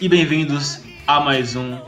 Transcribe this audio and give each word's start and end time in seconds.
e 0.00 0.08
bem-vindos 0.08 0.80
a 1.06 1.20
mais 1.20 1.54
um 1.56 1.78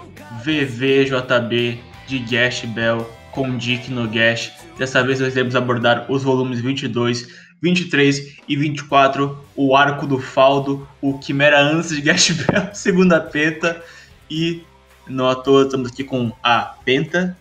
VVJB 0.44 1.80
de 2.06 2.18
Gash 2.18 2.64
Bell 2.66 3.10
com 3.30 3.56
Dick 3.56 3.90
no 3.90 4.08
Gash. 4.08 4.52
Dessa 4.76 5.02
vez 5.02 5.20
nós 5.20 5.32
iremos 5.34 5.56
abordar 5.56 6.10
os 6.10 6.22
volumes 6.22 6.60
22, 6.60 7.28
23 7.60 8.36
e 8.46 8.56
24, 8.56 9.38
o 9.56 9.74
Arco 9.76 10.06
do 10.06 10.18
Faldo, 10.18 10.86
o 11.00 11.18
Quimera 11.18 11.60
antes 11.60 11.90
de 11.90 12.02
Gash 12.02 12.30
Bell, 12.32 12.68
segunda 12.74 13.20
penta 13.20 13.82
e 14.30 14.62
no 15.06 15.26
à 15.28 15.34
toa 15.34 15.62
estamos 15.64 15.90
aqui 15.90 16.04
com 16.04 16.32
a 16.42 16.60
Penta. 16.84 17.36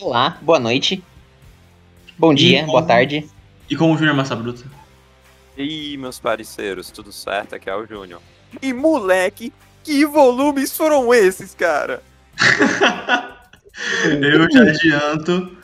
Olá, 0.00 0.38
boa 0.40 0.58
noite. 0.58 1.02
Bom 2.16 2.32
dia, 2.32 2.60
com- 2.60 2.66
boa 2.68 2.82
tarde. 2.82 3.28
E 3.68 3.76
com 3.76 3.92
o 3.92 3.96
Júnior 3.96 4.14
Massa 4.14 4.36
Bruta. 4.36 4.64
E 5.56 5.96
meus 5.96 6.18
parceiros, 6.18 6.90
tudo 6.90 7.12
certo? 7.12 7.54
Aqui 7.54 7.68
é 7.68 7.74
o 7.74 7.86
Júnior. 7.86 8.20
E 8.62 8.72
moleque, 8.72 9.52
que 9.82 10.04
volumes 10.04 10.76
foram 10.76 11.12
esses, 11.12 11.54
cara? 11.54 12.02
Eu 14.22 14.50
já 14.50 14.62
adianto. 14.62 15.56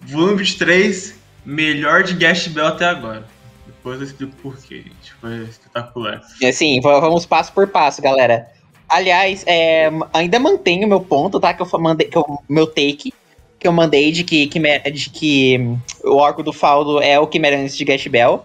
Volume 0.00 0.36
23, 0.36 1.14
melhor 1.44 2.02
de 2.02 2.14
Gash 2.14 2.48
Bell 2.48 2.68
até 2.68 2.86
agora. 2.86 3.24
Depois 3.66 4.00
eu 4.00 4.06
explico 4.06 4.34
por 4.36 4.56
quê, 4.56 4.76
gente. 4.78 5.12
Foi 5.20 5.44
espetacular. 5.44 6.22
Assim, 6.42 6.80
vamos 6.80 7.26
passo 7.26 7.52
por 7.52 7.68
passo, 7.68 8.00
galera. 8.00 8.48
Aliás, 8.88 9.44
é, 9.46 9.90
ainda 10.12 10.38
mantenho 10.38 10.88
meu 10.88 11.00
ponto, 11.00 11.38
tá? 11.38 11.52
Que 11.52 11.62
eu 11.62 11.68
mandei, 11.78 12.08
que 12.08 12.16
eu, 12.16 12.42
meu 12.48 12.66
take 12.66 13.12
que 13.60 13.68
eu 13.68 13.72
mandei 13.72 14.10
de 14.10 14.24
que, 14.24 14.46
que, 14.46 14.58
de 14.90 15.10
que 15.10 15.58
hum, 15.58 15.78
o 16.02 16.24
arco 16.24 16.42
do 16.42 16.52
Faldo 16.52 17.00
é 17.00 17.20
o 17.20 17.26
Quimera 17.26 17.58
antes 17.58 17.76
de 17.76 17.84
Gash 17.84 18.06
Bell. 18.06 18.44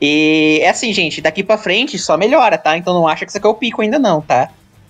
E 0.00 0.60
é 0.62 0.70
assim, 0.70 0.92
gente, 0.92 1.20
daqui 1.20 1.42
pra 1.42 1.58
frente 1.58 1.98
só 1.98 2.16
melhora, 2.16 2.56
tá? 2.56 2.76
Então 2.76 2.94
não 2.94 3.06
acha 3.06 3.24
que 3.24 3.30
isso 3.30 3.38
aqui 3.38 3.46
é 3.46 3.50
o 3.50 3.54
pico 3.54 3.82
ainda 3.82 3.98
não, 3.98 4.20
tá? 4.22 4.48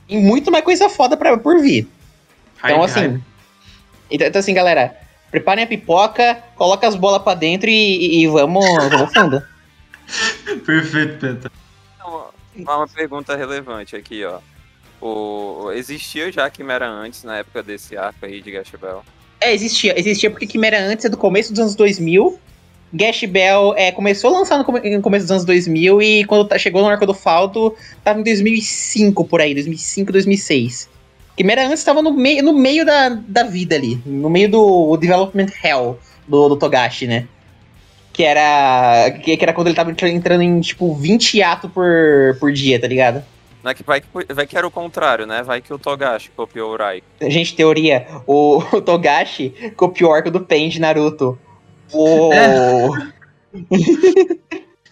E 0.09 0.17
muito 0.19 0.51
mais 0.51 0.65
coisa 0.65 0.89
foda 0.89 1.17
pra, 1.17 1.37
por 1.37 1.61
vir. 1.61 1.89
Então, 2.65 2.83
assim. 2.83 3.01
hype. 3.01 3.21
Então, 4.11 4.27
então, 4.29 4.39
assim, 4.41 4.55
galera, 4.55 4.97
preparem 5.31 5.65
a 5.65 5.67
pipoca, 5.67 6.43
coloca 6.57 6.87
as 6.87 6.95
bolas 6.95 7.23
pra 7.23 7.35
dentro 7.35 7.69
e, 7.71 7.73
e- 7.73 8.23
e 8.23 8.27
vamos, 8.29 8.65
vamos 8.91 9.13
fundo. 9.13 9.43
Perfeito, 10.67 11.19
Penta. 11.19 11.51
Então, 11.97 12.25
Uma, 12.57 12.77
uma 12.79 12.89
pergunta 12.89 13.37
relevante 13.37 13.95
aqui, 13.97 14.25
ó. 14.25 14.39
O, 15.01 15.71
existia 15.73 16.31
já 16.31 16.51
Quimera 16.51 16.87
antes, 16.89 17.25
na 17.25 17.39
época 17.39 17.63
desse 17.63 17.97
arco 17.97 18.27
aí 18.27 18.43
de 18.43 18.51
Gash 18.51 18.73
Bell? 18.81 19.03
É, 19.41 19.55
existia. 19.55 19.99
Existia 19.99 20.31
porque 20.31 20.47
Quimera 20.47 20.79
antes 20.81 21.05
é 21.05 21.09
do 21.09 21.17
começo 21.17 21.51
dos 21.53 21.61
anos 21.61 21.75
2000. 21.75 22.39
Gash 22.93 23.25
Bell 23.25 23.75
é, 23.77 23.93
começou 23.93 24.35
a 24.35 24.39
lançar 24.41 24.59
no, 24.59 24.65
come- 24.65 24.81
no 24.97 25.01
começo 25.01 25.25
dos 25.25 25.31
anos 25.31 25.45
2000 25.45 26.03
e 26.03 26.25
quando 26.25 26.45
tá- 26.47 26.59
chegou 26.59 26.83
no 26.83 26.89
Arco 26.89 27.07
do 27.07 27.15
Faldo, 27.15 27.75
tava 28.03 28.19
em 28.21 28.23
2005 28.25 29.25
por 29.25 29.41
aí, 29.41 29.55
2005, 29.55 30.11
2006. 30.13 30.89
Quimera 31.37 31.67
antes 31.67 31.85
tava 31.85 32.03
no 32.03 32.13
meio, 32.13 32.43
no 32.43 32.53
meio 32.53 32.85
da, 32.85 33.09
da 33.11 33.45
vida 33.45 33.75
ali, 33.77 34.01
no 34.05 34.29
meio 34.29 34.51
do 34.51 34.97
development 34.97 35.47
hell 35.65 35.99
do, 36.27 36.49
do 36.49 36.57
Togashi, 36.57 37.07
né? 37.07 37.27
Que 38.13 38.25
era, 38.25 39.11
que, 39.23 39.37
que 39.37 39.45
era 39.45 39.53
quando 39.53 39.69
ele 39.69 39.77
tava 39.77 39.91
entrando 39.91 40.43
em, 40.43 40.61
tipo, 40.61 40.93
20 40.95 41.41
atos 41.43 41.71
por, 41.73 42.37
por 42.41 42.53
dia, 42.53 42.79
tá 42.79 42.87
ligado? 42.89 43.23
Não 43.63 43.71
é 43.71 43.75
que 43.75 43.83
vai, 43.83 44.01
que 44.01 44.35
vai 44.35 44.47
que 44.47 44.57
era 44.57 44.67
o 44.67 44.71
contrário, 44.71 45.27
né? 45.27 45.43
Vai 45.43 45.61
que 45.61 45.73
o 45.73 45.79
Togashi 45.79 46.31
copiou 46.37 46.73
o 46.73 46.77
Rai. 46.77 47.03
Gente, 47.23 47.55
teoria, 47.55 48.07
o, 48.27 48.59
o 48.77 48.81
Togashi 48.83 49.55
copiou 49.77 50.11
o 50.11 50.15
arco 50.15 50.31
do 50.31 50.41
Pain 50.41 50.69
de 50.69 50.81
Naruto. 50.81 51.39
O... 51.93 52.31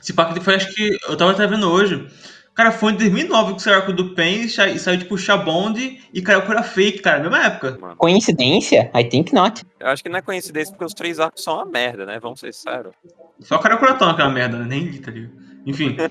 Esse 0.02 0.12
pacto 0.12 0.40
foi, 0.40 0.54
acho 0.54 0.72
que. 0.74 0.96
Eu 1.08 1.16
tava 1.16 1.32
até 1.32 1.46
vendo 1.46 1.70
hoje. 1.70 2.06
Cara, 2.54 2.72
foi 2.72 2.92
em 2.92 2.96
2009 2.96 3.54
que 3.54 3.62
saiu 3.62 3.76
o 3.76 3.80
arco 3.80 3.92
do 3.92 4.14
Pen 4.14 4.42
e 4.42 4.48
sa- 4.48 4.76
saiu 4.78 4.98
tipo 4.98 5.16
Shabond 5.16 6.00
e 6.12 6.20
Karakura 6.22 6.62
Fake, 6.62 6.98
cara, 7.00 7.20
mesma 7.20 7.44
época. 7.44 7.78
Mano. 7.80 7.94
Coincidência? 7.96 8.90
I 8.96 9.04
think 9.04 9.32
not. 9.32 9.64
Eu 9.78 9.86
acho 9.88 10.02
que 10.02 10.08
não 10.08 10.18
é 10.18 10.22
coincidência 10.22 10.72
porque 10.72 10.84
os 10.84 10.92
três 10.94 11.20
arcos 11.20 11.44
são 11.44 11.54
uma 11.54 11.64
merda, 11.66 12.04
né? 12.04 12.18
Vamos 12.18 12.40
ser 12.40 12.52
sérios. 12.52 12.94
Só 13.40 13.58
Karakura 13.58 13.94
Town 13.94 14.10
aquela 14.10 14.30
merda, 14.30 14.58
né? 14.58 14.64
Nem 14.66 14.80
li, 14.86 14.98
tá 14.98 15.12
ligado? 15.12 15.32
Enfim. 15.66 15.96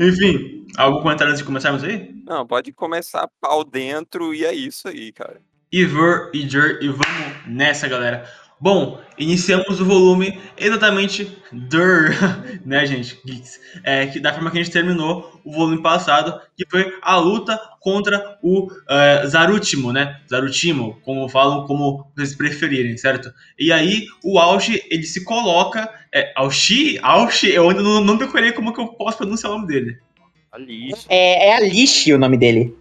Enfim, 0.00 0.66
algum 0.76 1.00
comentário 1.02 1.30
antes 1.30 1.40
de 1.40 1.46
começarmos 1.46 1.84
aí? 1.84 2.14
Não, 2.26 2.46
pode 2.46 2.72
começar 2.72 3.28
pau 3.40 3.64
dentro 3.64 4.32
e 4.34 4.44
é 4.44 4.54
isso 4.54 4.88
aí, 4.88 5.12
cara. 5.12 5.40
Iver 5.72 6.30
e 6.32 6.48
Jer 6.48 6.78
e 6.80 6.88
vamos 6.88 7.06
nessa, 7.46 7.88
galera. 7.88 8.24
Bom, 8.58 8.98
iniciamos 9.18 9.80
o 9.80 9.84
volume 9.84 10.40
exatamente 10.56 11.36
der, 11.52 12.16
né, 12.64 12.86
gente? 12.86 13.20
Geeks. 13.24 13.60
É, 13.84 14.06
que 14.06 14.18
da 14.18 14.32
forma 14.32 14.50
que 14.50 14.58
a 14.58 14.62
gente 14.62 14.72
terminou 14.72 15.40
o 15.44 15.52
volume 15.52 15.82
passado, 15.82 16.40
que 16.56 16.64
foi 16.70 16.90
a 17.02 17.16
luta 17.16 17.60
contra 17.80 18.38
o 18.42 18.68
eh, 18.88 19.26
Zarutimo, 19.26 19.92
né? 19.92 20.20
Zarutimo, 20.28 20.98
como 21.04 21.28
falam, 21.28 21.66
como 21.66 22.06
vocês 22.16 22.34
preferirem, 22.34 22.96
certo? 22.96 23.30
E 23.58 23.70
aí 23.70 24.06
o 24.24 24.38
Aushi, 24.38 24.82
ele 24.90 25.04
se 25.04 25.22
coloca. 25.22 25.88
É, 26.12 26.32
Aushi? 26.34 26.98
Aushi? 27.02 27.50
Eu 27.50 27.68
ainda 27.68 27.82
não, 27.82 28.02
não 28.02 28.16
decorei 28.16 28.52
como 28.52 28.72
que 28.72 28.80
eu 28.80 28.88
posso 28.88 29.18
pronunciar 29.18 29.52
o 29.52 29.56
nome 29.56 29.68
dele. 29.68 29.98
É, 31.08 31.48
é 31.48 31.56
Alice 31.56 32.12
o 32.12 32.18
nome 32.18 32.38
dele. 32.38 32.74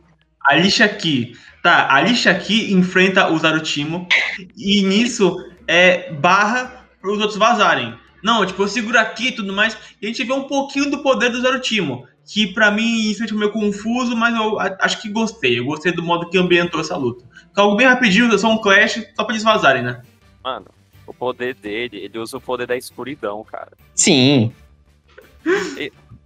Alicia 0.46 0.88
Ki. 0.88 1.36
Tá, 1.62 1.88
a 1.88 1.96
Alicia 1.96 2.34
Ki 2.34 2.72
enfrenta 2.74 3.30
o 3.30 3.38
Zarutimo 3.38 4.08
e 4.56 4.82
nisso 4.84 5.36
é 5.68 6.12
barra 6.14 6.88
para 7.02 7.12
os 7.12 7.20
outros 7.20 7.38
vazarem. 7.38 7.98
Não, 8.24 8.46
tipo, 8.46 8.64
eu 8.64 8.68
seguro 8.68 8.98
aqui 8.98 9.28
e 9.28 9.32
tudo 9.32 9.54
mais. 9.54 9.78
E 10.02 10.06
a 10.06 10.10
gente 10.10 10.24
vê 10.24 10.34
um 10.34 10.44
pouquinho 10.44 10.90
do 10.90 11.04
poder 11.04 11.30
do 11.30 11.42
Zarutimo. 11.42 12.08
Que 12.26 12.48
pra 12.48 12.72
mim 12.72 13.12
isso 13.12 13.24
é 13.24 13.28
tipo, 13.28 13.38
meio 13.38 13.52
confuso, 13.52 14.18
mas 14.18 14.36
eu 14.36 14.60
acho 14.60 15.00
que 15.00 15.10
gostei. 15.10 15.60
Eu 15.60 15.66
gostei 15.66 15.92
do 15.92 16.02
modo 16.02 16.28
que 16.28 16.38
ambientou 16.38 16.82
essa 16.82 16.98
luta. 16.98 17.24
Fica 17.50 17.62
algo 17.62 17.76
bem 17.76 17.86
rapidinho, 17.86 18.36
só 18.40 18.50
um 18.50 18.58
clash, 18.58 19.06
só 19.16 19.24
pra 19.24 19.34
eles 19.34 19.44
vazarem, 19.44 19.84
né? 19.84 20.02
Mano, 20.44 20.66
o 21.06 21.14
poder 21.14 21.54
dele, 21.54 21.98
ele 21.98 22.18
usa 22.18 22.38
o 22.38 22.42
poder 22.42 22.66
da 22.66 22.76
escuridão, 22.76 23.44
cara. 23.44 23.74
Sim. 23.94 24.52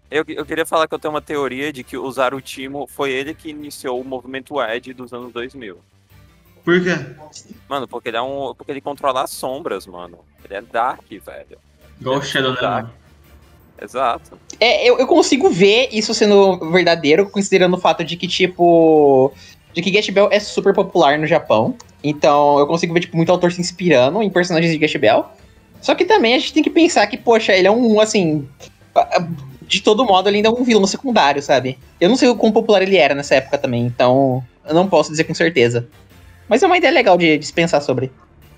Eu, 0.09 0.23
eu 0.27 0.45
queria 0.45 0.65
falar 0.65 0.87
que 0.87 0.93
eu 0.93 0.99
tenho 0.99 1.13
uma 1.13 1.21
teoria 1.21 1.71
de 1.71 1.83
que 1.83 1.97
o 1.97 2.09
Zarutimo 2.09 2.87
foi 2.87 3.11
ele 3.11 3.33
que 3.33 3.49
iniciou 3.49 3.99
o 3.99 4.05
movimento 4.05 4.59
Ed 4.61 4.93
dos 4.93 5.13
anos 5.13 5.33
2000. 5.33 5.77
Por 6.69 6.83
quê? 6.83 6.95
Mano, 7.67 7.87
porque 7.87 8.09
ele 8.09 8.17
é 8.17 8.21
um. 8.21 8.53
Porque 8.53 8.71
ele 8.71 8.79
controla 8.79 9.23
as 9.23 9.31
sombras, 9.31 9.87
mano. 9.87 10.19
Ele 10.45 10.53
é 10.53 10.61
Dark, 10.61 11.03
velho. 11.09 11.57
Igual 11.99 12.19
o 12.19 12.21
Shadow, 12.21 12.53
né? 12.53 12.61
mano? 12.61 12.91
Exato. 13.81 14.37
É, 14.59 14.87
eu, 14.87 14.99
eu 14.99 15.07
consigo 15.07 15.49
ver 15.49 15.89
isso 15.91 16.13
sendo 16.13 16.59
verdadeiro, 16.71 17.27
considerando 17.27 17.75
o 17.75 17.79
fato 17.79 18.03
de 18.03 18.15
que, 18.15 18.27
tipo. 18.27 19.33
De 19.73 19.81
que 19.81 19.89
Gash 19.89 20.09
Bell 20.09 20.29
é 20.31 20.39
super 20.39 20.71
popular 20.75 21.17
no 21.17 21.25
Japão. 21.25 21.75
Então 22.03 22.59
eu 22.59 22.67
consigo 22.67 22.93
ver, 22.93 22.99
tipo, 22.99 23.17
muito 23.17 23.31
autor 23.31 23.51
se 23.51 23.59
inspirando 23.59 24.21
em 24.21 24.29
personagens 24.29 24.71
de 24.71 24.77
Gash 24.77 24.95
Bell. 24.97 25.25
Só 25.81 25.95
que 25.95 26.05
também 26.05 26.35
a 26.35 26.39
gente 26.39 26.53
tem 26.53 26.61
que 26.61 26.69
pensar 26.69 27.07
que, 27.07 27.17
poxa, 27.17 27.51
ele 27.53 27.67
é 27.67 27.71
um, 27.71 27.99
assim. 27.99 28.47
De 29.63 29.81
todo 29.81 30.05
modo, 30.05 30.29
ele 30.29 30.37
ainda 30.37 30.49
é 30.49 30.51
um 30.51 30.63
vilão 30.63 30.85
secundário, 30.85 31.41
sabe? 31.41 31.79
Eu 31.99 32.09
não 32.09 32.15
sei 32.15 32.29
o 32.29 32.35
quão 32.35 32.51
popular 32.51 32.83
ele 32.83 32.97
era 32.97 33.15
nessa 33.15 33.35
época 33.35 33.57
também, 33.57 33.85
então 33.85 34.43
eu 34.67 34.75
não 34.75 34.87
posso 34.87 35.09
dizer 35.09 35.23
com 35.23 35.33
certeza. 35.33 35.87
Mas 36.49 36.63
é 36.63 36.65
uma 36.65 36.77
ideia 36.77 36.91
legal 36.91 37.17
de, 37.17 37.41
se 37.41 37.53
pensar 37.53 37.79
sobre. 37.79 38.11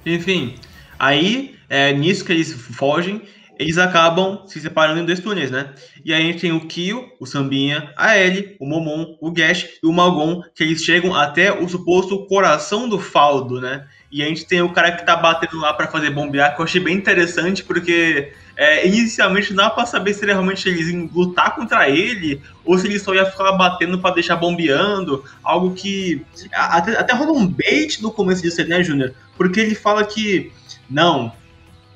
Enfim, 0.06 0.56
aí, 0.98 1.56
é, 1.70 1.92
nisso 1.94 2.24
que 2.24 2.32
eles 2.32 2.54
fogem, 2.54 3.22
eles 3.60 3.78
acabam 3.78 4.48
se 4.48 4.60
separando 4.60 5.02
em 5.02 5.06
dois 5.06 5.20
túneis, 5.20 5.52
né? 5.52 5.70
E 6.04 6.12
aí 6.12 6.24
a 6.24 6.26
gente 6.26 6.42
tem 6.42 6.52
o 6.52 6.62
Kyo, 6.62 7.12
o 7.20 7.28
Sambinha, 7.28 7.94
a 7.96 8.18
Ellie, 8.18 8.56
o 8.60 8.66
Momon, 8.66 9.18
o 9.22 9.30
Gash 9.30 9.68
e 9.84 9.86
o 9.86 9.94
Magon, 9.94 10.42
que 10.56 10.64
eles 10.64 10.84
chegam 10.84 11.14
até 11.14 11.52
o 11.52 11.70
suposto 11.70 12.26
coração 12.26 12.90
do 12.90 12.98
Faldo, 12.98 13.62
né? 13.62 13.86
E 14.12 14.24
a 14.24 14.26
gente 14.26 14.48
tem 14.48 14.62
o 14.62 14.74
cara 14.74 14.92
que 14.94 15.06
tá 15.06 15.16
batendo 15.16 15.60
lá 15.60 15.74
pra 15.74 15.88
fazer 15.88 16.10
bombear, 16.10 16.56
que 16.56 16.62
eu 16.62 16.66
achei 16.66 16.82
bem 16.82 16.96
interessante, 16.96 17.64
porque 17.64 18.34
é, 18.62 18.88
inicialmente 18.88 19.50
não 19.56 19.64
dá 19.64 19.72
pra 19.72 19.88
saber 19.88 20.14
se 20.14 20.24
ele 20.24 20.34
realmente 20.34 20.70
eles 20.70 20.88
iam 20.88 21.10
lutar 21.12 21.56
contra 21.56 21.90
ele, 21.90 22.40
ou 22.64 22.78
se 22.78 22.86
ele 22.86 23.00
só 23.00 23.12
ia 23.12 23.26
ficar 23.26 23.52
batendo 23.54 23.98
pra 23.98 24.12
deixar 24.12 24.36
bombeando, 24.36 25.24
algo 25.44 25.74
que 25.74 26.24
até, 26.54 26.96
até 26.96 27.12
rola 27.14 27.32
um 27.32 27.48
bait 27.48 28.00
no 28.04 28.12
começo 28.12 28.44
disso, 28.44 28.64
né, 28.68 28.84
Júnior? 28.84 29.16
Porque 29.36 29.60
ele 29.60 29.74
fala 29.74 30.06
que, 30.06 30.52
não, 30.88 31.32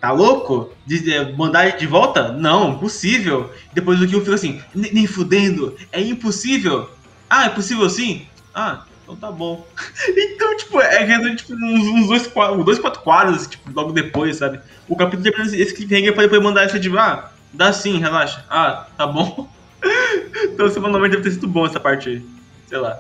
tá 0.02 0.12
louco? 0.12 0.72
De, 0.88 1.14
é, 1.14 1.32
mandar 1.34 1.68
ele 1.68 1.78
de 1.78 1.86
volta? 1.86 2.32
Não, 2.32 2.72
impossível. 2.74 3.52
Depois 3.72 4.02
o 4.02 4.08
Kyo 4.08 4.22
fica 4.22 4.34
assim, 4.34 4.60
"Nem- 4.74 4.92
nem 4.92 5.06
fudendo, 5.06 5.76
é 5.92 6.02
impossível. 6.02 6.90
Ah, 7.30 7.46
é 7.46 7.50
possível 7.50 7.88
sim? 7.92 8.26
Ah, 8.56 8.86
então 9.06 9.16
tá 9.16 9.32
bom. 9.32 9.66
então, 10.10 10.58
tipo, 10.58 10.82
é 10.82 11.04
resumo, 11.06 11.36
tipo, 11.36 11.54
uns, 11.54 12.08
dois, 12.08 12.32
dois, 12.66 12.80
quatro 12.80 13.02
quadros, 13.02 13.46
tipo, 13.48 13.72
logo 13.72 13.92
depois, 13.94 14.38
sabe? 14.38 14.60
O 14.90 14.96
capítulo 14.98 15.24
termina 15.24 15.46
esse- 15.46 15.62
esse 15.62 15.74
cliffhanger 15.76 16.14
pra 16.14 16.24
depois 16.24 16.42
mandar 16.42 16.64
essa 16.64 16.80
de, 16.80 16.90
ah, 16.98 17.30
dá 17.54 17.72
sim, 17.72 18.00
relaxa. 18.00 18.44
Ah, 18.50 18.88
tá 18.98 19.06
bom. 19.06 19.48
então, 20.44 20.68
semanalmente 20.70 21.12
deve 21.12 21.24
ter 21.24 21.32
sido 21.32 21.48
bom 21.48 21.66
essa 21.68 21.80
parte 21.80 22.10
aí. 22.10 22.26
Sei 22.68 22.80
lá. 22.80 23.00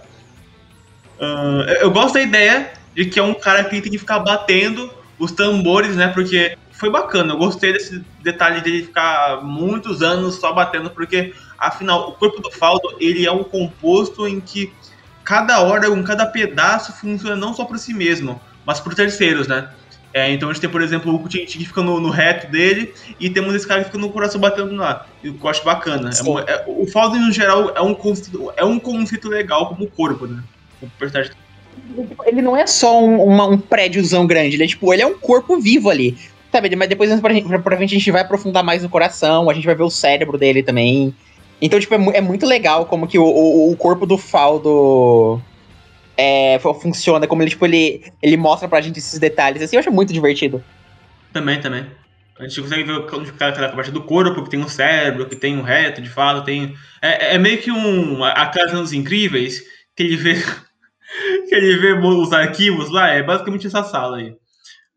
Eu- 1.19 1.75
eu 1.81 1.92
gosto 1.92 2.13
da 2.13 2.22
ideia 2.22 2.72
de 2.94 3.06
que 3.06 3.19
é 3.19 3.24
um 3.24 3.34
cara 3.34 3.63
que 3.63 3.81
tem 3.81 3.92
que 3.92 3.98
ficar 3.98 4.19
batendo 4.19 4.90
os 5.18 5.31
tambores, 5.31 5.96
né? 5.96 6.10
Porque 6.10 6.58
foi 6.72 6.90
bacana. 6.90 7.34
Eu 7.34 7.38
gostei 7.38 7.74
desse 7.74 8.04
detalhe 8.22 8.62
dele 8.62 8.84
ficar 8.84 9.42
muitos 9.44 10.01
anos 10.01 10.36
só 10.36 10.54
batendo, 10.54 10.90
porque 10.90 11.34
afinal 11.58 12.10
o 12.10 12.12
corpo 12.13 12.42
do 12.42 12.51
Faldo 12.51 12.96
ele 13.00 13.25
é 13.25 13.31
um 13.31 13.44
composto 13.44 14.28
em 14.28 14.40
que 14.40 14.72
cada 15.25 15.62
órgão, 15.62 16.01
cada 16.04 16.25
pedaço 16.27 16.94
funciona 16.94 17.36
não 17.36 17.54
só 17.54 17.66
para 17.66 17.80
si 17.80 17.94
mesmo, 17.94 18.39
mas 18.66 18.80
para 18.80 18.95
terceiros, 18.95 19.48
né? 19.48 19.69
É, 20.13 20.31
então 20.31 20.50
a 20.50 20.54
gente 20.54 20.62
tem, 20.62 20.69
por 20.69 20.81
exemplo, 20.81 21.13
o 21.13 21.27
Tintin 21.27 21.57
que 21.57 21.66
fica 21.66 21.81
no, 21.81 22.00
no, 22.00 22.10
reto 22.10 22.50
dele 22.50 22.94
e 23.19 23.30
temos 23.30 23.54
esse 23.54 23.68
cara 23.68 23.81
que 23.81 23.88
fica 23.88 23.98
no 23.98 24.10
coração 24.10 24.39
batendo 24.39 24.74
lá. 24.74 25.06
que 25.22 25.27
eu 25.27 25.50
acho 25.50 25.62
bacana. 25.66 26.10
É, 26.10 26.51
é, 26.54 26.63
o 26.68 26.88
Faldo, 26.88 27.18
no 27.18 27.33
geral, 27.33 27.74
é 27.75 27.81
um, 27.81 27.94
conceito, 27.94 28.54
é 28.56 28.63
um 28.63 28.80
conceito 28.80 29.27
legal 29.27 29.68
como 29.68 29.86
corpo, 29.88 30.25
né? 30.25 30.42
O 30.81 30.88
personagem. 30.92 31.33
Ele 32.25 32.42
não 32.42 32.56
é 32.56 32.66
só 32.66 33.04
um, 33.04 33.22
uma, 33.24 33.45
um 33.45 33.57
prédiozão 33.57 34.25
grande, 34.25 34.56
ele 34.56 34.63
é 34.63 34.68
tipo, 34.68 34.94
ele 34.94 35.01
é 35.01 35.06
um 35.06 35.18
corpo 35.18 35.60
vivo 35.60 35.89
ali. 35.89 36.18
Sabe, 36.50 36.74
mas 36.77 36.88
depois 36.88 37.10
provavelmente 37.19 37.94
a 37.94 37.98
gente 37.98 38.12
vai 38.12 38.22
aprofundar 38.22 38.63
mais 38.63 38.83
no 38.83 38.88
coração, 38.88 39.50
a 39.50 39.54
gente 39.54 39.66
vai 39.66 39.75
ver 39.75 39.83
o 39.83 39.89
cérebro 39.89 40.38
dele 40.38 40.63
também. 40.63 41.13
Então, 41.62 41.80
tipo, 41.80 41.94
é, 41.94 42.18
é 42.18 42.22
muito 42.22 42.46
legal 42.46 42.86
como 42.86 43.07
que 43.07 43.18
o, 43.18 43.24
o, 43.24 43.72
o 43.72 43.78
corpo 43.78 44.06
do 44.06 44.18
Faldo 44.18 45.42
é, 46.18 46.60
funciona, 46.81 47.28
como 47.28 47.42
ele, 47.42 47.50
tipo, 47.50 47.66
ele, 47.66 48.04
ele 48.22 48.38
mostra 48.38 48.68
pra 48.68 48.81
gente 48.81 49.00
esses 49.00 49.19
detalhes. 49.19 49.62
Assim, 49.62 49.75
eu 49.75 49.80
acho 49.80 49.92
muito 49.92 50.13
divertido. 50.13 50.63
Também, 51.31 51.60
também. 51.60 51.86
A 52.38 52.44
gente 52.44 52.62
consegue 52.62 52.84
ver 52.84 53.06
aquela 53.40 53.69
parte 53.69 53.92
do 53.92 54.04
corpo, 54.04 54.44
que 54.44 54.50
tem 54.50 54.60
um 54.60 54.68
cérebro, 54.68 55.28
que 55.28 55.38
tem 55.38 55.57
um 55.57 55.62
reto, 55.62 56.02
de 56.02 56.10
fato, 56.10 56.44
tem. 56.44 56.75
É, 57.02 57.36
é 57.36 57.38
meio 57.38 57.62
que 57.62 57.72
um. 57.72 58.24
A 58.24 58.46
Casa 58.48 58.75
dos 58.75 58.92
Incríveis, 58.92 59.62
que 59.96 60.04
ele 60.04 60.18
vê. 60.18 60.34
que 61.48 61.56
ele 61.56 61.78
vê 61.78 61.94
os 61.94 62.34
arquivos 62.34 62.92
lá, 62.92 63.10
é 63.10 63.24
basicamente 63.24 63.68
essa 63.68 63.84
sala 63.84 64.18
aí. 64.18 64.36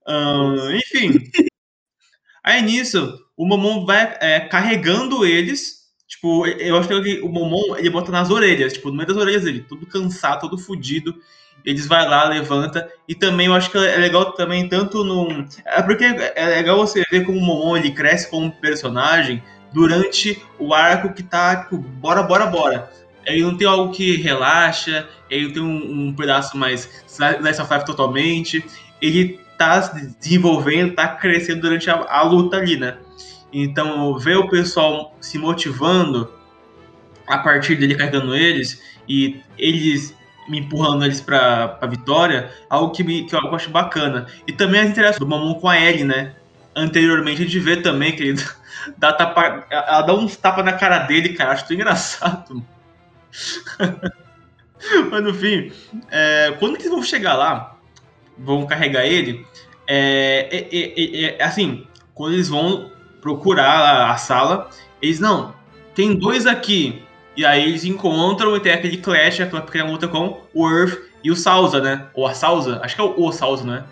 Um, 0.09 0.75
enfim. 0.75 1.13
aí 2.43 2.63
nisso, 2.63 3.17
o 3.37 3.47
Momon 3.47 3.87
vai 3.87 4.17
é, 4.21 4.41
carregando 4.41 5.25
eles 5.25 5.78
Tipo, 6.19 6.45
eu 6.47 6.77
acho 6.77 6.89
que 6.89 7.21
o 7.21 7.29
Momon, 7.29 7.77
ele 7.77 7.91
bota 7.91 8.11
nas 8.11 8.29
orelhas, 8.29 8.73
tipo, 8.73 8.89
no 8.89 8.97
meio 8.97 9.07
das 9.07 9.17
orelhas 9.17 9.45
dele, 9.45 9.65
todo 9.69 9.87
cansado, 9.87 10.41
todo 10.41 10.59
fudido. 10.59 11.15
Eles 11.65 11.87
vai 11.87 12.09
lá, 12.09 12.25
levanta. 12.25 12.91
E 13.07 13.15
também 13.15 13.47
eu 13.47 13.55
acho 13.55 13.71
que 13.71 13.79
é 13.79 13.97
legal 13.97 14.33
também, 14.33 14.69
tanto 14.69 15.05
no. 15.05 15.47
É 15.65 15.81
porque 15.81 16.05
é 16.05 16.47
legal 16.47 16.77
você 16.77 17.05
ver 17.09 17.25
como 17.25 17.39
o 17.39 17.41
Momon 17.41 17.77
ele 17.77 17.93
cresce 17.93 18.29
como 18.29 18.51
personagem 18.51 19.41
durante 19.73 20.43
o 20.59 20.75
arco 20.75 21.13
que 21.13 21.23
tá, 21.23 21.63
tipo, 21.63 21.79
bora, 21.79 22.25
bora, 22.25 22.47
bora. 22.47 22.91
Ele 23.25 23.43
não 23.43 23.57
tem 23.57 23.69
algo 23.69 23.93
que 23.93 24.17
relaxa, 24.17 25.09
ele 25.31 25.53
tem 25.53 25.63
um, 25.63 26.09
um 26.09 26.15
pedaço 26.15 26.57
mais 26.57 27.05
Slice 27.07 27.63
of 27.63 27.73
Life 27.73 27.87
totalmente. 27.87 28.65
Ele 29.01 29.39
tá 29.57 29.81
se 29.83 30.17
desenvolvendo, 30.19 30.95
tá 30.97 31.07
crescendo 31.07 31.61
durante 31.61 31.89
a, 31.89 31.95
a 32.09 32.23
luta 32.23 32.57
ali, 32.57 32.77
né? 32.77 32.97
Então, 33.53 34.19
ver 34.19 34.37
o 34.37 34.49
pessoal 34.49 35.17
se 35.21 35.39
motivando 35.39 36.33
a 37.27 37.39
partir 37.39 37.77
dele 37.77 37.95
carregando 37.95 38.35
eles 38.35 38.83
e 39.09 39.41
eles 39.57 40.15
me 40.49 40.61
empurrando 40.61 41.05
eles 41.05 41.21
pra, 41.21 41.69
pra 41.69 41.89
vitória, 41.89 42.51
algo 42.71 42.93
que, 42.93 43.05
me, 43.05 43.25
que 43.25 43.35
eu 43.35 43.55
acho 43.55 43.71
bacana. 43.71 44.27
E 44.47 44.53
também 44.53 44.81
as 44.81 44.91
interações 44.91 45.19
do 45.19 45.27
Mamon 45.27 45.55
com 45.55 45.69
a 45.69 45.79
Ellie, 45.79 46.05
né? 46.05 46.35
Anteriormente 46.75 47.43
a 47.43 47.45
gente 47.45 47.59
vê 47.59 47.77
também 47.77 48.17
que 48.17 48.23
ele 48.23 48.43
dá, 48.97 49.13
tapa, 49.13 49.67
ela 49.71 50.03
dá 50.03 50.15
uns 50.15 50.37
tapas 50.37 50.65
na 50.65 50.73
cara 50.73 51.01
dele, 51.01 51.35
cara. 51.35 51.53
Acho 51.53 51.67
tão 51.67 51.77
engraçado. 51.77 52.65
Mas 55.11 55.23
no 55.23 55.35
fim, 55.35 55.73
é, 56.11 56.55
quando 56.59 56.77
eles 56.77 56.89
vão 56.89 57.03
chegar 57.03 57.35
lá, 57.35 57.77
vão 58.39 58.67
carregar 58.67 59.05
ele, 59.05 59.45
é, 59.87 60.49
é, 60.51 61.27
é, 61.33 61.37
é 61.39 61.45
assim, 61.45 61.87
quando 62.15 62.35
eles 62.35 62.49
vão 62.49 62.91
procurar 63.21 64.11
a, 64.11 64.17
sala. 64.17 64.71
Eles, 65.01 65.21
não, 65.21 65.55
tem 65.95 66.15
dois 66.15 66.47
aqui. 66.47 67.03
E 67.37 67.45
aí 67.45 67.63
eles 67.63 67.85
encontram 67.85 68.57
e 68.57 68.61
tem 68.61 68.73
aquele 68.73 68.97
clash, 68.97 69.41
aquela 69.41 69.63
pequena 69.63 69.91
luta 69.91 70.09
com 70.09 70.41
o 70.53 70.69
Earth 70.69 70.99
e 71.23 71.31
o 71.31 71.37
Salsa, 71.37 71.81
né? 71.81 72.07
Ou 72.15 72.27
a 72.27 72.35
Salsa, 72.35 72.81
acho 72.83 72.95
que 72.97 73.01
é 73.01 73.05
o, 73.05 73.15
o 73.17 73.33
Salsa, 73.33 73.65
né? 73.65 73.85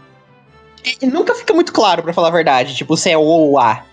E 1.01 1.07
nunca 1.07 1.35
fica 1.35 1.53
muito 1.53 1.73
claro, 1.73 2.03
para 2.03 2.13
falar 2.13 2.29
a 2.29 2.33
verdade, 2.33 2.75
tipo, 2.75 2.97
se 2.97 3.11
é 3.11 3.17
o 3.17 3.23
ou 3.23 3.59
A. 3.59 3.85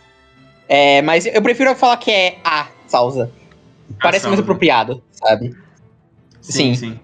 É, 0.67 1.01
mas 1.01 1.25
eu 1.25 1.41
prefiro 1.41 1.75
falar 1.75 1.97
que 1.97 2.11
é 2.11 2.37
a 2.43 2.67
Salsa. 2.87 3.31
Parece 4.01 4.27
mais 4.27 4.39
apropriado, 4.39 5.03
sabe? 5.11 5.55
Sim, 6.41 6.75
sim. 6.75 6.75
sim. 6.75 6.99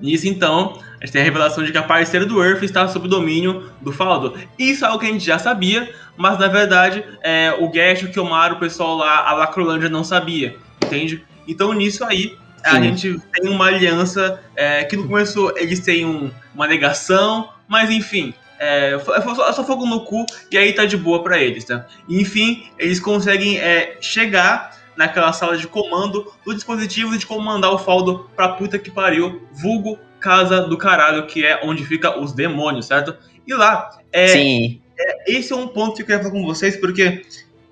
Nisso, 0.00 0.28
então, 0.28 0.78
a 1.00 1.04
gente 1.04 1.12
tem 1.12 1.22
a 1.22 1.24
revelação 1.24 1.64
de 1.64 1.72
que 1.72 1.78
a 1.78 1.82
parceira 1.82 2.24
do 2.24 2.42
Earth 2.42 2.62
está 2.62 2.86
sob 2.88 3.06
o 3.06 3.10
domínio 3.10 3.70
do 3.80 3.92
Faldo. 3.92 4.34
Isso 4.58 4.84
é 4.84 4.88
algo 4.88 5.00
que 5.00 5.06
a 5.06 5.12
gente 5.12 5.24
já 5.24 5.38
sabia, 5.38 5.92
mas 6.16 6.38
na 6.38 6.48
verdade 6.48 7.04
é, 7.22 7.54
o 7.58 7.70
Gash, 7.70 8.02
o 8.02 8.08
Kiyomaru, 8.08 8.56
o 8.56 8.58
pessoal 8.58 8.96
lá, 8.96 9.28
a 9.28 9.32
Lacrolândia 9.34 9.88
não 9.88 10.02
sabia, 10.02 10.56
entende? 10.84 11.24
Então 11.46 11.72
nisso 11.72 12.04
aí 12.04 12.36
a 12.64 12.80
gente 12.80 13.20
tem 13.32 13.50
uma 13.50 13.66
aliança 13.66 14.40
é, 14.56 14.82
que 14.84 14.96
no 14.96 15.06
começo 15.06 15.52
eles 15.56 15.80
têm 15.80 16.04
um, 16.04 16.30
uma 16.54 16.66
negação, 16.66 17.50
mas 17.68 17.90
enfim, 17.90 18.34
é, 18.58 18.94
é 18.94 19.52
só 19.52 19.64
fogo 19.64 19.86
no 19.86 20.00
cu 20.00 20.24
e 20.50 20.58
aí 20.58 20.72
tá 20.72 20.84
de 20.84 20.96
boa 20.96 21.22
para 21.22 21.38
eles, 21.38 21.64
tá? 21.64 21.86
Enfim, 22.08 22.68
eles 22.78 22.98
conseguem 22.98 23.58
é, 23.58 23.98
chegar 24.00 24.76
naquela 24.96 25.32
sala 25.32 25.56
de 25.56 25.66
comando 25.66 26.32
do 26.44 26.54
dispositivo 26.54 27.16
de 27.16 27.26
comandar 27.26 27.72
o 27.72 27.78
Faldo 27.78 28.30
pra 28.34 28.50
puta 28.50 28.78
que 28.78 28.90
pariu, 28.90 29.46
vulgo 29.52 29.98
casa 30.20 30.62
do 30.62 30.76
caralho, 30.76 31.26
que 31.26 31.44
é 31.44 31.60
onde 31.62 31.84
fica 31.84 32.18
os 32.18 32.32
demônios, 32.32 32.86
certo? 32.86 33.16
E 33.46 33.54
lá, 33.54 33.90
é, 34.12 34.28
Sim. 34.28 34.80
É, 34.98 35.32
esse 35.32 35.52
é 35.52 35.56
um 35.56 35.68
ponto 35.68 35.94
que 35.94 36.02
eu 36.02 36.06
quero 36.06 36.22
falar 36.22 36.32
com 36.32 36.44
vocês, 36.44 36.76
porque 36.76 37.24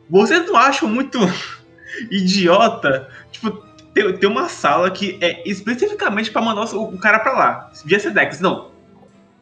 vocês 0.09 0.47
não 0.47 0.57
acham 0.57 0.89
muito 0.89 1.19
idiota, 2.11 3.09
tipo, 3.33 3.51
ter, 3.95 4.19
ter 4.19 4.27
uma 4.27 4.49
sala 4.49 4.91
que 4.91 5.19
é 5.21 5.49
especificamente 5.49 6.31
para 6.31 6.43
mandar 6.43 6.65
o, 6.75 6.95
o, 6.95 6.99
cara 6.99 7.19
pra 7.21 7.33
lá, 7.33 7.73
via 7.85 7.99
Sedex, 7.99 8.41
não. 8.41 8.71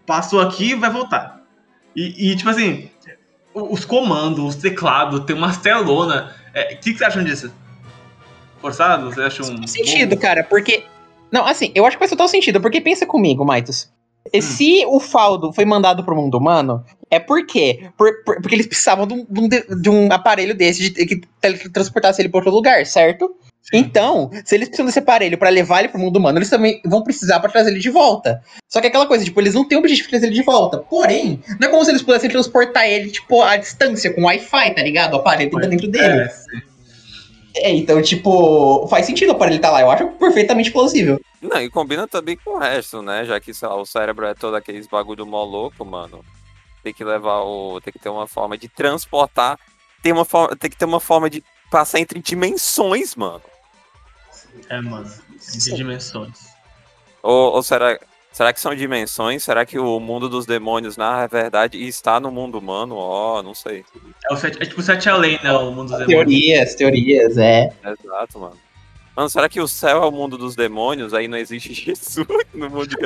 Passou 0.07 0.41
aqui 0.41 0.75
vai 0.75 0.91
voltar. 0.91 1.43
E, 1.95 2.31
e, 2.31 2.37
tipo 2.37 2.51
assim, 2.51 2.91
os 3.55 3.85
comandos, 3.85 4.45
os 4.45 4.57
teclados, 4.57 5.25
tem 5.25 5.37
uma 5.37 5.55
telona. 5.55 6.35
O 6.55 6.59
é, 6.59 6.75
que, 6.75 6.93
que 6.93 6.99
vocês 6.99 7.03
acham 7.03 7.25
disso? 7.25 7.53
Forçado? 8.63 9.11
Você 9.11 9.21
acha 9.21 9.43
um. 9.43 9.67
sentido, 9.67 10.15
bom? 10.15 10.23
cara, 10.23 10.45
porque. 10.45 10.85
Não, 11.31 11.45
assim, 11.45 11.73
eu 11.75 11.85
acho 11.85 11.97
que 11.97 11.99
faz 11.99 12.11
total 12.11 12.29
sentido, 12.29 12.61
porque 12.61 12.81
pensa 12.81 13.05
comigo, 13.05 13.45
Maitos. 13.45 13.91
Hum. 14.33 14.41
Se 14.41 14.85
o 14.87 15.01
Faldo 15.01 15.53
foi 15.53 15.65
mandado 15.65 16.05
pro 16.05 16.15
mundo 16.15 16.39
humano, 16.39 16.85
é 17.11 17.19
por 17.19 17.45
quê? 17.45 17.91
Por, 17.99 18.23
por, 18.25 18.41
porque 18.41 18.55
eles 18.55 18.67
precisavam 18.67 19.07
de 19.07 19.15
um, 19.15 19.49
de 19.49 19.91
um, 19.91 20.13
aparelho 20.13 20.55
desse 20.55 20.91
de, 20.91 21.07
que 21.07 21.21
teletransportasse 21.41 22.23
ele 22.23 22.29
para 22.29 22.39
outro 22.39 22.53
lugar, 22.53 22.87
certo? 22.87 23.35
Sim. 23.63 23.79
Então, 23.79 24.31
se 24.45 24.55
eles 24.55 24.69
precisam 24.69 24.87
desse 24.87 24.99
aparelho 24.99 25.39
para 25.39 25.49
levar 25.49 25.81
ele 25.81 25.89
pro 25.89 25.99
mundo 25.99 26.17
humano, 26.17 26.39
eles 26.39 26.51
também 26.51 26.81
vão 26.85 27.03
precisar 27.03 27.39
para 27.41 27.51
trazer 27.51 27.71
ele 27.71 27.79
de 27.79 27.91
volta. 27.91 28.43
Só 28.69 28.81
que 28.81 28.89
aquela 28.89 29.07
coisa, 29.07 29.25
tipo, 29.25 29.41
eles 29.41 29.55
não 29.55 29.67
têm 29.67 29.79
o 29.79 29.81
objetivo 29.81 30.07
de 30.07 30.11
trazer 30.11 30.27
ele 30.27 30.35
de 30.35 30.43
volta. 30.43 30.79
Porém, 30.79 31.41
não 31.61 31.69
é 31.69 31.71
como 31.71 31.85
se 31.85 31.91
eles 31.91 32.03
pudessem 32.03 32.29
transportar 32.29 32.89
ele, 32.89 33.11
tipo, 33.11 33.41
à 33.41 33.57
distância, 33.57 34.13
com 34.13 34.25
Wi-Fi, 34.25 34.75
tá 34.75 34.83
ligado? 34.83 35.15
O 35.15 35.17
aparelho 35.19 35.51
tá 35.51 35.69
dentro 35.69 35.89
dele. 35.89 36.23
É, 36.23 36.33
é, 37.57 37.71
então, 37.75 38.01
tipo, 38.01 38.87
faz 38.89 39.07
sentido 39.07 39.35
para 39.35 39.49
ele 39.49 39.57
estar 39.57 39.69
tá 39.69 39.75
lá. 39.75 39.81
Eu 39.81 39.91
acho 39.91 40.09
perfeitamente 40.13 40.71
plausível. 40.71 41.21
Não, 41.41 41.61
e 41.61 41.69
combina 41.69 42.07
também 42.07 42.37
com 42.37 42.53
o 42.53 42.59
resto, 42.59 43.03
né? 43.03 43.25
Já 43.25 43.41
que 43.41 43.53
lá, 43.63 43.77
o 43.77 43.87
cérebro 43.87 44.27
é 44.27 44.35
todo 44.35 44.57
aqueles 44.57 44.87
bagulho 44.87 45.27
mó 45.27 45.45
louco, 45.45 45.85
mano. 45.85 46.25
Tem 46.83 46.93
que 46.93 47.05
levar 47.05 47.43
o. 47.43 47.81
Tem 47.81 47.93
que 47.93 47.99
ter 47.99 48.09
uma 48.09 48.27
forma 48.27 48.57
de 48.57 48.69
transportar. 48.69 49.59
Tem, 50.03 50.13
uma 50.13 50.25
forma, 50.25 50.57
tem 50.57 50.71
que 50.71 50.77
ter 50.77 50.85
uma 50.85 51.01
forma 51.01 51.31
de 51.31 51.43
passar 51.71 52.01
entre 52.01 52.21
dimensões, 52.21 53.15
mano. 53.15 53.43
É, 54.69 54.81
mano. 54.81 55.11
Entre 55.55 55.75
dimensões. 55.75 56.53
Ou, 57.23 57.55
ou 57.55 57.63
será. 57.63 57.99
Será 58.33 58.51
que 58.51 58.61
são 58.61 58.75
dimensões? 58.75 59.45
Será 59.45 59.67
que 59.67 59.79
o 59.79 60.01
mundo 60.01 60.27
dos 60.27 60.47
demônios, 60.47 60.97
na 60.97 61.27
verdade, 61.27 61.77
está 61.87 62.19
no 62.19 62.31
mundo 62.31 62.59
humano? 62.59 62.97
Ó, 62.97 63.39
oh, 63.39 63.43
não 63.43 63.55
sei. 63.55 63.85
É, 64.29 64.33
o 64.33 64.37
set, 64.37 64.57
é 64.61 64.65
tipo 64.65 64.81
o 64.81 64.83
sete 64.83 65.09
além, 65.11 65.39
né? 65.43 65.53
O 65.53 65.71
mundo 65.71 65.91
dos 65.91 65.99
demônios. 65.99 66.09
Teorias, 66.09 66.75
teorias, 66.75 67.37
é. 67.37 67.71
Exato, 67.85 68.39
mano. 68.39 68.57
Mano, 69.15 69.29
será 69.29 69.51
que 69.51 69.61
o 69.61 69.69
céu 69.69 70.03
é 70.03 70.07
o 70.07 70.11
mundo 70.11 70.39
dos 70.39 70.57
demônios? 70.57 71.13
Aí 71.13 71.29
não 71.29 71.37
existe 71.37 71.75
Jesus 71.75 72.27
no 72.55 72.71
mundo 72.71 72.87
de 72.87 72.97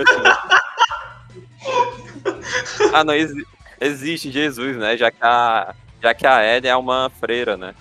Ah, 2.95 3.03
não, 3.03 3.15
exi 3.15 3.45
existe 3.81 4.31
Jesus, 4.31 4.77
né? 4.77 4.97
Já 4.97 5.11
que 5.11 5.19
a, 5.21 5.75
já 6.01 6.15
que 6.15 6.25
a 6.25 6.57
Ellie 6.57 6.71
é 6.71 6.77
uma 6.77 7.11
freira, 7.11 7.57
né? 7.57 7.75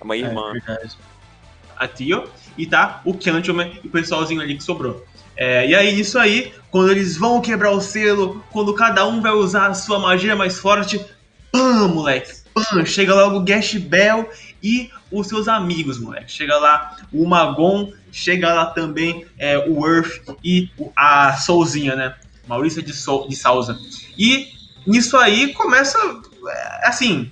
É 0.00 0.04
uma 0.04 0.16
é 0.16 0.18
irmã. 0.18 0.50
É 0.50 0.52
verdade. 0.54 0.98
A 1.76 1.86
Tio 1.86 2.28
e 2.58 2.66
tá 2.66 3.00
o 3.04 3.14
Kyanchoman 3.14 3.78
e 3.82 3.86
o 3.86 3.90
pessoalzinho 3.90 4.40
ali 4.40 4.56
que 4.56 4.64
sobrou. 4.64 5.06
É, 5.36 5.66
e 5.66 5.74
aí, 5.74 5.98
isso 5.98 6.18
aí, 6.18 6.52
quando 6.70 6.90
eles 6.90 7.16
vão 7.16 7.40
quebrar 7.40 7.70
o 7.70 7.80
selo, 7.80 8.44
quando 8.50 8.74
cada 8.74 9.06
um 9.06 9.20
vai 9.20 9.32
usar 9.32 9.68
a 9.68 9.74
sua 9.74 9.98
magia 9.98 10.36
mais 10.36 10.58
forte, 10.58 11.04
pam, 11.50 11.88
moleque, 11.88 12.32
pam, 12.54 12.84
chega 12.84 13.14
logo 13.14 13.38
o 13.38 13.44
Gash 13.44 13.74
Bell 13.74 14.28
e 14.62 14.90
os 15.10 15.26
seus 15.26 15.48
amigos, 15.48 15.98
moleque. 15.98 16.30
Chega 16.30 16.56
lá 16.56 16.96
o 17.12 17.26
Magon, 17.26 17.92
chega 18.10 18.52
lá 18.52 18.66
também 18.66 19.26
é, 19.38 19.58
o 19.58 19.86
Earth 19.86 20.36
e 20.44 20.70
a 20.96 21.34
Soulzinha, 21.34 21.96
né? 21.96 22.14
Maurícia 22.46 22.82
de, 22.82 22.92
Soul, 22.92 23.28
de 23.28 23.36
Souza. 23.36 23.78
E 24.18 24.48
nisso 24.86 25.16
aí 25.16 25.52
começa 25.54 25.98
é, 26.48 26.88
assim. 26.88 27.30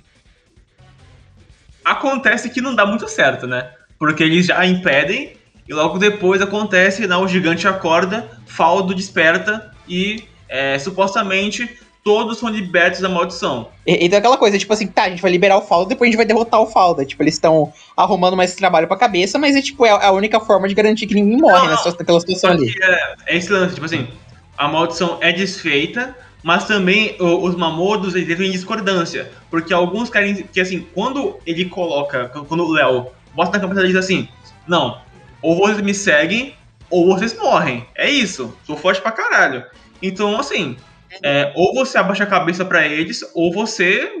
Acontece 1.83 2.49
que 2.49 2.61
não 2.61 2.75
dá 2.75 2.85
muito 2.85 3.07
certo, 3.07 3.47
né? 3.47 3.73
Porque 3.97 4.23
eles 4.23 4.45
já 4.45 4.65
impedem 4.65 5.35
e 5.71 5.73
logo 5.73 5.97
depois 5.97 6.41
acontece, 6.41 7.07
né, 7.07 7.15
o 7.15 7.25
gigante 7.25 7.65
acorda, 7.65 8.29
Faldo 8.45 8.93
desperta 8.93 9.71
e 9.87 10.25
é, 10.49 10.77
supostamente 10.77 11.79
todos 12.03 12.39
são 12.39 12.49
libertos 12.49 12.99
da 12.99 13.07
maldição. 13.07 13.69
E, 13.87 14.05
então 14.05 14.19
aquela 14.19 14.35
coisa, 14.35 14.57
tipo 14.57 14.73
assim, 14.73 14.85
tá, 14.85 15.03
a 15.03 15.09
gente 15.09 15.21
vai 15.21 15.31
liberar 15.31 15.57
o 15.57 15.61
Faldo, 15.61 15.87
depois 15.87 16.09
a 16.09 16.11
gente 16.11 16.17
vai 16.17 16.25
derrotar 16.25 16.59
o 16.59 16.65
Faldo. 16.65 17.05
Tipo, 17.05 17.23
eles 17.23 17.35
estão 17.35 17.71
arrumando 17.95 18.35
mais 18.35 18.53
trabalho 18.53 18.85
pra 18.85 18.97
cabeça, 18.97 19.39
mas 19.39 19.55
é 19.55 19.61
tipo, 19.61 19.85
é 19.85 19.91
a 19.91 20.11
única 20.11 20.41
forma 20.41 20.67
de 20.67 20.73
garantir 20.73 21.07
que 21.07 21.13
ninguém 21.13 21.37
morre 21.37 21.69
não, 21.69 21.85
naquela 21.89 22.19
situação 22.19 22.49
ali. 22.49 22.75
É, 22.81 23.15
é 23.27 23.37
esse 23.37 23.49
lance, 23.49 23.73
tipo 23.73 23.85
assim, 23.85 24.09
a 24.57 24.67
maldição 24.67 25.19
é 25.21 25.31
desfeita, 25.31 26.13
mas 26.43 26.65
também 26.65 27.15
os 27.17 27.55
mamodos 27.55 28.13
eles 28.13 28.29
entram 28.29 28.45
em 28.45 28.51
discordância. 28.51 29.31
Porque 29.49 29.73
alguns 29.73 30.09
querem 30.09 30.43
que 30.51 30.59
assim, 30.59 30.85
quando 30.93 31.37
ele 31.45 31.63
coloca, 31.63 32.27
quando 32.27 32.65
o 32.65 32.73
Léo 32.73 33.07
bota 33.33 33.53
na 33.53 33.59
cabeça 33.61 33.79
deles 33.79 33.95
assim, 33.95 34.27
não, 34.67 34.99
ou 35.41 35.55
vocês 35.55 35.81
me 35.81 35.93
seguem, 35.93 36.55
ou 36.89 37.05
vocês 37.07 37.37
morrem. 37.37 37.85
É 37.95 38.09
isso. 38.09 38.57
Sou 38.63 38.77
forte 38.77 39.01
pra 39.01 39.11
caralho. 39.11 39.65
Então, 40.01 40.39
assim, 40.39 40.77
é, 41.23 41.51
ou 41.55 41.73
você 41.73 41.97
abaixa 41.97 42.23
a 42.23 42.27
cabeça 42.27 42.65
para 42.65 42.85
eles, 42.87 43.23
ou 43.33 43.51
você, 43.51 44.11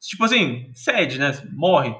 tipo 0.00 0.24
assim, 0.24 0.70
cede, 0.74 1.18
né? 1.18 1.36
Morre. 1.52 1.94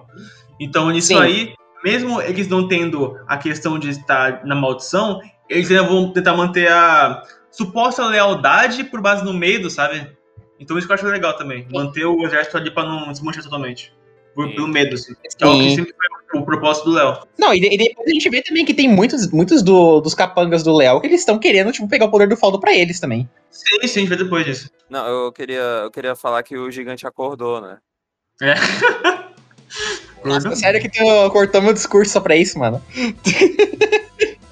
Então, 0.61 0.91
nisso 0.91 1.09
Sim. 1.09 1.19
aí, 1.21 1.55
mesmo 1.85 2.21
eles 2.21 2.49
não 2.49 2.67
tendo 2.67 3.19
a 3.27 3.37
questão 3.37 3.79
de 3.79 3.91
estar 3.91 4.45
na 4.45 4.55
maldição, 4.55 5.21
eles 5.49 5.71
ainda 5.71 5.85
vão 5.85 6.13
tentar 6.13 6.35
manter 6.35 6.71
a 6.71 7.23
suposta 7.51 8.05
lealdade 8.07 8.85
por 8.85 9.01
base 9.01 9.25
no 9.25 9.33
medo, 9.33 9.71
sabe? 9.71 10.17
Então 10.59 10.77
isso 10.77 10.87
que 10.87 10.93
eu 10.93 10.95
acho 10.95 11.07
legal 11.07 11.35
também. 11.35 11.67
Manter 11.71 12.05
o 12.05 12.25
exército 12.25 12.57
ali 12.57 12.71
pra 12.71 12.85
não 12.85 13.11
desmanchar 13.11 13.43
totalmente. 13.43 13.93
Por, 14.37 14.55
pelo 14.55 14.69
medo, 14.69 14.95
assim. 14.95 15.15
É 15.41 15.47
o 15.47 15.59
que 15.59 15.71
sempre 15.75 15.95
foi 16.31 16.41
o 16.41 16.45
propósito 16.45 16.91
do 16.91 16.97
Léo. 16.97 17.27
Não, 17.39 17.55
e, 17.55 17.57
e, 17.57 17.79
depois 17.79 18.07
a 18.07 18.13
gente 18.13 18.29
vê 18.29 18.43
também 18.43 18.67
que 18.67 18.75
tem 18.75 18.87
muitos, 18.87 19.31
muitos 19.31 19.63
do, 19.63 19.99
dos 20.03 20.13
capangas 20.13 20.63
do 20.63 20.77
Léo 20.77 21.01
que 21.01 21.07
eles 21.07 21.21
estão 21.21 21.39
querendo, 21.39 21.73
tipo, 21.73 21.89
pegar 21.89 22.05
o 22.05 22.11
poder 22.11 22.29
do 22.29 22.37
Faldo 22.37 22.61
pra 22.61 22.75
eles 22.75 23.01
também. 23.01 23.27
Sim, 23.51 23.79
sim, 23.81 24.01
a 24.01 24.03
gente 24.03 24.09
vê 24.11 24.17
depois 24.17 24.45
disso. 24.45 24.71
Não, 24.91 25.07
eu 25.07 25.33
queria, 25.33 25.63
eu 25.85 25.91
queria 25.91 26.15
falar 26.15 26.43
que 26.43 26.55
o 26.55 26.71
gigante 26.71 27.07
acordou, 27.07 27.63
né? 27.63 27.79
É. 28.43 28.55
Nossa, 30.23 30.55
sério 30.55 30.83
que 30.83 30.91
tu 30.91 31.31
cortou 31.31 31.63
meu 31.63 31.73
discurso 31.73 32.13
só 32.13 32.21
pra 32.21 32.37
isso, 32.37 32.59
mano? 32.59 32.83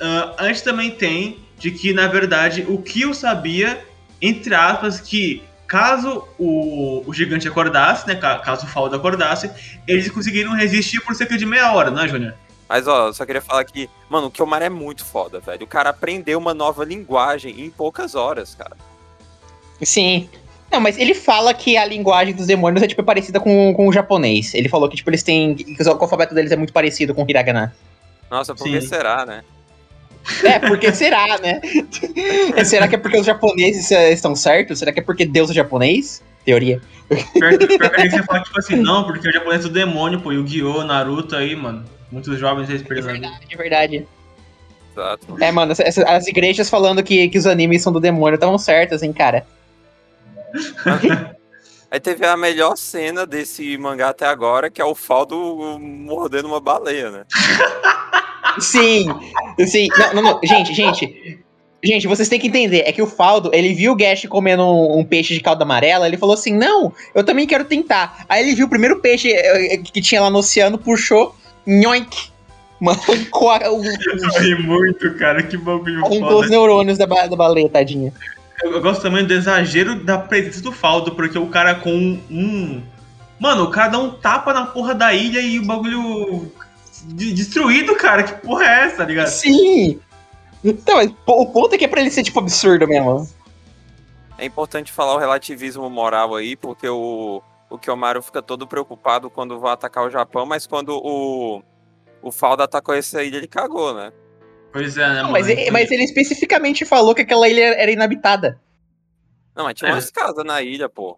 uh, 0.00 0.34
a 0.38 0.48
gente 0.48 0.64
também 0.64 0.92
tem 0.92 1.40
de 1.58 1.70
que, 1.70 1.92
na 1.92 2.06
verdade, 2.06 2.64
o 2.66 2.80
que 2.80 3.02
eu 3.02 3.12
sabia, 3.12 3.84
entre 4.22 4.54
aspas, 4.54 4.98
que 4.98 5.42
caso 5.74 6.28
o, 6.38 7.02
o 7.04 7.12
gigante 7.12 7.48
acordasse, 7.48 8.06
né? 8.06 8.14
Caso 8.14 8.64
o 8.64 8.68
Faldo 8.68 8.94
acordasse, 8.94 9.50
eles 9.88 10.08
conseguiram 10.08 10.54
resistir 10.54 11.00
por 11.00 11.16
cerca 11.16 11.36
de 11.36 11.44
meia 11.44 11.72
hora, 11.72 11.90
não 11.90 12.00
é, 12.00 12.06
Júnior? 12.06 12.32
Mas, 12.68 12.86
ó, 12.86 13.12
só 13.12 13.26
queria 13.26 13.42
falar 13.42 13.64
que, 13.64 13.90
mano, 14.08 14.28
o 14.28 14.30
Kiomar 14.30 14.62
é 14.62 14.68
muito 14.68 15.04
foda, 15.04 15.40
velho. 15.40 15.64
O 15.64 15.66
cara 15.66 15.90
aprendeu 15.90 16.38
uma 16.38 16.54
nova 16.54 16.84
linguagem 16.84 17.60
em 17.60 17.70
poucas 17.70 18.14
horas, 18.14 18.54
cara. 18.54 18.76
Sim. 19.82 20.28
Não, 20.70 20.80
mas 20.80 20.96
ele 20.96 21.12
fala 21.12 21.52
que 21.52 21.76
a 21.76 21.84
linguagem 21.84 22.34
dos 22.34 22.46
demônios 22.46 22.80
é, 22.80 22.86
tipo, 22.86 23.02
parecida 23.02 23.40
com, 23.40 23.74
com 23.74 23.88
o 23.88 23.92
japonês. 23.92 24.54
Ele 24.54 24.68
falou 24.68 24.88
que, 24.88 24.94
tipo, 24.94 25.10
eles 25.10 25.24
têm... 25.24 25.56
que 25.56 25.82
o 25.82 25.90
alfabeto 25.90 26.36
deles 26.36 26.52
é 26.52 26.56
muito 26.56 26.72
parecido 26.72 27.12
com 27.12 27.24
o 27.24 27.26
hiragana. 27.28 27.74
Nossa, 28.30 28.54
por 28.54 28.62
que 28.62 28.80
será, 28.80 29.26
né? 29.26 29.42
É, 30.42 30.58
porque 30.58 30.92
será, 30.92 31.38
né? 31.38 31.60
será 32.64 32.88
que 32.88 32.94
é 32.94 32.98
porque 32.98 33.18
os 33.18 33.26
japoneses 33.26 33.90
estão 33.90 34.34
certos? 34.34 34.78
Será 34.78 34.92
que 34.92 35.00
é 35.00 35.02
porque 35.02 35.24
Deus 35.24 35.50
é 35.50 35.54
japonês? 35.54 36.22
Teoria. 36.44 36.80
Pior 37.08 37.58
que 37.58 38.10
você 38.10 38.22
fala, 38.22 38.42
tipo 38.42 38.58
assim, 38.58 38.76
não, 38.76 39.04
porque 39.04 39.28
o 39.28 39.32
japonês 39.32 39.64
é 39.64 39.68
o 39.68 39.70
demônio, 39.70 40.20
pô, 40.20 40.32
e 40.32 40.38
o 40.38 40.44
Gyo, 40.44 40.84
Naruto 40.84 41.36
aí, 41.36 41.54
mano. 41.54 41.84
Muitos 42.10 42.38
jovens 42.38 42.68
respeitam. 42.68 43.10
É 43.10 43.12
verdade, 43.12 43.46
é 43.50 43.56
verdade. 43.56 44.08
Exato. 44.92 45.36
É, 45.42 45.50
mano, 45.50 45.72
as, 45.72 45.98
as 45.98 46.26
igrejas 46.26 46.70
falando 46.70 47.02
que, 47.02 47.28
que 47.28 47.38
os 47.38 47.46
animes 47.46 47.82
são 47.82 47.92
do 47.92 48.00
demônio 48.00 48.36
estavam 48.36 48.56
certas, 48.56 49.02
hein, 49.02 49.12
cara. 49.12 49.44
Aí 51.90 52.00
teve 52.00 52.26
a 52.26 52.36
melhor 52.36 52.76
cena 52.76 53.24
desse 53.24 53.76
mangá 53.78 54.08
até 54.08 54.26
agora, 54.26 54.70
que 54.70 54.80
é 54.80 54.84
o 54.84 54.94
Faldo 54.94 55.78
mordendo 55.78 56.48
uma 56.48 56.60
baleia, 56.60 57.10
né? 57.10 57.24
Sim, 58.58 59.06
sim. 59.66 59.88
Não, 59.96 60.14
não, 60.14 60.22
não. 60.22 60.40
Gente, 60.42 60.74
gente. 60.74 61.44
Gente, 61.84 62.06
vocês 62.06 62.30
têm 62.30 62.40
que 62.40 62.46
entender, 62.46 62.82
é 62.86 62.92
que 62.92 63.02
o 63.02 63.06
Faldo, 63.06 63.50
ele 63.52 63.74
viu 63.74 63.92
o 63.92 63.94
Gash 63.94 64.24
comendo 64.24 64.62
um, 64.62 65.00
um, 65.00 65.04
peixe 65.04 65.34
de 65.34 65.40
calda 65.40 65.64
amarela, 65.64 66.06
ele 66.06 66.16
falou 66.16 66.32
assim, 66.32 66.56
não, 66.56 66.90
eu 67.14 67.22
também 67.22 67.46
quero 67.46 67.66
tentar. 67.66 68.24
Aí 68.26 68.42
ele 68.42 68.54
viu 68.54 68.64
o 68.64 68.70
primeiro 68.70 69.00
peixe 69.00 69.30
eh, 69.30 69.74
eh, 69.74 69.76
que 69.76 70.00
tinha 70.00 70.22
lá 70.22 70.30
no 70.30 70.38
oceano, 70.38 70.78
puxou, 70.78 71.36
nhoink, 71.66 72.30
mancou 72.80 73.50
o... 73.50 73.84
Eu 73.84 74.62
muito, 74.62 75.14
cara, 75.16 75.42
que 75.42 75.58
bagulho 75.58 76.06
Arrancou 76.06 76.40
os 76.40 76.48
neurônios 76.48 76.96
da, 76.96 77.04
da 77.04 77.36
baleia, 77.36 77.68
tadinha. 77.68 78.14
Eu, 78.62 78.72
eu, 78.72 78.80
gosto 78.80 79.02
também 79.02 79.26
do 79.26 79.34
exagero 79.34 79.94
da 79.94 80.16
presença 80.16 80.62
do 80.62 80.72
Faldo, 80.72 81.12
porque 81.12 81.38
o 81.38 81.48
cara 81.48 81.74
com 81.74 82.18
um... 82.30 82.82
Mano, 83.38 83.64
o 83.64 83.70
cara 83.70 83.88
dá 83.88 83.98
um 83.98 84.10
tapa 84.10 84.54
na 84.54 84.64
porra 84.64 84.94
da 84.94 85.12
ilha 85.12 85.40
e 85.40 85.58
o 85.58 85.66
bagulho 85.66 86.50
destruído, 87.04 87.96
cara. 87.96 88.22
Que 88.22 88.34
porra 88.46 88.64
é 88.64 88.84
essa, 88.86 88.96
tá 88.98 89.04
ligado? 89.04 89.28
Sim! 89.28 90.00
Então, 90.62 90.98
o 91.26 91.46
ponto 91.46 91.74
é 91.74 91.78
que 91.78 91.84
é 91.84 91.88
pra 91.88 92.00
ele 92.00 92.10
ser, 92.10 92.22
tipo, 92.22 92.38
absurdo 92.40 92.88
mesmo. 92.88 93.28
É 94.38 94.44
importante 94.44 94.90
falar 94.90 95.14
o 95.14 95.18
relativismo 95.18 95.88
moral 95.90 96.34
aí, 96.34 96.56
porque 96.56 96.88
o, 96.88 97.42
o 97.68 97.78
Kiyomaru 97.78 98.22
fica 98.22 98.42
todo 98.42 98.66
preocupado 98.66 99.30
quando 99.30 99.60
vai 99.60 99.72
atacar 99.72 100.04
o 100.04 100.10
Japão, 100.10 100.46
mas 100.46 100.66
quando 100.66 100.90
o, 100.96 101.62
o 102.22 102.32
Falda 102.32 102.64
atacou 102.64 102.94
essa 102.94 103.22
ilha, 103.22 103.36
ele 103.36 103.46
cagou, 103.46 103.94
né? 103.94 104.12
Pois 104.72 104.96
é, 104.96 105.08
né, 105.08 105.22
Não, 105.22 105.30
mas, 105.30 105.48
ele, 105.48 105.70
mas 105.70 105.90
ele 105.90 106.02
especificamente 106.02 106.84
falou 106.84 107.14
que 107.14 107.22
aquela 107.22 107.48
ilha 107.48 107.74
era 107.74 107.92
inabitada. 107.92 108.60
Não, 109.54 109.64
mas 109.64 109.74
tinha 109.74 109.90
é. 109.90 109.94
umas 109.94 110.10
casas 110.10 110.44
na 110.44 110.60
ilha, 110.62 110.88
pô. 110.88 111.16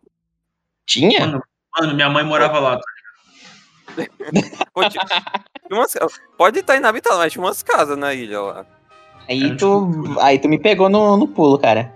Tinha? 0.85 1.21
Mano, 1.21 1.43
mano 1.79 1.95
minha 1.95 2.11
mãe 2.11 2.23
morava 2.23 2.59
lá, 2.59 2.81
tá 5.69 6.07
Pode 6.37 6.59
estar 6.59 6.77
inabitado, 6.77 7.19
mas 7.19 7.33
tinha 7.33 7.45
umas 7.45 7.63
casas 7.63 7.97
na 7.97 8.15
ilha 8.15 8.41
lá. 8.41 8.67
Aí 9.29 9.57
tu, 9.57 10.17
aí 10.21 10.39
tu 10.39 10.49
me 10.49 10.59
pegou 10.59 10.89
no, 10.89 11.17
no 11.17 11.27
pulo, 11.27 11.59
cara. 11.59 11.93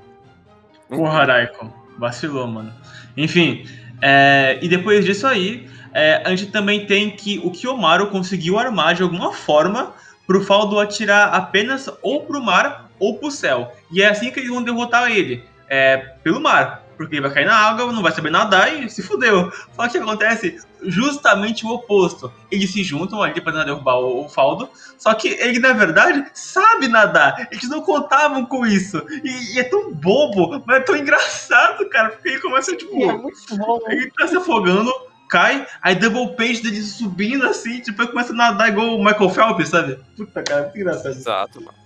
Porra, 0.89 1.25
Raiko. 1.25 1.73
Vacilou, 1.99 2.47
mano. 2.47 2.73
Enfim, 3.17 3.65
é, 4.03 4.59
e 4.61 4.69
depois 4.69 5.05
disso 5.05 5.27
aí, 5.27 5.69
é, 5.93 6.23
a 6.25 6.31
gente 6.31 6.47
também 6.47 6.87
tem 6.87 7.11
que 7.11 7.39
o 7.45 7.51
Kiyomaru 7.51 8.09
conseguiu 8.09 8.59
armar 8.59 8.95
de 8.95 9.03
alguma 9.03 9.33
forma 9.33 9.93
pro 10.27 10.43
Faldo 10.43 10.79
atirar 10.79 11.35
apenas 11.35 11.89
ou 12.03 12.23
pro 12.23 12.43
mar 12.43 12.91
ou 12.99 13.19
pro 13.19 13.31
céu. 13.31 13.73
E 13.93 14.03
é 14.03 14.09
assim 14.09 14.31
que 14.31 14.41
eles 14.41 14.51
vão 14.51 14.63
derrotar 14.63 15.11
ele. 15.11 15.45
É, 15.69 15.97
pelo 16.23 16.41
mar 16.41 16.85
porque 17.01 17.15
ele 17.15 17.23
vai 17.23 17.33
cair 17.33 17.47
na 17.47 17.57
água, 17.57 17.91
não 17.91 18.03
vai 18.03 18.13
saber 18.13 18.29
nadar 18.29 18.75
e 18.75 18.91
se 18.91 19.03
fudeu. 19.03 19.51
Só 19.75 19.89
que 19.89 19.97
acontece 19.97 20.61
justamente 20.83 21.65
o 21.65 21.71
oposto. 21.71 22.31
Eles 22.51 22.71
se 22.71 22.85
juntam 22.85 23.23
ali 23.23 23.41
para 23.41 23.65
derrubar 23.65 23.97
o, 23.97 24.27
o 24.27 24.29
Faldo, 24.29 24.69
só 24.99 25.15
que 25.15 25.29
ele, 25.29 25.59
na 25.59 25.73
verdade, 25.73 26.27
sabe 26.35 26.89
nadar. 26.89 27.49
Eles 27.51 27.71
não 27.71 27.81
contavam 27.81 28.45
com 28.45 28.67
isso. 28.67 29.03
E, 29.25 29.55
e 29.55 29.59
é 29.59 29.65
tão 29.65 29.95
bobo, 29.95 30.63
mas 30.67 30.77
é 30.77 30.81
tão 30.81 30.95
engraçado, 30.95 31.89
cara, 31.89 32.11
porque 32.11 32.29
ele 32.29 32.41
começa, 32.41 32.77
tipo. 32.77 32.95
É 33.03 33.17
muito 33.17 33.57
bom. 33.57 33.81
Ele 33.89 34.11
tá 34.11 34.29
se 34.29 34.37
afogando, 34.37 34.93
cai, 35.27 35.67
aí 35.81 35.95
double 35.95 36.37
page 36.37 36.61
dele 36.61 36.83
subindo 36.83 37.47
assim, 37.47 37.81
tipo, 37.81 38.03
ele 38.03 38.11
começa 38.11 38.35
a 38.35 38.37
nadar 38.37 38.69
igual 38.69 38.89
o 38.89 39.03
Michael 39.03 39.31
Phelps, 39.31 39.71
sabe? 39.71 39.99
Puta, 40.19 40.43
cara, 40.43 40.65
muito 40.65 40.77
engraçado. 40.77 41.13
Exato, 41.13 41.63
mano. 41.63 41.81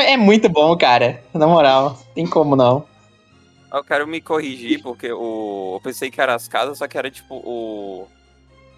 É 0.00 0.16
muito 0.16 0.48
bom, 0.48 0.76
cara. 0.76 1.22
Na 1.32 1.46
moral, 1.46 1.96
tem 2.16 2.26
como 2.26 2.56
não. 2.56 2.90
Eu 3.72 3.82
quero 3.82 4.06
me 4.06 4.20
corrigir, 4.20 4.82
porque 4.82 5.10
o... 5.10 5.76
eu 5.76 5.80
pensei 5.82 6.10
que 6.10 6.20
era 6.20 6.34
as 6.34 6.46
casas, 6.46 6.78
só 6.78 6.86
que 6.86 6.98
era 6.98 7.10
tipo 7.10 7.36
o. 7.36 8.06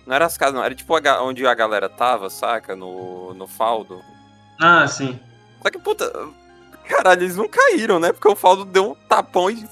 Não 0.06 0.14
era 0.14 0.26
as 0.26 0.36
casas, 0.38 0.54
não, 0.54 0.62
era 0.62 0.74
tipo 0.74 0.94
onde 1.22 1.46
a 1.46 1.54
galera 1.54 1.88
tava, 1.88 2.30
saca? 2.30 2.76
No, 2.76 3.34
no 3.34 3.46
faldo. 3.48 4.00
Ah, 4.60 4.86
sim. 4.86 5.18
Só 5.62 5.70
que, 5.70 5.78
puta. 5.78 6.10
Caralho, 6.84 7.22
eles 7.22 7.36
não 7.36 7.48
caíram, 7.48 7.98
né? 7.98 8.12
Porque 8.12 8.28
o 8.28 8.36
faldo 8.36 8.64
deu 8.64 8.92
um 8.92 8.94
tapão 8.94 9.50
e 9.50 9.66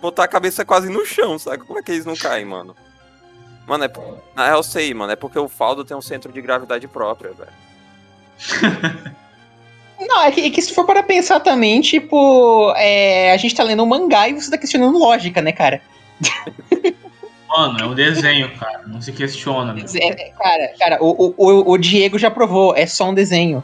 botar 0.00 0.24
a 0.24 0.28
cabeça 0.28 0.64
quase 0.64 0.88
no 0.88 1.04
chão, 1.04 1.38
saca? 1.38 1.64
Como 1.64 1.78
é 1.78 1.82
que 1.82 1.92
eles 1.92 2.06
não 2.06 2.16
caem, 2.16 2.44
mano? 2.44 2.74
Mano, 3.66 3.84
é. 3.84 3.92
Ah, 4.34 4.50
eu 4.50 4.62
sei, 4.62 4.92
mano. 4.92 5.12
É 5.12 5.16
porque 5.16 5.38
o 5.38 5.48
faldo 5.48 5.84
tem 5.84 5.96
um 5.96 6.02
centro 6.02 6.32
de 6.32 6.40
gravidade 6.40 6.88
própria, 6.88 7.32
velho. 7.32 7.52
Não, 10.06 10.22
é 10.22 10.30
que, 10.30 10.40
é 10.40 10.50
que, 10.50 10.62
se 10.62 10.74
for 10.74 10.84
para 10.84 11.02
pensar 11.02 11.40
também, 11.40 11.80
tipo, 11.80 12.72
é, 12.76 13.32
a 13.32 13.36
gente 13.36 13.54
tá 13.54 13.62
lendo 13.62 13.82
um 13.82 13.86
mangá 13.86 14.28
e 14.28 14.34
você 14.34 14.50
tá 14.50 14.58
questionando 14.58 14.98
lógica, 14.98 15.40
né, 15.40 15.52
cara? 15.52 15.80
Mano, 17.48 17.78
é 17.80 17.84
um 17.84 17.94
desenho, 17.94 18.50
cara. 18.56 18.82
Não 18.86 19.00
se 19.00 19.12
questiona. 19.12 19.74
É, 19.94 20.30
cara, 20.30 20.68
cara 20.78 20.98
o, 21.02 21.34
o, 21.36 21.72
o 21.72 21.78
Diego 21.78 22.18
já 22.18 22.30
provou, 22.30 22.74
é 22.74 22.86
só 22.86 23.10
um 23.10 23.14
desenho. 23.14 23.62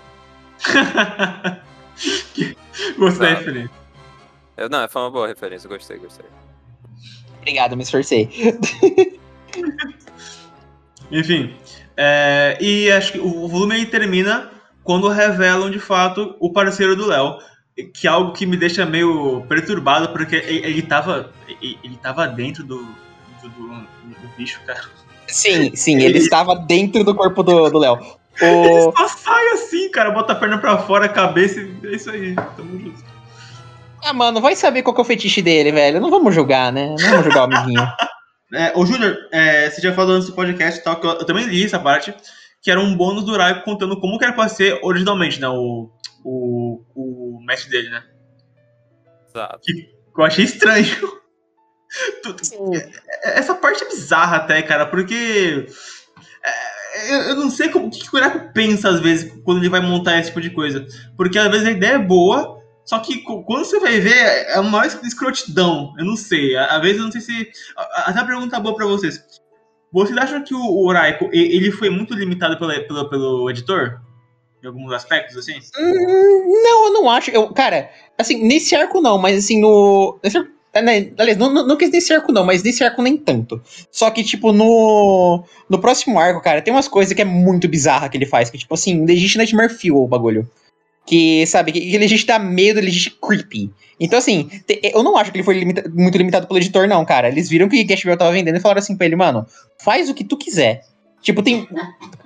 gostei 2.98 3.28
da 3.28 3.34
referência. 3.34 3.70
Não, 4.70 4.88
foi 4.88 5.02
uma 5.02 5.10
boa 5.10 5.28
referência, 5.28 5.68
gostei, 5.68 5.98
gostei. 5.98 6.26
Obrigado, 7.38 7.76
me 7.76 7.82
esforcei. 7.82 8.28
Enfim. 11.10 11.56
é, 11.96 12.58
e 12.60 12.92
acho 12.92 13.12
que 13.12 13.18
o 13.18 13.48
volume 13.48 13.76
aí 13.76 13.86
termina 13.86 14.50
quando 14.88 15.06
revelam 15.10 15.70
de 15.70 15.78
fato 15.78 16.34
o 16.40 16.50
parceiro 16.50 16.96
do 16.96 17.06
Léo. 17.06 17.36
Que 17.92 18.06
é 18.06 18.10
algo 18.10 18.32
que 18.32 18.46
me 18.46 18.56
deixa 18.56 18.86
meio 18.86 19.44
perturbado, 19.46 20.08
porque 20.08 20.36
ele, 20.36 20.66
ele, 20.66 20.82
tava, 20.82 21.30
ele, 21.60 21.96
tava 22.02 22.26
dentro 22.26 22.64
do, 22.64 22.78
do, 23.42 23.48
do, 23.50 23.68
do 23.68 24.28
bicho, 24.36 24.58
cara. 24.66 24.80
Sim, 25.26 25.76
sim, 25.76 25.96
ele, 25.96 26.06
ele 26.06 26.18
estava 26.18 26.56
dentro 26.56 27.04
do 27.04 27.14
corpo 27.14 27.42
do, 27.42 27.78
Léo. 27.78 27.98
O... 28.40 28.44
Ele 28.44 28.92
só 28.96 29.08
sai 29.08 29.48
assim, 29.48 29.90
cara, 29.90 30.12
bota 30.12 30.32
a 30.32 30.36
perna 30.36 30.58
pra 30.58 30.78
fora, 30.78 31.06
a 31.06 31.08
cabeça 31.08 31.60
e 31.60 31.76
é 31.88 31.96
isso 31.96 32.08
aí. 32.08 32.36
Tamo 32.36 32.78
junto. 32.78 33.04
Ah, 34.04 34.12
mano, 34.12 34.40
vai 34.40 34.54
saber 34.54 34.84
qual 34.84 34.94
que 34.94 35.00
é 35.00 35.02
o 35.02 35.04
fetiche 35.04 35.42
dele, 35.42 35.72
velho. 35.72 36.00
Não 36.00 36.08
vamos 36.08 36.32
julgar, 36.32 36.72
né? 36.72 36.94
Não 36.96 37.10
vamos 37.10 37.24
julgar 37.24 37.40
o 37.40 37.52
amiguinho. 37.52 37.82
É, 38.54 38.72
ô, 38.74 38.86
Júnior, 38.86 39.14
é, 39.30 39.68
você 39.68 39.78
já 39.82 39.92
falou 39.92 40.14
antes 40.14 40.28
do 40.28 40.34
podcast 40.34 40.80
e 40.80 40.82
tal, 40.82 40.98
que 40.98 41.06
eu, 41.06 41.10
eu, 41.10 41.24
também 41.26 41.44
li 41.44 41.64
essa 41.64 41.78
parte, 41.78 42.14
que 42.62 42.70
era 42.70 42.80
um 42.80 42.96
bônus 42.96 43.24
do 43.24 43.36
Raico 43.36 43.64
contando 43.64 44.00
como 44.00 44.18
que 44.18 44.24
era 44.24 44.34
pra 44.34 44.48
ser 44.48 44.78
originalmente, 44.82 45.40
né? 45.40 45.48
O, 45.48 45.90
o, 46.24 46.82
o 46.94 47.44
mestre 47.44 47.70
dele, 47.70 47.90
né? 47.90 48.04
Exato. 49.28 49.60
Que 49.62 49.90
eu 50.16 50.24
achei 50.24 50.44
estranho. 50.44 50.86
Essa 53.22 53.54
parte 53.54 53.84
é 53.84 53.88
bizarra 53.88 54.36
até, 54.36 54.60
cara, 54.62 54.86
porque. 54.86 55.66
É, 56.44 57.30
eu 57.30 57.36
não 57.36 57.50
sei 57.50 57.68
como, 57.68 57.86
o 57.86 57.90
que 57.90 58.06
o 58.06 58.10
Curaco 58.10 58.52
pensa 58.52 58.88
às 58.88 59.00
vezes 59.00 59.32
quando 59.44 59.58
ele 59.58 59.68
vai 59.68 59.80
montar 59.80 60.18
esse 60.18 60.28
tipo 60.28 60.40
de 60.40 60.50
coisa. 60.50 60.86
Porque 61.16 61.38
às 61.38 61.50
vezes 61.50 61.66
a 61.66 61.70
ideia 61.70 61.92
é 61.92 61.98
boa, 61.98 62.58
só 62.84 62.98
que 62.98 63.22
quando 63.22 63.64
você 63.64 63.78
vai 63.78 64.00
ver, 64.00 64.46
é 64.48 64.58
uma 64.58 64.86
escrotidão. 64.86 65.94
Eu 65.98 66.04
não 66.04 66.16
sei. 66.16 66.56
Às 66.56 66.80
vezes 66.80 66.98
eu 66.98 67.04
não 67.04 67.12
sei 67.12 67.20
se. 67.20 67.50
Até 67.76 68.20
uma 68.20 68.26
pergunta 68.26 68.60
boa 68.60 68.74
pra 68.74 68.86
vocês. 68.86 69.22
Vocês 69.92 70.16
acham 70.18 70.42
que 70.44 70.54
o 70.54 70.92
Raiko 70.92 71.28
ele 71.32 71.70
foi 71.72 71.88
muito 71.90 72.14
limitado 72.14 72.58
pelo, 72.58 72.86
pelo, 72.86 73.08
pelo 73.08 73.50
editor? 73.50 74.00
Em 74.62 74.66
alguns 74.66 74.92
aspectos, 74.92 75.36
assim? 75.36 75.54
Hum, 75.78 76.62
não, 76.62 76.86
eu 76.86 76.92
não 76.92 77.08
acho. 77.08 77.30
Eu, 77.30 77.52
cara, 77.52 77.90
assim, 78.18 78.42
nesse 78.44 78.74
arco 78.74 79.00
não, 79.00 79.16
mas 79.16 79.38
assim, 79.38 79.60
no. 79.60 80.18
Nesse 80.22 80.36
é, 80.72 80.82
né, 80.82 81.12
aliás, 81.18 81.38
não, 81.38 81.52
não, 81.52 81.66
não 81.66 81.76
que 81.76 81.88
nesse 81.88 82.12
arco 82.12 82.30
não, 82.30 82.44
mas 82.44 82.62
nesse 82.62 82.84
arco 82.84 83.02
nem 83.02 83.16
tanto. 83.16 83.60
Só 83.90 84.10
que, 84.10 84.22
tipo, 84.22 84.52
no, 84.52 85.42
no 85.68 85.78
próximo 85.78 86.18
arco, 86.18 86.42
cara, 86.42 86.60
tem 86.60 86.72
umas 86.72 86.88
coisas 86.88 87.12
que 87.12 87.22
é 87.22 87.24
muito 87.24 87.66
bizarra 87.68 88.08
que 88.08 88.16
ele 88.16 88.26
faz. 88.26 88.50
Que, 88.50 88.58
tipo 88.58 88.74
assim, 88.74 89.04
Legit 89.04 89.38
Nightmare 89.38 89.70
Fuel 89.70 89.96
o 89.96 90.06
bagulho. 90.08 90.48
Que, 91.08 91.46
sabe, 91.46 91.72
que, 91.72 91.80
que 91.80 91.98
Legit 91.98 92.26
dá 92.26 92.38
medo, 92.38 92.80
Legit 92.80 93.16
creepy. 93.20 93.70
Então, 93.98 94.18
assim, 94.18 94.48
te, 94.66 94.80
eu 94.82 95.02
não 95.02 95.16
acho 95.16 95.32
que 95.32 95.38
ele 95.38 95.44
foi 95.44 95.58
limita, 95.58 95.90
muito 95.92 96.16
limitado 96.18 96.46
pelo 96.46 96.58
editor, 96.58 96.86
não, 96.86 97.04
cara. 97.04 97.28
Eles 97.28 97.48
viram 97.48 97.68
que 97.68 97.84
Bell 97.84 98.16
tava 98.16 98.32
vendendo 98.32 98.56
e 98.56 98.60
falaram 98.60 98.78
assim 98.80 98.96
pra 98.96 99.06
ele, 99.06 99.16
mano, 99.16 99.46
faz 99.78 100.08
o 100.08 100.14
que 100.14 100.24
tu 100.24 100.36
quiser. 100.36 100.82
Tipo, 101.22 101.42
tem. 101.42 101.66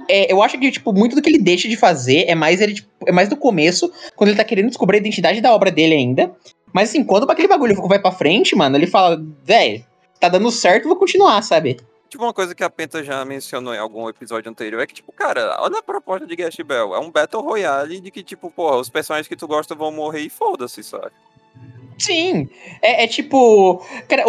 É, 0.09 0.31
eu 0.31 0.43
acho 0.43 0.59
que, 0.59 0.71
tipo, 0.71 0.93
muito 0.93 1.15
do 1.15 1.23
que 1.23 1.31
ele 1.31 1.39
deixa 1.39 1.69
de 1.69 1.77
fazer 1.77 2.25
é 2.29 2.35
mais 2.35 2.61
ele, 2.61 2.75
tipo, 2.75 2.89
é 3.07 3.13
mais 3.13 3.29
do 3.29 3.37
começo, 3.37 3.91
quando 4.17 4.29
ele 4.29 4.37
tá 4.37 4.45
querendo 4.45 4.69
descobrir 4.69 4.97
a 4.97 5.01
identidade 5.01 5.41
da 5.41 5.55
obra 5.55 5.71
dele 5.71 5.95
ainda. 5.95 6.33
Mas 6.73 6.89
assim, 6.89 7.05
quando 7.05 7.31
aquele 7.31 7.49
bagulho 7.49 7.75
vai 7.87 7.99
pra 7.99 8.11
frente, 8.11 8.57
mano, 8.57 8.77
ele 8.77 8.87
fala, 8.87 9.23
velho, 9.45 9.85
tá 10.19 10.29
dando 10.29 10.51
certo, 10.51 10.89
vou 10.89 10.97
continuar, 10.97 11.43
sabe? 11.43 11.79
Tipo, 12.13 12.25
uma 12.25 12.35
coisa 12.35 12.55
que 12.55 12.63
a 12.63 12.69
Penta 12.69 13.03
já 13.03 13.25
mencionou 13.25 13.75
em 13.75 13.79
algum 13.79 14.07
episódio 14.07 14.51
anterior 14.51 14.83
é 14.83 14.87
que, 14.87 14.93
tipo, 14.93 15.11
cara, 15.13 15.57
olha 15.61 15.79
a 15.79 15.83
proposta 15.83 16.27
de 16.27 16.37
Gash 16.37 16.59
Bell. 16.63 16.95
É 16.95 16.99
um 16.99 17.11
Battle 17.11 17.41
Royale 17.43 18.03
de 18.03 18.11
que, 18.11 18.23
tipo, 18.23 18.51
porra, 18.51 18.77
os 18.77 18.91
personagens 18.91 19.27
que 19.27 19.35
tu 19.35 19.49
gosta 19.49 19.75
vão 19.75 19.91
morrer 19.91 20.21
e 20.21 20.29
foda-se, 20.29 20.83
sabe? 20.83 21.11
Sim. 21.99 22.51
É, 22.83 23.05
é 23.05 23.07
tipo. 23.07 23.83
Cara, 24.07 24.25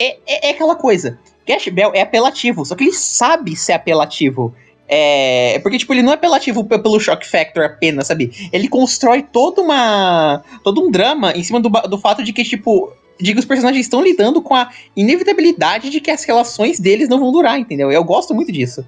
é, 0.00 0.18
é, 0.26 0.48
é 0.48 0.50
aquela 0.50 0.74
coisa. 0.74 1.16
Gash 1.46 1.68
Bell 1.68 1.92
é 1.94 2.00
apelativo, 2.00 2.64
só 2.64 2.74
que 2.74 2.82
ele 2.82 2.92
sabe 2.92 3.54
ser 3.54 3.74
apelativo. 3.74 4.52
É, 4.88 5.60
porque, 5.60 5.78
tipo, 5.78 5.94
ele 5.94 6.02
não 6.02 6.10
é 6.10 6.16
apelativo 6.16 6.64
pelo 6.64 6.98
shock 6.98 7.24
factor 7.24 7.62
apenas, 7.66 8.08
sabe? 8.08 8.32
Ele 8.52 8.68
constrói 8.68 9.22
toda 9.22 9.62
uma. 9.62 10.42
todo 10.64 10.84
um 10.84 10.90
drama 10.90 11.30
em 11.36 11.44
cima 11.44 11.60
do, 11.60 11.68
do 11.68 11.98
fato 11.98 12.24
de 12.24 12.32
que, 12.32 12.42
tipo. 12.42 12.92
Que 13.18 13.32
os 13.32 13.44
personagens 13.44 13.84
estão 13.84 14.02
lidando 14.02 14.40
com 14.40 14.54
a 14.54 14.70
inevitabilidade 14.96 15.90
de 15.90 16.00
que 16.00 16.10
as 16.10 16.24
relações 16.24 16.78
deles 16.78 17.08
não 17.08 17.18
vão 17.18 17.32
durar, 17.32 17.58
entendeu? 17.58 17.90
Eu 17.90 18.04
gosto 18.04 18.34
muito 18.34 18.52
disso. 18.52 18.86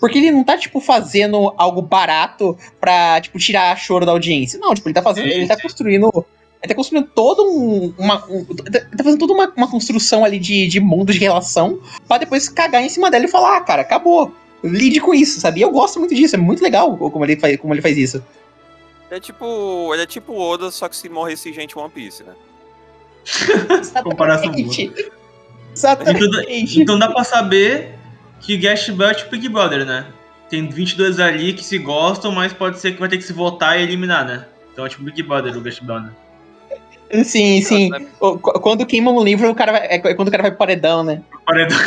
Porque 0.00 0.18
ele 0.18 0.30
não 0.30 0.44
tá, 0.44 0.56
tipo, 0.56 0.80
fazendo 0.80 1.52
algo 1.56 1.80
barato 1.80 2.56
pra, 2.80 3.20
tipo, 3.20 3.38
tirar 3.38 3.76
choro 3.76 4.04
da 4.04 4.12
audiência. 4.12 4.58
Não, 4.58 4.74
tipo, 4.74 4.88
ele 4.88 4.94
tá 4.94 5.02
fazendo. 5.02 5.26
Ele 5.26 5.46
tá 5.46 5.60
construindo. 5.60 6.24
Ele 6.62 6.68
tá 6.68 6.74
construindo 6.74 7.08
todo 7.14 7.42
um. 7.42 7.94
Uma, 7.98 8.24
um 8.26 8.44
tá 8.44 9.02
fazendo 9.02 9.18
toda 9.18 9.32
uma, 9.32 9.52
uma 9.56 9.70
construção 9.70 10.24
ali 10.24 10.38
de, 10.38 10.66
de 10.66 10.80
mundo 10.80 11.12
de 11.12 11.18
relação. 11.18 11.80
pra 12.06 12.18
depois 12.18 12.48
cagar 12.48 12.82
em 12.82 12.88
cima 12.88 13.10
dela 13.10 13.24
e 13.24 13.28
falar, 13.28 13.56
ah, 13.56 13.60
cara, 13.60 13.82
acabou 13.82 14.32
lide 14.64 15.00
com 15.00 15.14
isso, 15.14 15.40
sabe? 15.40 15.60
E 15.60 15.62
eu 15.62 15.70
gosto 15.70 15.98
muito 15.98 16.14
disso, 16.14 16.36
é 16.36 16.38
muito 16.38 16.62
legal 16.62 16.96
como 16.96 17.24
ele 17.24 17.36
faz, 17.36 17.56
como 17.58 17.74
ele 17.74 17.82
faz 17.82 17.96
isso. 17.96 18.24
É 19.10 19.20
tipo. 19.20 19.92
Ele 19.92 20.02
é 20.02 20.06
tipo 20.06 20.34
Oda, 20.34 20.70
só 20.70 20.88
que 20.88 20.96
se 20.96 21.08
morresse 21.08 21.52
gente 21.52 21.78
One 21.78 21.90
Piece, 21.90 22.22
né? 22.22 22.32
Comparação 24.02 24.52
boa. 24.52 24.74
Exatamente. 25.74 26.80
Então, 26.80 26.82
então 26.82 26.98
dá 26.98 27.08
pra 27.08 27.24
saber 27.24 27.94
que 28.40 28.56
Gash 28.56 28.90
Bell 28.90 29.10
é 29.10 29.14
tipo 29.14 29.30
Big 29.30 29.48
Brother, 29.48 29.84
né? 29.84 30.06
Tem 30.48 30.68
22 30.68 31.18
ali 31.18 31.52
que 31.52 31.64
se 31.64 31.78
gostam, 31.78 32.30
mas 32.30 32.52
pode 32.52 32.78
ser 32.78 32.92
que 32.92 33.00
vai 33.00 33.08
ter 33.08 33.16
que 33.16 33.24
se 33.24 33.32
votar 33.32 33.78
e 33.78 33.82
eliminar, 33.82 34.24
né? 34.24 34.46
Então 34.72 34.86
é 34.86 34.88
tipo 34.88 35.02
Big 35.02 35.22
Brother 35.22 35.56
o 35.56 35.60
Gash 35.60 35.80
Bell, 35.80 36.00
né? 36.00 36.12
Sim, 37.24 37.62
sim. 37.62 37.90
Quando 38.18 38.86
queima 38.86 39.10
um 39.10 39.22
livro, 39.22 39.50
o 39.50 39.54
cara 39.54 39.72
vai, 39.72 39.86
é 39.86 40.14
quando 40.14 40.28
o 40.28 40.30
cara 40.30 40.42
vai 40.42 40.50
pro 40.50 40.58
paredão, 40.58 41.04
né? 41.04 41.22
Paredão. 41.44 41.78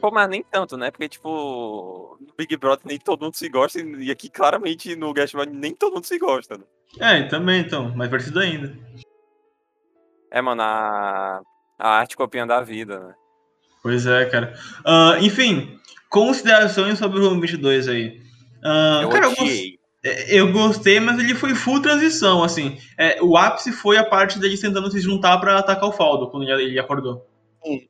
Pô, 0.00 0.10
mas 0.10 0.28
nem 0.28 0.44
tanto, 0.50 0.76
né? 0.76 0.90
Porque, 0.90 1.08
tipo, 1.08 2.17
Big 2.38 2.56
Brother 2.56 2.86
nem 2.86 2.98
todo 2.98 3.22
mundo 3.22 3.34
se 3.34 3.48
gosta, 3.48 3.80
e 3.80 4.12
aqui 4.12 4.30
claramente 4.30 4.94
no 4.94 5.12
Gashman 5.12 5.46
nem 5.46 5.74
todo 5.74 5.94
mundo 5.94 6.04
se 6.04 6.16
gosta, 6.18 6.56
né? 6.56 6.64
É, 7.00 7.24
também, 7.24 7.60
então, 7.60 7.94
mais 7.96 8.08
parecido 8.08 8.38
ainda. 8.38 8.78
É, 10.30 10.40
mano, 10.40 10.62
a, 10.62 11.42
a 11.76 11.88
arte 11.88 12.16
copiando 12.16 12.52
a 12.52 12.62
vida, 12.62 13.00
né? 13.00 13.14
Pois 13.82 14.06
é, 14.06 14.24
cara. 14.26 14.54
Uh, 14.80 15.22
enfim, 15.22 15.78
considerações 16.08 16.98
sobre 16.98 17.18
o 17.18 17.22
volume 17.22 17.40
22 17.42 17.88
aí. 17.88 18.20
Uh, 18.64 19.02
eu 19.02 19.08
cara, 19.08 19.28
odiei. 19.28 19.78
Eu, 20.02 20.46
eu 20.46 20.52
gostei, 20.52 21.00
mas 21.00 21.18
ele 21.18 21.34
foi 21.34 21.54
full 21.54 21.82
transição, 21.82 22.44
assim. 22.44 22.78
É, 22.96 23.20
o 23.20 23.36
ápice 23.36 23.72
foi 23.72 23.96
a 23.96 24.04
parte 24.04 24.38
deles 24.38 24.60
tentando 24.60 24.90
se 24.90 25.00
juntar 25.00 25.38
para 25.38 25.58
atacar 25.58 25.88
o 25.88 25.92
Faldo, 25.92 26.30
quando 26.30 26.48
ele, 26.48 26.62
ele 26.62 26.78
acordou. 26.78 27.26
Sim. 27.64 27.88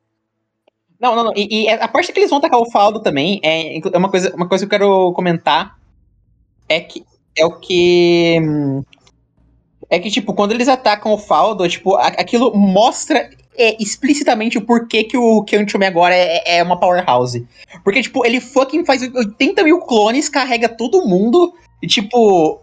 Não, 1.00 1.14
não, 1.14 1.24
não. 1.24 1.32
E, 1.36 1.64
e, 1.64 1.68
a 1.68 1.86
parte 1.86 2.12
que 2.12 2.18
eles 2.18 2.30
vão 2.30 2.38
atacar 2.38 2.58
o 2.60 2.70
Faldo 2.70 3.00
também 3.00 3.40
é, 3.42 3.78
é 3.78 3.98
uma 3.98 4.10
coisa, 4.10 4.34
uma 4.34 4.48
coisa 4.48 4.66
que 4.66 4.74
eu 4.74 4.78
quero 4.78 5.12
comentar. 5.12 5.78
É 6.68 6.80
que 6.80 7.04
é 7.36 7.46
o 7.46 7.52
que. 7.58 8.36
É 9.88 9.98
que, 9.98 10.10
tipo, 10.10 10.34
quando 10.34 10.52
eles 10.52 10.68
atacam 10.68 11.12
o 11.12 11.18
Faldo, 11.18 11.66
tipo, 11.68 11.96
aquilo 11.96 12.54
mostra 12.54 13.30
é, 13.56 13.76
explicitamente 13.82 14.58
o 14.58 14.62
porquê 14.62 15.04
que 15.04 15.16
o 15.16 15.42
Kyunchumi 15.44 15.86
agora 15.86 16.14
é, 16.14 16.58
é 16.58 16.62
uma 16.62 16.78
powerhouse. 16.78 17.46
Porque, 17.82 18.02
tipo, 18.02 18.26
ele 18.26 18.40
fucking 18.40 18.84
faz 18.84 19.00
80 19.02 19.62
mil 19.62 19.80
clones, 19.80 20.28
carrega 20.28 20.68
todo 20.68 21.06
mundo, 21.06 21.54
e, 21.82 21.86
tipo. 21.86 22.60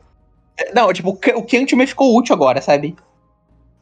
Não, 0.73 0.91
tipo, 0.93 1.09
o 1.09 1.43
Kyunchumi 1.43 1.87
ficou 1.87 2.15
útil 2.15 2.35
agora, 2.35 2.61
sabe? 2.61 2.95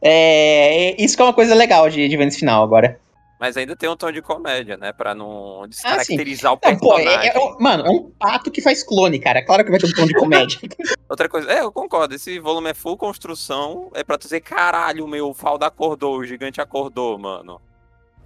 É, 0.00 1.00
isso 1.02 1.16
que 1.16 1.22
é 1.22 1.24
uma 1.26 1.32
coisa 1.32 1.54
legal 1.54 1.88
de, 1.88 2.08
de 2.08 2.16
ver 2.16 2.24
nesse 2.24 2.40
final 2.40 2.62
agora. 2.62 3.00
Mas 3.44 3.58
ainda 3.58 3.76
tem 3.76 3.90
um 3.90 3.94
tom 3.94 4.10
de 4.10 4.22
comédia, 4.22 4.78
né? 4.78 4.90
Pra 4.90 5.14
não 5.14 5.66
descaracterizar 5.68 6.50
ah, 6.50 6.54
o 6.54 6.56
personagem. 6.56 7.04
Não, 7.04 7.32
pô, 7.34 7.50
é, 7.50 7.58
é, 7.58 7.62
mano, 7.62 7.86
é 7.86 7.90
um 7.90 8.10
pato 8.18 8.50
que 8.50 8.62
faz 8.62 8.82
clone, 8.82 9.18
cara. 9.18 9.44
Claro 9.44 9.62
que 9.62 9.70
vai 9.70 9.78
ter 9.78 9.86
um 9.86 9.92
tom 9.92 10.06
de 10.06 10.14
comédia. 10.14 10.58
Outra 11.06 11.28
coisa, 11.28 11.52
é, 11.52 11.60
eu 11.60 11.70
concordo. 11.70 12.14
Esse 12.14 12.38
volume 12.38 12.70
é 12.70 12.74
full 12.74 12.96
construção. 12.96 13.90
É 13.92 14.02
pra 14.02 14.16
dizer, 14.16 14.40
caralho, 14.40 15.06
meu, 15.06 15.28
o 15.28 15.34
Falda 15.34 15.66
acordou, 15.66 16.16
o 16.16 16.24
gigante 16.24 16.58
acordou, 16.58 17.18
mano. 17.18 17.60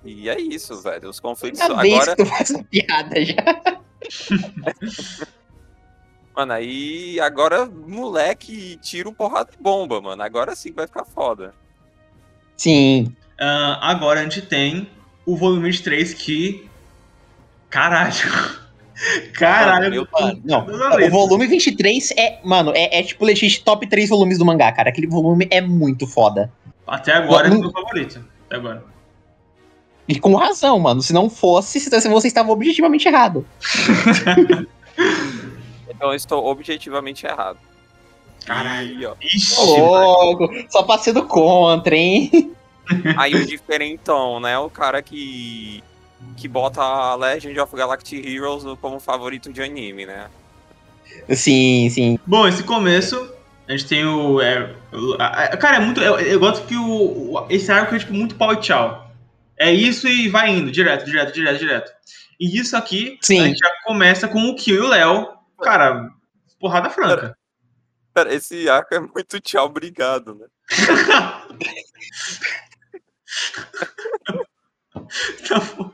E 0.05 0.29
é 0.29 0.41
isso, 0.41 0.81
velho. 0.81 1.11
Os 1.11 1.19
conflitos. 1.19 1.61
Uma 1.63 1.83
agora. 1.83 2.15
Que 2.15 2.23
tu 2.23 2.27
faz 2.31 2.51
essa 2.53 2.63
piada 2.63 3.25
já. 3.25 3.83
mano, 6.33 6.53
aí 6.53 7.19
agora 7.19 7.67
moleque 7.67 8.77
tira 8.77 9.09
um 9.09 9.15
porrada 9.15 9.51
de 9.51 9.59
bomba, 9.59 10.01
mano. 10.01 10.23
Agora 10.23 10.55
sim 10.55 10.71
vai 10.71 10.87
ficar 10.87 11.05
foda. 11.05 11.53
Sim. 12.57 13.17
Uh, 13.41 13.79
agora 13.81 14.21
a 14.21 14.23
gente 14.23 14.43
tem 14.43 14.89
o 15.29 15.37
volume 15.37 15.65
23 15.65 16.15
que. 16.15 16.67
Caralho. 17.69 18.15
Caralho. 19.35 20.09
Não, 20.43 20.67
o 20.67 21.11
volume 21.11 21.47
23 21.47 22.15
é, 22.17 22.41
mano, 22.43 22.73
é, 22.75 22.99
é 22.99 23.03
tipo 23.03 23.27
legit 23.27 23.63
top 23.63 23.87
3 23.87 24.09
volumes 24.09 24.39
do 24.39 24.47
mangá, 24.47 24.73
cara. 24.73 24.89
Aquele 24.89 25.07
volume 25.07 25.47
é 25.51 25.61
muito 25.61 26.07
foda. 26.07 26.51
Até 26.87 27.13
agora 27.13 27.49
é 27.49 27.51
o 27.51 27.61
meu 27.61 27.71
favorito. 27.71 28.25
Até 28.47 28.57
agora. 28.57 28.83
E 30.09 30.19
com 30.19 30.35
razão, 30.35 30.81
mano. 30.81 31.03
Se 31.03 31.13
não 31.13 31.29
fosse, 31.29 31.79
você 31.79 32.27
estava 32.27 32.51
objetivamente 32.51 33.07
errado. 33.07 33.47
então 35.89 36.09
eu 36.09 36.15
estou 36.15 36.47
objetivamente 36.47 37.27
errado. 37.27 37.59
Caralho. 38.47 39.15
Ixi, 39.21 39.57
oh, 39.61 40.49
só 40.71 40.83
passei 40.85 41.13
do 41.13 41.27
contra, 41.27 41.95
hein? 41.95 42.57
Aí 43.17 43.35
o 43.35 43.47
diferentão, 43.47 44.41
né? 44.41 44.59
O 44.59 44.71
cara 44.71 45.03
que. 45.03 45.83
que 46.37 46.49
bota 46.49 46.81
a 46.81 47.15
Legend 47.15 47.59
of 47.61 47.75
Galactic 47.75 48.25
Heroes 48.25 48.65
como 48.81 49.01
favorito 49.01 49.53
de 49.53 49.63
anime, 49.63 50.07
né? 50.07 50.29
Sim, 51.35 51.89
sim. 51.91 52.19
Bom, 52.27 52.47
esse 52.47 52.63
começo, 52.63 53.33
a 53.67 53.73
gente 53.73 53.87
tem 53.87 54.05
o. 54.05 54.41
É, 54.41 54.75
cara, 55.57 55.77
é 55.77 55.81
muito. 55.81 56.01
Eu, 56.01 56.19
eu 56.19 56.41
gosto 56.41 56.67
que 56.67 56.77
o, 56.77 57.35
o, 57.35 57.47
esse 57.51 57.71
arco 57.71 57.95
é 57.95 57.99
tipo 57.99 58.15
muito 58.15 58.35
pau 58.35 58.53
e 58.53 58.61
tchau. 58.61 59.11
É 59.57 59.73
isso 59.73 60.07
e 60.07 60.29
vai 60.29 60.51
indo, 60.51 60.71
direto, 60.71 61.05
direto, 61.05 61.33
direto, 61.33 61.59
direto. 61.59 61.93
E 62.39 62.59
isso 62.59 62.77
aqui, 62.77 63.19
sim. 63.21 63.41
a 63.41 63.47
gente 63.47 63.59
já 63.59 63.71
começa 63.85 64.29
com 64.29 64.49
o 64.49 64.55
Kill 64.55 64.77
e 64.77 64.79
o 64.79 64.89
Léo. 64.89 65.29
Cara, 65.61 66.09
porrada 66.61 66.89
franca. 66.89 67.37
Cara, 68.15 68.33
esse 68.33 68.69
arco 68.69 68.95
é 68.95 69.01
muito 69.01 69.41
tchau, 69.41 69.67
obrigado, 69.67 70.35
né? 70.35 70.47
tá 75.49 75.61
bom. 75.77 75.91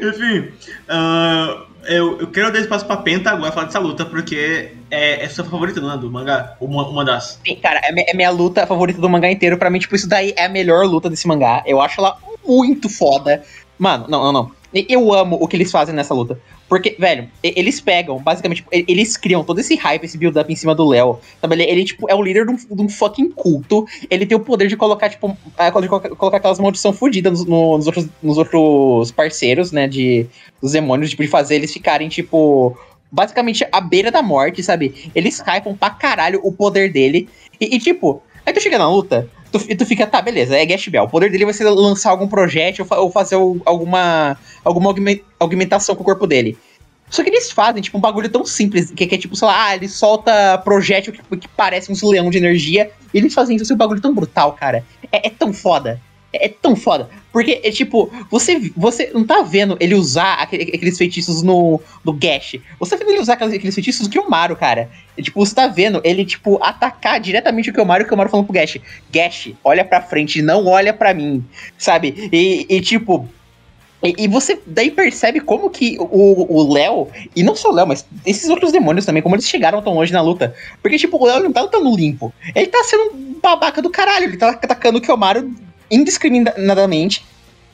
Enfim, 0.00 0.52
uh, 0.88 1.66
eu, 1.84 2.20
eu 2.20 2.26
quero 2.28 2.52
dar 2.52 2.60
espaço 2.60 2.86
pra 2.86 2.96
Penta 2.98 3.30
agora 3.30 3.52
falar 3.52 3.66
dessa 3.66 3.78
luta, 3.78 4.04
porque 4.04 4.72
é, 4.90 5.24
é 5.24 5.28
sua 5.28 5.44
favorita, 5.44 5.80
não? 5.80 5.98
Do 5.98 6.10
mangá? 6.10 6.56
Uma, 6.60 6.86
uma 6.88 7.04
das. 7.04 7.40
Sim, 7.44 7.56
cara, 7.56 7.80
é, 7.82 8.10
é 8.10 8.14
minha 8.14 8.30
luta 8.30 8.66
favorita 8.66 9.00
do 9.00 9.08
mangá 9.08 9.30
inteiro. 9.30 9.58
Pra 9.58 9.70
mim, 9.70 9.78
tipo, 9.78 9.94
isso 9.94 10.08
daí 10.08 10.32
é 10.36 10.46
a 10.46 10.48
melhor 10.48 10.86
luta 10.86 11.10
desse 11.10 11.26
mangá. 11.26 11.62
Eu 11.66 11.80
acho 11.80 12.00
ela 12.00 12.16
muito 12.46 12.88
foda. 12.88 13.42
Mano, 13.78 14.06
não, 14.08 14.24
não, 14.24 14.32
não. 14.32 14.52
Eu 14.88 15.12
amo 15.12 15.38
o 15.40 15.46
que 15.46 15.56
eles 15.56 15.70
fazem 15.70 15.94
nessa 15.94 16.12
luta. 16.12 16.38
Porque, 16.68 16.96
velho, 16.98 17.28
eles 17.42 17.80
pegam, 17.80 18.18
basicamente, 18.18 18.56
tipo, 18.56 18.70
eles 18.72 19.16
criam 19.16 19.44
todo 19.44 19.60
esse 19.60 19.76
hype, 19.76 20.04
esse 20.04 20.18
build-up 20.18 20.52
em 20.52 20.56
cima 20.56 20.74
do 20.74 20.88
Léo. 20.88 21.20
Ele, 21.42 21.62
ele, 21.62 21.84
tipo, 21.84 22.10
é 22.10 22.14
o 22.14 22.22
líder 22.22 22.44
de 22.44 22.52
um, 22.52 22.56
de 22.56 22.82
um, 22.82 22.88
fucking 22.88 23.30
culto. 23.30 23.86
Ele 24.10 24.26
tem 24.26 24.36
o 24.36 24.40
poder 24.40 24.66
de 24.66 24.76
colocar, 24.76 25.08
tipo, 25.08 25.28
de 25.28 25.88
colocar, 25.88 26.08
colocar 26.10 26.36
aquelas 26.38 26.58
maldição 26.58 26.92
fodidas 26.92 27.44
nos, 27.44 27.46
nos, 27.46 27.86
outros, 27.86 28.08
nos 28.22 28.38
outros 28.38 29.12
parceiros, 29.12 29.70
né? 29.70 29.86
De, 29.86 30.26
dos 30.60 30.72
demônios, 30.72 31.10
tipo, 31.10 31.22
de 31.22 31.28
fazer 31.28 31.54
eles 31.54 31.72
ficarem, 31.72 32.08
tipo, 32.08 32.76
basicamente 33.10 33.66
à 33.70 33.80
beira 33.80 34.10
da 34.10 34.22
morte, 34.22 34.62
sabe? 34.62 35.10
Eles 35.14 35.40
hypam 35.40 35.76
pra 35.76 35.90
caralho 35.90 36.40
o 36.42 36.52
poder 36.52 36.92
dele. 36.92 37.28
E, 37.60 37.76
e 37.76 37.78
tipo, 37.78 38.22
aí 38.44 38.52
tu 38.52 38.60
chega 38.60 38.78
na 38.78 38.90
luta, 38.90 39.28
tu, 39.58 39.76
tu 39.76 39.86
fica, 39.86 40.06
tá, 40.06 40.20
beleza, 40.20 40.56
é 40.56 40.64
Gash 40.64 40.88
Bell. 40.88 41.04
O 41.04 41.08
poder 41.08 41.30
dele 41.30 41.44
vai 41.44 41.54
ser 41.54 41.64
lançar 41.64 42.10
algum 42.10 42.28
projétil 42.28 42.86
ou, 42.90 42.98
ou 43.04 43.10
fazer 43.10 43.34
alguma, 43.34 44.36
alguma 44.64 44.94
augmentação 45.38 45.94
com 45.94 46.02
o 46.02 46.04
corpo 46.04 46.26
dele. 46.26 46.56
Só 47.08 47.22
que 47.22 47.30
eles 47.30 47.50
fazem, 47.50 47.82
tipo, 47.82 47.96
um 47.96 48.00
bagulho 48.00 48.28
tão 48.28 48.44
simples, 48.44 48.90
que, 48.90 49.06
que 49.06 49.14
é 49.14 49.18
tipo, 49.18 49.36
sei 49.36 49.46
lá, 49.46 49.66
ah, 49.66 49.76
ele 49.76 49.88
solta 49.88 50.58
projétil 50.58 51.12
que, 51.12 51.36
que 51.36 51.48
parece 51.48 51.92
um 51.92 52.08
leão 52.08 52.30
de 52.30 52.38
energia, 52.38 52.90
e 53.14 53.18
eles 53.18 53.32
fazem 53.32 53.56
isso, 53.56 53.72
um 53.72 53.76
bagulho 53.76 54.00
tão 54.00 54.14
brutal, 54.14 54.52
cara. 54.54 54.84
É, 55.12 55.28
é 55.28 55.30
tão 55.30 55.52
foda. 55.52 56.00
É, 56.36 56.46
é, 56.46 56.48
tão 56.48 56.76
foda. 56.76 57.08
Porque, 57.32 57.60
é 57.62 57.70
tipo, 57.70 58.10
você, 58.30 58.70
você 58.76 59.10
não 59.12 59.24
tá 59.24 59.42
vendo 59.42 59.76
ele 59.80 59.94
usar 59.94 60.34
aquele, 60.34 60.64
aqueles 60.64 60.96
feitiços 60.96 61.42
no, 61.42 61.80
no 62.04 62.12
Gash. 62.12 62.56
Você 62.78 62.96
tá 62.96 63.04
vendo 63.04 63.12
ele 63.12 63.20
usar 63.20 63.34
aqueles, 63.34 63.74
feitiços 63.74 64.06
do 64.06 64.10
Kyomaru, 64.10 64.56
cara. 64.56 64.90
É, 65.16 65.22
tipo, 65.22 65.44
você 65.44 65.54
tá 65.54 65.66
vendo 65.66 66.00
ele, 66.04 66.24
tipo, 66.24 66.62
atacar 66.62 67.20
diretamente 67.20 67.70
o 67.70 67.72
Kyomaru 67.72 68.02
e 68.02 68.06
o 68.06 68.08
Kyomaru 68.08 68.30
falando 68.30 68.46
pro 68.46 68.54
Gash. 68.54 68.78
Gash, 69.10 69.52
olha 69.64 69.84
pra 69.84 70.00
frente, 70.00 70.42
não 70.42 70.66
olha 70.66 70.92
pra 70.92 71.12
mim. 71.12 71.44
Sabe? 71.78 72.28
E, 72.32 72.66
e 72.68 72.80
tipo, 72.80 73.28
e, 74.02 74.14
e, 74.24 74.28
você 74.28 74.60
daí 74.66 74.90
percebe 74.90 75.40
como 75.40 75.70
que 75.70 75.96
o 75.98 76.72
Léo, 76.72 77.08
e 77.34 77.42
não 77.42 77.56
só 77.56 77.70
o 77.70 77.74
Léo, 77.74 77.86
mas 77.86 78.06
esses 78.24 78.48
outros 78.48 78.70
demônios 78.70 79.06
também, 79.06 79.22
como 79.22 79.34
eles 79.34 79.48
chegaram 79.48 79.82
tão 79.82 79.94
longe 79.94 80.12
na 80.12 80.20
luta. 80.20 80.54
Porque, 80.82 80.98
tipo, 80.98 81.16
o 81.16 81.26
Léo 81.26 81.42
não 81.42 81.52
tá 81.52 81.62
lutando 81.62 81.96
limpo. 81.96 82.32
Ele 82.54 82.66
tá 82.66 82.84
sendo 82.84 83.14
um 83.14 83.40
babaca 83.42 83.80
do 83.80 83.90
caralho. 83.90 84.26
Ele 84.26 84.36
tá 84.36 84.50
atacando 84.50 84.98
o 84.98 85.00
Kyomaru 85.00 85.50
indiscriminadamente. 85.90 87.24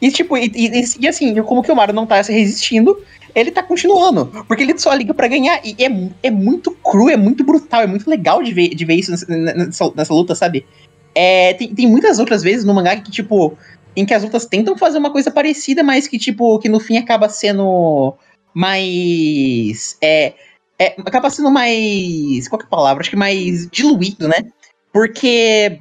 E, 0.01 0.11
tipo, 0.11 0.37
e, 0.37 0.51
e, 0.55 0.85
e 1.01 1.09
assim, 1.09 1.41
como 1.43 1.61
o 1.61 1.65
Kyomaru 1.65 1.93
não 1.93 2.07
tá 2.07 2.23
se 2.23 2.33
resistindo, 2.33 3.01
ele 3.35 3.51
tá 3.51 3.63
continuando. 3.63 4.27
Porque 4.49 4.63
ele 4.63 4.77
só 4.79 4.93
liga 4.95 5.15
para 5.15 5.29
ganhar. 5.29 5.61
E 5.65 5.77
é, 5.79 6.29
é 6.29 6.31
muito 6.31 6.73
cru, 6.73 7.09
é 7.09 7.17
muito 7.17 7.45
brutal, 7.45 7.83
é 7.83 7.87
muito 7.87 8.09
legal 8.09 8.43
de 8.43 8.53
ver, 8.53 8.71
de 8.71 8.85
ver 8.85 8.95
isso 8.95 9.11
nessa, 9.11 9.93
nessa 9.95 10.15
luta, 10.15 10.35
sabe? 10.35 10.67
É, 11.15 11.55
tem, 11.55 11.75
tem 11.75 11.87
muitas 11.87 12.19
outras 12.19 12.43
vezes 12.43 12.65
no 12.65 12.75
mangá 12.75 12.97
que, 12.97 13.11
tipo, 13.11 13.57
em 13.95 14.05
que 14.05 14.15
as 14.15 14.23
lutas 14.23 14.47
tentam 14.47 14.77
fazer 14.77 14.99
uma 14.99 15.13
coisa 15.13 15.31
parecida, 15.31 15.83
mas 15.83 16.09
que, 16.09 16.19
tipo, 16.19 16.59
que 16.59 16.69
no 16.69 16.81
fim 16.81 16.97
acaba 16.97 17.29
sendo 17.29 18.15
mais. 18.55 19.97
É, 20.03 20.35
é, 20.79 20.97
acaba 21.05 21.31
sendo 21.31 21.51
mais. 21.51 22.49
Qual 22.49 22.59
que 22.59 22.65
é 22.65 22.67
a 22.67 22.71
palavra? 22.71 23.03
Acho 23.03 23.11
que 23.11 23.17
mais 23.17 23.69
diluído, 23.71 24.29
né? 24.29 24.51
Porque. 24.93 25.81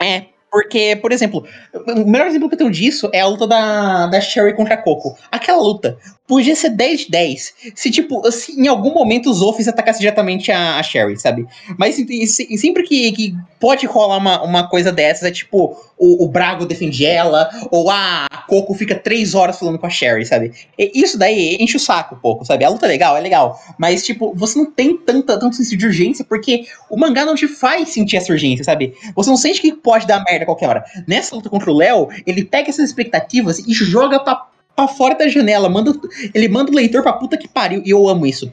É, 0.00 0.26
porque, 0.50 0.96
por 0.96 1.12
exemplo, 1.12 1.44
o 1.74 2.04
melhor 2.08 2.26
exemplo 2.26 2.48
que 2.48 2.54
eu 2.54 2.58
tenho 2.58 2.70
disso 2.70 3.10
é 3.12 3.20
a 3.20 3.26
luta 3.26 3.46
da, 3.46 4.06
da 4.06 4.20
Sherry 4.20 4.54
contra 4.54 4.74
a 4.74 4.78
Coco. 4.78 5.16
Aquela 5.30 5.62
luta 5.62 5.98
podia 6.28 6.54
ser 6.54 6.68
10 6.68 7.00
de 7.00 7.10
10 7.10 7.54
se, 7.74 7.90
tipo, 7.90 8.30
se 8.30 8.52
em 8.52 8.68
algum 8.68 8.92
momento 8.92 9.30
os 9.30 9.40
Offs 9.40 9.66
atacassem 9.66 10.00
diretamente 10.00 10.52
a, 10.52 10.78
a 10.78 10.82
Sherry, 10.82 11.18
sabe? 11.18 11.46
Mas 11.78 11.96
sempre 11.96 12.82
que, 12.82 13.10
que 13.12 13.34
pode 13.58 13.86
rolar 13.86 14.18
uma, 14.18 14.42
uma 14.42 14.68
coisa 14.68 14.92
dessas, 14.92 15.24
é 15.24 15.30
tipo, 15.30 15.74
o, 15.96 16.24
o 16.24 16.28
Brago 16.28 16.66
defende 16.66 17.06
ela, 17.06 17.48
ou 17.70 17.90
a 17.90 18.26
Coco 18.46 18.74
fica 18.74 18.94
3 18.94 19.34
horas 19.34 19.58
falando 19.58 19.78
com 19.78 19.86
a 19.86 19.90
Sherry, 19.90 20.24
sabe? 20.26 20.52
E 20.78 20.92
isso 20.94 21.18
daí 21.18 21.56
enche 21.58 21.76
o 21.76 21.80
saco 21.80 22.14
um 22.14 22.18
pouco, 22.18 22.44
sabe? 22.44 22.64
A 22.64 22.68
luta 22.68 22.86
é 22.86 22.88
legal, 22.88 23.16
é 23.16 23.20
legal. 23.20 23.58
Mas, 23.78 24.04
tipo, 24.04 24.34
você 24.36 24.58
não 24.58 24.70
tem 24.70 24.96
tanta, 24.96 25.38
tanto 25.38 25.56
senso 25.56 25.76
de 25.76 25.86
urgência, 25.86 26.24
porque 26.24 26.66
o 26.90 26.96
mangá 26.96 27.24
não 27.24 27.34
te 27.34 27.48
faz 27.48 27.88
sentir 27.88 28.16
essa 28.16 28.32
urgência, 28.32 28.64
sabe? 28.64 28.94
Você 29.14 29.30
não 29.30 29.36
sente 29.36 29.62
que 29.62 29.72
pode 29.72 30.06
dar 30.06 30.22
merda 30.24 30.42
a 30.42 30.46
qualquer 30.46 30.68
hora. 30.68 30.84
Nessa 31.06 31.34
luta 31.34 31.48
contra 31.48 31.70
o 31.70 31.76
Léo, 31.76 32.08
ele 32.26 32.44
pega 32.44 32.68
essas 32.68 32.86
expectativas 32.86 33.58
e 33.58 33.72
joga 33.72 34.20
pra 34.20 34.46
pra 34.78 34.86
fora 34.86 35.16
da 35.16 35.26
janela. 35.26 35.68
Manda, 35.68 35.92
ele 36.32 36.48
manda 36.48 36.70
o 36.70 36.74
leitor 36.74 37.02
pra 37.02 37.12
puta 37.12 37.36
que 37.36 37.48
pariu. 37.48 37.82
E 37.84 37.90
eu 37.90 38.08
amo 38.08 38.24
isso. 38.24 38.52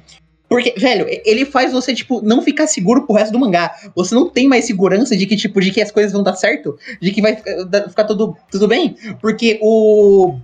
Porque, 0.49 0.73
velho, 0.77 1.05
ele 1.23 1.45
faz 1.45 1.71
você, 1.71 1.93
tipo, 1.93 2.21
não 2.21 2.41
ficar 2.41 2.65
seguro 2.65 3.05
pro 3.05 3.15
resto 3.15 3.31
do 3.31 3.39
mangá. 3.39 3.75
Você 3.95 4.15
não 4.15 4.29
tem 4.29 4.47
mais 4.47 4.65
segurança 4.65 5.15
de 5.15 5.25
que, 5.27 5.35
tipo, 5.35 5.61
de 5.61 5.71
que 5.71 5.81
as 5.81 5.91
coisas 5.91 6.11
vão 6.11 6.23
dar 6.23 6.35
certo, 6.35 6.77
de 6.99 7.11
que 7.11 7.21
vai 7.21 7.35
ficar 7.35 8.05
tudo, 8.05 8.35
tudo 8.49 8.67
bem. 8.67 8.95
Porque 9.21 9.59
o. 9.61 10.37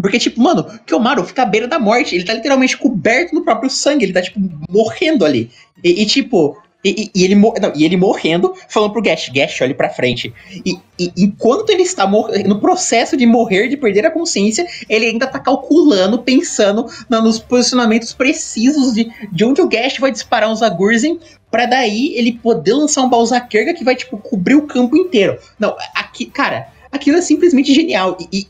Porque, 0.00 0.18
tipo, 0.18 0.40
mano, 0.40 0.64
Kyomaru 0.86 1.24
fica 1.24 1.42
à 1.42 1.46
beira 1.46 1.68
da 1.68 1.78
morte. 1.78 2.14
Ele 2.14 2.24
tá 2.24 2.32
literalmente 2.32 2.78
coberto 2.78 3.34
no 3.34 3.44
próprio 3.44 3.68
sangue. 3.68 4.04
Ele 4.04 4.12
tá, 4.14 4.22
tipo, 4.22 4.40
morrendo 4.70 5.24
ali. 5.24 5.50
E, 5.84 6.02
e 6.02 6.06
tipo, 6.06 6.56
e, 6.84 7.10
e, 7.14 7.24
ele, 7.24 7.34
não, 7.34 7.72
e 7.74 7.84
ele 7.84 7.96
morrendo, 7.96 8.54
falando 8.68 8.92
pro 8.92 9.02
Gash, 9.02 9.28
Gash, 9.28 9.60
olhe 9.60 9.74
pra 9.74 9.88
frente. 9.88 10.32
E, 10.64 10.76
e 10.98 11.12
enquanto 11.16 11.70
ele 11.70 11.82
está 11.82 12.06
no 12.06 12.60
processo 12.60 13.16
de 13.16 13.24
morrer, 13.24 13.68
de 13.68 13.76
perder 13.76 14.04
a 14.06 14.10
consciência, 14.10 14.66
ele 14.88 15.06
ainda 15.06 15.26
tá 15.26 15.38
calculando, 15.38 16.18
pensando 16.18 16.86
nos 17.08 17.38
posicionamentos 17.38 18.12
precisos 18.12 18.94
de, 18.94 19.10
de 19.30 19.44
onde 19.44 19.60
o 19.60 19.68
Gash 19.68 19.98
vai 19.98 20.10
disparar 20.10 20.50
um 20.50 20.54
Zagurzen, 20.54 21.20
para 21.50 21.66
daí 21.66 22.14
ele 22.16 22.32
poder 22.32 22.72
lançar 22.72 23.02
um 23.02 23.10
Balzakerga 23.10 23.74
que 23.74 23.84
vai, 23.84 23.94
tipo, 23.94 24.16
cobrir 24.16 24.54
o 24.54 24.66
campo 24.66 24.96
inteiro. 24.96 25.38
Não, 25.58 25.76
aqui, 25.94 26.26
cara, 26.26 26.68
aquilo 26.90 27.18
é 27.18 27.22
simplesmente 27.22 27.72
genial. 27.72 28.16
E, 28.32 28.48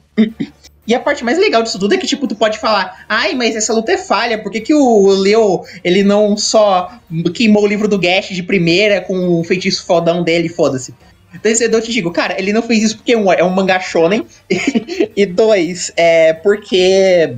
e 0.86 0.94
a 0.94 1.00
parte 1.00 1.22
mais 1.22 1.38
legal 1.38 1.62
disso 1.62 1.78
tudo 1.78 1.94
é 1.94 1.98
que, 1.98 2.06
tipo, 2.06 2.26
tu 2.26 2.34
pode 2.34 2.58
falar, 2.58 3.04
ai, 3.08 3.34
mas 3.34 3.54
essa 3.54 3.72
luta 3.72 3.92
é 3.92 3.98
falha, 3.98 4.38
por 4.38 4.50
que, 4.50 4.60
que 4.60 4.74
o 4.74 5.08
Leo, 5.10 5.62
ele 5.84 6.02
não 6.02 6.36
só 6.36 6.98
queimou 7.32 7.62
o 7.62 7.66
livro 7.66 7.86
do 7.86 7.98
Gash 7.98 8.30
de 8.30 8.42
primeira 8.42 9.00
com 9.00 9.40
o 9.40 9.44
feitiço 9.44 9.84
fodão 9.86 10.24
dele, 10.24 10.48
foda-se. 10.48 10.92
Então, 11.34 11.50
eu 11.50 11.80
te 11.80 11.92
digo, 11.92 12.10
cara, 12.10 12.38
ele 12.38 12.52
não 12.52 12.62
fez 12.62 12.82
isso 12.82 12.96
porque, 12.96 13.16
um, 13.16 13.32
é 13.32 13.42
um 13.42 13.50
mangá 13.50 13.80
shonen, 13.80 14.26
e 15.16 15.24
dois, 15.24 15.92
é 15.96 16.32
porque 16.32 17.36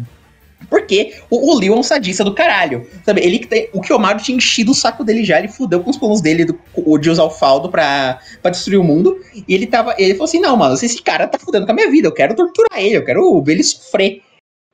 porque 0.68 1.14
o, 1.30 1.52
o 1.52 1.58
Leo 1.58 1.74
é 1.74 1.76
um 1.76 1.82
sadista 1.82 2.24
do 2.24 2.34
caralho. 2.34 2.86
Sabe? 3.04 3.20
Ele 3.22 3.46
o 3.72 3.80
Kiyomaru 3.80 4.22
tinha 4.22 4.36
enchido 4.36 4.72
o 4.72 4.74
saco 4.74 5.04
dele 5.04 5.24
já, 5.24 5.38
ele 5.38 5.48
fudeu 5.48 5.82
com 5.82 5.90
os 5.90 5.96
planos 5.96 6.20
dele 6.20 6.44
do, 6.44 6.58
de 6.98 7.10
usar 7.10 7.24
o 7.24 7.30
faldo 7.30 7.68
pra, 7.68 8.18
pra 8.42 8.50
destruir 8.50 8.78
o 8.78 8.84
mundo. 8.84 9.18
E 9.46 9.54
ele 9.54 9.66
tava. 9.66 9.94
Ele 9.98 10.14
falou 10.14 10.24
assim: 10.24 10.40
não, 10.40 10.56
mano, 10.56 10.74
esse 10.74 11.02
cara 11.02 11.26
tá 11.26 11.38
fudendo 11.38 11.66
com 11.66 11.72
a 11.72 11.74
minha 11.74 11.90
vida, 11.90 12.08
eu 12.08 12.12
quero 12.12 12.34
torturar 12.34 12.78
ele, 12.78 12.96
eu 12.96 13.04
quero 13.04 13.42
ver 13.42 13.52
ele 13.52 13.64
sofrer. 13.64 14.22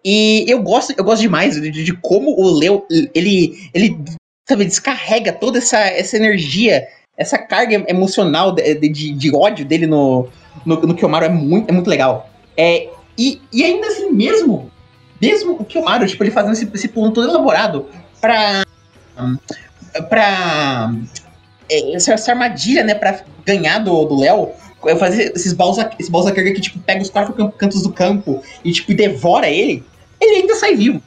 E 0.04 0.44
eu 0.48 0.62
gosto, 0.62 0.94
eu 0.96 1.04
gosto 1.04 1.20
demais 1.20 1.60
de, 1.60 1.70
de 1.70 1.96
como 1.96 2.30
o 2.30 2.50
Leo, 2.50 2.86
ele, 3.14 3.68
ele 3.74 3.98
sabe, 4.48 4.64
descarrega 4.64 5.32
toda 5.32 5.58
essa, 5.58 5.78
essa 5.78 6.16
energia, 6.16 6.86
essa 7.16 7.36
carga 7.36 7.84
emocional 7.86 8.52
de, 8.52 8.74
de, 8.78 9.12
de 9.12 9.36
ódio 9.36 9.64
dele 9.64 9.86
no, 9.86 10.26
no, 10.64 10.80
no 10.80 10.94
Kiyomaru 10.94 11.26
é 11.26 11.28
muito, 11.28 11.68
é 11.68 11.72
muito 11.72 11.90
legal. 11.90 12.30
É, 12.56 12.88
e, 13.18 13.40
e 13.52 13.62
ainda 13.62 13.86
assim, 13.88 14.10
mesmo 14.10 14.70
mesmo 15.20 15.52
o 15.52 15.64
Kiyomaru, 15.64 16.06
tipo, 16.06 16.22
ele 16.22 16.30
fazendo 16.30 16.52
esse, 16.52 16.68
esse 16.72 16.88
plano 16.88 17.12
todo 17.12 17.28
elaborado 17.28 17.86
pra. 18.20 18.64
pra. 20.08 20.94
É, 21.68 21.94
essa, 21.94 22.12
essa 22.14 22.32
armadilha, 22.32 22.82
né, 22.82 22.94
pra 22.94 23.22
ganhar 23.44 23.78
do, 23.78 24.18
Léo. 24.18 24.50
Fazer 24.98 25.32
esses 25.36 25.52
balsa, 25.52 25.90
esse 25.98 26.10
balsa 26.10 26.32
carga 26.32 26.52
que, 26.54 26.60
tipo, 26.60 26.78
pega 26.78 27.02
os 27.02 27.10
quatro 27.10 27.52
cantos 27.52 27.82
do 27.82 27.92
campo 27.92 28.42
e, 28.64 28.72
tipo, 28.72 28.94
devora 28.94 29.46
ele. 29.46 29.84
Ele 30.18 30.36
ainda 30.36 30.54
sai 30.54 30.74
vivo. 30.74 31.02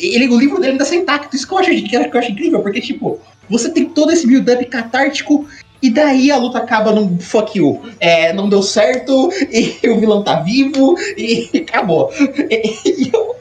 Ele, 0.00 0.28
o 0.28 0.38
livro 0.38 0.58
dele 0.58 0.72
ainda 0.72 0.84
sai 0.86 0.98
intacto. 0.98 1.36
Isso 1.36 1.46
que 1.46 1.52
eu 1.52 1.58
acho, 1.58 1.70
que 1.70 1.94
eu 1.94 2.20
acho 2.20 2.32
incrível, 2.32 2.62
porque, 2.62 2.80
tipo, 2.80 3.20
você 3.48 3.68
tem 3.70 3.84
todo 3.86 4.12
esse 4.12 4.26
build-up 4.26 4.64
catártico 4.66 5.46
E 5.82 5.90
daí 5.90 6.30
a 6.30 6.36
luta 6.36 6.58
acaba 6.58 6.90
num 6.90 7.18
fuck 7.18 7.58
you. 7.58 7.82
É, 8.00 8.32
não 8.32 8.48
deu 8.48 8.62
certo, 8.62 9.30
e 9.52 9.88
o 9.88 10.00
vilão 10.00 10.24
tá 10.24 10.40
vivo, 10.40 10.96
e 11.16 11.50
acabou. 11.58 12.10
E, 12.50 12.78
e 12.86 13.10
eu, 13.12 13.36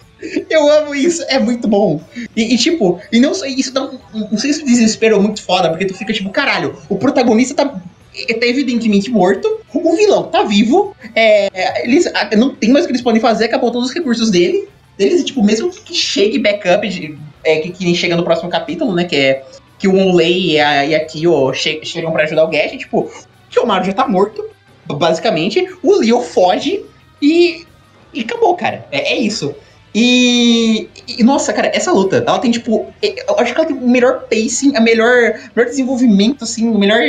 eu 0.49 0.69
amo 0.69 0.95
isso, 0.95 1.23
é 1.27 1.39
muito 1.39 1.67
bom. 1.67 2.01
E, 2.35 2.53
e 2.53 2.57
tipo, 2.57 2.99
e 3.11 3.19
não 3.19 3.31
isso 3.31 3.73
dá 3.73 3.83
um, 3.83 3.99
um 4.31 4.37
senso 4.37 4.59
de 4.59 4.65
desespero 4.65 5.21
muito 5.21 5.43
foda, 5.43 5.69
porque 5.69 5.85
tu 5.85 5.93
fica 5.93 6.13
tipo, 6.13 6.29
caralho, 6.29 6.75
o 6.89 6.97
protagonista 6.97 7.53
tá, 7.53 7.65
tá 7.65 8.45
evidentemente 8.45 9.09
morto, 9.09 9.59
o 9.73 9.95
vilão 9.95 10.23
tá 10.23 10.43
vivo, 10.43 10.95
é, 11.15 11.83
eles 11.83 12.05
não 12.37 12.55
tem 12.55 12.71
mais 12.71 12.85
o 12.85 12.87
que 12.87 12.93
eles 12.93 13.03
podem 13.03 13.21
fazer, 13.21 13.45
acabou 13.45 13.71
todos 13.71 13.89
os 13.89 13.95
recursos 13.95 14.29
dele. 14.29 14.67
Deles, 14.97 15.23
tipo, 15.23 15.43
mesmo 15.43 15.69
que 15.69 15.93
chegue 15.93 16.39
backup, 16.39 16.87
de, 16.89 17.15
é, 17.43 17.59
que, 17.59 17.69
que 17.69 17.93
chega 17.93 18.15
no 18.15 18.23
próximo 18.23 18.49
capítulo, 18.49 18.95
né? 18.95 19.03
Que 19.03 19.15
é 19.15 19.45
que 19.77 19.87
o 19.87 19.95
Onley 19.95 20.53
e 20.53 20.59
a, 20.59 20.85
e 20.85 20.95
a 20.95 21.05
Kyo 21.05 21.53
che 21.53 21.79
chegam 21.83 22.11
pra 22.11 22.23
ajudar 22.23 22.45
o 22.45 22.47
Gash, 22.47 22.71
tipo, 22.71 23.01
o 23.01 23.11
Kyomaru 23.49 23.85
já 23.85 23.93
tá 23.93 24.07
morto, 24.07 24.43
basicamente. 24.85 25.67
O 25.83 25.97
Leo 25.99 26.21
foge 26.21 26.83
e. 27.21 27.65
E 28.13 28.21
acabou, 28.21 28.55
cara. 28.55 28.87
É, 28.91 29.13
é 29.13 29.17
isso. 29.17 29.53
E, 29.99 30.87
e, 31.07 31.23
Nossa, 31.23 31.51
cara, 31.51 31.71
essa 31.73 31.91
luta, 31.91 32.17
ela 32.17 32.37
tem, 32.37 32.51
tipo. 32.51 32.85
Eu 33.01 33.39
acho 33.39 33.51
que 33.51 33.59
ela 33.59 33.67
tem 33.67 33.75
o 33.75 33.89
melhor 33.89 34.27
pacing, 34.29 34.75
a 34.75 34.79
melhor, 34.79 35.33
melhor 35.55 35.67
desenvolvimento, 35.67 36.43
assim, 36.43 36.69
o 36.69 36.77
melhor. 36.77 37.01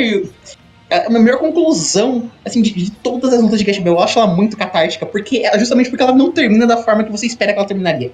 A 0.89 1.07
melhor 1.07 1.37
conclusão, 1.37 2.31
assim, 2.43 2.63
de, 2.63 2.71
de 2.71 2.89
todas 2.89 3.31
as 3.31 3.43
lutas 3.43 3.59
de 3.59 3.65
Gash 3.65 3.77
Bell. 3.77 3.93
Eu 3.93 3.99
acho 3.99 4.17
ela 4.17 4.27
muito 4.27 4.57
catártica, 4.57 5.05
porque 5.05 5.43
justamente 5.59 5.91
porque 5.91 6.01
ela 6.01 6.15
não 6.15 6.31
termina 6.31 6.65
da 6.65 6.77
forma 6.77 7.03
que 7.03 7.11
você 7.11 7.27
espera 7.27 7.53
que 7.53 7.59
ela 7.59 7.67
terminaria. 7.67 8.11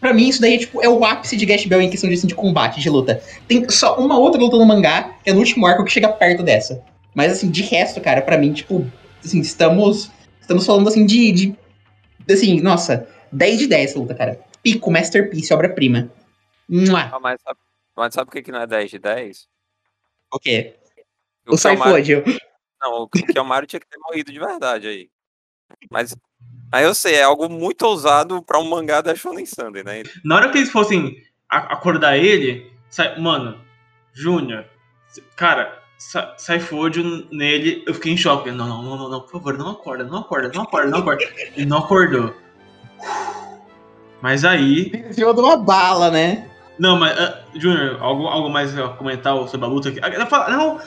Pra 0.00 0.14
mim, 0.14 0.28
isso 0.28 0.40
daí 0.40 0.54
é, 0.54 0.58
tipo, 0.58 0.82
é 0.82 0.88
o 0.88 1.04
ápice 1.04 1.36
de 1.36 1.44
Gash 1.44 1.66
Bell 1.66 1.82
em 1.82 1.90
questão 1.90 2.08
de, 2.08 2.16
assim, 2.16 2.26
de 2.26 2.34
combate, 2.34 2.80
de 2.80 2.88
luta. 2.88 3.20
Tem 3.46 3.68
só 3.68 3.98
uma 3.98 4.18
outra 4.18 4.40
luta 4.40 4.56
no 4.56 4.64
mangá, 4.64 5.10
que 5.22 5.28
é 5.28 5.34
no 5.34 5.40
último 5.40 5.66
arco, 5.66 5.84
que 5.84 5.92
chega 5.92 6.08
perto 6.08 6.42
dessa. 6.42 6.80
Mas, 7.14 7.32
assim, 7.32 7.50
de 7.50 7.62
resto, 7.62 8.00
cara, 8.00 8.22
para 8.22 8.38
mim, 8.38 8.54
tipo, 8.54 8.86
assim, 9.22 9.40
estamos. 9.40 10.10
Estamos 10.40 10.64
falando, 10.64 10.88
assim, 10.88 11.04
de. 11.04 11.32
de 11.32 11.54
assim, 12.30 12.62
nossa, 12.62 13.06
10 13.34 13.58
de 13.58 13.66
10 13.66 13.90
essa 13.90 13.98
luta, 13.98 14.14
cara. 14.14 14.40
Pico, 14.62 14.90
Masterpiece, 14.90 15.52
obra-prima. 15.52 16.10
Ah, 17.12 17.20
mas, 17.20 17.40
sabe, 17.42 17.58
mas 17.96 18.14
sabe 18.14 18.30
por 18.30 18.42
que 18.42 18.52
não 18.52 18.60
é 18.60 18.66
10 18.66 18.90
de 18.90 18.98
10? 18.98 19.48
O 20.32 20.38
quê? 20.38 20.74
O, 21.46 21.54
o 21.54 21.58
Saifod. 21.58 22.24
Não, 22.80 23.02
o 23.02 23.08
Kiyomaru 23.08 23.66
tinha 23.66 23.80
que 23.80 23.88
ter 23.88 23.98
morrido 23.98 24.32
de 24.32 24.38
verdade 24.38 24.86
aí. 24.86 25.10
Mas 25.90 26.14
Aí 26.74 26.84
eu 26.84 26.92
sei, 26.92 27.14
é 27.14 27.22
algo 27.22 27.48
muito 27.48 27.82
ousado 27.86 28.42
para 28.42 28.58
um 28.58 28.68
mangá 28.68 29.00
da 29.00 29.14
Shonen 29.14 29.46
Sunday, 29.46 29.84
né? 29.84 30.02
Na 30.24 30.34
hora 30.34 30.50
que 30.50 30.58
eles 30.58 30.72
fossem 30.72 31.22
acordar 31.48 32.18
ele, 32.18 32.68
sai, 32.90 33.16
mano, 33.20 33.60
Júnior, 34.12 34.64
cara, 35.36 35.80
sai, 35.96 36.34
sai 36.36 36.58
fódio 36.58 37.28
nele, 37.30 37.84
eu 37.86 37.94
fiquei 37.94 38.12
em 38.12 38.16
choque. 38.16 38.50
Não, 38.50 38.66
não, 38.66 38.82
não, 38.82 39.08
não, 39.08 39.20
por 39.20 39.30
favor, 39.30 39.56
não 39.56 39.70
acorda, 39.70 40.02
não 40.02 40.18
acorda, 40.18 40.50
não 40.52 40.62
acorda, 40.62 40.90
não 40.90 40.98
acorda. 40.98 41.24
Ele 41.36 41.64
não 41.64 41.78
acordou. 41.78 42.34
Mas 44.20 44.44
aí. 44.44 44.90
Desviou 44.90 45.34
de 45.34 45.40
uma 45.40 45.56
bala, 45.56 46.10
né? 46.10 46.48
Não, 46.78 46.98
mas, 46.98 47.16
uh, 47.18 47.34
Júnior, 47.54 47.98
algo, 48.00 48.26
algo 48.26 48.50
mais 48.50 48.76
a 48.76 48.88
comentar 48.88 49.36
sobre 49.48 49.66
a 49.66 49.68
luta 49.68 49.90
aqui? 49.90 50.00
Não, 50.00 50.80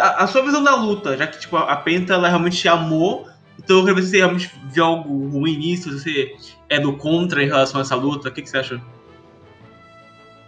a, 0.00 0.24
a 0.24 0.26
sua 0.26 0.42
visão 0.42 0.62
da 0.62 0.74
luta, 0.74 1.16
já 1.16 1.26
que 1.26 1.38
tipo, 1.38 1.56
a 1.56 1.76
Penta 1.76 2.14
ela 2.14 2.28
realmente 2.28 2.68
amou 2.68 3.26
então 3.58 3.78
eu 3.78 3.84
quero 3.84 3.96
ver 3.96 4.02
se 4.02 4.10
você 4.10 4.16
realmente 4.18 4.50
viu 4.64 4.84
algo 4.84 5.28
ruim 5.28 5.56
nisso, 5.56 5.90
se 5.98 6.00
você 6.00 6.36
é 6.68 6.80
do 6.80 6.96
contra 6.96 7.42
em 7.42 7.46
relação 7.46 7.80
a 7.80 7.82
essa 7.82 7.94
luta. 7.94 8.28
O 8.28 8.32
que, 8.32 8.42
que 8.42 8.50
você 8.50 8.58
acha? 8.58 8.82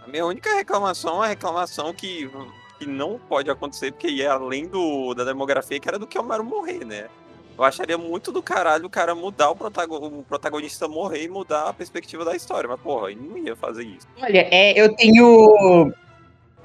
A 0.04 0.08
minha 0.08 0.24
única 0.26 0.54
reclamação 0.54 1.14
é 1.14 1.16
uma 1.16 1.26
reclamação 1.28 1.92
que, 1.92 2.30
que 2.78 2.86
não 2.86 3.18
pode 3.18 3.50
acontecer, 3.50 3.92
porque 3.92 4.20
é 4.20 4.26
além 4.26 4.66
do, 4.66 5.14
da 5.14 5.24
demografia, 5.24 5.78
que 5.78 5.88
era 5.88 5.98
do 5.98 6.06
que 6.06 6.18
o 6.18 6.22
Maru 6.22 6.44
morrer, 6.44 6.84
né? 6.84 7.08
Eu 7.56 7.64
acharia 7.64 7.96
muito 7.96 8.30
do 8.30 8.42
caralho 8.42 8.86
o 8.86 8.90
cara 8.90 9.14
mudar 9.14 9.50
o, 9.50 9.54
o 9.54 10.24
protagonista 10.24 10.86
morrer 10.86 11.24
e 11.24 11.28
mudar 11.28 11.68
a 11.68 11.72
perspectiva 11.72 12.24
da 12.24 12.36
história. 12.36 12.68
Mas, 12.68 12.80
porra, 12.80 13.10
ele 13.10 13.20
não 13.26 13.38
ia 13.38 13.56
fazer 13.56 13.84
isso. 13.84 14.06
Olha, 14.20 14.46
é, 14.50 14.78
eu 14.78 14.94
tenho. 14.94 15.92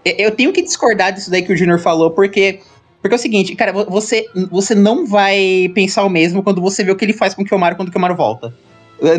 Eu 0.04 0.32
tenho 0.36 0.51
que 0.51 0.63
discordar 0.63 1.13
disso 1.13 1.30
daí 1.30 1.43
que 1.43 1.54
o 1.54 1.58
Junior 1.58 1.80
falou, 1.80 2.10
porque 2.10 2.60
porque 3.01 3.15
é 3.15 3.17
o 3.17 3.21
seguinte, 3.21 3.56
cara, 3.56 3.71
você, 3.71 4.30
você 4.51 4.75
não 4.75 5.08
vai 5.08 5.71
pensar 5.73 6.04
o 6.04 6.10
mesmo 6.10 6.43
quando 6.43 6.62
você 6.62 6.84
vê 6.84 6.91
o 6.91 6.95
que 6.95 7.04
ele 7.04 7.13
faz 7.13 7.34
com 7.34 7.41
o 7.41 7.45
Kiyomaru 7.45 7.75
quando 7.75 7.88
o 7.88 7.91
Kiyomaru 7.91 8.15
volta. 8.15 8.54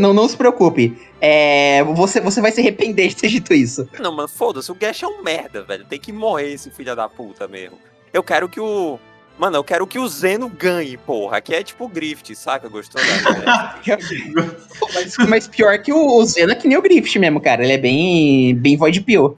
Não, 0.01 0.15
não 0.15 0.29
se 0.29 0.37
preocupe. 0.37 0.97
É, 1.21 1.83
você, 1.83 2.21
você 2.21 2.41
vai 2.41 2.53
se 2.53 2.61
arrepender 2.61 3.09
de 3.09 3.17
ter 3.17 3.29
dito 3.29 3.53
isso. 3.53 3.89
Não, 3.99 4.13
mano, 4.13 4.29
foda-se, 4.29 4.71
o 4.71 4.75
Gash 4.77 5.03
é 5.03 5.07
um 5.09 5.25
merda, 5.25 5.65
velho. 5.65 5.85
Tem 5.85 5.99
que 5.99 6.13
morrer 6.13 6.53
esse 6.53 6.71
filho 6.71 6.95
da 6.95 7.09
puta 7.09 7.49
mesmo. 7.49 7.77
Eu 8.13 8.23
quero 8.23 8.49
que 8.49 8.61
o. 8.61 9.01
Mano, 9.39 9.57
eu 9.57 9.65
quero 9.65 9.87
que 9.87 9.99
o 9.99 10.07
Zeno 10.07 10.49
ganhe, 10.49 10.97
porra. 10.97 11.39
Aqui 11.39 11.55
é 11.55 11.63
tipo 11.63 11.85
o 11.85 11.89
Grift, 11.89 12.35
saca? 12.35 12.69
Gostou 12.69 13.01
da 13.01 13.81
mas, 14.95 15.17
mas 15.29 15.49
pior 15.49 15.79
que 15.79 15.93
o, 15.93 16.19
o 16.19 16.25
Zeno 16.25 16.53
é 16.53 16.55
que 16.55 16.69
nem 16.69 16.77
o 16.77 16.83
Grift 16.83 17.19
mesmo, 17.19 17.41
cara. 17.41 17.65
Ele 17.65 17.73
é 17.73 17.79
bem, 17.79 18.55
bem 18.55 18.77
Void 18.77 19.01
Pio 19.01 19.37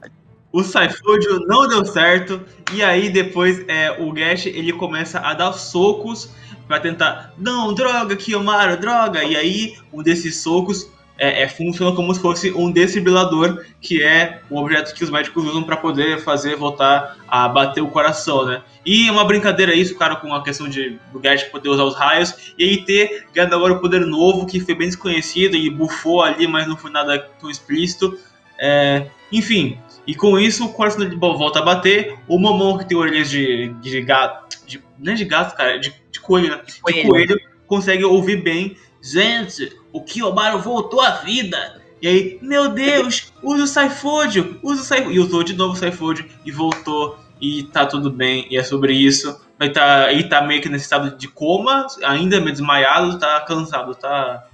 o 0.55 0.63
Saifudio 0.63 1.41
não 1.47 1.67
deu 1.67 1.83
certo, 1.83 2.39
e 2.71 2.81
aí 2.81 3.09
depois 3.09 3.61
é, 3.67 3.91
o 4.01 4.09
Gash 4.13 4.45
ele 4.45 4.71
começa 4.71 5.19
a 5.19 5.33
dar 5.33 5.51
socos 5.51 6.29
para 6.65 6.79
tentar, 6.79 7.33
não, 7.37 7.73
droga, 7.73 8.15
Kiyomaru, 8.15 8.77
droga, 8.77 9.21
e 9.21 9.35
aí 9.35 9.75
um 9.91 10.01
desses 10.01 10.37
socos 10.37 10.89
é, 11.17 11.43
é, 11.43 11.47
funciona 11.47 11.95
como 11.95 12.13
se 12.13 12.21
fosse 12.21 12.51
um 12.51 12.71
desfibrilador, 12.71 13.63
que 13.81 14.03
é 14.03 14.41
o 14.49 14.57
objeto 14.57 14.93
que 14.93 15.03
os 15.03 15.09
médicos 15.09 15.45
usam 15.45 15.63
para 15.63 15.77
poder 15.77 16.21
fazer 16.21 16.55
voltar 16.55 17.17
a 17.27 17.47
bater 17.47 17.81
o 17.81 17.87
coração, 17.87 18.45
né? 18.45 18.61
E 18.85 19.07
é 19.07 19.11
uma 19.11 19.25
brincadeira 19.25 19.73
isso, 19.73 19.95
cara, 19.95 20.15
com 20.15 20.33
a 20.33 20.43
questão 20.43 20.67
de 20.67 20.99
o 21.13 21.19
Gash 21.19 21.43
poder 21.45 21.69
usar 21.69 21.83
os 21.83 21.95
raios, 21.95 22.53
e 22.57 22.63
aí 22.63 22.85
ter 22.85 23.25
ganhado 23.33 23.55
agora 23.55 23.73
o 23.73 23.79
poder 23.79 24.01
novo, 24.01 24.45
que 24.45 24.59
foi 24.59 24.75
bem 24.75 24.87
desconhecido 24.87 25.55
e 25.55 25.69
bufou 25.69 26.21
ali, 26.21 26.47
mas 26.47 26.67
não 26.67 26.77
foi 26.77 26.91
nada 26.91 27.17
tão 27.39 27.49
explícito. 27.49 28.17
É, 28.59 29.07
enfim, 29.31 29.77
e 30.07 30.13
com 30.13 30.37
isso, 30.37 30.65
o 30.65 30.73
coração 30.73 30.99
dele 30.99 31.15
volta 31.15 31.59
a 31.59 31.61
bater. 31.61 32.17
O 32.27 32.37
Momon, 32.37 32.77
que 32.77 32.85
tem 32.85 32.97
orelhas 32.97 33.29
de, 33.29 33.69
de 33.81 34.01
gato. 34.01 34.57
De, 34.65 34.81
não 34.99 35.13
é 35.13 35.15
de 35.15 35.25
gato, 35.25 35.55
cara, 35.55 35.77
de, 35.79 35.93
de 36.11 36.19
coelho, 36.19 36.49
né? 36.49 36.61
De 36.65 36.79
coelho. 36.79 37.09
coelho, 37.09 37.39
consegue 37.65 38.03
ouvir 38.03 38.41
bem. 38.41 38.77
Gente, 39.01 39.71
o 39.95 40.01
Kiyomaru 40.01 40.59
voltou 40.59 40.99
à 40.99 41.11
vida. 41.11 41.81
E 42.01 42.07
aí, 42.07 42.37
meu 42.41 42.67
Deus, 42.67 43.31
usa 43.41 43.63
o 43.63 43.67
Saifúdio, 43.67 44.59
usa 44.61 44.81
o 44.81 44.83
Saifúdio. 44.83 45.13
E 45.13 45.19
usou 45.19 45.41
de 45.41 45.55
novo 45.55 45.73
o 45.73 45.77
Saifúdio 45.77 46.25
e 46.45 46.51
voltou. 46.51 47.17
E 47.39 47.63
tá 47.63 47.85
tudo 47.85 48.11
bem. 48.11 48.45
E 48.51 48.57
é 48.57 48.63
sobre 48.63 48.91
isso. 48.91 49.39
Vai 49.57 49.71
tá, 49.71 50.11
ele 50.11 50.25
tá 50.25 50.41
meio 50.41 50.61
que 50.61 50.67
nesse 50.67 50.83
estado 50.83 51.17
de 51.17 51.29
coma, 51.29 51.87
ainda 52.03 52.41
meio 52.41 52.51
desmaiado, 52.51 53.17
tá 53.17 53.39
cansado, 53.47 53.95
tá 53.95 54.45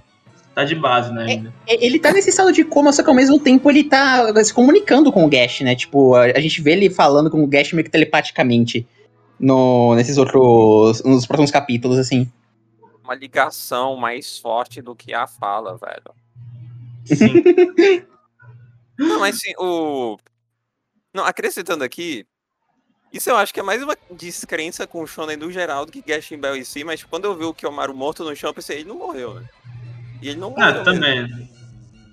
tá 0.54 0.64
de 0.64 0.76
base, 0.76 1.12
né? 1.12 1.26
Ainda. 1.26 1.54
É, 1.66 1.84
ele 1.84 1.98
tá 1.98 2.12
nesse 2.12 2.30
estado 2.30 2.52
de 2.52 2.64
coma, 2.64 2.94
só 2.94 3.02
que 3.02 3.10
ao 3.10 3.16
mesmo 3.16 3.40
tempo 3.40 3.68
ele 3.68 3.86
tá 3.86 4.32
se 4.44 4.54
comunicando 4.54 5.12
com 5.12 5.26
o 5.26 5.30
Gash, 5.30 5.62
né? 5.62 5.76
Tipo, 5.76 6.14
a, 6.14 6.26
a 6.26 6.40
gente 6.40 6.62
vê 6.62 6.74
ele 6.74 6.90
falando 6.92 7.32
com 7.32 7.44
o 7.44 7.48
Gash 7.48 7.74
meio 7.74 7.86
que 7.86 7.90
telepaticamente 7.90 8.86
no, 9.40 9.96
nesses 9.96 10.20
outros. 10.20 11.02
nos 11.04 11.26
próximos 11.26 11.50
capítulos, 11.50 11.98
assim. 11.98 12.30
Uma 13.12 13.16
ligação 13.16 13.98
mais 13.98 14.38
forte 14.38 14.82
do 14.82 14.96
que 14.96 15.14
a 15.14 15.28
fala, 15.28 15.78
velho. 15.78 16.16
Sim. 17.06 18.06
Não, 18.98 19.20
mas 19.20 19.36
assim, 19.36 19.54
o. 19.58 20.18
Não, 21.14 21.26
acrescentando 21.26 21.84
aqui, 21.84 22.26
isso 23.12 23.30
eu 23.30 23.36
acho 23.36 23.54
que 23.54 23.60
é 23.60 23.64
mais 23.64 23.84
uma 23.84 23.98
descrença 24.12 24.88
com 24.88 25.02
o 25.02 25.08
Shonen 25.08 25.36
no 25.36 25.52
geral 25.52 25.86
do 25.86 25.92
que 25.92 26.02
Gashin 26.02 26.38
Bell 26.38 26.56
em 26.56 26.64
si, 26.64 26.86
mas 26.86 27.04
quando 27.04 27.26
eu 27.26 27.36
vi 27.36 27.44
o 27.44 27.54
Kiyomaru 27.54 27.94
morto 27.94 28.24
no 28.24 28.34
chão, 28.34 28.52
eu 28.52 28.54
pensei, 28.54 28.78
ele 28.78 28.88
não 28.88 28.96
morreu, 28.96 29.34
né? 29.34 29.46
E 30.22 30.30
ele 30.30 30.40
não 30.40 30.56
Ah, 30.58 30.82
também. 30.82 31.50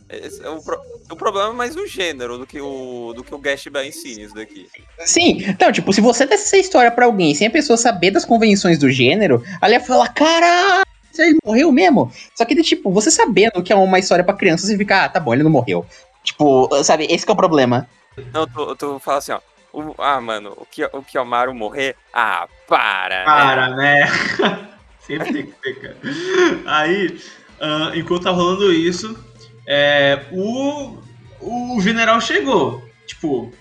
Esse 0.08 0.42
é 0.42 0.48
o, 0.48 0.60
pro... 0.60 0.80
o 1.10 1.16
problema 1.16 1.50
é 1.50 1.52
mais 1.52 1.76
o 1.76 1.86
gênero 1.86 2.38
do 2.38 2.46
que 2.46 2.60
o, 2.60 3.12
do 3.14 3.22
que 3.22 3.34
o 3.34 3.38
Gash 3.38 3.66
Bell 3.66 3.84
ensina 3.84 4.22
isso 4.22 4.34
daqui. 4.34 4.66
Sim, 5.00 5.44
então, 5.46 5.70
tipo, 5.70 5.92
se 5.92 6.00
você 6.00 6.26
desse 6.26 6.46
essa 6.46 6.56
história 6.56 6.90
pra 6.90 7.04
alguém 7.04 7.34
sem 7.34 7.46
a 7.46 7.50
pessoa 7.50 7.76
saber 7.76 8.10
das 8.10 8.24
convenções 8.24 8.78
do 8.78 8.90
gênero, 8.90 9.44
ela 9.60 9.74
ia 9.74 9.80
falar, 9.80 10.08
caralho, 10.08 10.87
ele 11.22 11.38
morreu 11.44 11.72
mesmo. 11.72 12.12
Só 12.34 12.44
que, 12.44 12.54
tipo, 12.62 12.90
você 12.90 13.10
sabendo 13.10 13.62
que 13.62 13.72
é 13.72 13.76
uma 13.76 13.98
história 13.98 14.24
pra 14.24 14.34
criança, 14.34 14.66
você 14.66 14.76
fica, 14.76 15.04
ah, 15.04 15.08
tá 15.08 15.20
bom, 15.20 15.34
ele 15.34 15.42
não 15.42 15.50
morreu. 15.50 15.84
Tipo, 16.22 16.68
sabe, 16.82 17.06
esse 17.10 17.28
é 17.28 17.32
o 17.32 17.36
problema. 17.36 17.88
Não, 18.32 18.46
tu, 18.46 18.76
tu 18.76 18.98
fala 18.98 19.18
assim, 19.18 19.32
ó. 19.32 19.40
O, 19.72 19.94
ah, 19.98 20.20
mano, 20.20 20.54
o, 20.56 20.64
Ki, 20.64 20.84
o 20.84 21.02
Kiyomaru 21.02 21.54
morrer? 21.54 21.94
Ah, 22.12 22.48
para, 22.66 23.24
Para, 23.24 23.76
né? 23.76 24.04
né? 24.04 24.68
Sempre 25.06 25.32
tem 25.32 25.46
que 25.46 25.52
ter, 25.62 25.74
cara. 25.80 25.96
Aí, 26.66 27.18
Uh, 27.58 27.96
enquanto 27.96 28.22
tá 28.22 28.30
rolando 28.30 28.72
isso, 28.72 29.18
é, 29.66 30.26
o, 30.30 30.96
o 31.40 31.80
general 31.80 32.20
chegou. 32.20 32.82
Tipo, 33.06 33.52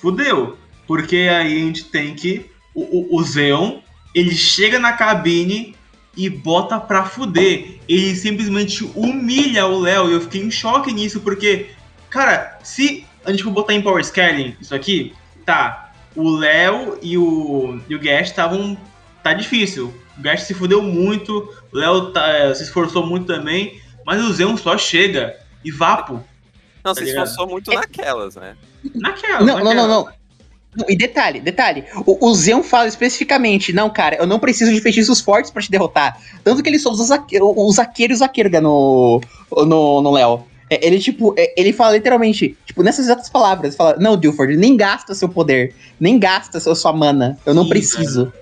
fudeu. 0.00 0.56
Porque 0.86 1.28
aí 1.30 1.62
a 1.62 1.66
gente 1.66 1.84
tem 1.84 2.14
que. 2.14 2.50
O, 2.74 3.16
o, 3.16 3.18
o 3.18 3.22
Zeon, 3.22 3.80
ele 4.14 4.34
chega 4.34 4.78
na 4.78 4.94
cabine 4.94 5.76
e 6.16 6.28
bota 6.28 6.78
pra 6.78 7.04
fuder. 7.04 7.78
Ele 7.88 8.14
simplesmente 8.14 8.84
humilha 8.94 9.66
o 9.66 9.80
Léo. 9.80 10.10
E 10.10 10.12
eu 10.14 10.20
fiquei 10.20 10.42
em 10.42 10.50
choque 10.50 10.92
nisso, 10.92 11.20
porque, 11.20 11.70
cara, 12.10 12.58
se 12.62 13.06
a 13.24 13.30
gente 13.30 13.42
for 13.42 13.50
botar 13.50 13.72
em 13.74 13.82
Power 13.82 14.04
Scaling 14.04 14.56
isso 14.60 14.74
aqui, 14.74 15.14
tá. 15.46 15.92
o 16.14 16.30
Léo 16.36 16.98
e 17.02 17.16
o, 17.16 17.80
e 17.88 17.94
o 17.94 17.98
Guest 17.98 18.30
estavam. 18.30 18.76
Tá 19.22 19.32
difícil. 19.32 19.94
O 20.18 20.20
Guest 20.20 20.44
se 20.46 20.52
fudeu 20.54 20.82
muito, 20.82 21.48
o 21.72 21.76
Léo 21.78 22.10
tá, 22.12 22.54
se 22.54 22.64
esforçou 22.64 23.06
muito 23.06 23.24
também, 23.26 23.80
mas 24.04 24.20
o 24.22 24.32
Zeon 24.32 24.56
só 24.56 24.76
chega 24.76 25.34
e 25.64 25.70
vapo. 25.70 26.14
Não, 26.84 26.92
Tá 26.92 26.94
se 26.96 27.04
ligado? 27.04 27.24
esforçou 27.26 27.48
muito 27.48 27.70
É- 27.72 27.76
naquelas, 27.76 28.34
né? 28.34 28.56
Naquela. 28.96 29.38
Não, 29.38 29.46
não, 29.46 29.64
naquela. 29.64 29.74
não, 29.74 30.04
não. 30.04 30.12
Não, 30.74 30.86
E 30.88 30.96
detalhe, 30.96 31.40
detalhe, 31.40 31.84
o, 32.06 32.28
o 32.28 32.34
Zeon 32.34 32.62
fala 32.62 32.88
especificamente, 32.88 33.72
não, 33.74 33.90
cara, 33.90 34.16
eu 34.16 34.26
não 34.26 34.38
preciso 34.38 34.72
de 34.72 34.80
feitiços 34.80 35.20
fortes 35.20 35.50
pra 35.50 35.60
te 35.60 35.70
derrotar. 35.70 36.18
Tanto 36.42 36.62
que 36.62 36.68
ele 36.70 36.78
só 36.78 36.90
usa 36.90 37.02
o 37.02 37.06
zaque- 37.06 37.38
o 37.42 37.70
zaqueiro 37.72 38.12
e 38.12 38.16
o 38.16 38.18
zaqueirga 38.18 38.60
no, 38.60 39.20
no, 39.50 40.00
no 40.00 40.10
Léo. 40.10 40.44
É, 40.70 40.86
Ele, 40.86 40.98
tipo, 40.98 41.34
é, 41.36 41.52
ele 41.60 41.70
fala 41.74 41.92
literalmente, 41.94 42.56
tipo, 42.64 42.82
nessas 42.82 43.04
exatas 43.04 43.28
palavras, 43.28 43.76
fala, 43.76 43.96
não, 43.98 44.16
Dilford, 44.16 44.56
nem 44.56 44.74
gasta 44.74 45.14
seu 45.14 45.28
poder, 45.28 45.74
nem 46.00 46.18
gasta 46.18 46.58
seu, 46.58 46.74
sua 46.74 46.94
mana, 46.94 47.38
eu 47.44 47.52
não 47.52 47.64
Sim, 47.64 47.68
preciso. 47.68 48.32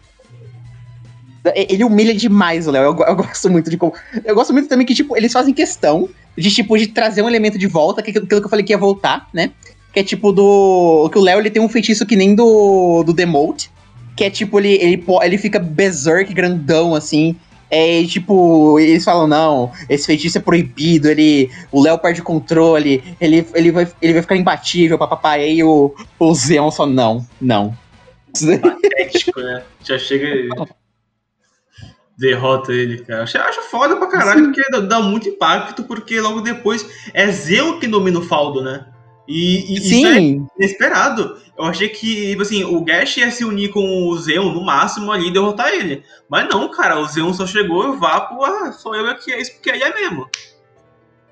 É, 1.44 1.72
Ele 1.72 1.82
humilha 1.82 2.14
demais 2.14 2.68
o 2.68 2.70
Léo, 2.70 2.84
eu, 2.84 3.04
eu 3.06 3.16
gosto 3.16 3.50
muito 3.50 3.68
de 3.68 3.76
como... 3.76 3.92
Eu 4.24 4.36
gosto 4.36 4.52
muito 4.52 4.68
também 4.68 4.86
que, 4.86 4.94
tipo, 4.94 5.16
eles 5.16 5.32
fazem 5.32 5.52
questão 5.52 6.08
de, 6.38 6.48
tipo, 6.48 6.78
de 6.78 6.86
trazer 6.86 7.22
um 7.22 7.28
elemento 7.28 7.58
de 7.58 7.66
volta, 7.66 8.00
que 8.00 8.10
é 8.10 8.12
aquilo 8.12 8.26
que 8.28 8.34
eu 8.46 8.48
falei 8.48 8.64
que 8.64 8.72
ia 8.72 8.78
voltar, 8.78 9.28
né? 9.34 9.50
Que 9.92 10.00
é 10.00 10.04
tipo 10.04 10.32
do. 10.32 11.08
Que 11.10 11.18
o 11.18 11.22
Léo 11.22 11.40
ele 11.40 11.50
tem 11.50 11.62
um 11.62 11.68
feitiço 11.68 12.06
que 12.06 12.16
nem 12.16 12.34
do. 12.34 13.02
do 13.02 13.12
Demote. 13.12 13.70
Que 14.16 14.24
é 14.24 14.30
tipo, 14.30 14.58
ele, 14.58 14.74
ele, 14.74 15.04
ele 15.22 15.38
fica 15.38 15.58
berserk 15.58 16.32
grandão, 16.34 16.94
assim. 16.94 17.36
É 17.70 18.00
e, 18.00 18.06
tipo, 18.06 18.80
eles 18.80 19.04
falam, 19.04 19.28
não, 19.28 19.70
esse 19.88 20.04
feitiço 20.04 20.38
é 20.38 20.40
proibido, 20.40 21.08
ele. 21.08 21.50
O 21.70 21.80
Léo 21.80 21.98
perde 21.98 22.20
o 22.20 22.24
controle, 22.24 23.02
ele, 23.20 23.46
ele, 23.54 23.70
vai, 23.70 23.88
ele 24.02 24.12
vai 24.12 24.22
ficar 24.22 24.36
imbatível, 24.36 24.98
papapá. 24.98 25.38
E 25.38 25.44
aí 25.44 25.64
o, 25.64 25.94
o 26.18 26.34
Zeon 26.34 26.70
só, 26.70 26.84
não, 26.84 27.24
não. 27.40 27.76
Ético, 28.96 29.40
né? 29.40 29.62
Já 29.84 29.98
chega 29.98 30.26
e 30.26 30.48
derrota 32.20 32.72
ele, 32.72 32.98
cara. 33.02 33.22
Acho, 33.22 33.38
acho 33.38 33.62
foda 33.62 33.96
pra 33.96 34.06
caralho, 34.06 34.44
porque 34.44 34.70
dá, 34.70 34.80
dá 34.80 35.00
muito 35.00 35.28
impacto, 35.28 35.84
porque 35.84 36.20
logo 36.20 36.42
depois 36.42 36.86
é 37.14 37.30
Zeon 37.30 37.80
que 37.80 37.86
domina 37.86 38.18
o 38.18 38.22
Faldo, 38.22 38.62
né? 38.62 38.84
E, 39.30 39.74
e 39.74 39.76
isso 39.76 40.06
é 40.08 40.14
Sim, 40.14 40.48
inesperado. 40.58 41.40
Eu 41.56 41.64
achei 41.64 41.88
que, 41.88 42.30
tipo 42.30 42.42
assim, 42.42 42.64
o 42.64 42.82
Gash 42.82 43.18
ia 43.18 43.30
se 43.30 43.44
unir 43.44 43.70
com 43.70 44.08
o 44.08 44.18
Zeon 44.18 44.52
no 44.52 44.64
máximo 44.64 45.12
ali 45.12 45.28
e 45.28 45.32
derrotar 45.32 45.72
ele. 45.72 46.02
Mas 46.28 46.48
não, 46.48 46.68
cara, 46.68 46.98
o 46.98 47.06
Zeon 47.06 47.32
só 47.32 47.46
chegou 47.46 47.84
e 47.84 47.88
o 47.90 47.96
Vapo, 47.96 48.42
ah, 48.44 48.72
sou 48.72 48.92
eu 48.96 49.08
aqui, 49.08 49.32
é 49.32 49.40
isso 49.40 49.52
porque 49.52 49.70
aí 49.70 49.80
é 49.80 49.94
mesmo. 49.94 50.28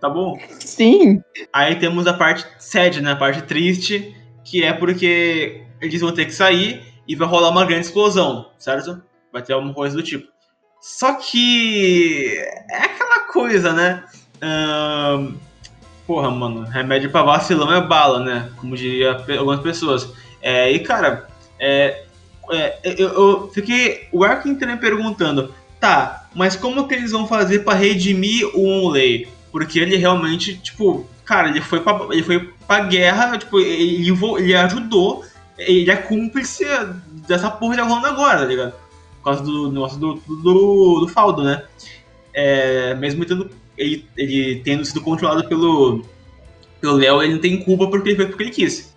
Tá 0.01 0.09
bom? 0.09 0.39
sim. 0.61 1.21
Aí 1.53 1.75
temos 1.75 2.07
a 2.07 2.15
parte 2.15 2.47
sad, 2.61 3.01
né? 3.01 3.13
A 3.13 3.17
parte 3.17 3.43
triste, 3.43 4.15
que 4.45 4.63
é 4.63 4.73
porque 4.73 5.65
eles 5.81 6.01
vão 6.01 6.13
ter 6.13 6.27
que 6.27 6.33
sair 6.33 6.81
e 7.09 7.17
vai 7.17 7.27
rolar 7.27 7.49
uma 7.49 7.67
grande 7.67 7.87
explosão, 7.87 8.53
certo? 8.61 9.03
Vai 9.33 9.43
ter 9.43 9.55
alguma 9.55 9.75
coisa 9.75 9.97
do 9.97 10.05
tipo. 10.05 10.29
Só 10.81 11.15
que 11.15 12.33
é 12.71 12.77
aquela 12.77 13.21
coisa, 13.27 13.73
né? 13.73 14.05
Ahn, 14.41 15.35
porra, 16.09 16.31
mano, 16.31 16.63
remédio 16.63 17.11
pra 17.11 17.23
vacilão 17.23 17.71
é 17.71 17.87
bala, 17.87 18.21
né? 18.21 18.51
Como 18.57 18.75
diria 18.75 19.23
algumas 19.39 19.61
pessoas. 19.61 20.11
É, 20.41 20.73
e 20.73 20.79
cara, 20.79 21.29
é, 21.61 22.05
é, 22.51 22.95
eu, 22.97 23.09
eu 23.09 23.51
fiquei 23.53 24.09
o 24.11 24.25
arco 24.25 24.49
inteiro 24.49 24.79
perguntando, 24.79 25.55
tá, 25.79 26.27
mas 26.35 26.57
como 26.57 26.89
que 26.89 26.95
eles 26.95 27.13
vão 27.13 27.29
fazer 27.29 27.59
pra 27.59 27.75
redimir 27.75 28.47
o 28.57 28.87
Onley? 28.87 29.29
Porque 29.53 29.79
ele 29.79 29.97
realmente, 29.97 30.57
tipo, 30.57 31.07
cara, 31.27 31.51
ele 31.51 31.61
foi 31.61 31.81
pra, 31.81 32.07
ele 32.11 32.23
foi 32.23 32.55
pra 32.67 32.85
guerra, 32.85 33.37
tipo, 33.37 33.61
ele, 33.61 34.11
ele 34.39 34.57
ajudou, 34.57 35.23
ele 35.59 35.91
é 35.91 35.97
cúmplice 35.97 36.65
dessa 37.27 37.51
porra 37.51 37.75
que 37.75 37.83
tá 37.83 37.87
rolando 37.87 38.07
agora, 38.07 38.39
tá 38.39 38.45
ligado? 38.47 38.73
Por 39.19 39.25
causa 39.25 39.43
do 39.43 39.71
negócio 39.71 39.99
do, 39.99 40.15
do, 40.15 41.01
do 41.01 41.09
Faldo, 41.09 41.45
né? 41.45 41.65
É, 42.33 42.95
mesmo 42.95 43.27
tendo, 43.27 43.51
ele, 43.79 44.05
ele 44.17 44.61
tendo 44.65 44.85
sido 44.85 45.01
controlado 45.01 45.49
pelo 45.49 46.05
pelo 46.81 46.95
Léo, 46.95 47.23
ele 47.23 47.35
não 47.35 47.41
tem 47.41 47.63
culpa 47.65 47.89
porque 47.89 48.11
ele 48.11 48.17
fez 48.17 48.29
porque 48.29 48.43
ele 48.45 48.51
quis. 48.51 48.95